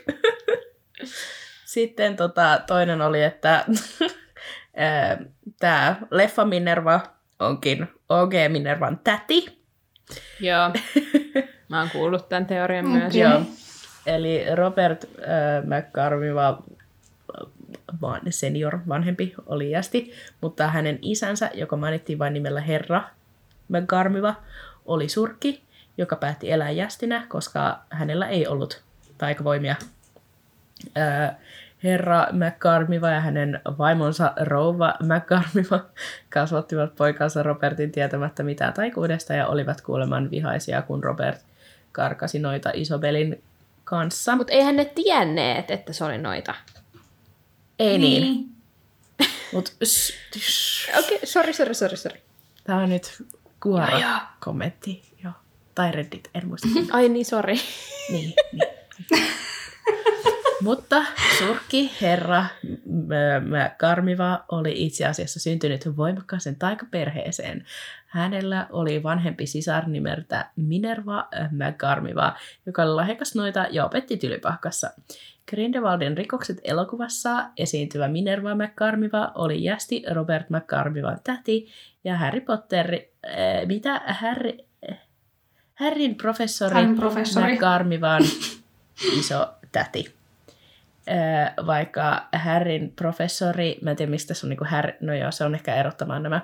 Sitten 1.65 2.15
tota, 2.15 2.61
toinen 2.68 3.02
oli, 3.02 3.24
että 3.24 3.65
tämä 5.60 5.95
Leffa 6.11 6.45
Minerva 6.45 7.02
onkin 7.40 7.88
OG 8.10 8.34
Minervan 8.49 8.99
täti. 9.03 9.60
Joo. 10.40 10.72
Mä 11.70 11.80
oon 11.80 11.90
kuullut 11.90 12.30
tämän 12.30 12.45
teorian 12.45 12.86
Okei. 12.88 12.99
myös. 12.99 13.15
Joo. 13.15 13.41
Eli 14.06 14.45
Robert 14.56 15.03
äh, 15.03 15.64
McCarmiva 15.65 16.64
vaan 18.02 18.22
senior, 18.30 18.80
vanhempi, 18.88 19.34
oli 19.45 19.72
jästi, 19.72 20.14
mutta 20.41 20.68
hänen 20.68 20.99
isänsä, 21.02 21.49
joka 21.53 21.78
mainittiin 21.78 22.20
vain 22.20 22.34
nimellä 22.34 22.61
Herra 22.61 23.03
McCarmiva, 23.70 24.36
oli 24.85 25.10
surkki, 25.10 25.64
joka 25.97 26.15
päätti 26.15 26.51
elää 26.51 26.72
jästinä, 26.72 27.26
koska 27.30 27.80
hänellä 27.89 28.27
ei 28.27 28.47
ollut 28.47 28.81
taikavoimia. 29.18 29.76
Ää, 30.95 31.39
Herra 31.84 32.27
McCarmiva 32.31 33.10
ja 33.10 33.19
hänen 33.19 33.61
vaimonsa 33.77 34.34
Rouva 34.41 34.93
McCarmiva 34.99 35.85
kasvattivat 36.34 36.95
poikansa 36.95 37.43
Robertin 37.43 37.91
tietämättä 37.91 38.43
mitään 38.43 38.73
taikuudesta 38.73 39.34
ja 39.34 39.47
olivat 39.47 39.81
kuuleman 39.81 40.31
vihaisia, 40.31 40.81
kun 40.81 41.03
Robert 41.03 41.41
karkasi 41.91 42.39
noita 42.39 42.72
Isobelin 42.73 43.43
kanssa. 43.84 44.35
Mutta 44.35 44.53
eihän 44.53 44.76
ne 44.76 44.85
tienneet, 44.85 45.72
että 45.72 45.93
se 45.93 46.03
oli 46.03 46.18
noita. 46.18 46.55
ei 47.80 47.97
niin. 47.97 48.49
Mut, 49.53 49.76
Okei, 50.99 51.15
okay, 51.18 51.19
sori, 51.23 51.53
sori, 51.53 51.73
sori, 51.73 51.97
sori. 51.97 52.22
Tämä 52.64 52.80
on 52.80 52.89
nyt 52.89 53.23
kuora 53.64 53.90
Joo, 53.90 53.99
joo. 53.99 54.19
kommentti. 54.44 55.14
Joo. 55.23 55.34
Tai 55.76 55.91
reddit, 55.91 56.30
en 56.35 56.48
muista. 56.48 56.68
Ai 56.91 57.10
niin, 57.10 57.26
sori. 57.26 57.56
niin, 58.10 58.34
niin. 58.52 58.64
Mutta 60.61 61.06
surkki 61.38 61.91
herra 62.02 62.45
M- 62.61 63.14
M- 63.44 63.76
Karmiva 63.77 64.45
oli 64.52 64.85
itse 64.85 65.06
asiassa 65.06 65.40
syntynyt 65.40 65.98
voimakkaaseen 65.98 66.56
taikaperheeseen. 66.56 67.65
Hänellä 68.14 68.68
oli 68.72 69.03
vanhempi 69.03 69.45
sisar 69.45 69.88
nimeltä 69.88 70.49
Minerva 70.56 71.27
McCarmiva, 71.52 72.34
joka 72.65 72.84
oli 72.84 72.94
lahjakas 72.94 73.35
noita 73.35 73.65
ja 73.72 73.85
opetti 73.85 74.18
tylypahkassa. 74.18 74.90
Grindelwaldin 75.49 76.18
rikokset 76.18 76.57
elokuvassa 76.64 77.45
esiintyvä 77.57 78.07
Minerva 78.07 78.56
McCarmiva 78.56 79.31
oli 79.35 79.64
jästi 79.64 80.03
Robert 80.11 80.49
McCarmivan 80.49 81.19
täti 81.23 81.68
ja 82.03 82.18
Harry 82.18 82.41
Potter, 82.41 82.94
äh, 82.94 83.68
mitä 83.68 84.02
Harry, 84.07 84.57
äh, 84.91 84.98
Harryn 85.73 86.15
professori, 86.15 86.73
Harryn 86.73 86.95
professori. 86.95 87.53
McCarmivan 87.53 88.23
iso 89.19 89.53
täti. 89.72 90.14
Ö, 91.07 91.65
vaikka 91.65 92.27
Harryn 92.34 92.91
professori, 92.95 93.77
mä 93.81 93.90
en 93.90 93.95
tiedä 93.95 94.10
mistä 94.10 94.34
se 94.34 94.45
on 94.45 94.49
niinku 94.49 94.65
Harry, 94.68 94.94
no 95.02 95.14
joo, 95.14 95.31
se 95.31 95.45
on 95.45 95.56
ehkä 95.56 95.76
erottamaan 95.76 96.23
nämä. 96.23 96.41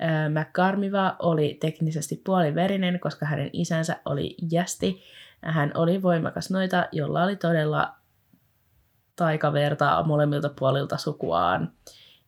Ö, 0.00 0.04
McCarmiva 0.40 1.16
oli 1.18 1.56
teknisesti 1.60 2.20
puoliverinen, 2.24 3.00
koska 3.00 3.26
hänen 3.26 3.50
isänsä 3.52 3.96
oli 4.04 4.34
jästi. 4.50 5.02
Hän 5.42 5.70
oli 5.74 6.02
voimakas 6.02 6.50
noita, 6.50 6.88
jolla 6.92 7.24
oli 7.24 7.36
todella 7.36 7.94
taikaverta 9.16 10.02
molemmilta 10.06 10.50
puolilta 10.58 10.96
sukuaan. 10.96 11.72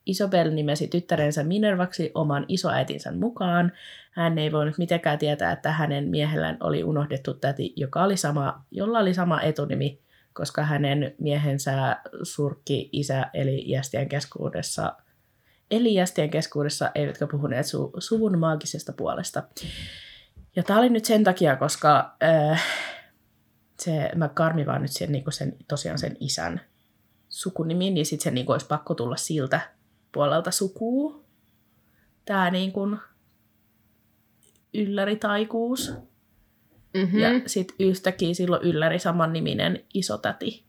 Isobel 0.07 0.51
nimesi 0.51 0.89
tyttärensä 0.89 1.45
Minervaksi 1.45 2.11
oman 2.15 2.45
isoäitinsä 2.49 3.13
mukaan. 3.13 3.73
Hän 4.11 4.39
ei 4.39 4.53
voinut 4.53 4.79
mitenkään 4.79 5.19
tietää, 5.19 5.53
että 5.53 5.73
hänen 5.73 6.09
miehellään 6.09 6.57
oli 6.61 6.85
unohdettu 6.85 7.35
täti, 7.35 7.73
joka 7.77 8.03
oli 8.03 8.17
sama, 8.17 8.65
jolla 8.71 8.99
oli 8.99 9.15
sama 9.15 9.43
etunimi, 9.43 10.01
koska 10.33 10.63
hänen 10.63 11.15
miehensä 11.19 11.97
surkki 12.23 12.89
isä 12.93 13.31
eli 13.35 13.71
jästien 13.71 14.09
keskuudessa, 14.09 14.97
eli 15.71 15.95
jästien 15.95 16.31
keskuudessa 16.31 16.91
eivätkä 16.95 17.27
puhuneet 17.27 17.67
su, 17.67 17.93
suvun 17.99 18.39
maagisesta 18.39 18.93
puolesta. 18.93 19.43
Ja 20.57 20.63
tämä 20.63 20.79
oli 20.79 20.89
nyt 20.89 21.05
sen 21.05 21.25
takia, 21.25 21.57
koska 21.57 22.17
äh, 22.23 22.63
se 23.81 24.11
McCarmi 24.15 24.67
vaan 24.67 24.83
nyt 24.83 24.93
sen, 24.93 25.13
niin 25.13 25.25
sen, 25.31 25.57
tosiaan 25.69 25.99
sen 25.99 26.17
isän 26.21 26.61
sukunimi, 27.29 27.91
niin 27.91 28.07
sitten 28.07 28.25
se 28.25 28.31
niin 28.31 28.51
olisi 28.51 28.67
pakko 28.67 28.95
tulla 28.95 29.17
siltä 29.17 29.61
puolelta 30.13 30.51
sukuu. 30.51 31.25
Tämä 32.25 32.51
niin 32.51 32.73
kuin 32.73 32.99
ylläritaikuus. 34.75 35.93
Mm-hmm. 36.95 37.19
Ja 37.19 37.29
sitten 37.47 37.77
yhtäkkiä 37.79 38.35
silloin 38.35 38.63
ylläri 38.63 38.99
saman 38.99 39.33
niminen 39.33 39.85
isotäti. 39.95 40.65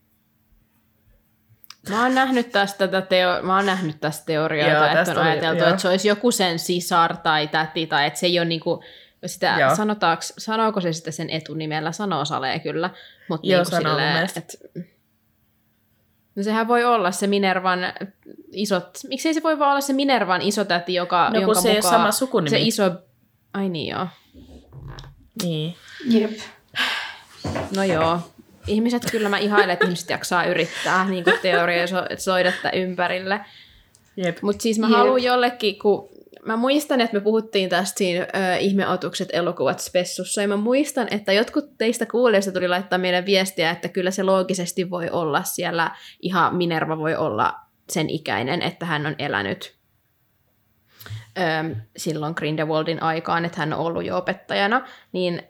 Mä 1.90 2.02
oon 2.02 2.14
nähnyt 2.14 2.52
tästä, 2.52 2.88
tätä 2.88 3.06
teo- 3.06 3.42
mä 3.42 3.56
oon 3.56 3.66
nähnyt 3.66 4.00
tästä 4.00 4.26
teorioita, 4.26 4.74
Joo, 4.74 4.84
että 4.84 4.94
tästä 4.96 5.12
on 5.14 5.20
oli- 5.20 5.28
ajateltu, 5.30 5.62
joo. 5.62 5.68
että 5.70 5.82
se 5.82 5.88
olisi 5.88 6.08
joku 6.08 6.30
sen 6.30 6.58
sisar 6.58 7.16
tai 7.16 7.48
täti, 7.48 7.86
tai 7.86 8.06
että 8.06 8.20
se 8.20 8.26
ei 8.26 8.38
ole 8.38 8.44
niinku, 8.48 8.82
sitä, 9.26 9.56
Joo. 9.60 9.76
sanotaanko, 9.76 10.22
sanooko 10.38 10.80
se 10.80 10.92
sitä 10.92 11.10
sen 11.10 11.30
etunimellä? 11.30 11.92
Sanoo 11.92 12.24
Salee 12.24 12.58
kyllä. 12.58 12.90
Mutta 13.28 13.46
Joo, 13.46 13.62
niinku 13.62 13.76
silleen, 13.76 14.12
mielestä. 14.12 14.40
et, 14.40 14.56
no 16.36 16.42
sehän 16.42 16.68
voi 16.68 16.84
olla 16.84 17.10
se 17.10 17.26
Minervan 17.26 17.78
isot, 18.52 18.98
miksei 19.08 19.34
se 19.34 19.42
voi 19.42 19.58
vaan 19.58 19.70
olla 19.70 19.80
se 19.80 19.92
Minervan 19.92 20.42
isotäti, 20.42 20.94
joka, 20.94 21.30
No 21.30 21.40
jonka 21.40 21.60
se 21.60 21.74
mukaan 21.74 21.92
sama 21.92 22.12
sukunimi. 22.12 22.50
se 22.50 22.58
iso, 22.60 22.90
ai 23.54 23.68
niin 23.68 23.90
joo. 23.90 24.06
Niin. 25.42 25.74
Jep. 26.10 26.30
No 27.76 27.82
joo. 27.84 28.20
Ihmiset, 28.66 29.02
kyllä 29.10 29.28
mä 29.28 29.38
ihailen, 29.38 29.70
että 29.70 29.84
ihmiset 29.84 30.10
jaksaa 30.10 30.44
yrittää 30.44 31.08
niin 31.08 31.24
teorioida 31.42 32.52
tätä 32.52 32.70
ympärille. 32.70 33.40
Jep. 34.16 34.42
Mutta 34.42 34.62
siis 34.62 34.78
mä 34.78 34.86
Jep. 34.86 34.96
haluan 34.96 35.22
jollekin, 35.22 35.78
kun 35.78 36.08
mä 36.46 36.56
muistan, 36.56 37.00
että 37.00 37.16
me 37.16 37.20
puhuttiin 37.20 37.70
tästä 37.70 37.98
siinä 37.98 38.22
ö, 38.22 38.56
ihmeotukset 38.56 39.28
elokuvat 39.32 39.80
spessussa, 39.80 40.42
ja 40.42 40.48
mä 40.48 40.56
muistan, 40.56 41.08
että 41.10 41.32
jotkut 41.32 41.78
teistä 41.78 42.06
kuulijoista 42.06 42.52
tuli 42.52 42.68
laittaa 42.68 42.98
meille 42.98 43.26
viestiä, 43.26 43.70
että 43.70 43.88
kyllä 43.88 44.10
se 44.10 44.22
loogisesti 44.22 44.90
voi 44.90 45.10
olla 45.10 45.42
siellä, 45.42 45.90
ihan 46.20 46.56
Minerva 46.56 46.98
voi 46.98 47.16
olla 47.16 47.54
sen 47.90 48.10
ikäinen, 48.10 48.62
että 48.62 48.86
hän 48.86 49.06
on 49.06 49.14
elänyt 49.18 49.76
ö, 51.38 51.76
silloin 51.96 52.34
Grindelwaldin 52.36 53.02
aikaan, 53.02 53.44
että 53.44 53.58
hän 53.58 53.72
on 53.72 53.78
ollut 53.78 54.04
jo 54.04 54.16
opettajana, 54.16 54.88
niin 55.12 55.42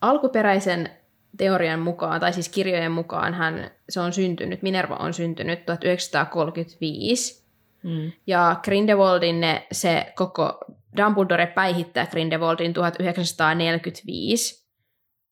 alkuperäisen 0.00 0.97
teorian 1.36 1.80
mukaan, 1.80 2.20
tai 2.20 2.32
siis 2.32 2.48
kirjojen 2.48 2.92
mukaan, 2.92 3.34
hän, 3.34 3.70
se 3.88 4.00
on 4.00 4.12
syntynyt, 4.12 4.62
Minerva 4.62 4.96
on 4.96 5.14
syntynyt 5.14 5.66
1935, 5.66 7.48
Mm. 7.82 8.12
ja 8.26 8.56
Grindelwaldin 8.62 9.40
ne, 9.40 9.66
se 9.72 10.12
koko 10.16 10.58
Dumbledore 10.96 11.46
päihittää 11.46 12.06
Grindelwaldin 12.06 12.72
1945. 12.74 14.68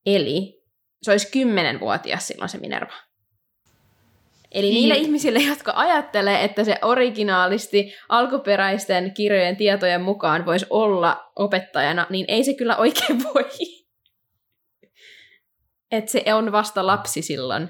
Eli 0.07 0.63
se 1.03 1.11
olisi 1.11 1.45
10-vuotias 1.45 2.27
silloin 2.27 2.49
se 2.49 2.59
Minerva. 2.59 2.93
Eli 4.53 4.71
niille 4.71 4.95
Jep. 4.95 5.03
ihmisille, 5.03 5.39
jotka 5.39 5.73
ajattelee, 5.77 6.45
että 6.45 6.65
se 6.65 6.79
originaalisti 6.83 7.95
alkuperäisten 8.09 9.15
kirjojen 9.15 9.57
tietojen 9.57 10.03
mukaan 10.03 10.47
voisi 10.47 10.67
olla 10.71 11.31
opettajana, 11.37 12.07
niin 12.11 12.25
ei 12.29 12.45
se 12.45 12.55
kyllä 12.55 12.77
oikein 12.77 13.25
voi. 13.35 13.45
Että 15.91 16.11
se 16.11 16.35
on 16.35 16.53
vasta 16.53 16.87
lapsi 16.87 17.23
silloin, 17.23 17.69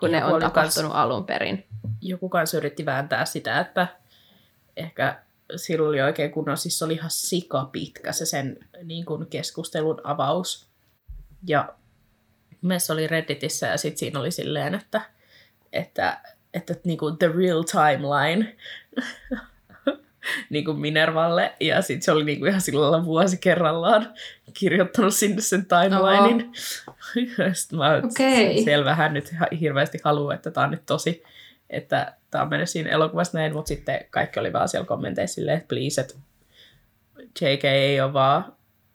kun 0.00 0.10
ne 0.10 0.18
Joku 0.18 0.28
on 0.28 0.34
oli 0.34 0.42
tapahtunut 0.42 0.92
alun 0.94 1.26
perin. 1.26 1.66
joku 2.00 2.28
kanssa 2.28 2.56
yritti 2.56 2.86
vääntää 2.86 3.24
sitä, 3.24 3.60
että 3.60 3.86
ehkä 4.76 5.22
sillä 5.56 5.88
oli 5.88 6.00
oikein 6.00 6.30
kunnon, 6.30 6.56
siis 6.56 6.78
se 6.78 6.84
oli 6.84 6.94
ihan 6.94 7.10
sika 7.10 7.64
pitkä 7.64 8.12
se 8.12 8.26
sen 8.26 8.58
niin 8.84 9.04
kuin 9.04 9.26
keskustelun 9.26 10.00
avaus. 10.04 10.70
Ja 11.46 11.74
meissä 12.62 12.92
oli 12.92 13.06
Redditissä 13.06 13.66
ja 13.66 13.76
sitten 13.76 13.98
siinä 13.98 14.20
oli 14.20 14.30
silleen, 14.30 14.74
että, 14.74 15.00
että, 15.72 16.20
että 16.54 16.74
niin 16.84 16.98
kuin 16.98 17.18
the 17.18 17.28
real 17.28 17.62
timeline 17.62 18.56
niin 20.50 20.64
kuin 20.64 20.78
Minervalle. 20.80 21.52
Ja 21.60 21.82
sitten 21.82 22.02
se 22.02 22.12
oli 22.12 22.24
niin 22.24 22.38
kuin 22.38 22.48
ihan 22.48 22.60
sillä 22.60 22.80
lailla 22.80 23.04
vuosi 23.04 23.38
kerrallaan 23.38 24.14
kirjoittanut 24.54 25.14
sinne 25.14 25.40
sen 25.40 25.66
timelinein. 25.66 26.52
Sitten 27.52 27.78
mä 27.78 28.02
Okei. 28.04 28.64
selvä, 28.64 28.94
hän 28.94 29.14
nyt 29.14 29.34
hirveästi 29.60 29.98
haluaa, 30.04 30.34
että 30.34 30.50
tämä 30.50 30.64
on 30.64 30.70
nyt 30.70 30.86
tosi, 30.86 31.22
että 31.70 32.14
tämä 32.30 32.42
on 32.42 32.50
mennyt 32.50 32.70
siinä 32.70 32.90
elokuvassa 32.90 33.38
näin, 33.38 33.52
mutta 33.52 33.68
sitten 33.68 34.04
kaikki 34.10 34.40
oli 34.40 34.52
vaan 34.52 34.68
siellä 34.68 34.86
kommenteissa 34.86 35.34
silleen, 35.34 35.56
että 35.56 35.68
please, 35.68 36.00
että 36.00 36.14
JK 37.40 37.64
ei 37.64 38.00
ole 38.00 38.12
vaan 38.12 38.52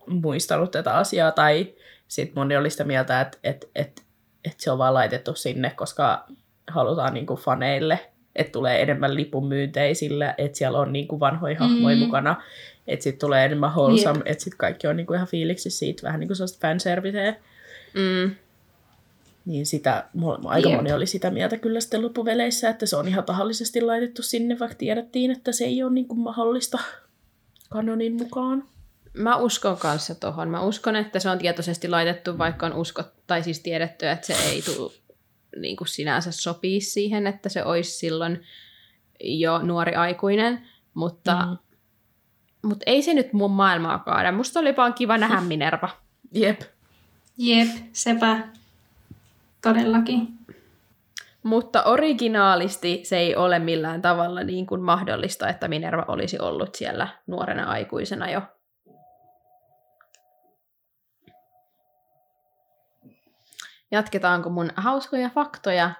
muistanut 0.08 0.72
tätä 0.72 0.94
asiaa, 0.94 1.32
tai 1.32 1.74
sitten 2.08 2.42
moni 2.42 2.58
oli 2.58 2.70
sitä 2.70 2.84
mieltä, 2.84 3.22
että, 3.22 3.38
että, 3.44 3.68
että, 3.76 4.02
että 4.46 4.64
se 4.64 4.72
on 4.72 4.78
vaan 4.78 4.94
laitettu 4.94 5.36
sinne, 5.36 5.70
koska 5.70 6.26
halutaan 6.68 7.14
niin 7.14 7.26
kuin 7.26 7.40
faneille, 7.40 8.12
että 8.36 8.52
tulee 8.52 8.82
enemmän 8.82 9.16
lipunmyynteisillä, 9.16 10.36
että 10.38 10.58
siellä 10.58 10.80
on 10.80 10.94
niin 10.94 11.08
kuin 11.08 11.20
vanhoja 11.20 11.60
hahmoja 11.60 11.96
Mm. 11.96 12.00
mukana, 12.00 12.42
että 12.88 13.04
sitten 13.04 13.20
tulee 13.20 13.46
enemmän 13.46 13.72
wholesome, 13.72 14.22
että 14.26 14.44
sitten 14.44 14.58
kaikki 14.58 14.88
on 14.88 14.96
niin 14.98 15.08
kuin 15.08 15.16
ihan 15.16 15.28
fiiliksi 15.28 15.70
siitä, 15.70 16.04
vähän 16.04 16.20
niin 16.20 16.28
kuin 16.28 16.38
sellaista 16.38 16.68
fanserviceä. 16.68 17.36
Mm. 17.94 18.36
Niin 19.46 19.66
sitä, 19.66 20.04
aika 20.46 20.70
Jep. 20.70 20.78
moni 20.78 20.94
oli 20.94 21.06
sitä 21.06 21.32
mieltä 21.32 21.58
kyllä 21.58 21.80
sitten 21.80 22.02
loppuveleissä, 22.02 22.70
että 22.70 22.86
se 22.86 22.96
on 22.96 23.08
ihan 23.08 23.24
tahallisesti 23.24 23.82
laitettu 23.82 24.22
sinne, 24.22 24.60
vaikka 24.60 24.78
tiedettiin, 24.78 25.32
että 25.32 25.52
se 25.52 25.66
ei 25.66 25.84
ole 25.84 25.92
niin 25.92 26.08
kuin 26.08 26.20
mahdollista 26.20 26.80
kanonin 27.70 28.14
mukaan. 28.14 28.64
Mä 29.14 29.36
uskon 29.36 29.78
kanssa 29.78 30.16
tohon. 30.16 30.50
Mä 30.50 30.62
uskon, 30.62 30.96
että 30.96 31.20
se 31.20 31.30
on 31.30 31.38
tietoisesti 31.38 31.88
laitettu, 31.88 32.38
vaikka 32.38 32.66
on 32.66 32.74
uskot, 32.74 33.08
tai 33.28 33.44
siis 33.44 33.60
tiedetty, 33.60 34.08
että 34.08 34.28
se 34.28 34.36
ei 34.50 34.62
tule 34.62 34.92
niin 35.56 35.76
kuin 35.76 35.88
sinänsä 35.88 36.32
sopii 36.32 36.82
siihen, 36.82 37.28
että 37.28 37.50
se 37.50 37.64
olisi 37.66 37.92
silloin 37.92 38.44
jo 39.24 39.60
nuori 39.60 39.96
aikuinen, 39.96 40.68
mutta, 40.94 41.46
Mm. 41.46 41.58
mutta 42.64 42.84
ei 42.86 43.02
se 43.02 43.14
nyt 43.14 43.34
mun 43.34 43.52
maailmaa 43.52 44.00
kaada. 44.00 44.32
Musta 44.32 44.60
oli 44.60 44.76
vaan 44.76 44.94
kiva 44.94 45.18
nähdä 45.18 45.42
Minerva. 45.52 45.90
Jep. 46.34 46.62
Jep, 47.38 47.70
sepä. 47.94 48.48
Todellakin. 49.62 50.28
Mutta 51.44 51.84
originaalisti 51.84 53.02
se 53.04 53.18
ei 53.18 53.36
ole 53.36 53.60
millään 53.60 54.02
tavalla 54.02 54.44
niin 54.44 54.66
kuin 54.66 54.82
mahdollista, 54.82 55.50
että 55.50 55.68
Minerva 55.68 56.06
olisi 56.08 56.40
ollut 56.40 56.76
siellä 56.76 57.08
nuorena 57.28 57.64
aikuisena 57.66 58.30
jo. 58.32 58.42
Jatketaanko 63.96 64.50
mun 64.50 64.70
hauskoja 64.76 65.30
faktoja? 65.30 65.92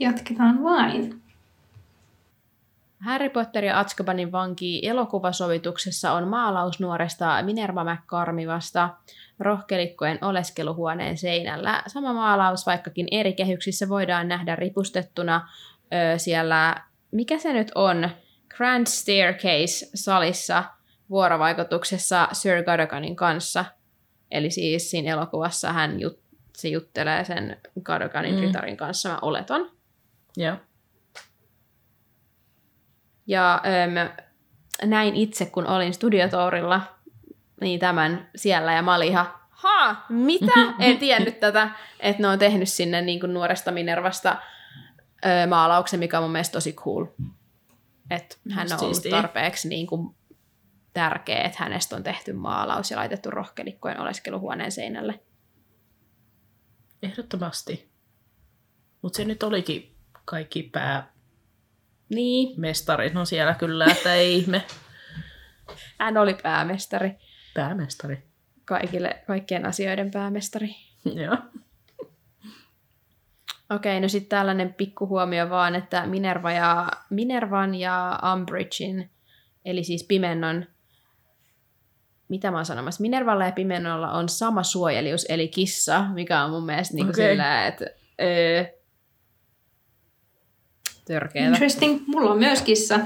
Jatketaan 0.00 0.62
vain. 0.62 1.22
Harry 3.00 3.28
Potter 3.28 3.64
ja 3.64 3.78
Azkabanin 3.78 4.32
vanki 4.32 4.88
elokuvasovituksessa 4.88 6.12
on 6.12 6.28
maalaus 6.28 6.80
nuoresta 6.80 7.42
Minerva 7.42 7.84
McCormivasta 7.84 8.90
rohkelikkojen 9.40 10.18
oleskeluhuoneen 10.20 11.18
seinällä. 11.18 11.82
Sama 11.86 12.12
maalaus, 12.12 12.66
vaikkakin 12.66 13.06
eri 13.10 13.32
kehyksissä 13.32 13.88
voidaan 13.88 14.28
nähdä 14.28 14.56
ripustettuna 14.56 15.48
ö, 16.14 16.18
siellä, 16.18 16.76
mikä 17.10 17.38
se 17.38 17.52
nyt 17.52 17.72
on, 17.74 18.10
Grand 18.56 18.86
Staircase-salissa 18.86 20.64
vuorovaikutuksessa 21.10 22.28
Sir 22.32 22.62
Cadoganin 22.62 23.16
kanssa. 23.16 23.64
Eli 24.32 24.50
siis 24.50 24.90
siinä 24.90 25.12
elokuvassa 25.12 25.72
hän 25.72 26.00
jut, 26.00 26.18
se 26.56 26.68
juttelee 26.68 27.24
sen 27.24 27.56
Cadoganin 27.82 28.34
Mm. 28.34 28.40
ritarin 28.40 28.76
kanssa, 28.76 29.08
mä 29.08 29.18
oletan. 29.22 29.70
Joo. 30.36 30.56
Ja 33.26 33.62
öm, 33.66 34.24
näin 34.88 35.14
itse, 35.16 35.46
kun 35.46 35.66
olin 35.66 35.94
studiotourilla, 35.94 36.80
niin 37.60 37.80
tämän 37.80 38.30
siellä, 38.36 38.72
ja 38.72 38.82
mä 38.82 38.94
olin 38.94 39.08
ihan, 39.08 39.26
ha, 39.50 40.04
mitä? 40.08 40.52
En 40.78 40.98
tiennyt 40.98 41.40
tätä, 41.40 41.70
että 42.00 42.22
ne 42.22 42.28
on 42.28 42.38
tehnyt 42.38 42.68
sinne 42.68 43.02
niin 43.02 43.20
kuin 43.20 43.34
nuoresta 43.34 43.70
Minervasta 43.72 44.36
ö, 45.24 45.46
maalauksen, 45.46 46.00
mikä 46.00 46.18
on 46.18 46.24
mun 46.24 46.32
mielestä 46.32 46.52
tosi 46.52 46.72
cool. 46.72 47.06
Että 48.10 48.36
hän 48.50 48.68
on 48.72 48.84
ollut 48.84 49.02
tarpeeksi 49.10 49.68
niin 49.68 49.86
kuin 49.86 50.14
tärkeä, 50.92 51.42
että 51.42 51.58
hänestä 51.60 51.96
on 51.96 52.02
tehty 52.02 52.32
maalaus 52.32 52.90
ja 52.90 52.96
laitettu 52.96 53.30
rohkelikkojen 53.30 54.00
oleskeluhuoneen 54.00 54.72
seinälle. 54.72 55.20
Ehdottomasti. 57.02 57.90
Mutta 59.02 59.16
se 59.16 59.24
nyt 59.24 59.42
olikin 59.42 59.96
kaikki 60.24 60.70
Niin, 62.08 62.56
päämestarit 62.56 63.16
on 63.16 63.26
siellä 63.26 63.54
kyllä, 63.54 63.86
että 63.86 64.14
ei 64.14 64.38
ihme. 64.38 64.62
hän 65.98 66.16
oli 66.16 66.34
päämestari. 66.42 67.16
Päämestari. 67.54 68.22
Kaikille, 68.64 69.22
kaikkien 69.26 69.66
asioiden 69.66 70.10
päämestari. 70.10 70.74
Joo. 71.04 71.36
Okei, 73.70 74.00
no 74.00 74.08
sitten 74.08 74.28
tällainen 74.28 74.74
pikkuhuomio 74.74 75.50
vaan, 75.50 75.74
että 75.74 76.06
Minerva 76.06 76.52
ja, 76.52 76.88
Minervan 77.10 77.74
ja 77.74 78.20
Umbridgein, 78.32 79.10
eli 79.64 79.84
siis 79.84 80.04
Pimennon, 80.04 80.66
mitä 82.32 82.50
mä 82.50 82.56
oon 82.56 82.66
sanomassa, 82.66 83.02
Minervalla 83.02 83.44
ja 83.44 83.52
Pimennolla 83.52 84.12
on 84.12 84.28
sama 84.28 84.62
suojelius, 84.62 85.26
eli 85.28 85.48
kissa, 85.48 86.04
mikä 86.14 86.44
on 86.44 86.50
mun 86.50 86.66
mielestä 86.66 86.94
Okei. 86.94 87.10
okay. 87.10 87.30
sillä, 87.30 87.66
että 87.66 87.86
öö, 88.22 88.64
törkeetä. 91.04 91.48
Interesting. 91.48 92.02
Mulla 92.06 92.30
on 92.30 92.38
myös 92.38 92.62
kissa. 92.62 93.00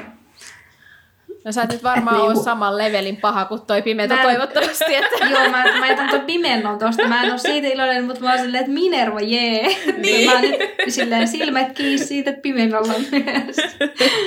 No 1.47 1.53
sä 1.53 1.63
et 1.63 1.73
nyt 1.73 1.83
varmaan 1.83 2.17
Niinku- 2.17 2.39
ole 2.39 2.45
saman 2.45 2.79
levelin 2.79 3.17
paha 3.17 3.45
kuin 3.45 3.61
toi 3.67 3.83
Pimento 3.83 4.15
Mä 4.15 4.21
en- 4.23 4.27
toivottavasti, 4.29 4.95
että 4.95 5.27
Joo, 5.31 5.51
mä, 5.51 5.65
mä 5.79 5.87
jätän 5.89 6.09
ton 6.11 6.21
pimennon 6.21 6.79
tosta. 6.79 7.09
Mä 7.09 7.23
en 7.23 7.33
oo 7.33 7.39
siitä 7.39 7.69
iloinen, 7.69 8.05
mutta 8.05 8.21
mä 8.21 8.31
oon 8.31 8.39
silleen, 8.39 8.61
että 8.61 8.73
Minerva, 8.73 9.21
jee. 9.21 9.77
Niin. 9.97 10.27
Mä 10.31 10.33
oon 10.33 10.43
nyt 10.43 10.59
silleen 10.89 11.29
silmät 11.29 11.73
kiinni 11.73 11.99
siitä, 11.99 12.31
että 12.31 12.43
pimennolla 12.43 12.93
on 12.95 13.03
myös. 13.11 13.57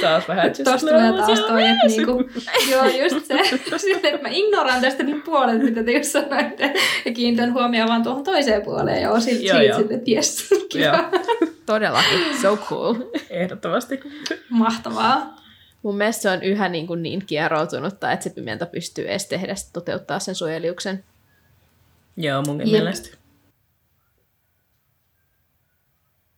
Taas 0.02 0.28
vähän 0.28 0.48
just 0.48 0.64
Tosta 0.64 0.88
tulee 0.88 1.14
taas 1.14 1.40
toi, 1.40 1.64
että 1.68 1.88
niinku, 1.88 2.24
joo, 2.72 2.86
just 3.04 3.26
se. 3.26 3.38
Silleen, 3.78 4.16
että 4.16 4.28
mä 4.28 4.30
ignoraan 4.32 4.82
tästä 4.82 5.04
nyt 5.04 5.24
puolet, 5.24 5.64
mitä 5.64 5.84
te 5.84 5.92
just 5.92 6.12
sanoitte. 6.12 6.74
Ja 7.06 7.14
kiinnitän 7.14 7.54
huomioon 7.54 7.90
vaan 7.90 8.04
tuohon 8.04 8.24
toiseen 8.24 8.62
puoleen. 8.62 9.02
Ja 9.02 9.12
oon 9.12 9.22
silti 9.22 9.46
Joo, 9.46 9.58
siitä 9.58 9.70
joo. 9.72 9.80
silleen, 9.80 9.98
että 10.00 10.12
jes, 10.12 10.50
kiva. 10.70 11.10
Todellakin 11.66 12.20
so 12.42 12.58
cool. 12.58 12.96
ehdottomasti. 13.30 14.00
Mahtavaa. 14.50 15.39
Mun 15.84 15.98
mielestä 15.98 16.22
se 16.22 16.30
on 16.30 16.44
yhä 16.44 16.70
niin, 16.70 16.88
kuin 16.88 17.04
niin 17.04 17.26
kieroutunutta, 17.26 18.12
että 18.12 18.24
se 18.24 18.30
Pimento 18.30 18.66
pystyy 18.66 19.08
edes 19.10 19.26
tehdä 19.26 19.54
toteuttaa 19.74 20.20
sen 20.20 20.36
suojeliuksen. 20.36 21.04
Joo, 22.18 22.42
munkin 22.42 22.68
Jep. 22.68 22.82
mielestä. 22.84 23.18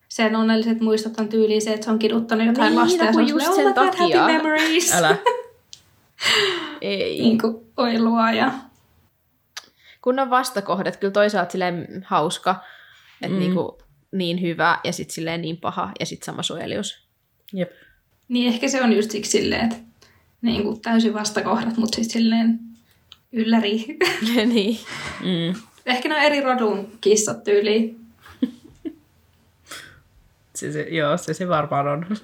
Sen 0.07 0.35
onnelliset 0.35 0.81
muistot 0.81 1.19
on 1.19 1.29
tyyliin 1.29 1.61
se, 1.61 1.73
että 1.73 1.85
se 1.85 1.91
on 1.91 1.99
kiduttanut 1.99 2.47
jotain 2.47 2.69
Niin, 2.69 2.79
lasta. 2.79 3.03
Ja 3.03 3.05
no 3.05 3.11
se 3.11 3.13
kun 3.13 3.21
on 3.21 3.29
just 3.29 3.55
sen 3.55 3.67
oh 3.67 3.73
God, 3.73 3.85
takia. 3.85 4.19
happy 4.19 4.33
memories. 4.33 4.93
Älä. 4.93 5.17
Ei. 6.81 7.19
Niin 7.21 7.41
kuin, 7.41 7.57
oi 7.77 7.99
luoja. 7.99 8.51
Kun 10.01 10.19
on 10.19 10.29
vastakohdat, 10.29 10.97
kyllä 10.97 11.11
toisaalta 11.11 11.51
silleen 11.51 12.05
hauska, 12.07 12.55
että 13.21 13.33
mm. 13.33 13.39
niin, 13.39 13.53
kuin, 13.53 13.71
niin 14.11 14.41
hyvä 14.41 14.79
ja 14.83 14.93
sitten 14.93 15.13
silleen 15.13 15.41
niin 15.41 15.57
paha 15.57 15.91
ja 15.99 16.05
sitten 16.05 16.25
sama 16.25 16.43
suojelius. 16.43 17.07
Jep. 17.53 17.71
Niin 18.31 18.53
ehkä 18.53 18.67
se 18.67 18.81
on 18.81 18.93
just 18.93 19.11
siksi 19.11 19.31
silleen, 19.31 19.63
että 19.63 19.75
niin 20.41 20.63
kuin 20.63 20.81
täysin 20.81 21.13
vastakohdat, 21.13 21.77
mutta 21.77 21.95
sitten 21.95 22.21
silleen 22.21 22.59
ylläri. 23.31 23.97
niin. 24.45 24.79
Mm. 25.21 25.61
ehkä 25.85 26.09
ne 26.09 26.15
on 26.15 26.21
eri 26.21 26.41
rodun 26.41 26.97
kissat 27.01 27.43
tyyliin. 27.43 27.99
Se, 30.55 30.71
se, 30.71 30.81
joo, 30.81 31.17
se 31.17 31.33
se 31.33 31.47
varmaan 31.47 31.87
on. 31.87 32.17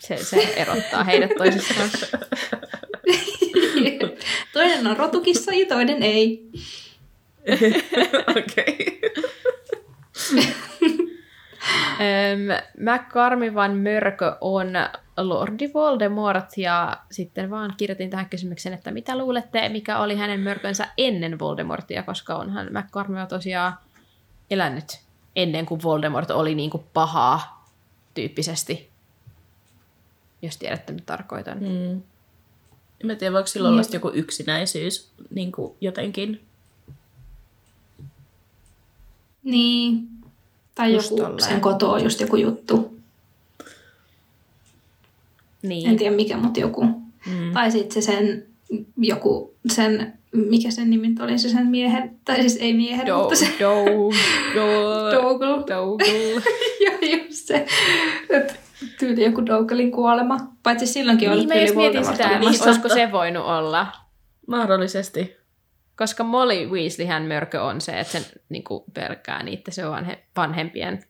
Se, 0.00 0.24
se 0.24 0.54
erottaa 0.56 1.04
heidät 1.04 1.30
toisistaan. 1.38 1.90
toinen 4.52 4.86
on 4.86 4.96
rotukissa 4.96 5.52
ja 5.52 5.66
toinen 5.66 6.02
ei. 6.02 6.50
Okei. 8.36 9.00
Öm, 12.00 12.48
McCarmivan 12.92 13.76
mörkö 13.76 14.36
on 14.40 14.68
Lordi 15.16 15.70
Voldemort 15.74 16.56
ja 16.56 16.96
sitten 17.10 17.50
vaan 17.50 17.74
kirjoitin 17.76 18.10
tähän 18.10 18.28
kysymyksen, 18.28 18.72
että 18.72 18.90
mitä 18.90 19.18
luulette, 19.18 19.68
mikä 19.68 19.98
oli 19.98 20.16
hänen 20.16 20.40
mörkönsä 20.40 20.88
ennen 20.98 21.38
Voldemortia, 21.38 22.02
koska 22.02 22.34
onhan 22.34 22.68
McCarmiva 22.72 23.26
tosiaan 23.26 23.74
elänyt 24.50 25.00
ennen 25.36 25.66
kuin 25.66 25.82
Voldemort 25.82 26.30
oli 26.30 26.54
niin 26.54 26.70
kuin 26.70 26.84
pahaa 26.94 27.66
tyyppisesti. 28.14 28.90
Jos 30.42 30.56
tiedätte, 30.56 30.92
mitä 30.92 31.06
tarkoitan. 31.06 31.58
Mm. 31.58 32.02
Mä 33.04 33.14
tiedä, 33.14 33.32
voiko 33.32 33.46
sillä 33.46 33.68
olla 33.68 33.82
joku 33.92 34.10
yksinäisyys 34.14 35.12
niin 35.30 35.52
kuin 35.52 35.76
jotenkin. 35.80 36.40
Niin. 39.42 40.08
Tai 40.74 40.92
Just 40.92 41.10
joku 41.10 41.22
tolleen. 41.22 41.48
sen 41.48 41.60
kotoa 41.60 41.98
just 41.98 42.20
joku 42.20 42.36
juttu. 42.36 42.98
Niin. 45.62 45.90
En 45.90 45.96
tiedä 45.96 46.16
mikä, 46.16 46.36
mutta 46.36 46.60
joku. 46.60 46.84
Mm. 47.26 47.52
Tai 47.52 47.70
sitten 47.70 48.02
se 48.02 48.12
sen 48.12 48.46
joku, 48.96 49.54
sen, 49.72 50.12
mikä 50.32 50.70
sen 50.70 50.90
nimi 50.90 51.14
oli, 51.20 51.38
se 51.38 51.48
sen 51.48 51.66
miehen, 51.66 52.16
tai 52.24 52.40
siis 52.40 52.56
ei 52.56 52.72
miehen, 52.74 53.06
Do, 53.06 53.18
mutta 53.18 53.36
se 53.36 53.46
do, 53.58 53.84
do, 54.54 55.12
Dougal. 55.12 55.62
Dougal. 55.66 56.40
Joo, 56.84 56.98
just 57.00 57.46
se. 57.46 57.66
Et 58.30 58.60
tyyli 58.98 59.24
joku 59.24 59.46
Dougalin 59.46 59.92
kuolema. 59.92 60.36
Paitsi 60.62 60.86
silloinkin 60.86 61.30
oli 61.30 61.38
Niin, 61.38 61.48
mä 61.48 61.54
tyyli 61.54 61.66
just 61.66 61.76
mietin 61.76 62.00
Voldemort 62.00 62.16
sitä, 62.16 62.38
niin 62.38 62.62
olisiko 62.66 62.88
se 62.88 63.12
voinut 63.12 63.44
olla. 63.44 63.86
Mahdollisesti. 64.46 65.36
Koska 66.02 66.24
Molly 66.24 66.66
Weasleyhän 66.66 67.22
mörkö 67.22 67.62
on 67.62 67.80
se, 67.80 68.00
että 68.00 68.18
se 68.20 68.30
niin 68.48 68.64
kuin, 68.64 68.84
pelkää 68.94 69.42
niitä 69.42 69.70
se 69.70 69.88
vanhe, 69.88 70.18
vanhempien, 70.36 71.04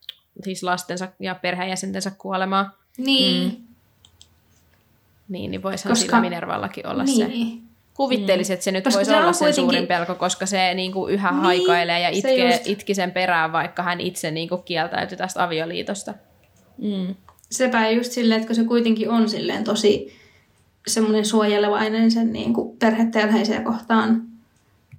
siis 0.45 0.63
lastensa 0.63 1.09
ja 1.21 1.35
perheenjäsentensä 1.35 2.11
kuolemaa. 2.19 2.79
Niin. 2.99 3.45
Mm. 3.51 3.57
Niin, 5.29 5.51
niin 5.51 5.63
voisihan 5.63 5.91
Koska- 5.93 6.07
sillä 6.07 6.21
Minervallakin 6.21 6.87
olla 6.87 7.07
se. 7.07 7.29
niin. 7.29 7.63
Kuvittelisin, 7.95 8.55
että 8.55 8.65
se 8.65 8.73
nyt 8.73 8.85
Koska 8.85 8.99
voisi 8.99 9.11
se 9.11 9.17
olla 9.17 9.33
sen 9.33 9.39
kuitenkin- 9.39 9.63
suurin 9.65 9.87
pelko, 9.87 10.15
koska 10.15 10.47
se 10.47 10.75
niin 10.75 10.93
kuin 10.93 11.13
yhä 11.15 11.31
Niin, 11.31 11.41
haikailee 11.43 12.01
ja 12.01 12.11
se 12.13 12.17
itkee, 12.35 12.51
just. 12.53 12.67
itki 12.67 12.95
sen 12.95 13.13
perään, 13.13 13.53
vaikka 13.53 13.83
hän 13.83 14.01
itse 14.01 14.31
niin 14.31 14.49
kuin 14.49 14.63
kieltäytyi 14.63 15.19
tästä 15.19 15.45
avioliitosta. 15.45 16.15
Mm. 16.79 17.15
Sepä 17.51 17.91
just 17.91 18.13
silleen, 18.13 18.37
että 18.41 18.47
kun 18.47 18.57
se 18.57 18.65
kuitenkin 18.65 19.11
on 19.11 19.29
silleen 19.29 19.65
tosi 19.65 20.17
semmoinen 20.87 21.25
suojelevainen 21.25 22.11
sen 22.11 22.33
niin 22.33 22.55
kuin 22.55 22.77
perhettä 22.79 23.19
ja 23.19 23.27
läheisiä 23.27 23.61
kohtaan, 23.61 24.23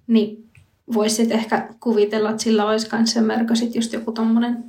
niin 0.08 0.50
voisi 0.94 1.16
sitten 1.16 1.38
ehkä 1.40 1.70
kuvitella, 1.80 2.30
että 2.30 2.44
sillä 2.44 2.66
olisi 2.66 2.90
myös 2.96 3.12
se 3.14 3.22
merkö 3.22 3.56
sit 3.56 3.76
just 3.76 3.94
joku 3.94 4.12
tommonen 4.12 4.64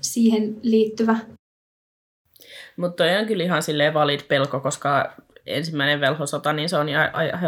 siihen 0.00 0.56
liittyvä. 0.62 1.16
Mutta 2.76 3.04
toi 3.04 3.16
on 3.16 3.26
kyllä 3.26 3.44
ihan 3.44 3.62
silleen 3.62 3.94
valid 3.94 4.20
pelko, 4.28 4.60
koska 4.60 5.12
ensimmäinen 5.46 6.00
velhosota, 6.00 6.52
niin 6.52 6.68
se 6.68 6.76
on 6.76 6.86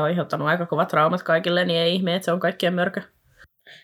aiheuttanut 0.03 0.49
aika 0.49 0.67
kovat 0.67 0.89
traumat 0.89 1.23
kaikille, 1.23 1.65
niin 1.65 1.79
ei 1.81 1.95
ihme, 1.95 2.15
että 2.15 2.25
se 2.25 2.33
on 2.33 2.41
kaikkien 2.41 2.75
mörkö. 2.75 3.03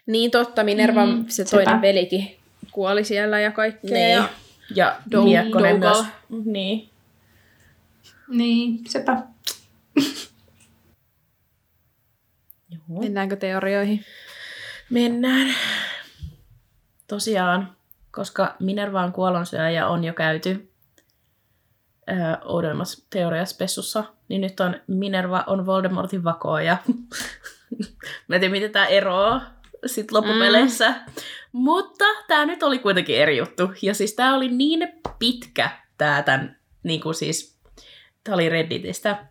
Niin 0.07 0.31
totta, 0.31 0.65
Minervan 0.65 1.09
Mm, 1.09 1.24
se 1.29 1.45
sepä. 1.45 1.51
toinen 1.51 1.83
velikin 1.83 2.37
kuoli 2.73 3.05
siellä 3.05 3.41
ja 3.41 3.51
kaikkea. 3.53 3.91
Niin. 3.91 4.11
Ja... 4.12 4.29
Ja 4.74 4.97
Dou- 5.15 5.24
Miekkonen 5.24 5.81
Dougal. 5.81 6.03
myös. 6.03 6.45
Niin. 6.45 6.89
Niin, 8.29 8.79
sepä. 8.89 9.23
Joo. 12.70 12.81
Mennäänkö 13.01 13.36
teorioihin? 13.36 14.05
Mennään. 14.90 15.55
Tosiaan, 17.06 17.77
koska 18.10 18.56
Minervaan 18.60 19.12
kuolonsyöjä 19.12 19.86
on 19.86 20.05
jo 20.05 20.12
käyty 20.12 20.73
ää, 22.06 22.39
oudoimmassa 22.44 23.06
teoriaspessussa, 23.10 24.05
niin 24.28 24.40
nyt 24.40 24.60
on 24.60 24.81
Minerva 24.86 25.44
on 25.47 25.66
Voldemortin 25.66 26.24
vakooja. 26.24 26.77
Mä 28.28 28.36
en 28.36 28.40
tiedä, 28.40 28.52
miten 28.52 28.73
tämä 28.73 28.86
eroaa 28.86 29.62
sit 29.86 30.12
loppupeleissä. 30.12 30.90
Mm. 30.90 30.97
Mutta 31.52 32.05
tämä 32.28 32.47
nyt 32.47 32.62
oli 32.62 32.78
kuitenkin 32.78 33.16
eri 33.16 33.36
juttu. 33.36 33.70
Ja 33.82 33.94
siis 33.94 34.14
tämä 34.14 34.35
oli 34.35 34.48
niin 34.48 34.93
pitkä, 35.19 35.70
tämä 35.98 36.23
tämän, 36.23 36.56
niin 36.82 37.01
kuin 37.01 37.14
siis, 37.14 37.59
tämä 38.24 38.35
oli 38.35 38.48
Redditistä. 38.48 39.27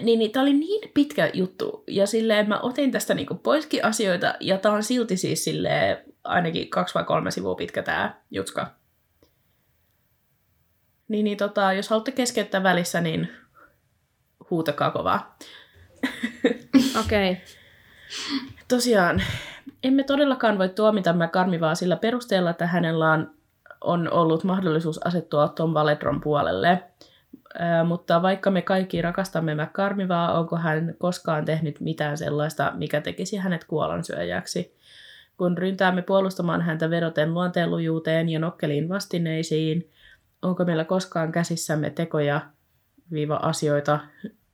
Niin, 0.00 0.18
niin 0.18 0.30
tämä 0.30 0.42
oli 0.42 0.52
niin 0.52 0.90
pitkä 0.94 1.30
juttu. 1.34 1.84
Ja 1.86 2.06
silleen 2.06 2.48
mä 2.48 2.60
otin 2.60 2.90
tästä 2.90 3.14
niinku 3.14 3.34
poiskin 3.34 3.84
asioita, 3.84 4.34
ja 4.40 4.58
tämä 4.58 4.74
on 4.74 4.82
silti 4.82 5.16
siis 5.16 5.44
silleen 5.44 5.98
ainakin 6.24 6.70
kaksi 6.70 6.94
vai 6.94 7.04
kolme 7.04 7.30
sivua 7.30 7.54
pitkä 7.54 7.82
tämä 7.82 8.14
jutska. 8.30 8.74
Niin, 11.08 11.24
niin 11.24 11.38
tota, 11.38 11.72
jos 11.72 11.88
haluatte 11.88 12.12
keskeyttää 12.12 12.62
välissä, 12.62 13.00
niin 13.00 13.28
huutakaa 14.50 14.90
kovaa. 14.90 15.36
Okei. 17.04 17.30
Okay. 17.30 17.44
Tosiaan, 18.68 19.22
emme 19.82 20.04
todellakaan 20.04 20.58
voi 20.58 20.68
tuomita 20.68 21.12
McCarmivaa 21.12 21.74
sillä 21.74 21.96
perusteella, 21.96 22.50
että 22.50 22.66
hänellä 22.66 23.12
on, 23.12 23.30
on 23.80 24.12
ollut 24.12 24.44
mahdollisuus 24.44 25.06
asettua 25.06 25.48
Tom 25.48 25.74
Valedron 25.74 26.20
puolelle. 26.20 26.82
Mutta 27.84 28.22
vaikka 28.22 28.50
me 28.50 28.62
kaikki 28.62 29.02
rakastamme 29.02 29.54
McCarmivaa, 29.54 30.38
onko 30.38 30.56
hän 30.56 30.94
koskaan 30.98 31.44
tehnyt 31.44 31.80
mitään 31.80 32.18
sellaista, 32.18 32.72
mikä 32.74 33.00
tekisi 33.00 33.36
hänet 33.36 33.64
kuolonsyöjäksi? 33.64 34.76
Kun 35.36 35.58
ryntäämme 35.58 36.02
puolustamaan 36.02 36.62
häntä 36.62 36.90
vedoten 36.90 37.34
luonteenlujuuteen 37.34 38.28
ja 38.28 38.38
nokkeliin 38.38 38.88
vastineisiin, 38.88 39.90
onko 40.42 40.64
meillä 40.64 40.84
koskaan 40.84 41.32
käsissämme 41.32 41.90
tekoja 41.90 42.40
viiva 43.12 43.36
asioita, 43.36 44.00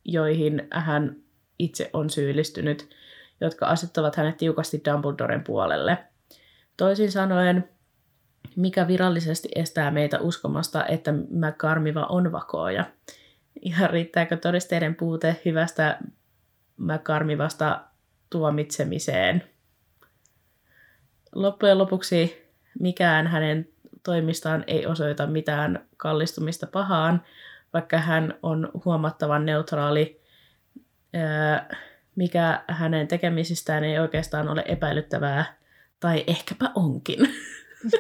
joihin 0.05 0.69
hän 0.71 1.17
itse 1.59 1.91
on 1.93 2.11
syyllistynyt, 2.11 2.95
jotka 3.41 3.67
asettavat 3.67 4.17
hänet 4.17 4.37
tiukasti 4.37 4.83
Dumbledoren 4.93 5.45
puolelle. 5.45 5.99
Toisin 6.77 7.13
sanoen, 7.13 7.69
virallisesti 8.89 9.49
estää 9.55 9.91
meitä 9.91 10.19
uskomasta, 10.19 10.87
että 10.87 11.13
McCarmiva 11.13 12.05
on 12.05 12.33
vakooja? 12.33 12.85
Ja 13.63 13.87
riittääkö 13.87 14.37
todisteiden 14.37 14.95
puute 14.95 15.41
hyvästä 15.45 15.99
McCarmivasta 16.77 17.81
tuomitsemiseen? 18.31 19.45
Loppujen 21.35 21.79
lopuksi 21.79 22.45
mikään 22.81 23.27
hänen 23.27 23.69
toimistaan 24.03 24.65
ei 24.67 24.87
osoita 24.87 25.27
mitään 25.27 25.87
kallistumista 25.97 26.67
pahaan, 26.67 27.23
vaikka 27.73 27.99
hän 27.99 28.35
on 28.43 28.71
huomattavan 28.85 29.47
neutraali, 29.47 30.21
ää, 31.15 31.77
mikä 32.17 32.65
hänen 32.69 33.09
tekemisistään 33.09 33.85
ei 33.85 33.99
oikeastaan 33.99 34.49
ole 34.49 34.65
epäilyttävää, 34.69 35.45
tai 36.01 36.25
ehkäpä 36.27 36.71
onkin. 36.75 37.19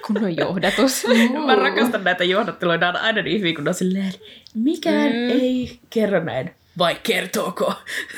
Kun 0.06 0.24
on 0.24 0.36
johdatus. 0.36 1.06
Mä 1.46 1.54
rakastan 1.54 2.04
näitä 2.04 2.24
johdatteluja, 2.24 2.78
nämä 2.78 2.90
on 2.90 2.96
aina 2.96 3.22
niin 3.22 3.38
hyvin, 3.40 3.54
kun 3.54 3.68
on 3.68 3.74
silleen, 3.74 4.12
mikään 4.54 5.12
Mm. 5.12 5.30
ei 5.30 5.78
kerro 5.90 6.24
näin, 6.24 6.50
vai 6.78 6.96
kertooko? 7.02 7.74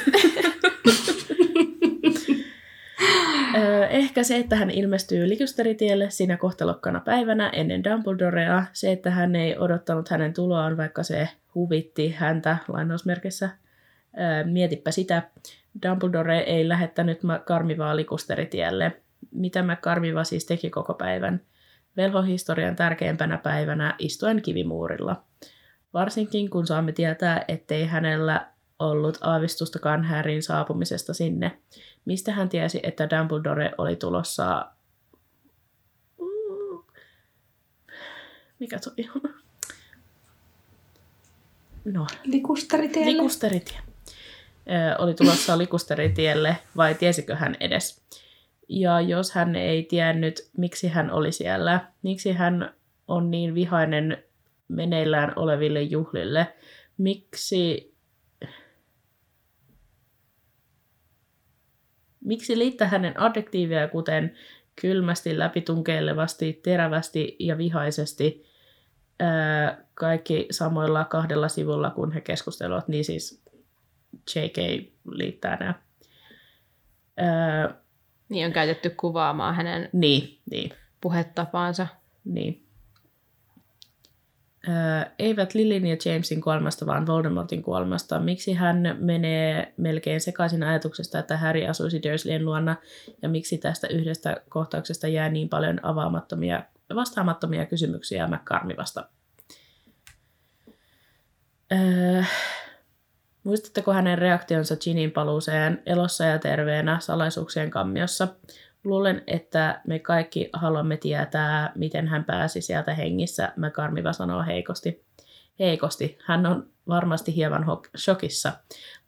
Ehkä 3.91 4.23
se, 4.23 4.37
että 4.37 4.57
hän 4.57 4.71
ilmestyy 4.71 5.29
Likusteritielle 5.29 6.11
siinä 6.11 6.37
kohtalokkana 6.37 7.01
päivänä 7.01 7.49
ennen 7.49 7.85
Dumbledorea, 7.85 8.65
se, 8.73 8.93
että 8.93 9.11
hän 9.11 9.37
ei 9.37 9.59
odottanut 9.59 10.09
hänen 10.09 10.35
tuloaan, 10.35 10.77
vaikka 10.77 11.03
se 11.03 11.29
huvitti 11.55 12.11
häntä 12.11 12.57
lainausmerkissä. 12.69 13.51
Mietipä 14.45 14.91
sitä, 14.91 15.23
Dumbledore 15.89 16.39
ei 16.39 16.69
lähettänyt 16.69 17.21
Karmivaa 17.45 17.97
Likusteritielle. 17.97 18.93
Mitä 19.31 19.77
Karmiva 19.81 20.25
siis 20.25 20.45
teki 20.45 20.71
koko 20.71 20.95
päivän? 20.95 21.41
Velhohistorian 21.97 22.77
tärkeimpänä 22.77 23.39
päivänä 23.39 23.94
istuen 23.98 24.43
kivimuurilla. 24.43 25.23
Varsinkin 25.94 26.51
kun 26.51 26.66
saamme 26.66 26.93
tietää, 26.93 27.44
ettei 27.48 27.86
hänellä 27.86 28.47
ollut 28.78 29.18
aavistustakaan 29.20 30.05
Harryn 30.05 30.43
saapumisesta 30.43 31.14
sinne. 31.14 31.59
Mistä 32.05 32.32
hän 32.32 32.48
tiesi, 32.48 32.81
että 32.82 33.09
Dumbledore 33.10 33.73
oli 33.78 33.97
tulossa... 33.97 34.66
Mm. 36.18 36.82
Mikä 38.59 38.78
toi 38.78 39.09
on? 39.14 39.35
No, 41.85 42.06
Likusteritielle. 42.24 43.12
Likusteritie. 43.12 43.78
Ö, 43.78 45.02
oli 45.02 45.14
tulossa 45.14 45.59
Likusteritielle, 45.59 46.56
vai 46.77 46.94
tiesikö 46.94 47.36
hän 47.36 47.56
edes? 47.60 48.02
Ja 48.69 49.01
jos 49.01 49.33
hän 49.33 49.57
ei 49.57 49.83
tiennyt, 49.83 50.51
miksi 50.57 50.89
hän 50.89 51.11
oli 51.11 51.33
siellä, 51.33 51.93
miksi 52.03 52.33
hän 52.33 52.75
on 53.09 53.31
niin 53.31 53.55
vihainen 53.55 54.25
meneillään 54.69 55.33
oleville 55.37 55.83
juhlille, 55.83 56.55
miksi, 56.99 57.95
miksi 62.25 62.59
liittää 62.59 62.89
hänen 62.89 63.21
adjektiiveja 63.21 63.89
kuten 63.89 64.37
kylmästi, 64.81 65.39
läpitunkeilevasti, 65.39 66.61
terävästi 66.63 67.37
ja 67.39 67.59
vihaisesti 67.59 68.45
ää, 69.21 69.85
kaikki 69.95 70.47
samoilla 70.51 71.05
kahdella 71.05 71.49
sivulla, 71.49 71.91
kun 71.91 72.13
he 72.13 72.21
keskustelevat, 72.21 72.89
niin 72.89 73.05
siis 73.05 73.43
JK 74.35 74.59
liittää 75.11 75.57
nämä. 75.57 75.75
Ää, 77.17 77.86
Niin 78.28 78.47
on 78.47 78.53
käytetty 78.53 78.90
kuvaamaan 78.90 79.55
hänen 79.55 79.89
Niin, 79.93 80.39
niin, 80.51 80.70
puhetapaansa. 81.01 81.86
niin. 82.24 82.62
Öö, 84.69 84.74
eivät 85.19 85.55
Lilin 85.55 85.86
ja 85.86 85.97
Jamesin 86.05 86.40
kuolemasta, 86.40 86.86
vaan 86.86 87.07
Voldemortin 87.07 87.62
kuolemasta. 87.62 88.20
Miksi 88.20 88.53
hän 88.53 88.97
menee 89.01 89.74
melkein 89.77 90.20
sekaisin 90.20 90.62
ajatuksesta, 90.62 91.19
että 91.19 91.36
Harry 91.36 91.66
asuisi 91.66 92.03
Dursleyn 92.03 92.44
luona, 92.44 92.77
ja 93.23 93.28
miksi 93.28 93.59
tästä 93.59 93.86
yhdestä 93.86 94.36
kohtauksesta 94.48 95.09
jää 95.09 95.28
niin 95.28 95.48
paljon 95.48 95.81
avaamattomia, 95.82 96.62
vastaamattomia 96.94 97.66
kysymyksiä 97.66 98.27
McCarmivasta? 98.27 99.09
Öö, 101.73 102.23
muistatteko 103.47 103.93
hänen 103.93 104.18
reaktionsa 104.18 104.77
Ginin 104.77 105.10
paluuseen 105.10 105.82
elossa 105.86 106.24
ja 106.24 106.39
terveenä 106.39 107.01
salaisuuksien 107.01 107.70
kammiossa? 107.70 108.28
Luulen, 108.85 109.23
että 109.27 109.81
me 109.86 109.98
kaikki 109.98 110.51
haluamme 110.52 110.97
tietää, 110.97 111.73
miten 111.74 112.09
hän 112.09 112.24
pääsi 112.24 112.60
sieltä 112.60 112.94
hengissä, 112.94 113.52
McCarmiva 113.56 114.12
sanoo 114.12 114.44
heikosti. 114.47 115.05
Heikosti. 115.59 116.18
Hän 116.24 116.47
on 116.47 116.66
varmasti 116.89 117.36
hieman 117.36 117.64
ho- 117.64 117.90
shokissa. 117.98 118.52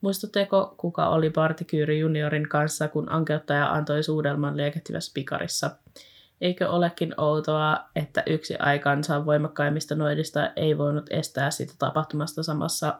Muistatteko, 0.01 0.73
kuka 0.77 1.09
oli 1.09 1.29
Partikyyri 1.29 1.99
juniorin 1.99 2.49
kanssa, 2.49 2.87
kun 2.87 3.11
ankeuttaja 3.11 3.71
antoi 3.71 4.03
suudelman 4.03 4.57
liekehtivässä 4.57 5.11
pikarissa? 5.13 5.71
Eikö 6.41 6.69
olekin 6.69 7.13
outoa, 7.17 7.89
että 7.95 8.23
yksi 8.25 8.55
aikansa 8.59 9.25
voimakkaimmista 9.25 9.95
noidista 9.95 10.51
ei 10.55 10.77
voinut 10.77 11.05
estää 11.09 11.51
sitä 11.51 11.73
tapahtumasta 11.79 12.43
samassa 12.43 12.99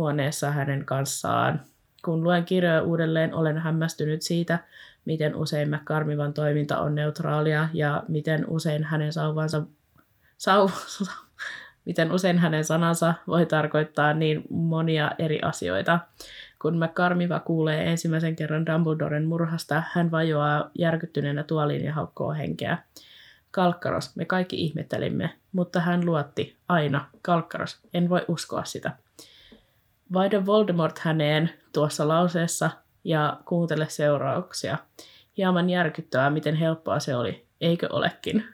huoneessa 0.00 0.50
hänen 0.50 0.84
kanssaan? 0.84 1.60
Kun 2.04 2.24
luen 2.24 2.44
kirjoja 2.44 2.82
uudelleen, 2.82 3.34
olen 3.34 3.58
hämmästynyt 3.58 4.22
siitä, 4.22 4.58
miten 5.04 5.36
usein 5.36 5.70
McCarmivan 5.70 6.34
toiminta 6.34 6.78
on 6.78 6.94
neutraalia 6.94 7.68
ja 7.72 8.02
miten 8.08 8.44
usein 8.48 8.84
hänen 8.84 9.12
sauvansa, 9.12 9.62
sau, 10.38 10.70
miten 11.86 12.12
usein 12.12 12.38
hänen 12.38 12.64
sanansa 12.64 13.14
voi 13.26 13.46
tarkoittaa 13.46 14.14
niin 14.14 14.44
monia 14.50 15.10
eri 15.18 15.40
asioita. 15.42 15.98
Kun 16.58 16.78
McCarmiva 16.78 17.40
kuulee 17.40 17.90
ensimmäisen 17.90 18.36
kerran 18.36 18.66
Dumbledoren 18.66 19.24
murhasta, 19.24 19.82
hän 19.92 20.10
vajoaa 20.10 20.70
järkyttyneenä 20.78 21.42
tuoliin 21.42 21.84
ja 21.84 21.94
haukkoo 21.94 22.32
henkeä. 22.32 22.78
Kalkkaros, 23.50 24.16
me 24.16 24.24
kaikki 24.24 24.56
ihmettelimme, 24.56 25.30
mutta 25.52 25.80
hän 25.80 26.06
luotti, 26.06 26.56
aina, 26.68 27.08
Kalkkaros, 27.22 27.80
en 27.94 28.08
voi 28.08 28.24
uskoa 28.28 28.64
sitä. 28.64 28.92
Vaihda 30.12 30.46
Voldemort 30.46 30.98
häneen 30.98 31.50
tuossa 31.72 32.08
lauseessa 32.08 32.70
ja 33.04 33.40
kuuntele 33.44 33.86
seurauksia. 33.88 34.78
Hieman 35.36 35.70
järkyttävää, 35.70 36.30
miten 36.30 36.54
helppoa 36.54 37.00
se 37.00 37.16
oli, 37.16 37.46
eikö 37.60 37.88
olekin? 37.90 38.44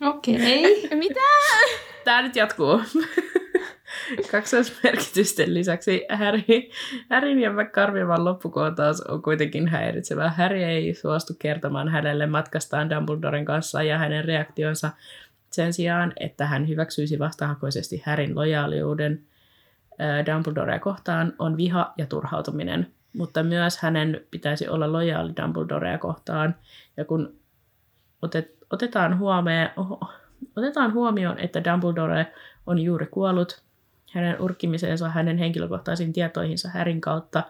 Okei. 0.00 0.84
Okay. 0.84 0.98
Mitä? 0.98 1.20
Tämä 2.04 2.22
nyt 2.22 2.36
jatkuu. 2.36 2.80
Kaksoismerkitysten 4.30 5.54
lisäksi 5.54 6.06
Harry, 6.10 6.42
Harryn 7.10 7.38
ja 7.38 7.52
McCarmivan 7.52 8.24
loppukohtaus 8.24 9.00
on 9.00 9.22
kuitenkin 9.22 9.68
häiritsevä. 9.68 10.30
Harry 10.30 10.62
ei 10.62 10.94
suostu 10.94 11.34
kertomaan 11.38 11.88
hänelle 11.88 12.26
matkastaan 12.26 12.90
Dumbledoren 12.90 13.44
kanssa 13.44 13.82
ja 13.82 13.98
hänen 13.98 14.24
reaktionsa 14.24 14.90
sen 15.50 15.72
sijaan, 15.72 16.12
että 16.20 16.46
hän 16.46 16.68
hyväksyisi 16.68 17.18
vastahakoisesti 17.18 18.02
Harryn 18.06 18.34
lojaaliuden 18.34 19.22
Dumbledorea 20.26 20.78
kohtaan, 20.78 21.32
on 21.38 21.56
viha 21.56 21.92
ja 21.98 22.06
turhautuminen. 22.06 22.92
Mutta 23.16 23.42
myös 23.42 23.78
hänen 23.78 24.20
pitäisi 24.30 24.68
olla 24.68 24.92
lojaali 24.92 25.32
Dumbledorea 25.42 25.98
kohtaan. 25.98 26.56
Ja 26.96 27.04
kun 27.04 27.36
otet, 28.22 28.56
otetaan, 28.70 29.18
huomioon, 29.18 29.70
otetaan 30.56 30.92
huomioon, 30.92 31.38
että 31.38 31.64
Dumbledore 31.64 32.32
on 32.66 32.78
juuri 32.78 33.06
kuollut, 33.06 33.62
hänen 34.12 34.40
urkkimisensa 34.40 35.08
hänen 35.08 35.38
henkilökohtaisiin 35.38 36.12
tietoihinsa 36.12 36.68
Härin 36.68 37.00
kautta 37.00 37.42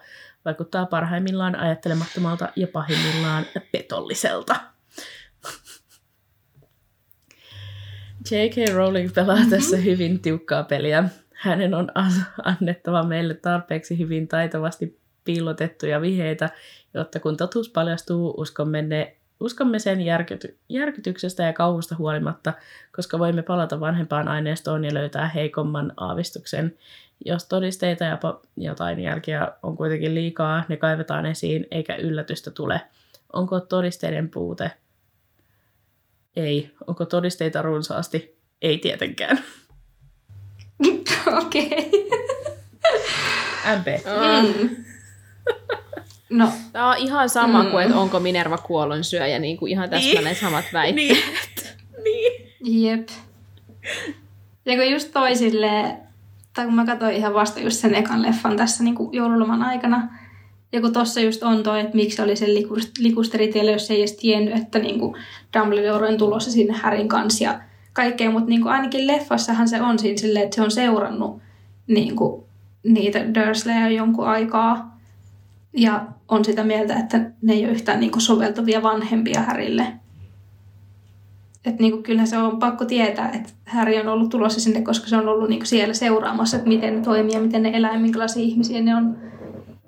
vaikuttaa 0.45 0.87
parhaimmillaan 0.87 1.57
ajattelemattomalta 1.57 2.49
ja 2.57 2.67
pahimmillaan 2.67 3.45
petolliselta. 3.73 4.57
J.K. 8.31 8.75
Rowling 8.75 9.15
pelaa 9.15 9.37
mm-hmm. 9.37 9.51
tässä 9.51 9.77
hyvin 9.77 10.21
tiukkaa 10.21 10.65
peliä. 10.65 11.05
Hänen 11.35 11.75
on 11.75 11.89
annettava 12.45 13.03
meille 13.03 13.35
tarpeeksi 13.35 13.99
hyvin 13.99 14.29
taitavasti 14.29 14.99
piilotettuja 15.25 16.01
vihjeitä, 16.01 16.49
jotta 16.95 17.21
kun 17.21 17.37
totuus 17.37 17.69
paljastuu, 17.69 18.35
uskomme, 18.37 18.83
ne, 18.83 19.17
uskomme 19.41 19.79
sen 19.79 20.01
järkyty, 20.01 20.59
järkytyksestä 20.69 21.43
ja 21.43 21.53
kauhusta 21.53 21.95
huolimatta, 21.99 22.53
koska 22.97 23.19
voimme 23.19 23.43
palata 23.43 23.81
vanhempaan 23.81 24.29
aineistoon 24.29 24.85
ja 24.85 24.95
löytää 24.95 25.29
heikomman 25.29 25.93
aavistuksen. 25.97 26.77
Jos 27.25 27.45
todisteita 27.45 28.05
ja 28.05 28.19
jotain 28.57 29.01
jälkeä 29.01 29.53
on 29.63 29.77
kuitenkin 29.77 30.15
liikaa, 30.15 30.65
ne 30.69 30.77
kaivetaan 30.77 31.27
esiin 31.27 31.67
eikä 31.71 31.97
yllätystä 31.97 32.51
tule. 32.51 32.81
Onko 33.33 33.61
todisteiden 33.61 34.29
puute? 34.29 34.71
Ei. 36.37 36.71
Onko 36.87 37.05
todisteita 37.05 37.63
runsaasti? 37.63 38.39
Ei 38.63 38.79
tietenkään. 38.79 39.39
Okei. 41.47 41.91
MP. 43.79 43.87
Mm. 44.07 44.77
No, 46.31 46.53
Tämä 46.73 46.91
on 46.91 46.97
ihan 46.99 47.29
sama 47.31 47.63
Mm. 47.63 47.71
kuin, 47.71 47.85
että 47.85 47.97
onko 47.99 48.21
Minerva 48.21 48.59
kuollonsyöjä, 48.59 49.39
niin 49.39 49.57
kuin 49.57 49.73
ihan 49.73 49.91
täsmälleen 49.91 50.25
Niin. 50.25 50.37
samat 50.37 50.65
väitteet. 50.73 51.17
niin. 52.05 52.53
niin. 52.63 52.83
jep. 52.91 53.09
Ja 54.67 54.77
kun 54.77 54.91
just 54.93 55.13
toi 55.13 55.37
silleen, 55.37 55.99
tai 56.55 56.65
kun 56.65 56.75
mä 56.75 56.87
katsoin 56.87 57.17
ihan 57.17 57.35
vasta 57.35 57.61
just 57.61 57.77
sen 57.77 57.95
ekan 57.95 58.23
leffan 58.23 58.57
tässä 58.57 58.85
niin 58.85 58.95
kuin 58.95 59.13
joululoman 59.13 59.63
aikana, 59.63 60.09
ja 60.73 60.81
kun 60.81 60.93
tossa 60.93 61.21
just 61.21 61.43
on 61.43 61.63
toi, 61.63 61.81
että 61.81 61.97
miksi 61.97 62.23
oli 62.23 62.37
se 62.37 62.47
likus- 62.47 62.93
likusteritielle, 62.99 63.71
jos 63.71 63.91
ei 63.91 63.99
edes 63.99 64.17
tiennyt, 64.17 64.57
että 64.57 64.79
niin 64.79 64.99
kuin 64.99 65.15
Dumbledore 65.59 66.09
on 66.09 66.19
tulossa 66.19 66.51
sinne 66.51 66.73
Härin 66.73 67.09
kanssa 67.09 67.45
ja 67.45 67.61
kaikkea, 67.93 68.31
mutta 68.31 68.49
niin 68.49 68.63
kuin 68.63 68.73
ainakin 68.73 69.07
leffassahan 69.07 69.69
se 69.69 69.83
on 69.83 69.99
siinä 69.99 70.19
silleen, 70.19 70.45
että 70.45 70.55
se 70.55 70.63
on 70.63 70.71
seurannut 70.71 71.41
niin 71.87 72.17
kuin 72.17 72.43
niitä 72.83 73.35
Dursleyä 73.35 73.89
jonkun 73.89 74.29
aikaa 74.29 74.99
ja 75.73 76.07
on 76.29 76.45
sitä 76.45 76.65
mieltä, 76.65 76.95
että 76.95 77.31
ne 77.43 77.53
ei 77.53 77.65
ole 77.65 77.73
yhtään 77.73 78.01
niin 78.01 78.13
kuin 78.13 78.23
soveltuvia 78.23 78.83
vanhempia 78.83 79.41
Härille. 79.41 79.87
Että 81.65 81.83
niin 81.83 81.93
kuin, 81.93 82.03
kyllä 82.03 82.27
se 82.27 82.39
on 82.39 82.59
pakko 82.59 82.85
tietää, 82.85 83.31
että 83.31 83.53
Harry 83.67 84.01
on 84.01 84.09
ollut 84.09 84.31
tulossa 84.31 84.61
sinne, 84.61 84.83
koska 84.83 85.07
se 85.09 85.17
on 85.17 85.29
ollut 85.29 85.49
niin 85.49 85.59
kuin 85.59 85.67
siellä 85.67 85.95
seuraamassa, 85.95 86.57
että 86.57 86.69
miten 86.69 86.97
ne 86.97 87.03
toimii 87.03 87.35
ja 87.35 87.41
miten 87.41 87.63
ne 87.63 87.71
elää 87.75 87.93
ja 87.93 87.99
minkälaisia 87.99 88.43
ihmisiä 88.43 88.81
ne 88.81 88.97
on. 88.97 89.17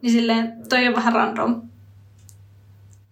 Niin 0.02 0.12
silleen, 0.12 0.52
toi 0.68 0.88
on 0.88 0.94
vähän 0.94 1.12
random. 1.12 1.62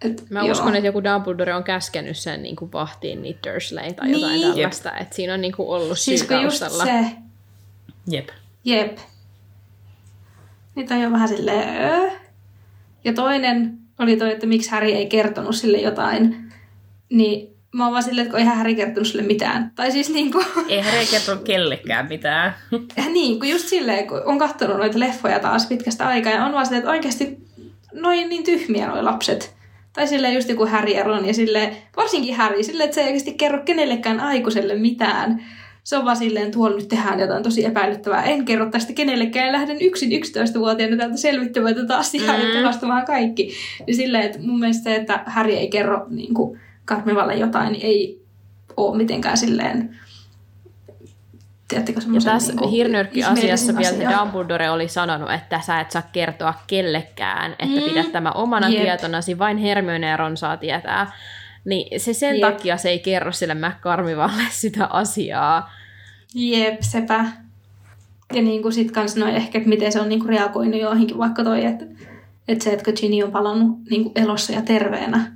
Et, 0.04 0.30
Mä 0.30 0.40
joo. 0.40 0.50
uskon, 0.52 0.74
että 0.76 0.86
joku 0.86 1.04
Dumbledore 1.04 1.54
on 1.54 1.64
käskenyt 1.64 2.16
sen 2.16 2.42
niin 2.42 2.56
kuin 2.56 2.72
vahtiin 2.72 3.22
niitä 3.22 3.50
Dursley 3.52 3.92
tai 3.92 4.10
jotain 4.12 4.32
Niin. 4.40 4.52
tällaista. 4.54 4.96
Että 4.96 5.16
siinä 5.16 5.34
on 5.34 5.40
niin 5.40 5.52
kuin 5.56 5.68
ollut 5.68 5.98
syy 5.98 6.18
Siis 6.18 6.30
just 6.42 6.58
taustalla. 6.60 6.84
se, 6.84 7.04
Jep. 8.10 8.28
jep. 8.64 8.98
Niin 10.74 10.88
toi 10.88 11.04
on 11.04 11.12
vähän 11.12 11.28
silleen, 11.28 11.84
öö. 11.92 12.10
Ja 13.04 13.12
toinen 13.12 13.78
oli 13.98 14.16
toi, 14.16 14.32
että 14.32 14.46
miksi 14.46 14.70
Harry 14.70 14.88
ei 14.88 15.06
kertonut 15.06 15.54
sille 15.56 15.78
jotain. 15.78 16.52
Niin 17.10 17.56
mä 17.72 17.84
oon 17.84 17.92
vaan 17.92 18.02
silleen, 18.02 18.22
että 18.22 18.30
kun 18.30 18.40
eihän 18.40 18.56
Harry 18.56 18.74
kertonut 18.74 19.06
sille 19.06 19.22
mitään. 19.22 19.72
Tai 19.74 19.92
siis 19.92 20.10
niinku, 20.10 20.42
Ei 20.68 20.80
Harry 20.80 21.06
kertonut 21.10 21.44
kellekään 21.44 22.08
mitään. 22.08 22.54
niin, 23.12 23.38
kun 23.38 23.48
just 23.48 23.68
silleen, 23.68 24.06
kun 24.06 24.22
on 24.24 24.38
katsonut 24.38 24.76
noita 24.76 25.00
leffoja 25.00 25.40
taas 25.40 25.66
pitkästä 25.66 26.08
aikaa, 26.08 26.32
ja 26.32 26.44
on 26.44 26.52
vaan 26.52 26.66
silleen, 26.66 26.80
että 26.80 26.90
oikeasti 26.90 27.38
noin 27.92 28.28
niin 28.28 28.44
tyhmiä 28.44 28.86
noi 28.88 29.02
lapset. 29.02 29.58
Tai 29.92 30.06
silleen 30.06 30.34
just 30.34 30.48
joku 30.48 30.66
Harry 30.66 30.92
ja 30.92 31.04
Ron, 31.04 31.26
ja 31.26 31.34
silleen, 31.34 31.76
varsinkin 31.96 32.36
Harry, 32.36 32.62
silleen, 32.62 32.84
että 32.84 32.94
se 32.94 33.00
ei 33.00 33.06
oikeasti 33.06 33.34
kerro 33.34 33.62
kenellekään 33.64 34.20
aikuiselle 34.20 34.74
mitään. 34.74 35.42
Se 35.84 35.96
on 35.96 36.04
vaan 36.04 36.16
silleen, 36.16 36.50
tuolla 36.50 36.76
nyt 36.76 36.88
tehdään 36.88 37.20
jotain 37.20 37.42
tosi 37.42 37.64
epäilyttävää. 37.64 38.22
En 38.22 38.44
kerro 38.44 38.70
tästä 38.70 38.92
kenellekään 38.92 39.46
ja 39.46 39.52
lähden 39.52 39.76
yksin 39.80 40.10
11-vuotiaana 40.10 40.96
täältä 40.96 41.16
selvittämään 41.16 41.74
tätä 41.74 41.96
asiaa 41.96 42.36
mm. 42.36 42.42
ja 42.42 42.52
pelastamaan 42.52 43.06
kaikki. 43.06 43.54
Niin 43.86 43.96
silleen, 43.96 44.24
että 44.24 44.38
mun 44.40 44.58
mielestä 44.58 44.82
se, 44.82 44.94
että 44.94 45.22
Harry 45.26 45.52
ei 45.52 45.68
kerro 45.68 46.06
niin 46.10 46.34
kuin 46.34 46.60
Karmivalle 46.88 47.34
jotain, 47.34 47.72
niin 47.72 47.86
ei 47.86 48.22
ole 48.76 48.96
mitenkään 48.96 49.38
silleen 49.38 49.98
tiedättekö 51.68 52.00
Ja 52.14 52.20
tässä 52.20 52.52
niinku 52.52 52.70
hirnyrkki-asiassa 52.70 53.76
vielä 53.76 54.08
asia. 54.08 54.18
Dumbledore 54.20 54.70
oli 54.70 54.88
sanonut, 54.88 55.30
että 55.32 55.60
sä 55.60 55.80
et 55.80 55.90
saa 55.90 56.02
kertoa 56.12 56.54
kellekään, 56.66 57.52
että 57.58 57.80
Mm. 57.80 57.88
pidät 57.88 58.12
tämä 58.12 58.30
omana 58.32 58.68
Jep. 58.68 58.82
tietonasi, 58.82 59.38
vain 59.38 59.56
Hermione 59.56 60.06
ja 60.08 60.16
Ron 60.16 60.36
saa 60.36 60.56
tietää. 60.56 61.12
Niin 61.64 62.00
se 62.00 62.12
sen 62.12 62.40
Jep. 62.40 62.52
takia 62.52 62.76
se 62.76 62.88
ei 62.88 62.98
kerro 62.98 63.32
sille 63.32 63.54
McCarmivalle 63.54 64.42
sitä 64.60 64.86
asiaa. 64.86 65.70
Jep, 66.34 66.76
sepä. 66.80 67.24
Ja 68.34 68.42
niin 68.42 68.62
kuin 68.62 68.72
sit 68.72 68.90
kans 68.90 69.16
noi 69.16 69.36
ehkä, 69.36 69.58
että 69.58 69.68
miten 69.70 69.92
se 69.92 70.00
on 70.00 70.08
niin 70.08 70.18
kuin 70.20 70.28
reagoinut 70.28 70.80
joihinkin, 70.80 71.18
vaikka 71.18 71.44
toi, 71.44 71.64
että, 71.64 71.84
että 72.48 72.64
se, 72.64 72.72
että 72.72 72.92
Ginny 72.92 73.22
on 73.22 73.32
palannut 73.32 73.78
niin 73.90 74.02
kuin 74.02 74.12
elossa 74.16 74.52
ja 74.52 74.62
terveenä, 74.62 75.32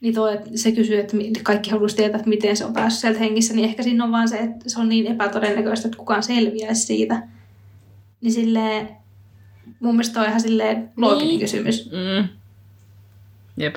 niin 0.00 0.14
toi, 0.14 0.34
että 0.34 0.50
se 0.54 0.72
kysyy, 0.72 0.98
että 1.00 1.16
kaikki 1.42 1.70
haluaisi 1.70 1.96
tietää, 1.96 2.16
että 2.18 2.28
miten 2.28 2.56
se 2.56 2.64
on 2.64 2.72
päässyt 2.72 3.00
sieltä 3.00 3.18
hengissä, 3.18 3.54
niin 3.54 3.68
ehkä 3.68 3.82
siinä 3.82 4.04
on 4.04 4.12
vaan 4.12 4.28
se, 4.28 4.36
että 4.36 4.68
se 4.70 4.80
on 4.80 4.88
niin 4.88 5.06
epätodennäköistä, 5.06 5.88
että 5.88 5.98
kukaan 5.98 6.22
selviäisi 6.22 6.86
siitä. 6.86 7.22
Niin 8.20 8.32
silleen, 8.32 8.88
mun 9.80 9.94
mielestä 9.94 10.14
toi 10.14 10.22
on 10.22 10.28
ihan 10.28 10.40
silleen 10.40 10.90
looginen 10.96 11.28
Niin. 11.28 11.40
kysymys. 11.40 11.90
Mm. 11.90 12.28
Jep. 13.56 13.74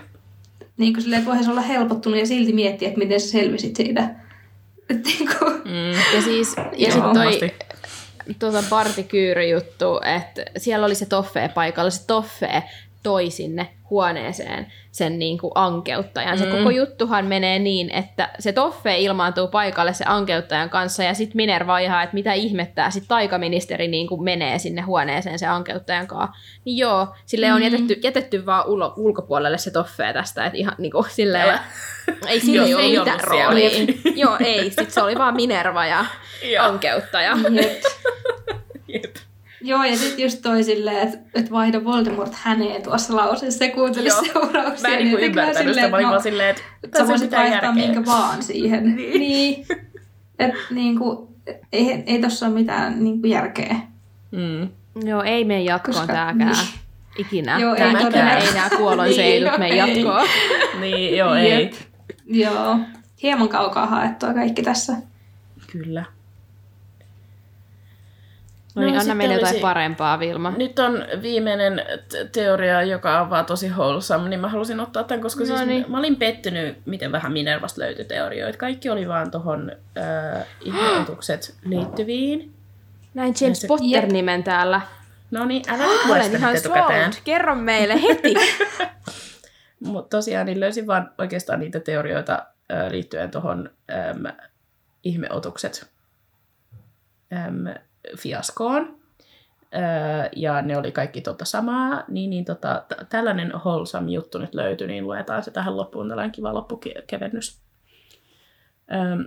Niin 0.77 0.93
kuin 0.93 1.03
silleen, 1.03 1.25
voisi 1.25 1.49
olla 1.49 1.61
helpottunut 1.61 2.19
ja 2.19 2.25
silti 2.25 2.53
miettiä, 2.53 2.87
että 2.87 2.99
miten 2.99 3.21
sä 3.21 3.27
selvisit 3.27 3.75
siitä. 3.75 4.15
Niin 4.89 5.29
kuin, 5.39 5.53
Mm. 5.65 6.15
Ja 6.15 6.21
siis, 6.21 6.55
ja 6.77 6.91
sitten 6.91 7.13
toi 7.13 7.51
tuota 8.39 8.63
Barti 8.69 9.03
Kyyry 9.03 9.47
juttu, 9.47 9.85
että 10.17 10.45
siellä 10.57 10.85
oli 10.85 10.95
se 10.95 11.05
Toffee 11.05 11.49
paikalla, 11.49 11.89
se 11.89 12.07
Toffee 12.07 12.63
toi 13.03 13.29
sinne 13.29 13.69
huoneeseen 13.89 14.67
sen 14.91 15.19
niin 15.19 15.37
kuin 15.37 15.51
ankeuttajan. 15.55 16.37
Se 16.37 16.45
Mm. 16.45 16.51
koko 16.51 16.69
juttuhan 16.69 17.25
menee 17.25 17.59
niin, 17.59 17.89
että 17.91 18.29
se 18.39 18.51
Toffee 18.53 18.99
ilmaantuu 18.99 19.47
paikalle 19.47 19.93
se 19.93 20.03
ankeuttajan 20.07 20.69
kanssa 20.69 21.03
ja 21.03 21.13
sitten 21.13 21.35
Minerva 21.35 21.73
on 21.73 21.81
ihan, 21.81 22.03
että 22.03 22.13
mitä 22.13 22.33
ihmettää, 22.33 22.91
sitten 22.91 23.07
taikaministeri 23.07 23.87
niin 23.87 24.07
kuin 24.07 24.23
menee 24.23 24.59
sinne 24.59 24.81
huoneeseen 24.81 25.39
se 25.39 25.47
ankeuttajan 25.47 26.07
kanssa. 26.07 26.33
Niin 26.65 26.77
joo, 26.77 27.07
sille 27.25 27.53
on 27.53 27.59
Mm. 27.59 27.63
jätetty, 27.63 27.99
jätetty 28.03 28.45
vaan 28.45 28.67
ulo, 28.67 28.93
ulkopuolelle 28.97 29.57
se 29.57 29.71
Toffee 29.71 30.13
tästä, 30.13 30.45
että 30.45 30.57
ihan 30.57 30.75
niin 30.77 30.91
kuin 30.91 31.05
silleen, 31.09 31.43
Älä. 31.49 31.59
ei 32.27 32.39
sillä 32.39 32.65
ei 32.65 32.93
se 32.93 32.99
mitään 32.99 33.19
roolia. 33.23 33.69
Joo, 34.15 34.37
ei, 34.39 34.63
sitten 34.69 34.91
se 34.91 35.01
oli 35.01 35.15
vaan 35.17 35.35
Minerva 35.35 35.85
ja 35.85 36.05
ankeuttaja. 36.59 37.37
jep. 37.51 37.83
Jep. 38.87 39.15
Joo, 39.61 39.83
ja 39.83 39.97
sitten 39.97 40.23
just 40.23 40.41
toi 40.41 40.63
silleen, 40.63 40.97
että 41.07 41.17
et 41.33 41.51
vaihda 41.51 41.83
Voldemort 41.83 42.33
häneen 42.33 42.81
tuossa 42.83 43.15
lauseessa 43.15 43.63
ja 43.63 43.71
kuuntele 43.71 44.07
Joo. 44.09 44.23
seurauksia. 44.25 44.89
Mä 44.89 44.95
en 44.95 45.03
niinku 45.03 45.17
niin 45.17 45.29
ymmärtänyt 45.29 45.73
sitä, 45.75 45.89
mä 45.89 45.95
olin 45.95 46.03
no, 46.05 46.09
vaan 46.11 46.23
silleen, 46.23 46.49
että 46.49 46.97
Sä 46.97 47.03
ei 47.03 47.07
voisit 47.07 47.31
vaihtaa 47.31 47.51
järkeä. 47.53 47.71
minkä 47.71 48.05
vaan 48.05 48.43
siihen. 48.43 48.83
Niin. 48.95 49.19
niin. 49.19 49.65
Et 50.39 50.53
niinku, 50.71 51.29
ei, 51.73 52.03
ei 52.05 52.21
tossa 52.21 52.45
ole 52.45 52.53
mitään 52.55 53.03
niinku 53.03 53.27
järkeä. 53.27 53.75
Mm. 54.31 54.69
Joo, 55.09 55.23
ei 55.23 55.45
mene 55.45 55.61
jatkoon 55.61 55.95
Koska- 55.97 56.13
tääkään. 56.13 56.51
niin. 56.51 56.67
Ikinä. 57.27 57.59
Joo, 57.59 57.73
ei 57.73 57.79
Tämäkään 57.79 58.05
todella. 58.13 58.31
ei 58.31 58.53
nää 58.53 58.69
kuolonseidut 58.77 59.49
Niin, 59.59 59.59
mene 59.59 59.75
joo, 59.75 59.87
ei. 59.87 59.95
jatkoon. 60.03 60.27
Niin, 60.79 61.17
joo, 61.17 61.33
ei. 61.35 61.51
Jep. 61.63 61.73
Joo. 62.25 62.79
Hieman 63.23 63.49
kaukaa 63.49 63.85
haettua 63.85 64.33
kaikki 64.33 64.61
tässä. 64.63 64.93
Kyllä. 65.71 66.05
No 68.79 68.85
niin, 68.85 68.95
No, 68.95 69.01
anna 69.01 69.15
meille 69.15 69.33
jotain 69.33 69.49
olisi- 69.51 69.61
parempaa, 69.61 70.19
Vilma. 70.19 70.51
Nyt 70.57 70.79
on 70.79 71.05
viimeinen 71.21 71.85
teoria, 72.31 72.83
joka 72.83 73.21
on 73.21 73.29
vaan 73.29 73.45
tosi 73.45 73.69
wholesome, 73.69 74.29
niin 74.29 74.39
mä 74.39 74.47
halusin 74.47 74.79
ottaa 74.79 75.03
tämän, 75.03 75.21
koska 75.21 75.39
No 75.39 75.45
siis 75.45 75.65
niin. 75.65 75.85
mä 75.91 75.99
olin 75.99 76.15
pettynyt, 76.15 76.77
miten 76.85 77.11
vähän 77.11 77.31
Minervasta 77.31 77.81
löytyi 77.81 78.05
teorioita. 78.05 78.57
Kaikki 78.57 78.89
oli 78.89 79.07
vaan 79.07 79.31
tohon 79.31 79.71
äh, 79.97 80.45
ihmeotukset 80.61 81.55
liittyviin. 81.65 82.53
Näin 83.13 83.33
James 83.41 83.65
Potter-nimen 83.67 84.43
täällä. 84.43 84.81
No 85.31 85.45
niin, 85.45 85.63
älä 85.69 85.83
nyt 85.83 86.05
lue 86.05 86.23
sitä 86.23 86.37
ihan 86.37 86.55
etukäteen. 86.55 87.11
Kerro 87.23 87.55
meille 87.55 88.01
heti. 88.01 88.33
Mutta 89.85 90.17
tosiaan 90.17 90.45
niin 90.45 90.59
löysin 90.59 90.87
vaan 90.87 91.11
oikeastaan 91.17 91.59
niitä 91.59 91.79
teorioita 91.79 92.33
äh, 92.73 92.91
liittyen 92.91 93.31
tuohon 93.31 93.69
ähm, 93.91 94.25
ihmeotukset 95.03 95.89
ähm, 97.33 97.67
fiaskoon. 98.17 98.99
Äh, 99.75 100.29
ja 100.35 100.61
ne 100.61 100.77
oli 100.77 100.91
kaikki 100.91 101.21
tota 101.21 101.45
samaa, 101.45 102.03
niin, 102.07 102.29
niin 102.29 102.45
tota, 102.45 102.83
tällainen 103.09 103.53
wholesome 103.53 104.11
juttu 104.11 104.37
nyt 104.37 104.53
löytyi, 104.53 104.87
niin 104.87 105.03
luetaan 105.03 105.43
se 105.43 105.51
tähän 105.51 105.77
loppuun, 105.77 106.07
tällainen 106.07 106.31
kiva 106.31 106.53
loppukevennys. 106.53 107.61
Ähm, 108.93 109.21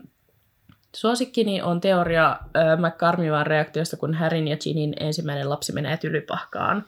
suosikkini 0.96 1.62
on 1.62 1.80
teoria 1.80 2.30
äh, 2.30 2.78
McCarmivan 2.78 3.46
reaktiosta, 3.46 3.96
kun 3.96 4.14
Härin 4.14 4.48
ja 4.48 4.56
Ginin 4.56 4.94
ensimmäinen 5.00 5.50
lapsi 5.50 5.72
menee 5.72 5.96
tylypahkaan. 5.96 6.84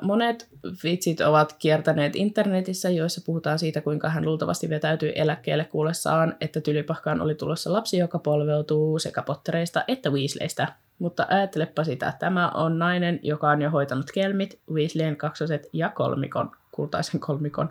Monet 0.00 0.48
vitsit 0.84 1.20
ovat 1.20 1.52
kiertäneet 1.58 2.16
internetissä, 2.16 2.90
joissa 2.90 3.20
puhutaan 3.26 3.58
siitä, 3.58 3.80
kuinka 3.80 4.08
hän 4.08 4.24
luultavasti 4.24 4.70
vetäytyi 4.70 5.12
eläkkeelle 5.16 5.64
kuullessaan, 5.64 6.36
että 6.40 6.60
tylypahkaan 6.60 7.20
oli 7.20 7.34
tulossa 7.34 7.72
lapsi, 7.72 7.98
joka 7.98 8.18
polveutuu 8.18 8.98
sekä 8.98 9.22
Pottereista 9.22 9.84
että 9.88 10.10
Weasleystä. 10.10 10.72
Mutta 10.98 11.26
ajattelepa 11.30 11.84
sitä, 11.84 12.12
tämä 12.18 12.48
on 12.48 12.78
nainen, 12.78 13.20
joka 13.22 13.50
on 13.50 13.62
jo 13.62 13.70
hoitanut 13.70 14.10
kelmit, 14.14 14.60
Weasleyn 14.72 15.16
kaksoset 15.16 15.66
ja 15.72 15.88
kolmikon, 15.88 16.50
kultaisen 16.72 17.20
kolmikon. 17.20 17.70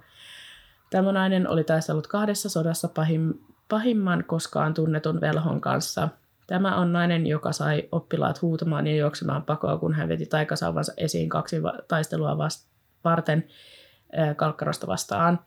Tämä 0.90 1.12
nainen 1.12 1.48
oli 1.48 1.64
taistellut 1.64 2.08
kahdessa 2.08 2.50
sodassa 2.50 2.88
pahim, 2.88 3.34
pahimman 3.70 4.24
koskaan 4.28 4.74
tunnetun 4.74 5.22
velhon 5.22 5.62
kanssa. 5.62 6.10
Tämä 6.50 6.76
on 6.76 6.94
nainen, 6.94 7.28
joka 7.28 7.52
sai 7.52 7.84
oppilaat 7.92 8.42
huutamaan 8.42 8.88
ja 8.88 8.96
juoksemaan 8.96 9.44
pakoa, 9.44 9.78
kun 9.78 9.94
hän 9.94 10.10
veti 10.10 10.26
taikasauvansa 10.26 10.94
esiin 10.98 11.30
kaksi 11.30 11.64
va- 11.64 11.80
taistelua 11.88 12.38
vast- 12.38 12.68
varten 13.04 13.48
ää, 14.16 14.34
kalkkarosta 14.34 14.88
vastaan. 14.88 15.40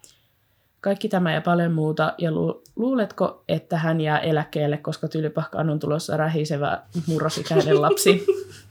Kaikki 0.81 1.09
tämä 1.09 1.35
ja 1.35 1.41
paljon 1.41 1.73
muuta. 1.73 2.15
Ja 2.19 2.33
lu- 2.33 2.63
luuletko, 2.77 3.45
että 3.49 3.79
hän 3.79 4.01
jää 4.01 4.19
eläkkeelle, 4.19 4.77
koska 4.77 5.09
tylypahkaan 5.09 5.71
on 5.71 5.79
tulossa 5.79 6.17
rähisevä 6.17 6.83
murrosikäinen 7.07 7.83
lapsi? 7.83 8.27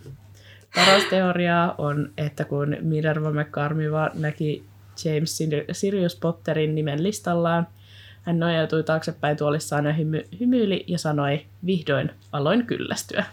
Paras 0.75 1.03
teoria 1.09 1.75
on, 1.77 2.13
että 2.17 2.45
kun 2.45 2.77
Minerva 2.81 3.31
McCarmiva 3.31 4.09
näki 4.13 4.65
James 5.05 5.37
Sir- 5.43 5.65
Sirius 5.71 6.15
Potterin 6.15 6.75
nimen 6.75 7.03
listallaan, 7.03 7.67
hän 8.21 8.39
nojautui 8.39 8.83
taaksepäin 8.83 9.37
tuolissaan 9.37 9.85
ja 9.85 9.93
hymy- 9.93 10.27
hymyili 10.39 10.83
ja 10.87 10.97
sanoi, 10.97 11.45
vihdoin 11.65 12.11
aloin 12.31 12.65
kyllästyä. 12.65 13.25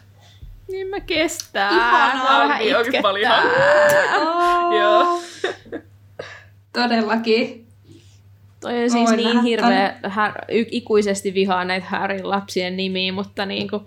niin 0.68 0.86
mä 0.88 1.00
kestää. 1.00 1.70
Ihanaa. 1.70 2.48
Vähän 2.48 2.76
onkin 2.76 3.02
paljon. 3.02 3.32
itkettää. 3.44 4.16
Oh, 4.18 4.72
Joo. 4.80 5.20
Todellakin. 6.72 7.66
Toi 8.60 8.82
on 8.82 8.90
siis 8.90 9.04
Voin 9.10 9.16
niin 9.16 9.42
hirveä, 9.42 9.94
hä- 10.08 10.34
y- 10.48 10.64
ikuisesti 10.70 11.34
vihaa 11.34 11.64
näitä 11.64 11.86
Harryn 11.86 12.30
lapsien 12.30 12.76
nimiä, 12.76 13.12
mutta 13.12 13.46
niinku, 13.46 13.86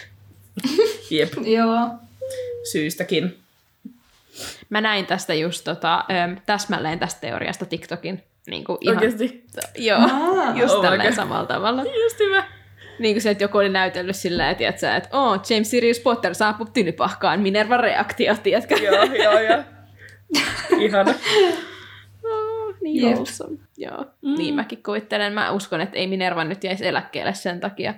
Jep, 1.10 1.32
Joo. 1.44 1.88
syystäkin. 2.72 3.38
mä 4.70 4.80
näin 4.80 5.06
tästä 5.06 5.34
just 5.34 5.64
tota, 5.64 6.04
äm, 6.24 6.36
täsmälleen 6.46 6.98
tästä 6.98 7.20
teoriasta 7.20 7.64
TikTokin. 7.66 8.22
Niinku 8.46 8.78
ihan, 8.80 8.96
Oikeasti. 8.96 9.44
Joo, 9.78 10.00
Aa. 10.00 10.56
just 10.56 10.74
Oh 10.74 10.82
tälleen 10.82 11.08
God. 11.08 11.16
samalla 11.16 11.46
tavalla. 11.46 11.82
Just 12.02 12.18
hyvä. 12.18 12.44
Niin 12.98 13.14
kuin 13.14 13.22
se, 13.22 13.30
että 13.30 13.44
joku 13.44 13.58
oli 13.58 13.68
näytellyt 13.68 14.16
silleen, 14.16 14.56
tiedätkö, 14.56 14.94
että 14.94 15.08
oh, 15.18 15.40
James 15.50 15.70
Sirius 15.70 16.00
Potter 16.00 16.34
saapuu 16.34 16.66
tylypahkaan, 16.72 17.40
Minerva 17.40 17.76
reaktio, 17.76 18.36
tiedätkö? 18.42 18.74
joo, 18.74 19.04
joo, 19.04 19.40
joo. 19.40 19.62
Ihana. 20.80 21.14
Oh, 22.24 22.74
niin 22.82 23.02
Jep. 23.02 23.14
wholesome. 23.14 23.58
Joo, 23.76 24.04
mm. 24.22 24.34
niin 24.38 24.54
mäkin 24.54 24.82
kuvittelen. 24.82 25.32
Mä 25.32 25.50
uskon, 25.50 25.80
että 25.80 25.98
ei 25.98 26.06
Minerva 26.06 26.44
nyt 26.44 26.64
jäisi 26.64 26.86
eläkkeelle 26.86 27.34
sen 27.34 27.60
takia, 27.60 27.94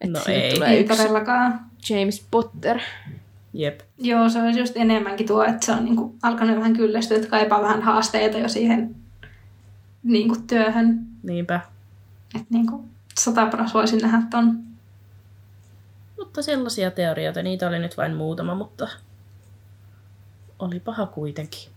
että 0.00 0.18
No 0.18 0.24
ei. 0.28 0.54
tulee 0.54 0.70
Ei 0.70 0.84
todellakaan. 0.84 1.60
James 1.90 2.26
Potter. 2.30 2.78
Jep. 3.52 3.80
Joo, 3.98 4.28
se 4.28 4.42
olisi 4.42 4.60
just 4.60 4.76
enemmänkin 4.76 5.26
tuo, 5.26 5.44
että 5.44 5.66
se 5.66 5.72
on 5.72 5.84
niinku 5.84 6.14
alkanut 6.22 6.56
vähän 6.56 6.76
kyllästyä, 6.76 7.16
että 7.16 7.28
kaipaa 7.28 7.62
vähän 7.62 7.82
haasteita 7.82 8.38
jo 8.38 8.48
siihen 8.48 8.94
niinku 10.02 10.36
työhön. 10.46 11.06
Niinpä. 11.22 11.60
Että 12.34 12.46
niinku 12.50 12.84
sataparas 13.18 13.74
voisin 13.74 13.98
nähdä 13.98 14.22
ton. 14.30 14.58
Mutta 16.18 16.42
sellaisia 16.42 16.90
teorioita, 16.90 17.42
niitä 17.42 17.68
oli 17.68 17.78
nyt 17.78 17.96
vain 17.96 18.16
muutama, 18.16 18.54
mutta 18.54 18.88
oli 20.58 20.80
paha 20.80 21.06
kuitenkin. 21.06 21.70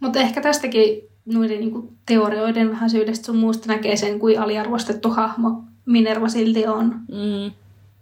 Mutta 0.00 0.18
ehkä 0.18 0.40
tästäkin 0.40 1.02
noiden 1.26 1.60
niinku 1.60 1.92
teorioiden 2.06 2.70
vähän 2.70 2.90
syydestä 2.90 3.26
sun 3.26 3.36
muusta 3.36 3.72
näkee 3.72 3.96
sen, 3.96 4.18
kuin 4.18 4.40
aliarvostettu 4.40 5.10
hahmo 5.10 5.64
Minerva 5.86 6.28
silti 6.28 6.66
on. 6.66 7.00
Mm. 7.08 7.52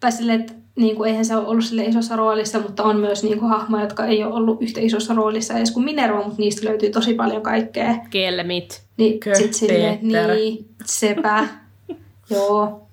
Tai 0.00 0.12
silleen, 0.12 0.40
että 0.40 0.52
niinku, 0.78 1.04
eihän 1.04 1.24
se 1.24 1.36
ole 1.36 1.46
ollut 1.46 1.64
sille 1.64 1.84
isossa 1.84 2.16
roolissa, 2.16 2.60
mutta 2.60 2.82
on 2.82 2.96
myös 2.96 3.22
niinku, 3.22 3.46
hahmoja, 3.46 3.82
jotka 3.82 4.06
ei 4.06 4.24
ole 4.24 4.34
ollut 4.34 4.62
yhtä 4.62 4.80
isossa 4.80 5.14
roolissa 5.14 5.54
edes 5.54 5.70
kuin 5.70 5.84
Minerva, 5.84 6.24
mutta 6.24 6.38
niistä 6.38 6.68
löytyy 6.68 6.90
tosi 6.90 7.14
paljon 7.14 7.42
kaikkea. 7.42 7.94
Kelmit. 8.10 8.82
Niin 8.96 9.20
sit 9.34 9.68
Peter. 9.68 10.30
niin, 10.34 10.68
sepä. 10.84 11.48
Joo. 12.30 12.88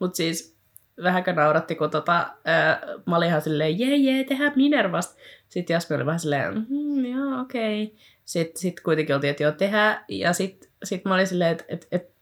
Mutta 0.00 0.16
siis 0.16 0.54
vähänkö 1.02 1.32
nauratti, 1.32 1.74
kun 1.74 1.90
tota, 1.90 2.26
ää, 2.44 2.80
mä 3.06 3.16
olin 3.16 3.28
ihan 3.28 3.42
silleen, 3.42 3.78
jee 3.78 3.96
jee, 3.96 4.24
tehdään 4.24 4.52
Minervasta. 4.56 5.14
Sitten 5.48 5.74
Jasper 5.74 5.96
oli 5.96 6.06
vähän 6.06 6.20
silleen, 6.20 6.66
mm, 6.68 7.04
joo 7.04 7.40
okei. 7.40 7.84
Okay. 7.84 7.96
Sitten 8.24 8.60
sit 8.60 8.80
kuitenkin 8.80 9.14
oltiin, 9.14 9.30
että 9.30 9.42
joo, 9.42 9.52
tehdään. 9.52 10.04
Ja 10.08 10.32
sitten 10.32 10.70
sit 10.84 11.04
mä 11.04 11.14
olin 11.14 11.26
silleen, 11.26 11.52
että 11.52 11.64
et, 11.68 11.88
et, 11.92 12.13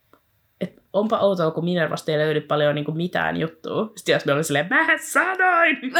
et, 0.63 0.81
onpa 0.93 1.19
outoa, 1.19 1.51
kun 1.51 1.65
Minervasta 1.65 2.11
ei 2.11 2.17
löydy 2.17 2.41
paljon 2.41 2.75
niin 2.75 2.85
kuin 2.85 2.97
mitään 2.97 3.37
juttua. 3.37 3.91
Sitten 3.95 4.13
jos 4.13 4.25
me 4.25 4.33
oli 4.33 4.43
silleen, 4.43 4.67
mä 4.69 4.87
sanoin! 5.11 5.77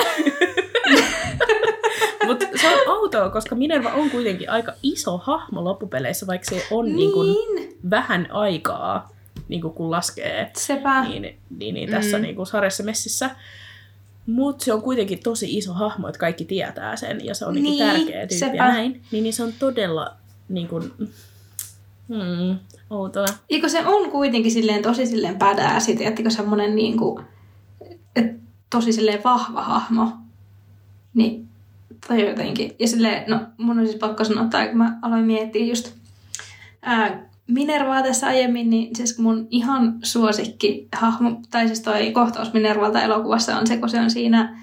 Mutta 2.27 2.45
se 2.61 2.67
on 2.67 2.97
outoa, 2.97 3.29
koska 3.29 3.55
Minerva 3.55 3.89
on 3.89 4.09
kuitenkin 4.09 4.49
aika 4.49 4.73
iso 4.83 5.17
hahmo 5.17 5.63
loppupeleissä, 5.63 6.27
vaikka 6.27 6.49
se 6.49 6.67
on 6.71 6.95
niin. 6.95 7.11
kuin 7.11 7.27
Niin, 7.27 7.77
vähän 7.89 8.27
aikaa, 8.31 9.09
niin 9.47 9.61
kuin 9.61 9.73
kun 9.73 9.91
laskee 9.91 10.51
sepä. 10.57 11.03
niin, 11.03 11.37
niin, 11.57 11.75
niin 11.75 11.89
tässä 11.89 12.17
mm. 12.17 12.21
niin 12.21 12.35
kuin 12.35 12.47
sarjassa 12.47 12.83
messissä. 12.83 13.29
Mutta 14.25 14.65
se 14.65 14.73
on 14.73 14.81
kuitenkin 14.81 15.23
tosi 15.23 15.57
iso 15.57 15.73
hahmo, 15.73 16.07
että 16.07 16.19
kaikki 16.19 16.45
tietää 16.45 16.95
sen, 16.95 17.25
ja 17.25 17.35
se 17.35 17.45
on 17.45 17.53
niin, 17.53 17.63
Niin, 17.63 17.77
tärkeä 17.87 18.19
tyyppi 18.19 18.35
sepä. 18.35 18.55
ja 18.55 18.67
näin. 18.67 19.01
Niin, 19.11 19.23
niin 19.23 19.33
se 19.33 19.43
on 19.43 19.53
todella 19.59 20.15
niin 20.49 20.67
kuin, 20.67 20.93
hmm, 22.07 22.59
outoa. 22.89 23.25
Eikö 23.49 23.69
se 23.69 23.85
on 23.85 24.11
kuitenkin 24.11 24.51
silleen 24.51 24.81
tosi 24.81 25.05
silleen 25.05 25.37
badass, 25.37 25.85
tiedättekö 25.85 26.29
semmonen 26.29 26.75
niinku, 26.75 27.21
et, 28.15 28.25
tosi 28.69 28.93
silleen 28.93 29.23
vahva 29.23 29.61
hahmo. 29.61 30.11
Niin, 31.13 31.47
tai 32.07 32.29
jotenkin. 32.29 32.75
Ja 32.79 32.87
silleen, 32.87 33.23
no 33.27 33.39
mun 33.57 33.79
on 33.79 33.85
siis 33.85 33.99
pakko 33.99 34.23
sanoa, 34.23 34.43
että 34.43 34.67
kun 34.67 34.77
mä 34.77 34.99
aloin 35.01 35.25
miettiä 35.25 35.65
just 35.65 35.91
ää, 36.81 37.29
Minervaa 37.47 38.03
tässä 38.03 38.27
aiemmin, 38.27 38.69
niin 38.69 38.95
siis 38.95 39.19
mun 39.19 39.47
ihan 39.49 39.99
suosikki 40.03 40.87
hahmo, 40.95 41.41
tai 41.51 41.67
siis 41.67 41.81
toi 41.81 42.11
kohtaus 42.11 42.53
Minervalta 42.53 43.01
elokuvassa 43.01 43.57
on 43.57 43.67
se, 43.67 43.77
kun 43.77 43.89
se 43.89 43.99
on 43.99 44.09
siinä 44.09 44.59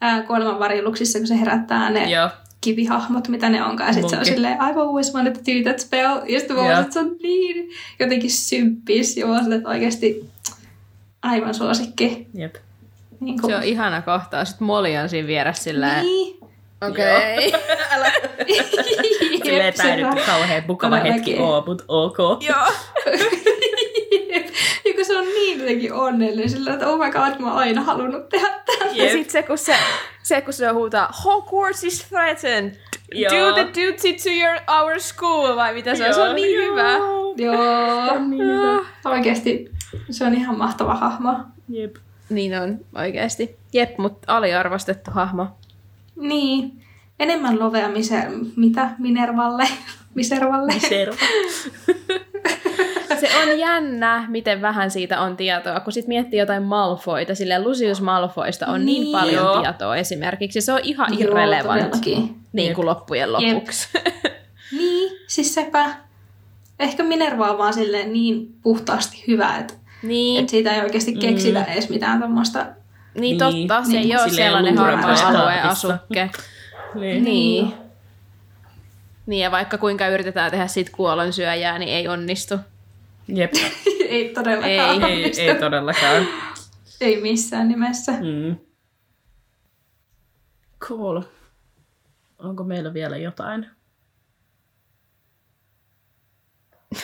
ää, 0.00 0.22
kuolemanvarjeluksissa, 0.22 1.18
kun 1.18 1.28
se 1.28 1.40
herättää 1.40 1.90
ne 1.90 2.10
Joo. 2.10 2.30
Kivihahmot, 2.64 3.28
mitä 3.28 3.48
ne 3.48 3.64
onkaan. 3.64 3.88
Ja 3.88 3.92
sitten 3.92 4.10
se 4.10 4.16
on 4.16 4.24
silleen, 4.24 4.58
I've 4.58 4.78
always 4.78 5.14
wanted 5.14 5.32
to 5.32 5.40
do 5.40 5.62
that 5.70 5.78
spell. 5.80 6.20
Ja 6.28 6.38
sitten 6.38 6.56
mä 6.56 6.62
vaan, 6.62 6.80
että 6.82 6.92
se 6.92 6.98
on 7.00 7.16
niin 7.22 7.70
jotenkin 8.00 8.30
symppis. 8.30 9.16
Ja 9.16 9.26
mä 9.26 9.32
oon 9.32 9.40
silleen, 9.42 9.58
että 9.58 9.68
oikeasti 9.70 10.30
aivan 11.22 11.54
suosikki. 11.54 12.26
Jep. 12.34 12.54
Niin 13.20 13.40
kuin, 13.40 13.50
Se 13.50 13.56
on 13.56 13.62
ihana 13.62 14.02
kohtaus. 14.02 14.48
Sitten 14.48 14.66
Molly 14.66 14.96
on 14.96 15.08
siinä 15.08 15.28
vieressä 15.28 15.62
silleen, 15.62 16.02
niin. 16.04 16.36
okei. 16.88 17.52
Silleen, 19.44 19.66
Jep, 19.66 19.74
tää 19.74 19.94
ei 19.94 20.00
sepä. 20.00 20.14
nyt 20.14 20.24
kauhean 20.26 20.62
mukava 20.66 20.96
hetki 20.96 21.36
oo, 21.38 21.64
mut 21.66 21.84
ok. 21.88 22.18
Joo. 22.18 22.66
se 25.14 25.18
on 25.18 25.24
niin 25.34 25.58
jotenkin 25.60 25.92
onnellinen 25.92 26.50
sillä, 26.50 26.72
että 26.72 26.88
oh 26.88 26.98
my 26.98 27.10
god, 27.10 27.38
mä 27.40 27.46
oon 27.50 27.58
aina 27.58 27.82
halunnut 27.82 28.28
tehdä 28.28 28.48
tämän. 28.66 28.96
Ja 28.96 29.10
sitten 29.10 29.30
se, 29.30 29.42
kun 29.42 29.58
se, 29.58 29.74
se, 30.22 30.40
kun 30.40 30.52
se 30.52 30.68
huutaa, 30.68 31.12
Hogwarts 31.24 31.84
is 31.84 32.04
threatened. 32.08 32.74
Joo. 33.14 33.32
Do 33.32 33.52
the 33.52 33.64
duty 33.66 34.12
to 34.22 34.30
your, 34.30 34.58
our 34.80 35.00
school, 35.00 35.56
vai 35.56 35.74
mitä 35.74 35.94
se 35.94 36.08
on? 36.08 36.14
Se 36.14 36.20
on 36.20 36.34
niin 36.36 36.58
hyvä. 36.64 36.92
Joo, 37.36 38.18
Niin 38.18 38.42
hyvä. 38.42 38.84
oikeasti 39.04 39.70
se 40.10 40.24
on 40.24 40.34
ihan 40.34 40.58
mahtava 40.58 40.94
hahmo. 40.94 41.34
Jep. 41.68 41.96
Niin 42.30 42.60
on, 42.60 42.78
oikeasti. 42.94 43.56
Jep, 43.72 43.98
mutta 43.98 44.36
aliarvostettu 44.36 45.10
hahmo. 45.10 45.46
Niin, 46.16 46.82
enemmän 47.20 47.58
lovea 47.58 47.88
mise, 47.88 48.22
mitä 48.56 48.90
Minervalle. 48.98 49.68
Miservalle. 50.14 50.72
Serva. 50.88 51.16
Se 53.20 53.28
on 53.42 53.58
jännä, 53.58 54.24
miten 54.28 54.62
vähän 54.62 54.90
siitä 54.90 55.20
on 55.20 55.36
tietoa, 55.36 55.80
kun 55.80 55.92
sit 55.92 56.06
miettii 56.06 56.38
jotain 56.38 56.62
Malfoita, 56.62 57.34
silleen 57.34 57.64
Lucius 57.64 58.00
Malfoista 58.00 58.66
on 58.66 58.86
niin, 58.86 59.02
Niin. 59.02 59.12
paljon 59.12 59.34
Joo. 59.44 59.60
tietoa 59.62 59.96
esimerkiksi. 59.96 60.60
Se 60.60 60.72
on 60.72 60.80
ihan 60.82 61.08
Joo, 61.12 61.20
irrelevant 61.20 61.80
todellakin. 61.80 62.36
niin 62.52 62.74
kuin 62.74 62.86
loppujen 62.86 63.28
Jep. 63.40 63.54
lopuksi. 63.54 63.88
Niin, 64.78 65.18
siis 65.26 65.54
sepä. 65.54 65.90
Ehkä 66.78 67.02
Minerva 67.02 67.50
on 67.50 67.58
vaan 67.58 67.74
silleen 67.74 68.12
niin 68.12 68.54
puhtaasti 68.62 69.24
hyvä, 69.28 69.56
että, 69.58 69.74
niin, 70.02 70.40
että 70.40 70.50
siitä 70.50 70.74
ei 70.74 70.80
oikeasti 70.80 71.12
keksitä 71.14 71.58
mm. 71.60 71.72
edes 71.72 71.88
mitään 71.90 72.20
tämmöistä. 72.20 72.66
niin 73.14 73.38
Niin. 73.38 73.68
totta, 73.68 73.84
se 73.90 73.96
ei 73.96 74.02
Niin. 74.04 74.20
ole 74.20 74.28
sellainen 74.30 74.78
harmaa 74.78 75.14
alueen 75.28 75.62
asukke. 75.62 76.30
Niin. 76.94 77.24
Niin. 77.24 77.74
Niin, 79.26 79.42
ja 79.42 79.50
vaikka 79.50 79.78
kuinka 79.78 80.08
yritetään 80.08 80.50
tehdä 80.50 80.66
siitä 80.66 80.90
kuolonsyöjää, 80.94 81.78
niin 81.78 81.90
ei 81.90 82.08
onnistu. 82.08 82.58
Jep. 83.28 83.52
ei 84.08 84.34
todellakaan 84.34 85.02
Ei, 85.04 85.24
Ei, 85.24 85.40
ei 85.40 85.54
todellakaan. 85.60 86.26
ei 87.00 87.20
missään 87.20 87.68
nimessä. 87.68 88.12
Mm. 88.12 88.56
Cool. 90.80 91.22
Onko 92.38 92.64
meillä 92.64 92.94
vielä 92.94 93.16
jotain? 93.16 93.70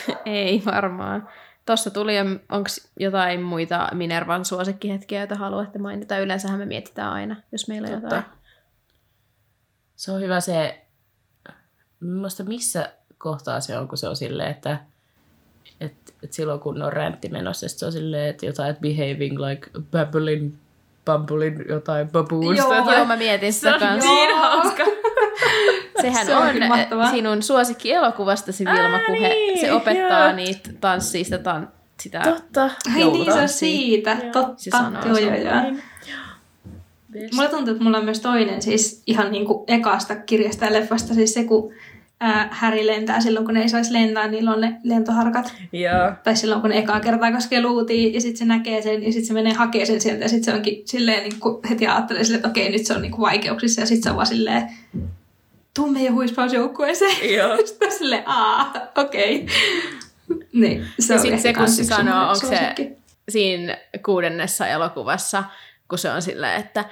Ei 0.25 0.61
varmaan. 0.65 1.29
Tuossa 1.65 1.89
tuli, 1.89 2.13
onko 2.49 2.69
jotain 2.99 3.41
muita 3.41 3.89
Minervan 3.93 4.45
suosikkihetkiä, 4.45 5.19
joita 5.19 5.35
haluatte 5.35 5.79
mainita? 5.79 6.17
Yleensähän 6.17 6.59
me 6.59 6.65
mietitään 6.65 7.13
aina, 7.13 7.35
jos 7.51 7.67
meillä 7.67 7.87
on 7.87 7.93
jotain. 7.93 8.23
Se 9.95 10.11
on 10.11 10.21
hyvä 10.21 10.39
se, 10.39 10.85
muista 12.01 12.43
missä 12.43 12.93
kohtaa 13.17 13.59
se 13.61 13.77
on, 13.77 13.87
kun 13.87 13.97
se 13.97 14.07
on 14.07 14.15
silleen, 14.15 14.51
että 14.51 14.79
et, 15.81 15.93
et 16.23 16.33
silloin 16.33 16.59
kun 16.59 16.81
on 16.81 16.93
räntti 16.93 17.29
menossa, 17.29 17.69
se 17.69 17.85
on 17.85 17.91
silleen, 17.91 18.29
että 18.29 18.45
jotain, 18.45 18.69
että 18.69 18.81
behaving 18.81 19.39
like 19.39 19.69
babbling, 19.91 20.53
bumbling 21.05 21.69
jotain 21.69 22.09
baboons. 22.09 22.57
Joo. 22.57 22.69
tai. 22.69 22.95
Joo, 22.97 23.05
mä 23.05 23.15
mietin 23.15 23.53
sitä 23.53 23.69
Se 23.69 23.73
on 23.75 23.79
kanssa. 23.79 24.09
niin 24.11 24.37
hauska. 24.37 24.83
Sehän 26.01 26.25
Se 26.25 26.35
on 26.35 26.47
onkin 26.47 26.67
mahtavaa. 26.67 27.11
sinun 27.11 27.43
suosikki 27.43 27.91
elokuvastasi 27.91 28.65
Vilma, 28.65 28.95
Ää, 28.95 29.05
kun 29.05 29.15
he, 29.15 29.29
niin, 29.29 29.59
se 29.59 29.73
opettaa 29.73 30.25
joo. 30.27 30.35
niitä 30.35 30.69
tanssista 30.81 31.37
tan, 31.37 31.69
sitä. 31.99 32.19
Totta. 32.19 32.63
Ai 32.63 33.11
niin, 33.11 33.33
se 33.33 33.41
on 33.41 33.49
siitä. 33.49 34.17
Joo. 34.23 34.31
Totta. 34.31 34.53
Se 34.57 34.71
sanoo 34.71 35.05
joo, 35.05 35.17
joo, 35.17 35.35
joo. 35.35 35.75
Best. 37.11 37.33
Mulla 37.33 37.49
tuntuu, 37.49 37.71
että 37.71 37.83
mulla 37.83 37.97
on 37.97 38.05
myös 38.05 38.19
toinen 38.19 38.61
siis 38.61 39.03
ihan 39.07 39.31
niin 39.31 39.45
kuin 39.45 39.63
ekasta 39.67 40.15
kirjasta 40.15 40.65
ja 40.65 40.73
leffasta, 40.73 41.13
siis 41.13 41.33
se 41.33 41.43
kun 41.43 41.73
ää, 42.21 42.49
Häri 42.51 42.87
lentää 42.87 43.21
silloin, 43.21 43.45
kun 43.45 43.53
ne 43.53 43.61
ei 43.61 43.69
saisi 43.69 43.93
lentää, 43.93 44.27
niillä 44.27 44.51
on 44.51 44.61
ne 44.61 44.79
lentoharkat. 44.83 45.53
Joo. 45.71 46.11
Tai 46.23 46.35
silloin, 46.35 46.61
kun 46.61 46.69
ne 46.69 46.77
ekaa 46.77 46.99
kertaa 46.99 47.31
koskee 47.31 47.61
luutiin, 47.61 48.13
ja 48.13 48.21
sitten 48.21 48.37
se 48.37 48.45
näkee 48.45 48.81
sen, 48.81 49.03
ja 49.03 49.11
sitten 49.11 49.25
se 49.25 49.33
menee 49.33 49.53
hakemaan 49.53 49.87
sen 49.87 50.01
sieltä, 50.01 50.23
ja 50.23 50.29
sitten 50.29 50.43
se 50.43 50.53
onkin 50.53 50.81
silleen, 50.85 51.23
niin 51.23 51.39
kuin 51.39 51.59
heti 51.69 51.87
ajattelee 51.87 52.23
silleen, 52.23 52.39
että 52.39 52.49
okei, 52.49 52.71
nyt 52.71 52.85
se 52.85 52.93
on 52.93 53.01
niin 53.01 53.11
kuin 53.11 53.21
vaikeuksissa, 53.21 53.81
ja 53.81 53.87
sitten 53.87 54.03
se 54.03 54.09
on 54.09 54.15
vaan 54.15 54.27
silleen, 54.27 54.69
tuu 55.73 55.87
meidän 55.87 56.13
huispausjoukkueeseen. 56.13 57.35
Joo. 57.35 57.57
Sitten 57.65 57.91
silleen, 57.91 58.23
aa, 58.25 58.73
okei. 58.97 59.45
Niin, 60.53 60.85
se 60.99 61.13
Ja 61.13 61.17
on 61.17 61.21
sit 61.21 61.33
ehkä 61.33 61.41
se, 61.41 61.53
kun 61.53 61.69
se 61.69 61.83
sanoo, 61.83 62.23
onko 62.23 62.47
se 62.47 62.75
siinä 63.29 63.77
kuudennessa 64.05 64.67
elokuvassa, 64.67 65.43
kun 65.87 65.97
se 65.97 66.11
on 66.11 66.21
silleen, 66.21 66.59
että 66.59 66.85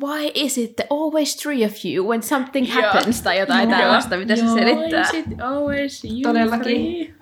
why 0.00 0.30
is 0.34 0.58
it 0.58 0.76
the 0.76 0.86
always 0.90 1.36
three 1.36 1.64
of 1.64 1.72
you 1.84 2.08
when 2.08 2.22
something 2.22 2.68
Joo. 2.68 2.82
happens, 2.82 3.22
tai 3.22 3.38
jotain 3.38 3.70
Joo. 3.70 3.78
tällaista, 3.80 4.16
mitä 4.16 4.36
se 4.36 4.42
selittää. 4.54 5.02
Is 5.02 5.14
it 5.14 5.40
always 5.40 6.04
you 6.04 6.22
Todellakin. 6.22 6.62
three? 6.62 7.14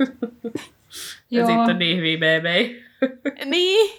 ja 1.30 1.38
Joo. 1.40 1.46
sitten 1.46 1.70
on 1.70 1.78
niin 1.78 1.96
hyviä 1.96 2.18
meemejä. 2.18 2.68
Niin. 3.44 3.90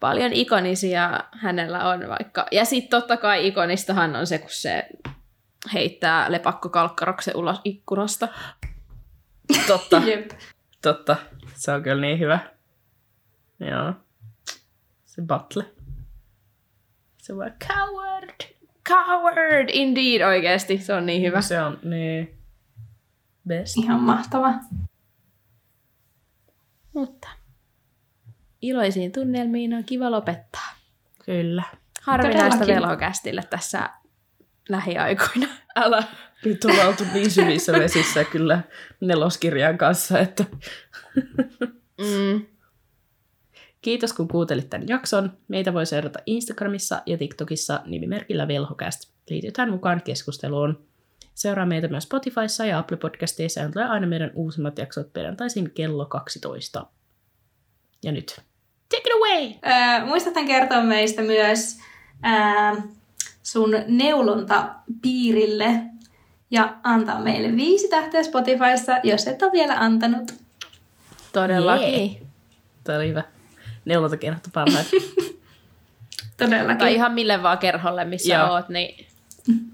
Paljon 0.00 0.32
ikonisia 0.32 1.24
hänellä 1.32 1.88
on 1.88 2.08
vaikka. 2.08 2.46
Ja 2.50 2.64
sitten 2.64 2.90
totta 2.90 3.16
kai 3.16 3.46
ikonistahan 3.46 4.16
on 4.16 4.26
se, 4.26 4.38
kun 4.38 4.50
se 4.50 4.84
heittää 5.74 6.32
lepakkokalkkaroksen 6.32 7.36
ulos 7.36 7.60
ikkunasta. 7.64 8.28
Totta. 9.66 10.02
Jep. 10.06 10.30
Totta. 10.82 11.16
Se 11.54 11.72
on 11.72 11.82
kyllä 11.82 12.00
niin 12.00 12.18
hyvä. 12.18 12.38
Joo. 13.60 13.92
Se 15.04 15.22
battle. 15.22 15.64
Se 17.18 17.32
on 17.32 17.52
coward. 17.68 18.30
Coward, 18.88 19.68
indeed, 19.72 20.20
oikeasti. 20.20 20.78
Se 20.78 20.94
on 20.94 21.06
niin 21.06 21.22
hyvä. 21.22 21.40
Se 21.40 21.62
on 21.62 21.78
niin 21.82 22.38
best. 23.48 23.76
Ihan 23.76 24.00
mahtava. 24.00 24.54
Mutta 26.92 27.28
iloisiin 28.62 29.12
tunnelmiin 29.12 29.74
on 29.74 29.84
kiva 29.84 30.10
lopettaa. 30.10 30.74
Kyllä. 31.24 31.62
Harvinaista 32.02 32.66
velhokästillä 32.66 33.42
tässä 33.42 33.90
lähiaikoina. 34.68 35.46
Älä. 35.76 36.02
Nyt 36.44 36.64
ollaan 36.64 36.88
oltu 36.88 37.04
niin 37.12 37.30
syvissä 37.30 37.72
vesissä 37.72 38.24
kyllä 38.24 38.60
neloskirjan 39.00 39.78
kanssa, 39.78 40.18
että 40.18 40.44
Mm. 42.00 42.46
Kiitos 43.82 44.12
kun 44.12 44.28
kuuntelit 44.28 44.70
tämän 44.70 44.88
jakson. 44.88 45.32
Meitä 45.48 45.74
voi 45.74 45.86
seurata 45.86 46.18
Instagramissa 46.26 47.02
ja 47.06 47.18
TikTokissa 47.18 47.82
nimimerkillä 47.86 48.48
velhokäst. 48.48 49.10
Liitytään 49.30 49.70
mukaan 49.70 50.02
keskusteluun. 50.02 50.86
Seuraa 51.34 51.66
meitä 51.66 51.88
myös 51.88 52.04
Spotifyssa 52.04 52.66
ja 52.66 52.78
Apple 52.78 52.96
Podcasteissa 52.96 53.60
ja 53.60 53.68
tulee 53.68 53.86
aina 53.88 54.06
meidän 54.06 54.30
uusimmat 54.34 54.78
jaksot 54.78 55.12
perjantaisin 55.12 55.70
kello 55.70 56.06
12. 56.06 56.86
Ja 58.02 58.12
nyt, 58.12 58.40
take 58.88 59.02
it 59.06 59.12
away! 59.16 59.72
Öö, 59.72 60.06
muistathan 60.06 60.46
kertoa 60.46 60.82
meistä 60.82 61.22
myös 61.22 61.78
ää, 62.22 62.76
sun 63.42 63.70
neulontapiirille 63.88 65.82
ja 66.50 66.76
antaa 66.82 67.20
meille 67.20 67.56
viisi 67.56 67.88
tähteä 67.88 68.22
Spotifyssa, 68.22 68.98
jos 69.02 69.26
et 69.26 69.42
ole 69.42 69.52
vielä 69.52 69.74
antanut. 69.78 70.34
Todellakin. 71.32 71.92
Jee. 71.92 72.22
Tämä 72.84 72.98
oli 72.98 73.08
hyvä. 73.08 73.22
Neuvontakerhot 73.84 74.42
parhaat. 74.52 74.86
Todellakin. 76.36 76.78
Tai 76.78 76.94
ihan 76.94 77.12
mille 77.12 77.42
vaan 77.42 77.58
kerholle, 77.58 78.04
missä 78.04 78.34
Joo. 78.34 78.52
oot, 78.52 78.68
niin 78.68 79.06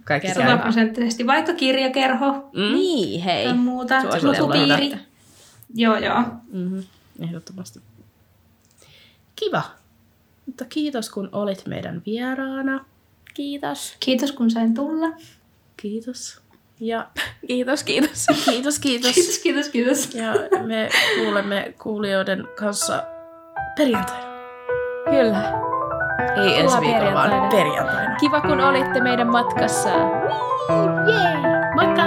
Kaikki. 0.04 0.34
Sataprosenttisesti. 0.34 1.26
Vaikka 1.26 1.54
kirjakerho 1.54 2.32
Mm. 2.32 2.74
Niin, 2.74 3.22
hei. 3.22 3.44
tai 3.44 3.54
muuta. 3.54 3.94
Lukupiiri. 4.22 4.98
Joo, 5.74 5.96
joo. 5.98 6.22
Mm-hmm. 6.52 6.84
Ehdottomasti. 7.22 7.80
Kiva. 9.36 9.62
Mutta 10.46 10.64
kiitos 10.64 11.10
kun 11.10 11.28
olit 11.32 11.66
meidän 11.66 12.02
vieraana. 12.06 12.84
Kiitos. 13.34 13.96
Kiitos 14.00 14.32
kun 14.32 14.50
sain 14.50 14.74
tulla. 14.74 15.08
Kiitos. 15.76 16.40
Ja 16.80 17.06
Kiitos, 17.48 17.82
kiitos. 17.82 18.26
kiitos, 18.44 18.78
kiitos. 18.78 19.14
Kiitos, 19.14 19.38
kiitos, 19.38 19.68
kiitos. 19.68 20.14
Ja 20.14 20.32
me 20.66 20.88
kuulemme 21.18 21.74
kuulijoiden 21.82 22.48
kanssa 22.58 23.06
perjantaina. 23.76 24.26
Kyllä. 25.10 25.42
Ei 26.36 26.58
ensi 26.58 26.76
Ollaan 26.76 26.80
viikolla, 26.80 27.14
vaan 27.14 27.48
perjantaina. 27.50 28.16
Kiva, 28.20 28.40
kun 28.40 28.60
olitte 28.60 29.00
meidän 29.00 29.26
matkassa. 29.26 29.90
Jee! 31.06 31.36
Moikka! 31.74 32.02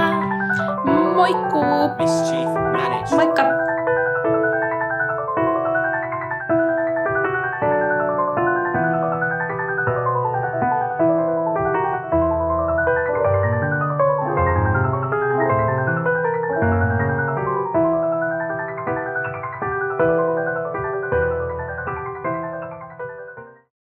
Moikkuu! 1.16 1.90
Mischief 1.98 2.50
managed. 2.72 3.16
Moikka! 3.16 3.59